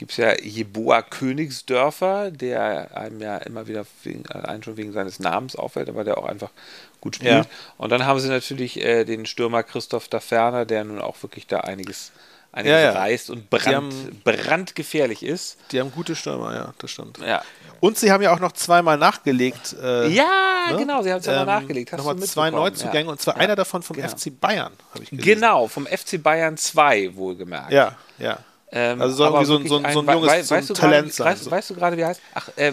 gibt 0.00 0.12
es 0.12 0.16
ja 0.16 0.34
Jeboa 0.40 1.02
Königsdörfer, 1.02 2.30
der 2.30 2.96
einem 2.96 3.20
ja 3.20 3.36
immer 3.36 3.68
wieder 3.68 3.84
wegen, 4.02 4.26
einen 4.30 4.62
schon 4.62 4.78
wegen 4.78 4.92
seines 4.92 5.20
Namens 5.20 5.56
auffällt, 5.56 5.90
aber 5.90 6.04
der 6.04 6.16
auch 6.16 6.24
einfach 6.24 6.50
gut 7.02 7.16
spielt. 7.16 7.30
Ja. 7.30 7.44
Und 7.76 7.90
dann 7.90 8.06
haben 8.06 8.18
sie 8.18 8.28
natürlich 8.28 8.82
äh, 8.82 9.04
den 9.04 9.26
Stürmer 9.26 9.62
Christoph 9.62 10.08
Daferner, 10.08 10.64
der 10.64 10.84
nun 10.84 11.00
auch 11.00 11.22
wirklich 11.22 11.46
da 11.46 11.60
einiges 11.60 12.12
einiges 12.52 12.72
ja, 12.72 12.80
ja. 12.80 12.92
reißt 12.92 13.30
und 13.30 13.50
brand, 13.50 13.66
haben, 13.66 14.22
brandgefährlich 14.24 15.22
ist. 15.22 15.56
Die 15.72 15.80
haben 15.80 15.92
gute 15.92 16.14
Stürmer, 16.16 16.54
ja, 16.54 16.74
das 16.78 16.90
stimmt. 16.90 17.18
Ja. 17.18 17.42
Und 17.80 17.96
sie 17.96 18.12
haben 18.12 18.22
ja 18.22 18.32
auch 18.32 18.40
noch 18.40 18.52
zweimal 18.52 18.98
nachgelegt. 18.98 19.74
Äh, 19.82 20.08
ja, 20.08 20.68
ne? 20.70 20.76
genau, 20.76 21.02
sie 21.02 21.12
haben 21.12 21.22
zweimal 21.22 21.42
ähm, 21.42 21.62
nachgelegt. 21.62 21.92
Hast 21.92 21.98
nochmal 21.98 22.18
zwei 22.18 22.50
Neuzugänge 22.50 23.06
ja. 23.06 23.10
und 23.10 23.20
zwar 23.20 23.36
einer 23.36 23.56
davon 23.56 23.82
vom 23.82 23.96
genau. 23.96 24.08
FC 24.08 24.38
Bayern, 24.38 24.72
habe 24.92 25.04
ich 25.04 25.10
gesehen. 25.10 25.24
Genau, 25.24 25.66
vom 25.66 25.86
FC 25.86 26.22
Bayern 26.22 26.56
2, 26.56 27.16
wohlgemerkt. 27.16 27.72
Ja, 27.72 27.96
ja. 28.18 28.38
Ähm, 28.72 29.00
also 29.00 29.16
soll 29.16 29.32
irgendwie 29.32 29.46
so 29.46 29.56
ein, 29.56 29.66
so 29.66 29.92
so 29.92 30.00
ein 30.00 30.14
junges 30.14 30.30
we 30.30 30.50
weißt 30.50 30.68
so 30.68 30.74
ein 30.74 30.78
Talent 30.78 31.06
grade, 31.06 31.12
sein. 31.12 31.26
Weißt, 31.26 31.50
weißt 31.50 31.70
du 31.70 31.74
gerade, 31.74 31.96
wie 31.96 32.02
er 32.02 32.08
heißt? 32.08 32.20
Ach, 32.34 32.48
äh, 32.56 32.72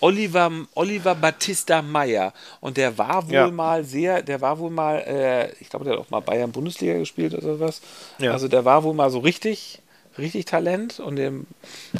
Oliver, 0.00 0.50
Oliver 0.74 1.14
Battista 1.14 1.82
Meyer. 1.82 2.32
Und 2.60 2.76
der 2.76 2.96
war 2.98 3.26
wohl 3.26 3.34
ja. 3.34 3.50
mal 3.50 3.84
sehr, 3.84 4.22
der 4.22 4.40
war 4.40 4.58
wohl 4.58 4.70
mal, 4.70 4.98
äh, 4.98 5.52
ich 5.60 5.68
glaube, 5.68 5.84
der 5.84 5.94
hat 5.94 6.00
auch 6.00 6.10
mal 6.10 6.20
Bayern 6.20 6.52
Bundesliga 6.52 6.94
gespielt 6.94 7.34
oder 7.34 7.60
was. 7.60 7.80
Ja. 8.18 8.32
Also 8.32 8.48
der 8.48 8.64
war 8.64 8.82
wohl 8.84 8.94
mal 8.94 9.10
so 9.10 9.20
richtig, 9.20 9.80
richtig 10.18 10.44
Talent 10.44 11.00
und, 11.00 11.16
dem, 11.16 11.46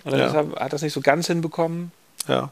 und 0.04 0.12
ja. 0.12 0.32
hat 0.32 0.72
das 0.72 0.82
nicht 0.82 0.92
so 0.92 1.00
ganz 1.00 1.26
hinbekommen. 1.26 1.92
Ja. 2.28 2.50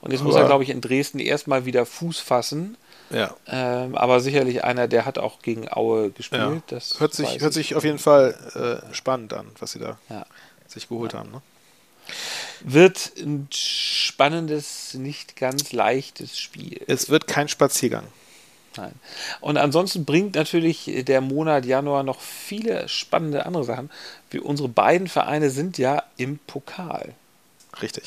Und 0.00 0.12
jetzt 0.12 0.20
aber 0.20 0.30
muss 0.30 0.36
er, 0.36 0.46
glaube 0.46 0.62
ich, 0.62 0.70
in 0.70 0.80
Dresden 0.80 1.18
erstmal 1.18 1.64
wieder 1.64 1.86
Fuß 1.86 2.20
fassen. 2.20 2.76
Ja. 3.10 3.34
Ähm, 3.46 3.94
aber 3.94 4.20
sicherlich 4.20 4.64
einer, 4.64 4.88
der 4.88 5.06
hat 5.06 5.18
auch 5.18 5.40
gegen 5.40 5.68
Aue 5.70 6.10
gespielt. 6.10 6.42
Ja. 6.42 6.62
Das 6.66 6.98
hört 7.00 7.14
sich, 7.14 7.40
hört 7.40 7.52
sich 7.52 7.74
auf 7.74 7.84
jeden 7.84 7.98
Fall 7.98 8.82
äh, 8.90 8.94
spannend 8.94 9.32
an, 9.32 9.46
was 9.58 9.72
sie 9.72 9.78
da 9.78 9.98
ja. 10.08 10.26
sich 10.66 10.88
geholt 10.88 11.14
haben. 11.14 11.30
Ne? 11.30 11.42
Wird 12.60 13.12
ein 13.18 13.48
spannendes, 13.52 14.94
nicht 14.94 15.36
ganz 15.36 15.72
leichtes 15.72 16.38
Spiel. 16.38 16.80
Es 16.86 17.10
wird 17.10 17.26
kein 17.26 17.48
Spaziergang. 17.48 18.06
Nein. 18.76 18.92
Und 19.40 19.56
ansonsten 19.56 20.04
bringt 20.04 20.34
natürlich 20.34 20.90
der 21.06 21.20
Monat 21.20 21.64
Januar 21.64 22.02
noch 22.02 22.20
viele 22.20 22.88
spannende 22.88 23.46
andere 23.46 23.64
Sachen. 23.64 23.90
Wie 24.30 24.38
unsere 24.38 24.68
beiden 24.68 25.08
Vereine 25.08 25.50
sind 25.50 25.78
ja 25.78 26.02
im 26.16 26.38
Pokal. 26.46 27.14
Richtig, 27.80 28.04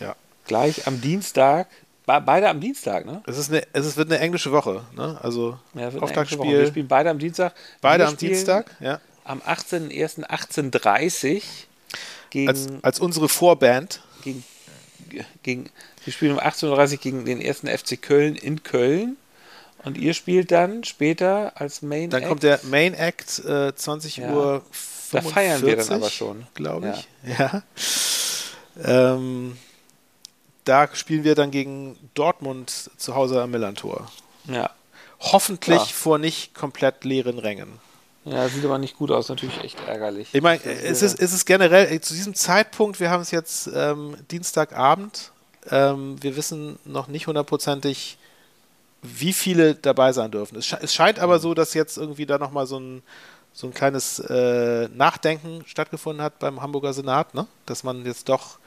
ja. 0.00 0.16
Gleich 0.46 0.86
am 0.86 1.00
Dienstag 1.00 1.68
Beide 2.08 2.48
am 2.48 2.58
Dienstag, 2.58 3.04
ne? 3.04 3.22
Es, 3.26 3.36
ist 3.36 3.50
eine, 3.50 3.64
es 3.74 3.98
wird 3.98 4.10
eine 4.10 4.18
englische 4.18 4.50
Woche, 4.50 4.82
ne? 4.96 5.18
Also 5.20 5.58
ja, 5.74 5.90
Auftaktspiel. 6.00 6.60
Wir 6.60 6.66
spielen 6.66 6.88
beide 6.88 7.10
am 7.10 7.18
Dienstag. 7.18 7.52
Beide 7.82 8.06
am 8.06 8.16
Dienstag, 8.16 8.74
ja. 8.80 8.98
Am 9.24 9.42
18.01.1830 9.42 11.42
gegen. 12.30 12.48
Als, 12.48 12.68
als 12.82 13.00
unsere 13.00 13.28
Vorband. 13.28 14.00
Gegen, 14.22 14.44
gegen, 15.42 15.70
wir 16.04 16.12
spielen 16.12 16.32
um 16.32 16.40
18.30 16.40 16.92
Uhr 16.92 16.96
gegen 16.98 17.24
den 17.24 17.40
ersten 17.40 17.66
FC 17.68 18.00
Köln 18.00 18.34
in 18.34 18.62
Köln. 18.62 19.16
Und 19.84 19.96
ihr 19.96 20.12
spielt 20.12 20.50
dann 20.50 20.84
später 20.84 21.52
als 21.54 21.82
Main 21.82 22.10
Dann 22.10 22.22
Act. 22.22 22.28
kommt 22.28 22.42
der 22.42 22.60
Main 22.64 22.94
Act 22.94 23.38
äh, 23.44 23.74
20 23.74 24.16
ja. 24.18 24.32
Uhr. 24.32 24.62
45, 24.70 25.10
da 25.10 25.22
feiern 25.22 25.62
wir 25.62 25.76
dann 25.76 25.92
aber 25.92 26.10
schon. 26.10 26.46
Glaube 26.54 26.94
ich. 26.94 27.38
Ja. 27.38 27.62
ja. 28.76 29.14
Ähm, 29.14 29.56
da 30.64 30.88
spielen 30.92 31.24
wir 31.24 31.34
dann 31.34 31.50
gegen 31.50 31.96
Dortmund 32.14 32.90
zu 32.96 33.14
Hause 33.14 33.42
am 33.42 33.50
Millantor. 33.50 34.10
Ja. 34.46 34.70
Hoffentlich 35.20 35.78
ja. 35.78 35.84
vor 35.86 36.18
nicht 36.18 36.54
komplett 36.54 37.04
leeren 37.04 37.38
Rängen. 37.38 37.80
Ja, 38.24 38.48
sieht 38.48 38.64
aber 38.64 38.78
nicht 38.78 38.96
gut 38.96 39.10
aus, 39.10 39.28
natürlich 39.28 39.62
echt 39.62 39.78
ärgerlich. 39.86 40.28
Ich 40.32 40.42
meine, 40.42 40.62
es 40.62 41.02
ist, 41.02 41.18
es 41.18 41.32
ist 41.32 41.46
generell, 41.46 42.00
zu 42.00 42.14
diesem 42.14 42.34
Zeitpunkt, 42.34 43.00
wir 43.00 43.10
haben 43.10 43.22
es 43.22 43.30
jetzt 43.30 43.70
ähm, 43.74 44.16
Dienstagabend, 44.30 45.32
ähm, 45.70 46.22
wir 46.22 46.36
wissen 46.36 46.78
noch 46.84 47.08
nicht 47.08 47.26
hundertprozentig, 47.26 48.18
wie 49.02 49.32
viele 49.32 49.74
dabei 49.74 50.12
sein 50.12 50.30
dürfen. 50.30 50.56
Es, 50.58 50.66
sche 50.66 50.78
es 50.82 50.92
scheint 50.92 51.20
aber 51.20 51.36
mhm. 51.36 51.42
so, 51.42 51.54
dass 51.54 51.74
jetzt 51.74 51.96
irgendwie 51.96 52.26
da 52.26 52.38
nochmal 52.38 52.66
so 52.66 52.78
ein, 52.78 53.02
so 53.52 53.66
ein 53.66 53.74
kleines 53.74 54.18
äh, 54.18 54.88
Nachdenken 54.88 55.62
stattgefunden 55.66 56.22
hat 56.22 56.38
beim 56.38 56.60
Hamburger 56.60 56.92
Senat, 56.92 57.34
ne? 57.34 57.46
dass 57.66 57.84
man 57.84 58.04
jetzt 58.04 58.28
doch 58.28 58.58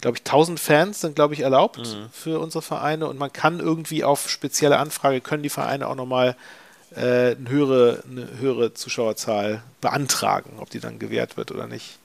glaube 0.00 0.16
ich, 0.16 0.20
1000 0.20 0.60
Fans 0.60 1.00
sind, 1.00 1.16
glaube 1.16 1.34
ich, 1.34 1.40
erlaubt 1.40 1.78
mhm. 1.78 2.08
für 2.12 2.38
unsere 2.38 2.62
Vereine 2.62 3.06
und 3.06 3.18
man 3.18 3.32
kann 3.32 3.60
irgendwie 3.60 4.04
auf 4.04 4.30
spezielle 4.30 4.78
Anfrage, 4.78 5.20
können 5.20 5.42
die 5.42 5.48
Vereine 5.48 5.88
auch 5.88 5.96
nochmal 5.96 6.36
äh, 6.94 7.36
eine, 7.36 7.48
höhere, 7.48 8.02
eine 8.10 8.28
höhere 8.38 8.74
Zuschauerzahl 8.74 9.62
beantragen. 9.80 10.52
Ob 10.58 10.70
die 10.70 10.80
dann 10.80 10.98
gewährt 10.98 11.36
wird 11.36 11.50
oder 11.50 11.66
nicht, 11.66 11.98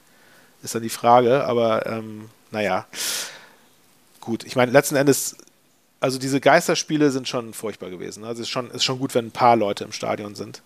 ist 0.63 0.75
dann 0.75 0.83
die 0.83 0.89
Frage. 0.89 1.45
Aber 1.45 1.85
ähm, 1.85 2.29
naja, 2.51 2.85
gut. 4.19 4.43
Ich 4.43 4.55
meine, 4.55 4.71
letzten 4.71 4.95
Endes, 4.95 5.35
also 5.99 6.19
diese 6.19 6.39
Geisterspiele 6.39 7.11
sind 7.11 7.27
schon 7.27 7.53
furchtbar 7.53 7.89
gewesen. 7.89 8.23
Also 8.23 8.41
es 8.41 8.47
ist 8.47 8.51
schon, 8.51 8.71
ist 8.71 8.83
schon 8.83 8.99
gut, 8.99 9.15
wenn 9.15 9.27
ein 9.27 9.31
paar 9.31 9.55
Leute 9.55 9.83
im 9.83 9.91
Stadion 9.91 10.35
sind. 10.35 10.61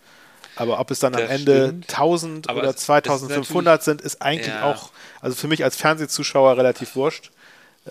Aber 0.56 0.80
ob 0.80 0.90
es 0.90 1.00
dann 1.00 1.14
das 1.14 1.22
am 1.22 1.30
Ende 1.30 1.68
stimmt. 1.68 1.90
1000 1.90 2.50
Aber 2.50 2.60
oder 2.62 2.76
2500 2.76 3.84
sind, 3.84 4.02
ist 4.02 4.22
eigentlich 4.22 4.48
ja. 4.48 4.64
auch, 4.64 4.90
also 5.22 5.36
für 5.36 5.48
mich 5.48 5.64
als 5.64 5.76
Fernsehzuschauer 5.76 6.58
relativ 6.58 6.96
wurscht. 6.96 7.32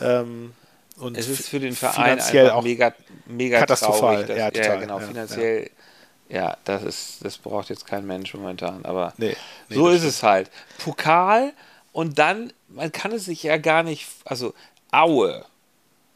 Ähm, 0.00 0.52
und 0.98 1.16
es 1.16 1.28
ist 1.28 1.48
für 1.48 1.60
den 1.60 1.74
Verein 1.74 2.18
einfach 2.20 2.52
auch 2.52 2.62
mega, 2.62 2.92
mega 3.26 3.60
katastrophal. 3.60 4.24
Traurig, 4.24 4.26
dass, 4.26 4.38
ja, 4.38 4.50
total, 4.50 4.68
ja, 4.68 4.76
genau, 4.76 5.00
ja, 5.00 5.06
finanziell. 5.06 5.70
Ja. 6.28 6.56
das 6.64 6.82
ist, 6.82 7.24
das 7.24 7.38
braucht 7.38 7.68
jetzt 7.68 7.86
kein 7.86 8.06
Mensch 8.06 8.34
momentan. 8.34 8.84
Aber 8.84 9.12
nee, 9.16 9.36
nee, 9.68 9.74
so 9.74 9.88
ist 9.88 9.98
stimmt. 9.98 10.12
es 10.12 10.22
halt. 10.22 10.50
Pokal 10.78 11.52
und 11.92 12.18
dann, 12.18 12.52
man 12.68 12.92
kann 12.92 13.12
es 13.12 13.24
sich 13.24 13.42
ja 13.42 13.56
gar 13.58 13.82
nicht, 13.82 14.06
also 14.24 14.54
Aue 14.90 15.44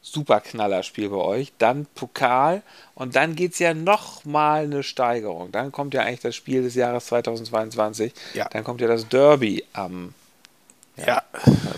super 0.02 0.40
Knallerspiel 0.40 1.08
bei 1.08 1.16
euch. 1.16 1.52
Dann 1.58 1.86
Pokal 1.94 2.62
und 2.94 3.16
dann 3.16 3.36
geht 3.36 3.52
es 3.52 3.58
ja 3.58 3.74
nochmal 3.74 4.64
eine 4.64 4.82
Steigerung. 4.82 5.52
Dann 5.52 5.72
kommt 5.72 5.94
ja 5.94 6.02
eigentlich 6.02 6.20
das 6.20 6.36
Spiel 6.36 6.62
des 6.62 6.74
Jahres 6.74 7.06
2022. 7.06 8.12
Ja. 8.34 8.48
Dann 8.48 8.64
kommt 8.64 8.80
ja 8.80 8.88
das 8.88 9.08
Derby 9.08 9.64
am. 9.72 10.14
Ja. 10.96 11.06
ja. 11.06 11.22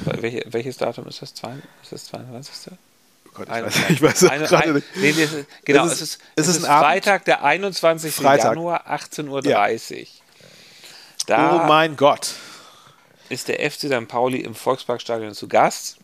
Welche, 0.04 0.44
welches 0.46 0.76
Datum 0.76 1.06
ist 1.06 1.22
das? 1.22 1.32
Ist 1.82 1.92
das 1.92 2.04
22. 2.06 2.72
Gott, 3.34 3.48
ich, 3.48 3.54
weiß, 3.54 3.90
ich 3.90 4.02
weiß 4.02 4.24
eine, 4.24 4.46
gerade 4.46 4.74
nicht. 4.74 4.86
Nee, 4.96 5.12
nee, 5.12 5.22
ist, 5.22 5.46
genau, 5.64 5.86
es 5.86 5.92
ist, 5.92 6.00
es 6.00 6.10
ist, 6.10 6.20
es 6.36 6.48
ist, 6.48 6.56
ist 6.58 6.66
Freitag, 6.66 7.24
der 7.24 7.42
21. 7.42 8.14
Freitag. 8.14 8.50
Januar, 8.50 8.86
18.30 8.90 9.28
Uhr. 9.28 9.44
Ja. 9.46 10.06
Da 11.26 11.56
oh 11.56 11.66
mein 11.66 11.96
Gott. 11.96 12.34
Ist 13.28 13.48
der 13.48 13.58
FC 13.70 13.86
St. 13.86 14.08
Pauli 14.08 14.40
im 14.40 14.54
Volksparkstadion 14.54 15.32
zu 15.34 15.48
Gast. 15.48 15.96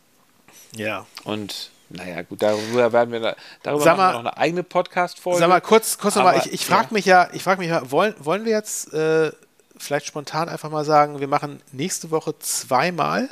Ja. 0.74 1.06
Und 1.24 1.70
naja, 1.90 2.22
gut, 2.22 2.42
darüber 2.42 2.92
werden 2.92 3.12
wir, 3.12 3.36
darüber 3.62 3.84
sag 3.84 3.96
mal, 3.96 4.12
noch 4.12 4.20
eine 4.20 4.36
eigene 4.36 4.62
Podcast-Folge. 4.62 5.38
Sag 5.38 5.48
mal, 5.48 5.60
kurz, 5.60 5.98
kurz 5.98 6.14
nochmal, 6.14 6.38
ich, 6.38 6.52
ich 6.52 6.66
frage 6.66 6.88
ja. 6.88 6.92
mich 6.92 7.04
ja, 7.06 7.28
ich 7.32 7.42
frage 7.42 7.60
mich 7.60 7.70
ja, 7.70 7.90
wollen, 7.90 8.14
wollen 8.18 8.44
wir 8.44 8.52
jetzt 8.52 8.92
äh, 8.92 9.32
vielleicht 9.78 10.06
spontan 10.06 10.48
einfach 10.48 10.70
mal 10.70 10.84
sagen, 10.84 11.20
wir 11.20 11.28
machen 11.28 11.62
nächste 11.72 12.10
Woche 12.10 12.38
zweimal? 12.38 13.28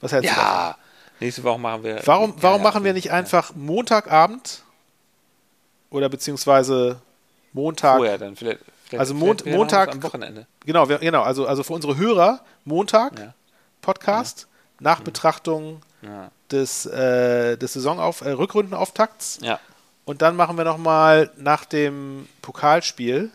Was 0.00 0.12
hältst 0.12 0.30
ja, 0.30 0.34
du 0.34 0.40
Ja, 0.40 0.76
nächste 1.20 1.42
Woche 1.44 1.58
machen 1.58 1.82
wir. 1.84 2.00
Warum, 2.04 2.34
warum 2.40 2.62
ja, 2.62 2.62
machen 2.62 2.84
wir 2.84 2.92
nicht 2.92 3.10
einfach 3.10 3.54
Montagabend 3.54 4.62
oder 5.90 6.08
beziehungsweise 6.08 7.00
Montag? 7.52 7.98
Vorher 7.98 8.18
dann, 8.18 8.36
vielleicht. 8.36 8.60
vielleicht 8.84 9.00
also 9.00 9.14
Mont 9.14 9.46
Montag. 9.46 9.92
Am 9.92 10.02
Wochenende. 10.02 10.46
Genau, 10.64 10.88
wir, 10.88 10.98
genau, 10.98 11.22
also, 11.22 11.46
also 11.46 11.62
für 11.62 11.72
unsere 11.72 11.96
Hörer 11.96 12.40
Montag 12.64 13.34
Podcast, 13.80 14.48
Nachbetrachtung 14.80 15.82
ja. 16.02 16.30
des, 16.50 16.86
äh, 16.86 17.56
des 17.56 17.74
Saisonauf 17.74 18.20
äh, 18.20 18.30
Rückrundenauftakts. 18.30 19.38
Ja. 19.42 19.60
Und 20.04 20.22
dann 20.22 20.36
machen 20.36 20.56
wir 20.56 20.64
nochmal 20.64 21.30
nach 21.36 21.64
dem 21.64 22.28
Pokalspiel 22.42 23.30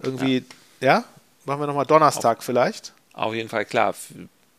irgendwie, 0.00 0.44
ja, 0.80 0.98
ja 0.98 1.04
machen 1.44 1.60
wir 1.60 1.66
nochmal 1.66 1.86
Donnerstag 1.86 2.38
auf, 2.38 2.44
vielleicht. 2.44 2.92
Auf 3.12 3.34
jeden 3.34 3.48
Fall, 3.48 3.64
klar. 3.64 3.94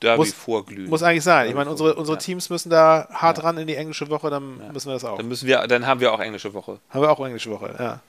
Derby 0.02 0.18
muss, 0.18 0.34
vorglühen. 0.34 0.90
Muss 0.90 1.04
eigentlich 1.04 1.24
sein. 1.24 1.50
Ich 1.50 1.56
meine, 1.56 1.70
unsere, 1.70 1.96
unsere. 1.96 2.18
Teams 2.18 2.50
müssen 2.50 2.70
da 2.70 3.08
hart 3.12 3.38
ja. 3.38 3.44
ran 3.44 3.58
in 3.58 3.68
die 3.68 3.76
englische 3.76 4.10
Woche, 4.10 4.30
dann 4.30 4.60
ja. 4.60 4.72
müssen 4.72 4.88
wir 4.88 4.94
das 4.94 5.06
auch. 5.06 5.18
Dann 5.18 5.28
müssen 5.28 5.48
wir, 5.48 5.66
dann 5.68 5.86
haben 5.86 6.00
wir 6.00 6.12
auch 6.14 6.20
englische 6.20 6.54
Woche. 6.54 6.80
Haben 6.90 7.02
wir 7.02 7.10
auch 7.12 7.26
englische 7.26 7.52
Woche, 7.52 7.76
ja. 7.78 8.00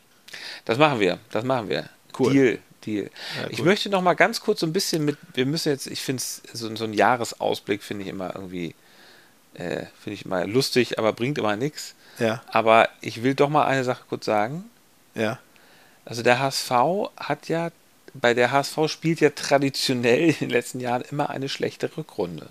Das 0.64 0.78
machen 0.78 1.00
wir, 1.00 1.18
das 1.30 1.44
machen 1.44 1.68
wir. 1.68 1.88
Cool. 2.18 2.32
Deal. 2.32 2.58
Deal. 2.84 3.10
Ja, 3.40 3.48
ich 3.50 3.62
möchte 3.62 3.90
noch 3.90 4.02
mal 4.02 4.14
ganz 4.14 4.40
kurz 4.40 4.60
so 4.60 4.66
ein 4.66 4.72
bisschen 4.72 5.04
mit, 5.04 5.16
wir 5.34 5.46
müssen 5.46 5.68
jetzt, 5.68 5.86
ich 5.86 6.00
finde 6.00 6.20
es, 6.20 6.42
so, 6.52 6.74
so 6.74 6.84
ein 6.84 6.94
Jahresausblick 6.94 7.82
finde 7.82 8.04
ich 8.04 8.08
immer 8.08 8.34
irgendwie 8.34 8.74
äh, 9.54 9.86
Finde 10.00 10.14
ich 10.14 10.24
immer 10.24 10.46
lustig, 10.46 10.98
aber 10.98 11.12
bringt 11.12 11.38
immer 11.38 11.56
nichts. 11.56 11.94
Ja. 12.18 12.42
Aber 12.48 12.88
ich 13.00 13.22
will 13.22 13.34
doch 13.34 13.48
mal 13.48 13.66
eine 13.66 13.84
Sache 13.84 14.04
kurz 14.08 14.24
sagen. 14.24 14.64
Ja. 15.14 15.38
Also 16.04 16.22
der 16.22 16.40
HSV 16.40 16.70
hat 17.16 17.48
ja, 17.48 17.70
bei 18.14 18.34
der 18.34 18.50
HSV 18.50 18.78
spielt 18.88 19.20
ja 19.20 19.30
traditionell 19.30 20.30
in 20.30 20.34
den 20.34 20.50
letzten 20.50 20.80
Jahren 20.80 21.02
immer 21.10 21.30
eine 21.30 21.48
schlechte 21.48 21.90
Rückrunde. 21.96 22.48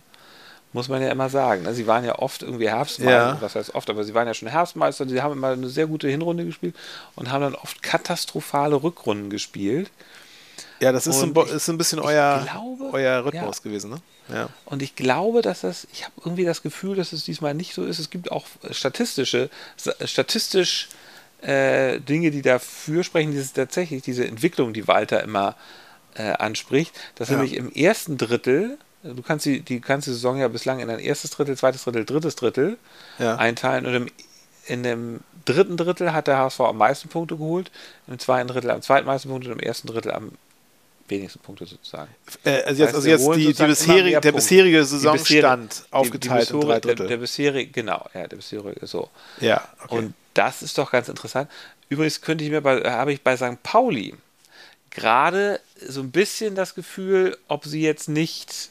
Muss 0.74 0.88
man 0.88 1.01
ja 1.01 1.09
immer 1.09 1.30
sagen. 1.30 1.64
Ne? 1.64 1.74
Sie 1.74 1.86
waren 1.86 2.05
ja 2.05 2.20
oft 2.20 2.43
irgendwie 2.43 2.70
Herbstmeister, 2.70 3.12
ja. 3.12 3.41
was 3.41 3.55
heißt 3.55 3.76
oft, 3.76 3.89
aber 3.89 4.05
sie 4.05 4.14
waren 4.14 4.28
ja 4.28 4.34
schon 4.34 4.47
Herbstmeister, 4.47 5.07
sie 5.07 5.22
haben 5.22 5.34
immer 5.34 5.49
eine 5.49 5.68
sehr 5.68 5.86
gute 5.86 6.07
Hinrunde 6.07 6.45
gespielt 6.45 6.76
und 7.16 7.30
haben 7.30 7.41
dann 7.41 7.55
oft 7.55 7.84
katastrophale 7.84 8.82
Rückrunden 8.82 9.30
gespielt. 9.30 9.91
Ja, 10.80 10.91
das 10.91 11.07
ist, 11.07 11.22
ein, 11.22 11.36
ist 11.36 11.70
ein 11.70 11.78
bisschen 11.78 11.99
euer, 11.99 12.47
glaube, 12.49 12.89
euer 12.93 13.26
Rhythmus 13.26 13.57
ja. 13.57 13.64
gewesen, 13.64 13.91
ne? 13.91 14.01
Ja. 14.34 14.49
Und 14.66 14.82
ich 14.82 14.95
glaube, 14.95 15.41
dass 15.41 15.62
das, 15.62 15.88
ich 15.91 16.05
habe 16.05 16.14
irgendwie 16.24 16.45
das 16.45 16.64
Gefühl, 16.64 16.95
dass 16.95 17.12
es 17.12 17.26
diesmal 17.26 17.53
nicht 17.53 17.74
so 17.74 17.84
ist. 17.84 17.99
Es 17.99 18.09
gibt 18.09 18.32
auch 18.32 18.45
statistische, 18.72 19.49
statistisch 20.05 20.88
äh, 21.42 22.00
Dinge, 22.00 22.32
die 22.32 22.42
dafür 22.42 23.04
sprechen, 23.04 23.32
dieses 23.32 23.54
tatsächlich 23.54 24.02
diese 24.04 24.26
Entwicklung, 24.26 24.74
die 24.74 24.88
Walter 24.88 25.24
immer 25.24 25.56
äh, 26.16 26.32
anspricht, 26.34 26.94
dass 27.16 27.30
ja. 27.30 27.36
nämlich 27.36 27.56
im 27.56 27.72
ersten 27.72 28.18
Drittel, 28.18 28.78
du 29.04 29.22
kannst 29.22 29.46
die, 29.46 29.62
die 29.62 29.82
die 29.82 30.02
Saison 30.02 30.38
ja 30.38 30.48
bislang 30.48 30.80
in 30.80 30.89
ein 30.89 31.00
erstes 31.00 31.32
Drittel, 31.32 31.58
zweites 31.58 31.84
Drittel, 31.84 32.06
drittes 32.06 32.36
Drittel 32.36 32.78
ja. 33.20 33.36
einteilen 33.36 33.86
und 33.86 33.94
im, 33.94 34.08
in 34.68 34.84
dem 34.84 35.20
dritten 35.46 35.78
Drittel 35.78 36.14
hat 36.14 36.28
der 36.28 36.38
HSV 36.38 36.60
am 36.62 36.78
meisten 36.78 37.10
Punkte 37.10 37.38
geholt, 37.38 37.72
im 38.08 38.20
zweiten 38.20 38.48
Drittel 38.48 38.72
am 38.72 38.82
zweitmeisten 38.82 39.32
Punkte 39.32 39.52
und 39.52 39.60
im 39.60 39.66
ersten 39.66 39.88
Drittel 39.88 40.12
am 40.12 40.32
wenigsten 41.08 41.39
Punkte 41.39 41.66
sozusagen. 41.66 42.10
Äh, 42.44 42.64
also 42.64 42.84
jetzt, 42.84 42.96
also 42.96 43.10
jetzt 43.10 43.28
die, 43.36 43.54
die 43.54 43.64
bisherige, 43.64 44.22
der 44.22 44.32
bisherige 44.32 44.84
Saisonstand 44.86 45.84
die 45.88 45.94
aufgeteilt 45.94 46.50
die, 46.50 46.54
die 46.54 46.60
in 46.60 46.62
drei 46.62 46.80
Drittel. 46.80 46.96
Der, 46.96 47.08
der, 47.08 47.18
bisherige, 47.18 47.72
genau, 47.72 48.08
ja, 48.14 48.28
der 48.28 48.38
bisherige, 48.38 48.88
so. 48.88 49.10
Ja, 49.39 49.68
okay. 49.84 49.98
Und 49.98 50.14
das 50.34 50.61
ist 50.61 50.77
doch 50.77 50.91
ganz 50.91 51.09
interessant. 51.09 51.49
Übrigens 51.89 52.21
könnte 52.21 52.43
ich 52.43 52.51
mir 52.51 52.61
bei, 52.61 52.82
habe 52.89 53.13
ich 53.13 53.21
bei 53.21 53.36
St. 53.36 53.61
Pauli 53.63 54.15
gerade 54.91 55.59
so 55.86 56.01
ein 56.01 56.11
bisschen 56.11 56.55
das 56.55 56.75
Gefühl, 56.75 57.38
ob 57.47 57.65
sie 57.65 57.82
jetzt 57.82 58.09
nicht, 58.09 58.69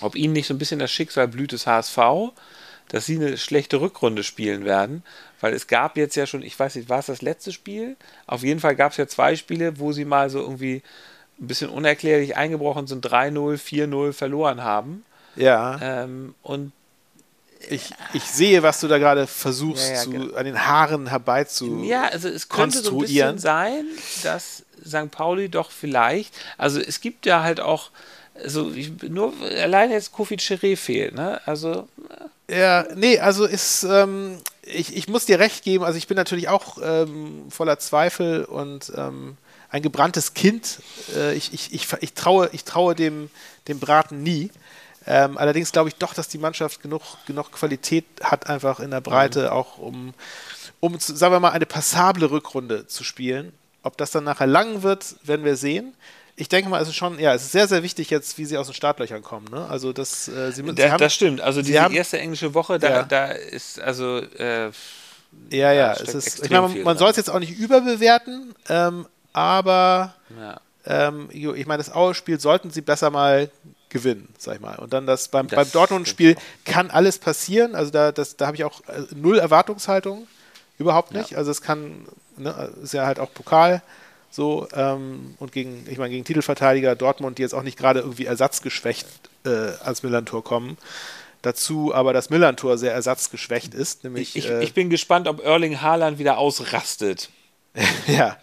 ob 0.00 0.14
ihnen 0.14 0.32
nicht 0.32 0.46
so 0.46 0.54
ein 0.54 0.58
bisschen 0.58 0.78
das 0.78 0.90
Schicksal 0.90 1.28
blüht 1.28 1.52
des 1.52 1.66
HSV, 1.66 1.98
dass 2.88 3.04
sie 3.04 3.16
eine 3.16 3.36
schlechte 3.36 3.80
Rückrunde 3.80 4.22
spielen 4.22 4.64
werden, 4.64 5.02
weil 5.40 5.52
es 5.52 5.66
gab 5.66 5.96
jetzt 5.96 6.16
ja 6.16 6.26
schon, 6.26 6.42
ich 6.42 6.58
weiß 6.58 6.76
nicht, 6.76 6.88
war 6.88 7.00
es 7.00 7.06
das 7.06 7.22
letzte 7.22 7.52
Spiel? 7.52 7.96
Auf 8.26 8.42
jeden 8.42 8.60
Fall 8.60 8.76
gab 8.76 8.92
es 8.92 8.98
ja 8.98 9.06
zwei 9.06 9.36
Spiele, 9.36 9.78
wo 9.78 9.92
sie 9.92 10.04
mal 10.04 10.30
so 10.30 10.40
irgendwie 10.40 10.82
ein 11.40 11.46
bisschen 11.46 11.70
unerklärlich 11.70 12.36
eingebrochen 12.36 12.86
sind, 12.86 13.06
3-0, 13.06 13.58
4-0 13.58 14.12
verloren 14.12 14.62
haben. 14.62 15.04
Ja. 15.36 15.78
Ähm, 15.80 16.34
und 16.42 16.72
ich, 17.68 17.90
ich 18.12 18.22
sehe, 18.24 18.62
was 18.62 18.80
du 18.80 18.88
da 18.88 18.98
gerade 18.98 19.26
versuchst, 19.26 19.88
ja, 19.88 19.94
ja, 19.94 20.02
zu, 20.02 20.10
genau. 20.10 20.34
an 20.34 20.44
den 20.44 20.66
Haaren 20.66 21.08
herbei 21.08 21.44
zu 21.44 21.82
Ja, 21.82 22.04
also 22.04 22.28
es 22.28 22.48
könnte 22.48 22.80
so 22.80 22.92
ein 22.92 22.98
bisschen 22.98 23.38
sein, 23.38 23.84
dass 24.22 24.64
St. 24.86 25.10
Pauli 25.10 25.48
doch 25.48 25.70
vielleicht, 25.70 26.34
also 26.56 26.80
es 26.80 27.00
gibt 27.00 27.26
ja 27.26 27.42
halt 27.42 27.60
auch, 27.60 27.90
also 28.42 28.72
nur 29.08 29.32
alleine 29.42 29.94
jetzt 29.94 30.12
Kofi 30.12 30.36
Chiré 30.36 30.76
fehlt, 30.76 31.14
ne? 31.14 31.40
Also. 31.46 31.88
Ja, 32.48 32.86
nee, 32.94 33.18
also 33.18 33.44
ist, 33.44 33.82
ähm, 33.82 34.38
ich, 34.62 34.96
ich 34.96 35.08
muss 35.08 35.26
dir 35.26 35.38
recht 35.38 35.64
geben, 35.64 35.84
also 35.84 35.98
ich 35.98 36.06
bin 36.06 36.16
natürlich 36.16 36.48
auch 36.48 36.78
ähm, 36.82 37.46
voller 37.50 37.78
Zweifel 37.78 38.44
und 38.44 38.92
ähm, 38.96 39.36
ein 39.70 39.82
gebranntes 39.82 40.34
Kind. 40.34 40.80
Äh, 41.14 41.34
ich, 41.34 41.52
ich, 41.52 41.74
ich, 41.74 41.86
ich, 42.00 42.14
traue, 42.14 42.48
ich 42.52 42.64
traue 42.64 42.94
dem, 42.94 43.28
dem 43.66 43.78
Braten 43.80 44.22
nie. 44.22 44.50
Ähm, 45.10 45.38
allerdings 45.38 45.72
glaube 45.72 45.88
ich 45.88 45.94
doch, 45.94 46.12
dass 46.12 46.28
die 46.28 46.36
Mannschaft 46.36 46.82
genug, 46.82 47.00
genug 47.26 47.50
Qualität 47.50 48.04
hat, 48.22 48.46
einfach 48.50 48.78
in 48.78 48.90
der 48.90 49.00
Breite, 49.00 49.44
mhm. 49.44 49.48
auch 49.48 49.78
um, 49.78 50.12
um, 50.80 50.98
sagen 50.98 51.32
wir 51.32 51.40
mal, 51.40 51.52
eine 51.52 51.64
passable 51.64 52.30
Rückrunde 52.30 52.86
zu 52.86 53.04
spielen. 53.04 53.54
Ob 53.82 53.96
das 53.96 54.10
dann 54.10 54.24
nachher 54.24 54.46
lang 54.46 54.82
wird, 54.82 55.16
werden 55.22 55.46
wir 55.46 55.56
sehen. 55.56 55.94
Ich 56.36 56.50
denke 56.50 56.68
mal, 56.68 56.82
es 56.82 56.88
ist 56.88 56.96
schon, 56.96 57.18
ja, 57.18 57.32
es 57.32 57.42
ist 57.42 57.52
sehr, 57.52 57.66
sehr 57.66 57.82
wichtig 57.82 58.10
jetzt, 58.10 58.36
wie 58.36 58.44
sie 58.44 58.58
aus 58.58 58.66
den 58.66 58.74
Startlöchern 58.74 59.22
kommen. 59.22 59.46
Ne? 59.50 59.66
Also 59.70 59.94
das, 59.94 60.28
äh, 60.28 60.52
sie, 60.52 60.62
da, 60.74 60.90
haben, 60.90 60.98
das 60.98 61.14
stimmt. 61.14 61.40
Also 61.40 61.62
diese 61.62 61.80
haben, 61.80 61.94
erste 61.94 62.18
englische 62.18 62.52
Woche, 62.52 62.78
da, 62.78 62.90
ja. 62.90 63.02
da 63.02 63.26
ist 63.28 63.80
also 63.80 64.18
äh, 64.18 64.70
ja, 65.50 65.72
ja, 65.72 65.92
es 65.94 66.14
ist, 66.14 66.44
ich 66.44 66.50
meine, 66.50 66.68
man, 66.68 66.82
man 66.82 66.98
soll 66.98 67.10
es 67.10 67.16
jetzt 67.16 67.30
auch 67.30 67.38
nicht 67.38 67.58
überbewerten, 67.58 68.54
ähm, 68.68 69.06
aber 69.32 70.14
ja. 70.38 70.60
ähm, 70.86 71.28
ich 71.32 71.66
meine, 71.66 71.82
das 71.82 71.94
Aue-Spiel 71.94 72.40
sollten 72.40 72.70
sie 72.70 72.82
besser 72.82 73.10
mal 73.10 73.50
gewinnen, 73.90 74.28
sag 74.38 74.56
ich 74.56 74.60
mal. 74.60 74.76
Und 74.76 74.92
dann 74.92 75.06
das 75.06 75.28
beim, 75.28 75.46
beim 75.46 75.70
Dortmund-Spiel 75.70 76.36
kann 76.64 76.90
alles 76.90 77.18
passieren. 77.18 77.74
Also 77.74 77.90
da, 77.90 78.12
da 78.12 78.46
habe 78.46 78.56
ich 78.56 78.64
auch 78.64 78.80
äh, 78.88 79.02
null 79.14 79.38
Erwartungshaltung. 79.38 80.26
Überhaupt 80.78 81.12
nicht. 81.12 81.30
Ja. 81.30 81.38
Also 81.38 81.50
es 81.50 81.62
kann, 81.62 82.06
ne, 82.36 82.70
ist 82.82 82.94
ja 82.94 83.06
halt 83.06 83.18
auch 83.18 83.32
Pokal 83.32 83.82
so 84.30 84.68
ähm, 84.74 85.34
und 85.38 85.52
gegen, 85.52 85.86
ich 85.90 85.98
meine, 85.98 86.10
gegen 86.10 86.24
Titelverteidiger 86.24 86.94
Dortmund, 86.94 87.38
die 87.38 87.42
jetzt 87.42 87.54
auch 87.54 87.62
nicht 87.62 87.78
gerade 87.78 88.00
irgendwie 88.00 88.26
ersatzgeschwächt 88.26 89.06
äh, 89.44 89.72
als 89.82 90.02
Millantor 90.02 90.44
kommen. 90.44 90.76
Dazu 91.42 91.94
aber 91.94 92.12
das 92.12 92.30
Millantor 92.30 92.78
sehr 92.78 92.92
ersatzgeschwächt 92.92 93.72
ist. 93.72 94.04
Nämlich, 94.04 94.36
ich, 94.36 94.50
äh, 94.50 94.62
ich 94.62 94.74
bin 94.74 94.90
gespannt, 94.90 95.28
ob 95.28 95.44
Erling 95.44 95.80
Haaland 95.80 96.18
wieder 96.18 96.38
ausrastet. 96.38 97.30
ja, 98.06 98.36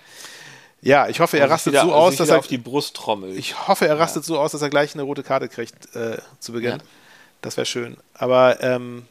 ja, 0.82 1.08
ich 1.08 1.20
hoffe, 1.20 1.40
er 1.40 1.50
rastet 1.50 1.74
wieder, 1.74 1.84
so 1.84 1.94
aus, 1.94 2.16
dass 2.16 2.30
er 2.30 2.38
auf 2.38 2.48
die 2.48 2.58
Brust 2.58 2.96
trommelt. 2.96 3.36
Ich 3.38 3.68
hoffe, 3.68 3.88
er 3.88 3.98
rastet 3.98 4.24
ja. 4.24 4.28
so 4.28 4.40
aus, 4.40 4.52
dass 4.52 4.62
er 4.62 4.70
gleich 4.70 4.94
eine 4.94 5.04
rote 5.04 5.24
Karte 5.24 5.50
kriegt 5.50 5.96
äh, 5.96 6.18
zu 6.40 6.54
Beginn. 6.54 6.72
Ja. 6.72 6.86
Das 7.42 7.58
wäre 7.58 7.66
schön. 7.66 7.98
Aber 8.14 8.62
ähm, 8.62 9.08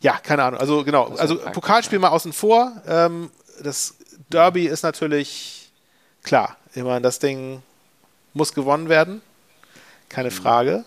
ja, 0.00 0.18
keine 0.18 0.44
Ahnung. 0.44 0.60
Also 0.60 0.84
genau, 0.84 1.14
also 1.16 1.36
Pokalspiel 1.36 1.98
mal 1.98 2.08
außen 2.08 2.32
vor. 2.32 2.72
Ähm, 2.86 3.30
das 3.62 3.94
Derby 4.30 4.66
ist 4.66 4.82
natürlich 4.82 5.70
klar. 6.22 6.56
Immer 6.74 7.00
das 7.00 7.18
Ding 7.18 7.62
muss 8.32 8.52
gewonnen 8.52 8.88
werden. 8.88 9.22
Keine 10.08 10.30
mhm. 10.30 10.34
Frage. 10.34 10.84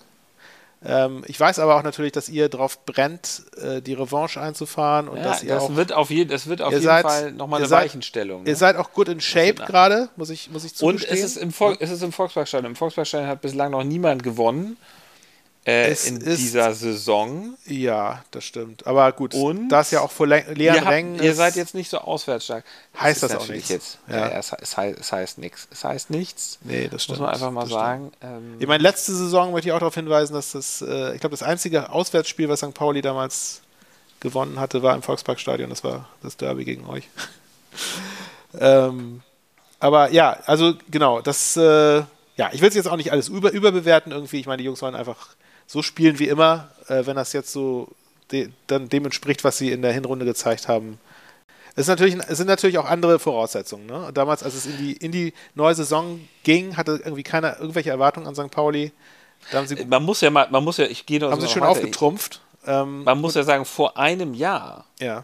Ähm, 0.86 1.24
ich 1.26 1.40
weiß 1.40 1.58
aber 1.60 1.76
auch 1.76 1.84
natürlich, 1.84 2.12
dass 2.12 2.30
ihr 2.30 2.50
drauf 2.50 2.86
brennt, 2.86 3.44
äh, 3.62 3.82
die 3.82 3.94
Revanche 3.94 4.40
einzufahren 4.40 5.08
und 5.08 5.18
ja, 5.18 5.24
dass 5.24 5.42
ihr 5.42 5.56
das 5.56 5.64
auch, 5.64 5.76
wird 5.76 5.92
auf 5.92 6.12
je, 6.12 6.26
das 6.26 6.48
wird 6.48 6.62
auf 6.62 6.72
jeden 6.72 6.84
seid, 6.84 7.04
Fall 7.04 7.32
nochmal 7.32 7.62
eine 7.62 7.68
seid, 7.68 7.86
Weichenstellung. 7.86 8.44
Ne? 8.44 8.50
Ihr 8.50 8.56
seid 8.56 8.76
auch 8.76 8.92
gut 8.92 9.10
in 9.10 9.20
Shape 9.20 9.56
gerade, 9.56 10.10
muss 10.18 10.30
ich, 10.30 10.52
muss 10.52 10.64
ich 10.64 10.76
zugestehen. 10.76 11.12
Und 11.12 11.18
es 11.18 11.26
ist 11.26 11.38
im, 11.38 11.52
Vol 11.52 11.78
es 11.80 11.90
ist 11.90 12.04
im 12.04 12.12
Volksparkstadion. 12.12 12.72
Im 12.72 12.76
Volksparkstadion 12.76 13.28
hat 13.28 13.42
bislang 13.42 13.72
noch 13.72 13.84
niemand 13.84 14.22
gewonnen 14.22 14.78
äh, 15.68 15.94
in 16.08 16.20
dieser 16.20 16.74
Saison. 16.74 17.58
Ja, 17.66 18.24
das 18.32 18.46
stimmt. 18.46 18.88
Aber 18.88 19.12
gut, 19.12 19.34
und 19.34 19.68
da 19.68 19.82
es 19.82 19.92
ja 19.92 20.00
auch 20.00 20.12
vor 20.12 20.26
leeren 20.26 20.56
ihr 20.58 20.76
habt, 20.76 20.88
Rängen 20.88 21.22
Ihr 21.22 21.36
seid 21.36 21.58
jetzt 21.58 21.76
nicht 21.76 21.90
so 21.90 21.98
auswärtsstark. 21.98 22.64
Heißt 22.98 23.22
das, 23.22 23.34
das 23.34 23.44
auch 23.44 23.50
nicht. 23.50 23.70
Jetzt, 23.70 24.00
ja. 24.08 24.30
ja 24.30 24.40
es, 24.40 24.54
es, 24.54 24.78
heißt, 24.78 24.98
es 24.98 25.12
heißt 25.12 25.38
nichts. 25.40 25.68
Es 25.70 25.84
heißt 25.84 26.10
nichts. 26.10 26.60
Nee, 26.64 26.88
das 26.88 27.04
stimmt. 27.04 27.20
Muss 27.20 27.26
man 27.26 27.34
einfach 27.34 27.52
mal 27.52 27.68
sagen. 27.68 28.14
Ähm, 28.22 28.56
ich 28.60 28.68
meine, 28.68 28.82
letzte 28.82 29.14
Saison 29.14 29.52
möchte 29.52 29.68
ich 29.68 29.74
auch 29.74 29.80
darauf 29.80 29.96
hinweisen, 29.96 30.34
dass 30.34 30.54
das, 30.54 30.82
äh, 30.82 31.14
ich 31.14 31.20
glaube, 31.20 31.34
das 31.34 31.44
einzige 31.44 31.90
Auswärtsspiel, 31.90 32.48
was 32.48 32.60
St. 32.60 32.74
Pauli 32.74 33.02
damals 33.02 33.62
gewonnen 34.22 34.62
hatte, 34.62 34.84
war 34.84 34.96
im 34.96 35.02
Volksparkstadion. 35.02 35.70
Das 35.70 35.84
war 35.84 36.08
das 36.24 36.38
Derby 36.38 36.64
gegen 36.64 36.88
euch. 36.88 37.10
ähm, 38.58 39.22
aber 39.82 40.12
ja, 40.12 40.40
also 40.46 40.76
genau, 40.90 41.20
das, 41.20 41.58
äh, 41.58 41.98
ja, 42.38 42.50
ich 42.54 42.62
will 42.62 42.70
es 42.70 42.76
jetzt 42.76 42.88
auch 42.88 42.96
nicht 42.96 43.12
alles 43.12 43.28
über, 43.28 43.52
überbewerten 43.52 44.14
irgendwie. 44.14 44.40
Ich 44.40 44.48
meine, 44.48 44.60
die 44.60 44.64
Jungs 44.64 44.82
waren 44.82 44.96
einfach 44.96 45.36
so 45.68 45.84
spielen 45.84 46.18
wie 46.20 46.28
immer, 46.28 46.70
äh, 46.88 47.06
wenn 47.06 47.16
das 47.16 47.34
jetzt 47.34 47.52
so 47.52 47.90
de 48.32 48.50
dann 48.68 48.90
dem 48.90 49.06
entspricht, 49.06 49.44
was 49.44 49.58
sie 49.58 49.72
in 49.72 49.82
der 49.82 49.94
Hinrunde 49.94 50.26
gezeigt 50.26 50.68
haben. 50.68 51.00
Es, 51.76 51.84
ist 51.84 51.88
natürlich, 51.90 52.18
es 52.28 52.38
sind 52.38 52.48
natürlich 52.48 52.78
auch 52.80 52.86
andere 52.86 53.20
Voraussetzungen. 53.20 53.86
Ne? 53.86 54.10
Damals, 54.14 54.42
als 54.42 54.56
es 54.56 54.66
in 54.66 54.78
die, 54.78 54.94
in 54.94 55.12
die 55.12 55.34
neue 55.54 55.76
Saison 55.76 56.28
ging, 56.44 56.76
hatte 56.76 57.00
irgendwie 57.04 57.24
keiner 57.24 57.60
irgendwelche 57.60 57.92
Erwartungen 57.92 58.26
an 58.26 58.36
St. 58.36 58.50
Pauli. 58.50 58.92
Sie, 59.66 59.86
man 59.86 60.04
muss 60.04 60.22
ja 60.22 60.32
mal, 60.32 60.48
man 60.50 60.64
muss 60.64 60.78
ja, 60.78 60.86
ich 60.86 61.06
gehe 61.06 61.20
noch 61.20 61.32
Haben 61.32 61.40
sie 61.40 61.48
schön 61.48 61.62
weiter. 61.62 61.72
aufgetrumpft. 61.72 62.42
Ähm, 62.66 63.04
man 63.04 63.22
muss 63.22 63.36
ja 63.36 63.44
sagen, 63.44 63.64
vor 63.64 63.98
einem 63.98 64.34
Jahr, 64.34 64.86
ja. 65.00 65.24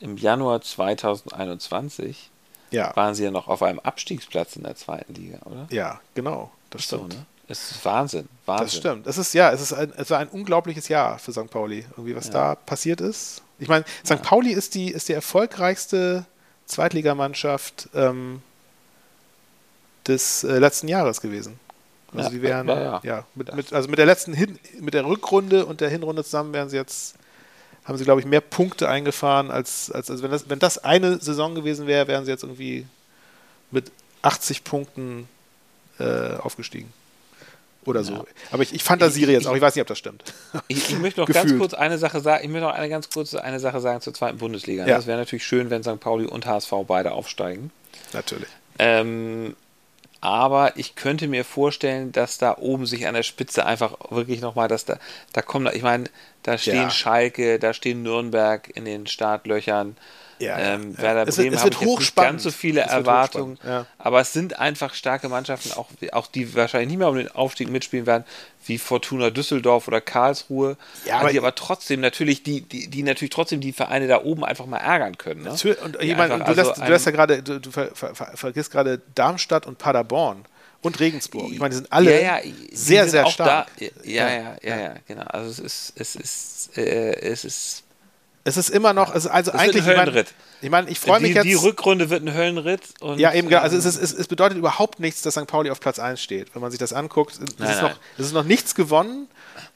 im 0.00 0.18
Januar 0.18 0.60
2021, 0.60 2.30
ja. 2.70 2.94
waren 2.94 3.14
sie 3.14 3.24
ja 3.24 3.30
noch 3.30 3.48
auf 3.48 3.62
einem 3.62 3.78
Abstiegsplatz 3.78 4.54
in 4.56 4.64
der 4.64 4.76
zweiten 4.76 5.14
Liga, 5.14 5.38
oder? 5.46 5.66
Ja, 5.70 6.00
genau. 6.14 6.52
Das 6.70 6.84
stimmt. 6.84 7.14
So, 7.14 7.18
ne? 7.18 7.26
Es 7.50 7.70
ist 7.70 7.84
Wahnsinn, 7.84 8.28
Wahnsinn. 8.44 8.66
Das 8.66 8.76
stimmt. 8.76 9.06
Es 9.06 9.18
ist 9.18 9.32
ja, 9.32 9.50
es 9.50 9.62
ist 9.62 9.72
ein, 9.72 9.92
es 9.96 10.10
war 10.10 10.18
ein 10.18 10.28
unglaubliches 10.28 10.88
Jahr 10.88 11.18
für 11.18 11.32
St. 11.32 11.48
Pauli, 11.50 11.86
irgendwie 11.92 12.14
was 12.14 12.26
ja. 12.26 12.32
da 12.32 12.54
passiert 12.54 13.00
ist. 13.00 13.42
Ich 13.58 13.68
meine, 13.68 13.84
St. 14.04 14.10
Ja. 14.10 14.16
Pauli 14.16 14.52
ist 14.52 14.74
die 14.74 14.90
ist 14.90 15.08
die 15.08 15.14
erfolgreichste 15.14 16.26
Zweitligamannschaft 16.66 17.88
ähm, 17.94 18.42
des 20.06 20.44
äh, 20.44 20.58
letzten 20.58 20.88
Jahres 20.88 21.22
gewesen. 21.22 21.58
Also 22.14 22.28
ja, 22.28 22.30
die 22.30 22.42
wären 22.42 22.68
ja, 23.02 23.24
mit, 23.34 23.54
mit, 23.54 23.72
also 23.72 23.88
mit 23.88 23.98
der 23.98 24.06
letzten 24.06 24.32
Hin 24.32 24.58
mit 24.80 24.94
der 24.94 25.04
Rückrunde 25.06 25.66
und 25.66 25.80
der 25.80 25.88
Hinrunde 25.90 26.24
zusammen 26.24 26.52
wären 26.52 26.70
sie 26.70 26.76
jetzt 26.76 27.16
haben 27.84 27.98
sie 27.98 28.04
glaube 28.04 28.20
ich 28.20 28.26
mehr 28.26 28.40
Punkte 28.40 28.88
eingefahren 28.88 29.50
als 29.50 29.90
als 29.90 30.10
also 30.10 30.22
wenn 30.22 30.30
das 30.30 30.48
wenn 30.48 30.58
das 30.58 30.78
eine 30.78 31.18
Saison 31.18 31.54
gewesen 31.54 31.86
wäre, 31.86 32.08
wären 32.08 32.24
sie 32.24 32.30
jetzt 32.30 32.44
irgendwie 32.44 32.86
mit 33.70 33.90
80 34.22 34.64
Punkten 34.64 35.28
äh, 35.98 36.36
aufgestiegen 36.36 36.90
oder 37.88 38.04
so. 38.04 38.14
Ja. 38.14 38.24
Aber 38.52 38.62
ich, 38.62 38.74
ich 38.74 38.84
fantasiere 38.84 39.32
jetzt 39.32 39.46
auch, 39.46 39.54
ich 39.54 39.62
weiß 39.62 39.74
nicht, 39.74 39.82
ob 39.82 39.88
das 39.88 39.98
stimmt. 39.98 40.22
Ich, 40.68 40.90
ich 40.90 40.98
möchte 40.98 41.20
noch 41.20 41.28
ganz 41.32 41.56
kurz 41.56 41.74
eine 41.74 41.98
Sache 41.98 42.20
sagen, 42.20 42.44
ich 42.44 42.50
möchte 42.50 42.66
noch 42.66 42.74
eine 42.74 42.88
ganz 42.88 43.10
kurze 43.10 43.42
eine 43.42 43.60
Sache 43.60 43.80
sagen 43.80 44.00
zur 44.00 44.14
zweiten 44.14 44.38
Bundesliga. 44.38 44.86
Ja. 44.86 44.96
Das 44.96 45.06
wäre 45.06 45.18
natürlich 45.18 45.44
schön, 45.44 45.70
wenn 45.70 45.82
St. 45.82 46.00
Pauli 46.00 46.26
und 46.26 46.46
HSV 46.46 46.72
beide 46.86 47.12
aufsteigen. 47.12 47.70
Natürlich. 48.12 48.48
Ähm, 48.78 49.56
aber 50.20 50.76
ich 50.76 50.96
könnte 50.96 51.28
mir 51.28 51.44
vorstellen, 51.44 52.10
dass 52.12 52.38
da 52.38 52.56
oben 52.58 52.86
sich 52.86 53.06
an 53.06 53.14
der 53.14 53.22
Spitze 53.22 53.64
einfach 53.64 53.94
wirklich 54.10 54.40
nochmal, 54.40 54.68
dass 54.68 54.84
da, 54.84 54.98
da 55.32 55.42
kommen, 55.42 55.72
ich 55.74 55.82
meine, 55.82 56.04
da 56.42 56.58
stehen 56.58 56.74
ja. 56.74 56.90
Schalke, 56.90 57.58
da 57.58 57.72
stehen 57.72 58.02
Nürnberg 58.02 58.68
in 58.74 58.84
den 58.84 59.06
Startlöchern. 59.06 59.96
Ja, 60.38 60.58
ähm, 60.58 60.94
ja. 60.96 61.02
Werder 61.02 61.26
Bremen 61.26 61.54
es, 61.54 61.60
es 61.60 61.64
wird 61.64 61.80
nicht 61.80 62.16
ganz 62.16 62.42
so 62.42 62.50
viele 62.50 62.80
Erwartungen, 62.82 63.58
ja. 63.64 63.86
aber 63.98 64.20
es 64.20 64.32
sind 64.32 64.58
einfach 64.58 64.94
starke 64.94 65.28
Mannschaften, 65.28 65.72
auch, 65.72 65.88
auch 66.12 66.26
die 66.26 66.54
wahrscheinlich 66.54 66.88
nicht 66.88 66.98
mehr 66.98 67.08
um 67.08 67.16
den 67.16 67.30
Aufstieg 67.30 67.68
mitspielen 67.70 68.06
werden, 68.06 68.24
wie 68.66 68.78
Fortuna 68.78 69.30
Düsseldorf 69.30 69.88
oder 69.88 70.00
Karlsruhe, 70.00 70.76
ja, 71.04 71.18
aber 71.18 71.30
die 71.30 71.38
aber 71.38 71.54
trotzdem 71.54 72.00
natürlich, 72.00 72.42
die, 72.42 72.60
die, 72.60 72.88
die 72.88 73.02
natürlich 73.02 73.30
trotzdem 73.30 73.60
die 73.60 73.72
Vereine 73.72 74.06
da 74.06 74.22
oben 74.22 74.44
einfach 74.44 74.66
mal 74.66 74.78
ärgern 74.78 75.18
können. 75.18 75.42
Ne? 75.42 75.50
Und, 75.50 76.00
ich 76.00 76.16
meine, 76.16 76.44
du, 76.44 76.52
lässt, 76.52 76.76
du 76.76 76.88
lässt 76.88 77.06
ja 77.06 77.12
gerade, 77.12 77.42
du, 77.42 77.60
du 77.60 77.70
ver, 77.70 77.90
ver, 77.94 78.14
ver, 78.14 78.32
vergisst 78.34 78.70
gerade 78.70 79.00
Darmstadt 79.14 79.66
und 79.66 79.78
Paderborn 79.78 80.44
und 80.82 81.00
Regensburg. 81.00 81.50
Ich 81.52 81.58
meine, 81.58 81.70
die 81.70 81.76
sind 81.76 81.92
alle 81.92 82.20
ja, 82.20 82.38
ja, 82.38 82.52
sehr, 82.72 83.08
sehr 83.08 83.26
stark. 83.26 83.68
Da, 83.78 83.86
ja, 84.04 84.28
ja, 84.28 84.56
ja, 84.62 84.80
ja, 84.80 84.94
genau. 85.06 85.24
Also 85.24 85.50
es 85.50 85.58
ist, 85.58 85.92
es 85.96 86.14
ist, 86.14 86.78
äh, 86.78 87.20
es 87.20 87.44
ist 87.44 87.84
Es 88.44 88.56
ist 88.56 88.70
immer 88.70 88.92
noch, 88.92 89.14
es 89.14 89.26
also 89.26 89.50
es 89.50 89.58
eigentlich. 89.58 89.82
Ein 89.82 89.96
Höllenritt. 89.96 90.34
Ich 90.60 90.70
meine, 90.70 90.88
ich 90.88 90.98
freue 90.98 91.20
mich 91.20 91.34
jetzt. 91.34 91.44
Die 91.44 91.54
Rückrunde 91.54 92.10
wird 92.10 92.22
ein 92.22 92.34
Höllenritt. 92.34 92.82
Und, 93.00 93.18
ja, 93.18 93.32
eben, 93.32 93.52
also 93.54 93.76
es, 93.76 93.84
ist, 93.84 93.96
es, 94.00 94.12
es, 94.12 94.26
bedeutet 94.26 94.58
überhaupt 94.58 95.00
nichts, 95.00 95.22
dass 95.22 95.34
St. 95.34 95.46
Pauli 95.46 95.70
auf 95.70 95.80
Platz 95.80 95.98
1 95.98 96.20
steht. 96.20 96.54
Wenn 96.54 96.62
man 96.62 96.70
sich 96.70 96.78
das 96.78 96.92
anguckt, 96.92 97.34
es, 97.34 97.40
nein, 97.58 97.70
ist, 97.70 97.82
nein. 97.82 97.90
Noch, 97.90 97.98
es 98.16 98.26
ist 98.26 98.32
noch 98.32 98.44
nichts 98.44 98.74
gewonnen. 98.74 99.28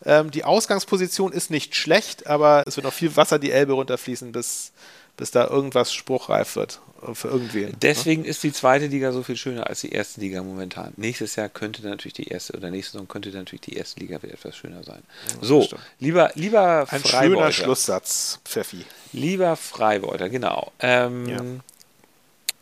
Ähm, 0.05 0.31
die 0.31 0.45
Ausgangsposition 0.45 1.33
ist 1.33 1.51
nicht 1.51 1.77
schlecht, 1.77 2.27
aber 2.27 2.65
es 2.67 2.77
wird 2.77 2.85
noch 2.85 2.93
viel 2.93 3.15
Wasser 3.17 3.39
die 3.39 3.53
Elbe 3.53 3.75
runterfließen, 3.75 4.33
bis, 4.33 4.73
bis 5.17 5.31
da 5.31 5.47
irgendwas 5.47 5.93
spruchreif 5.93 6.57
wird 6.57 6.81
für 7.15 7.29
irgendwen. 7.29 7.71
Ne? 7.71 7.77
Deswegen 7.83 8.23
ne? 8.23 8.29
ist 8.29 8.43
die 8.43 8.53
zweite 8.53 8.87
Liga 8.87 9.13
so 9.13 9.23
viel 9.23 9.37
schöner 9.37 9.67
als 9.67 9.81
die 9.81 9.91
erste 9.91 10.21
Liga 10.21 10.43
momentan. 10.43 10.93
Nächstes 10.97 11.37
Jahr 11.37 11.49
könnte 11.49 11.87
natürlich 11.87 12.15
die 12.15 12.29
erste 12.29 12.55
oder 12.55 12.71
nächste 12.71 12.93
Saison 12.93 13.09
könnte 13.09 13.31
natürlich 13.31 13.63
die 13.63 13.75
erste 13.75 14.01
Liga 14.01 14.23
wieder 14.23 14.35
etwas 14.35 14.57
schöner 14.57 14.83
sein. 14.85 15.03
Ja, 15.29 15.37
so, 15.41 15.69
lieber, 15.99 16.31
lieber 16.35 16.87
Ein 16.89 17.05
schöner 17.05 17.53
Schlusssatz, 17.53 18.41
Pfeffi. 18.45 18.85
Lieber 19.13 19.57
Freibeuter, 19.57 20.29
genau. 20.29 20.73
Ähm, 20.79 21.29
ja. 21.29 21.41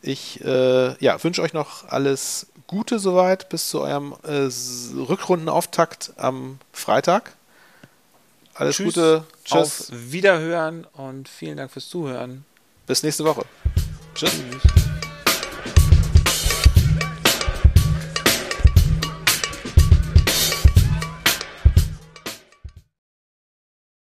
Ich 0.02 0.42
äh, 0.42 0.96
ja, 1.04 1.22
wünsche 1.22 1.42
euch 1.42 1.52
noch 1.52 1.88
alles 1.88 2.46
Gute 2.66 2.98
soweit 2.98 3.48
bis 3.48 3.68
zu 3.68 3.80
eurem 3.80 4.14
äh, 4.22 4.48
Rückrundenauftakt 4.96 6.14
am 6.16 6.58
Freitag. 6.72 7.34
Alles 8.54 8.76
Tschüss, 8.76 8.94
Gute. 8.94 9.24
Tschüss. 9.44 9.52
Auf 9.52 9.86
Wiederhören 9.90 10.86
und 10.92 11.28
vielen 11.28 11.56
Dank 11.56 11.70
fürs 11.70 11.88
Zuhören. 11.88 12.44
Bis 12.86 13.02
nächste 13.02 13.24
Woche. 13.24 13.44
Tschüss. 14.14 14.32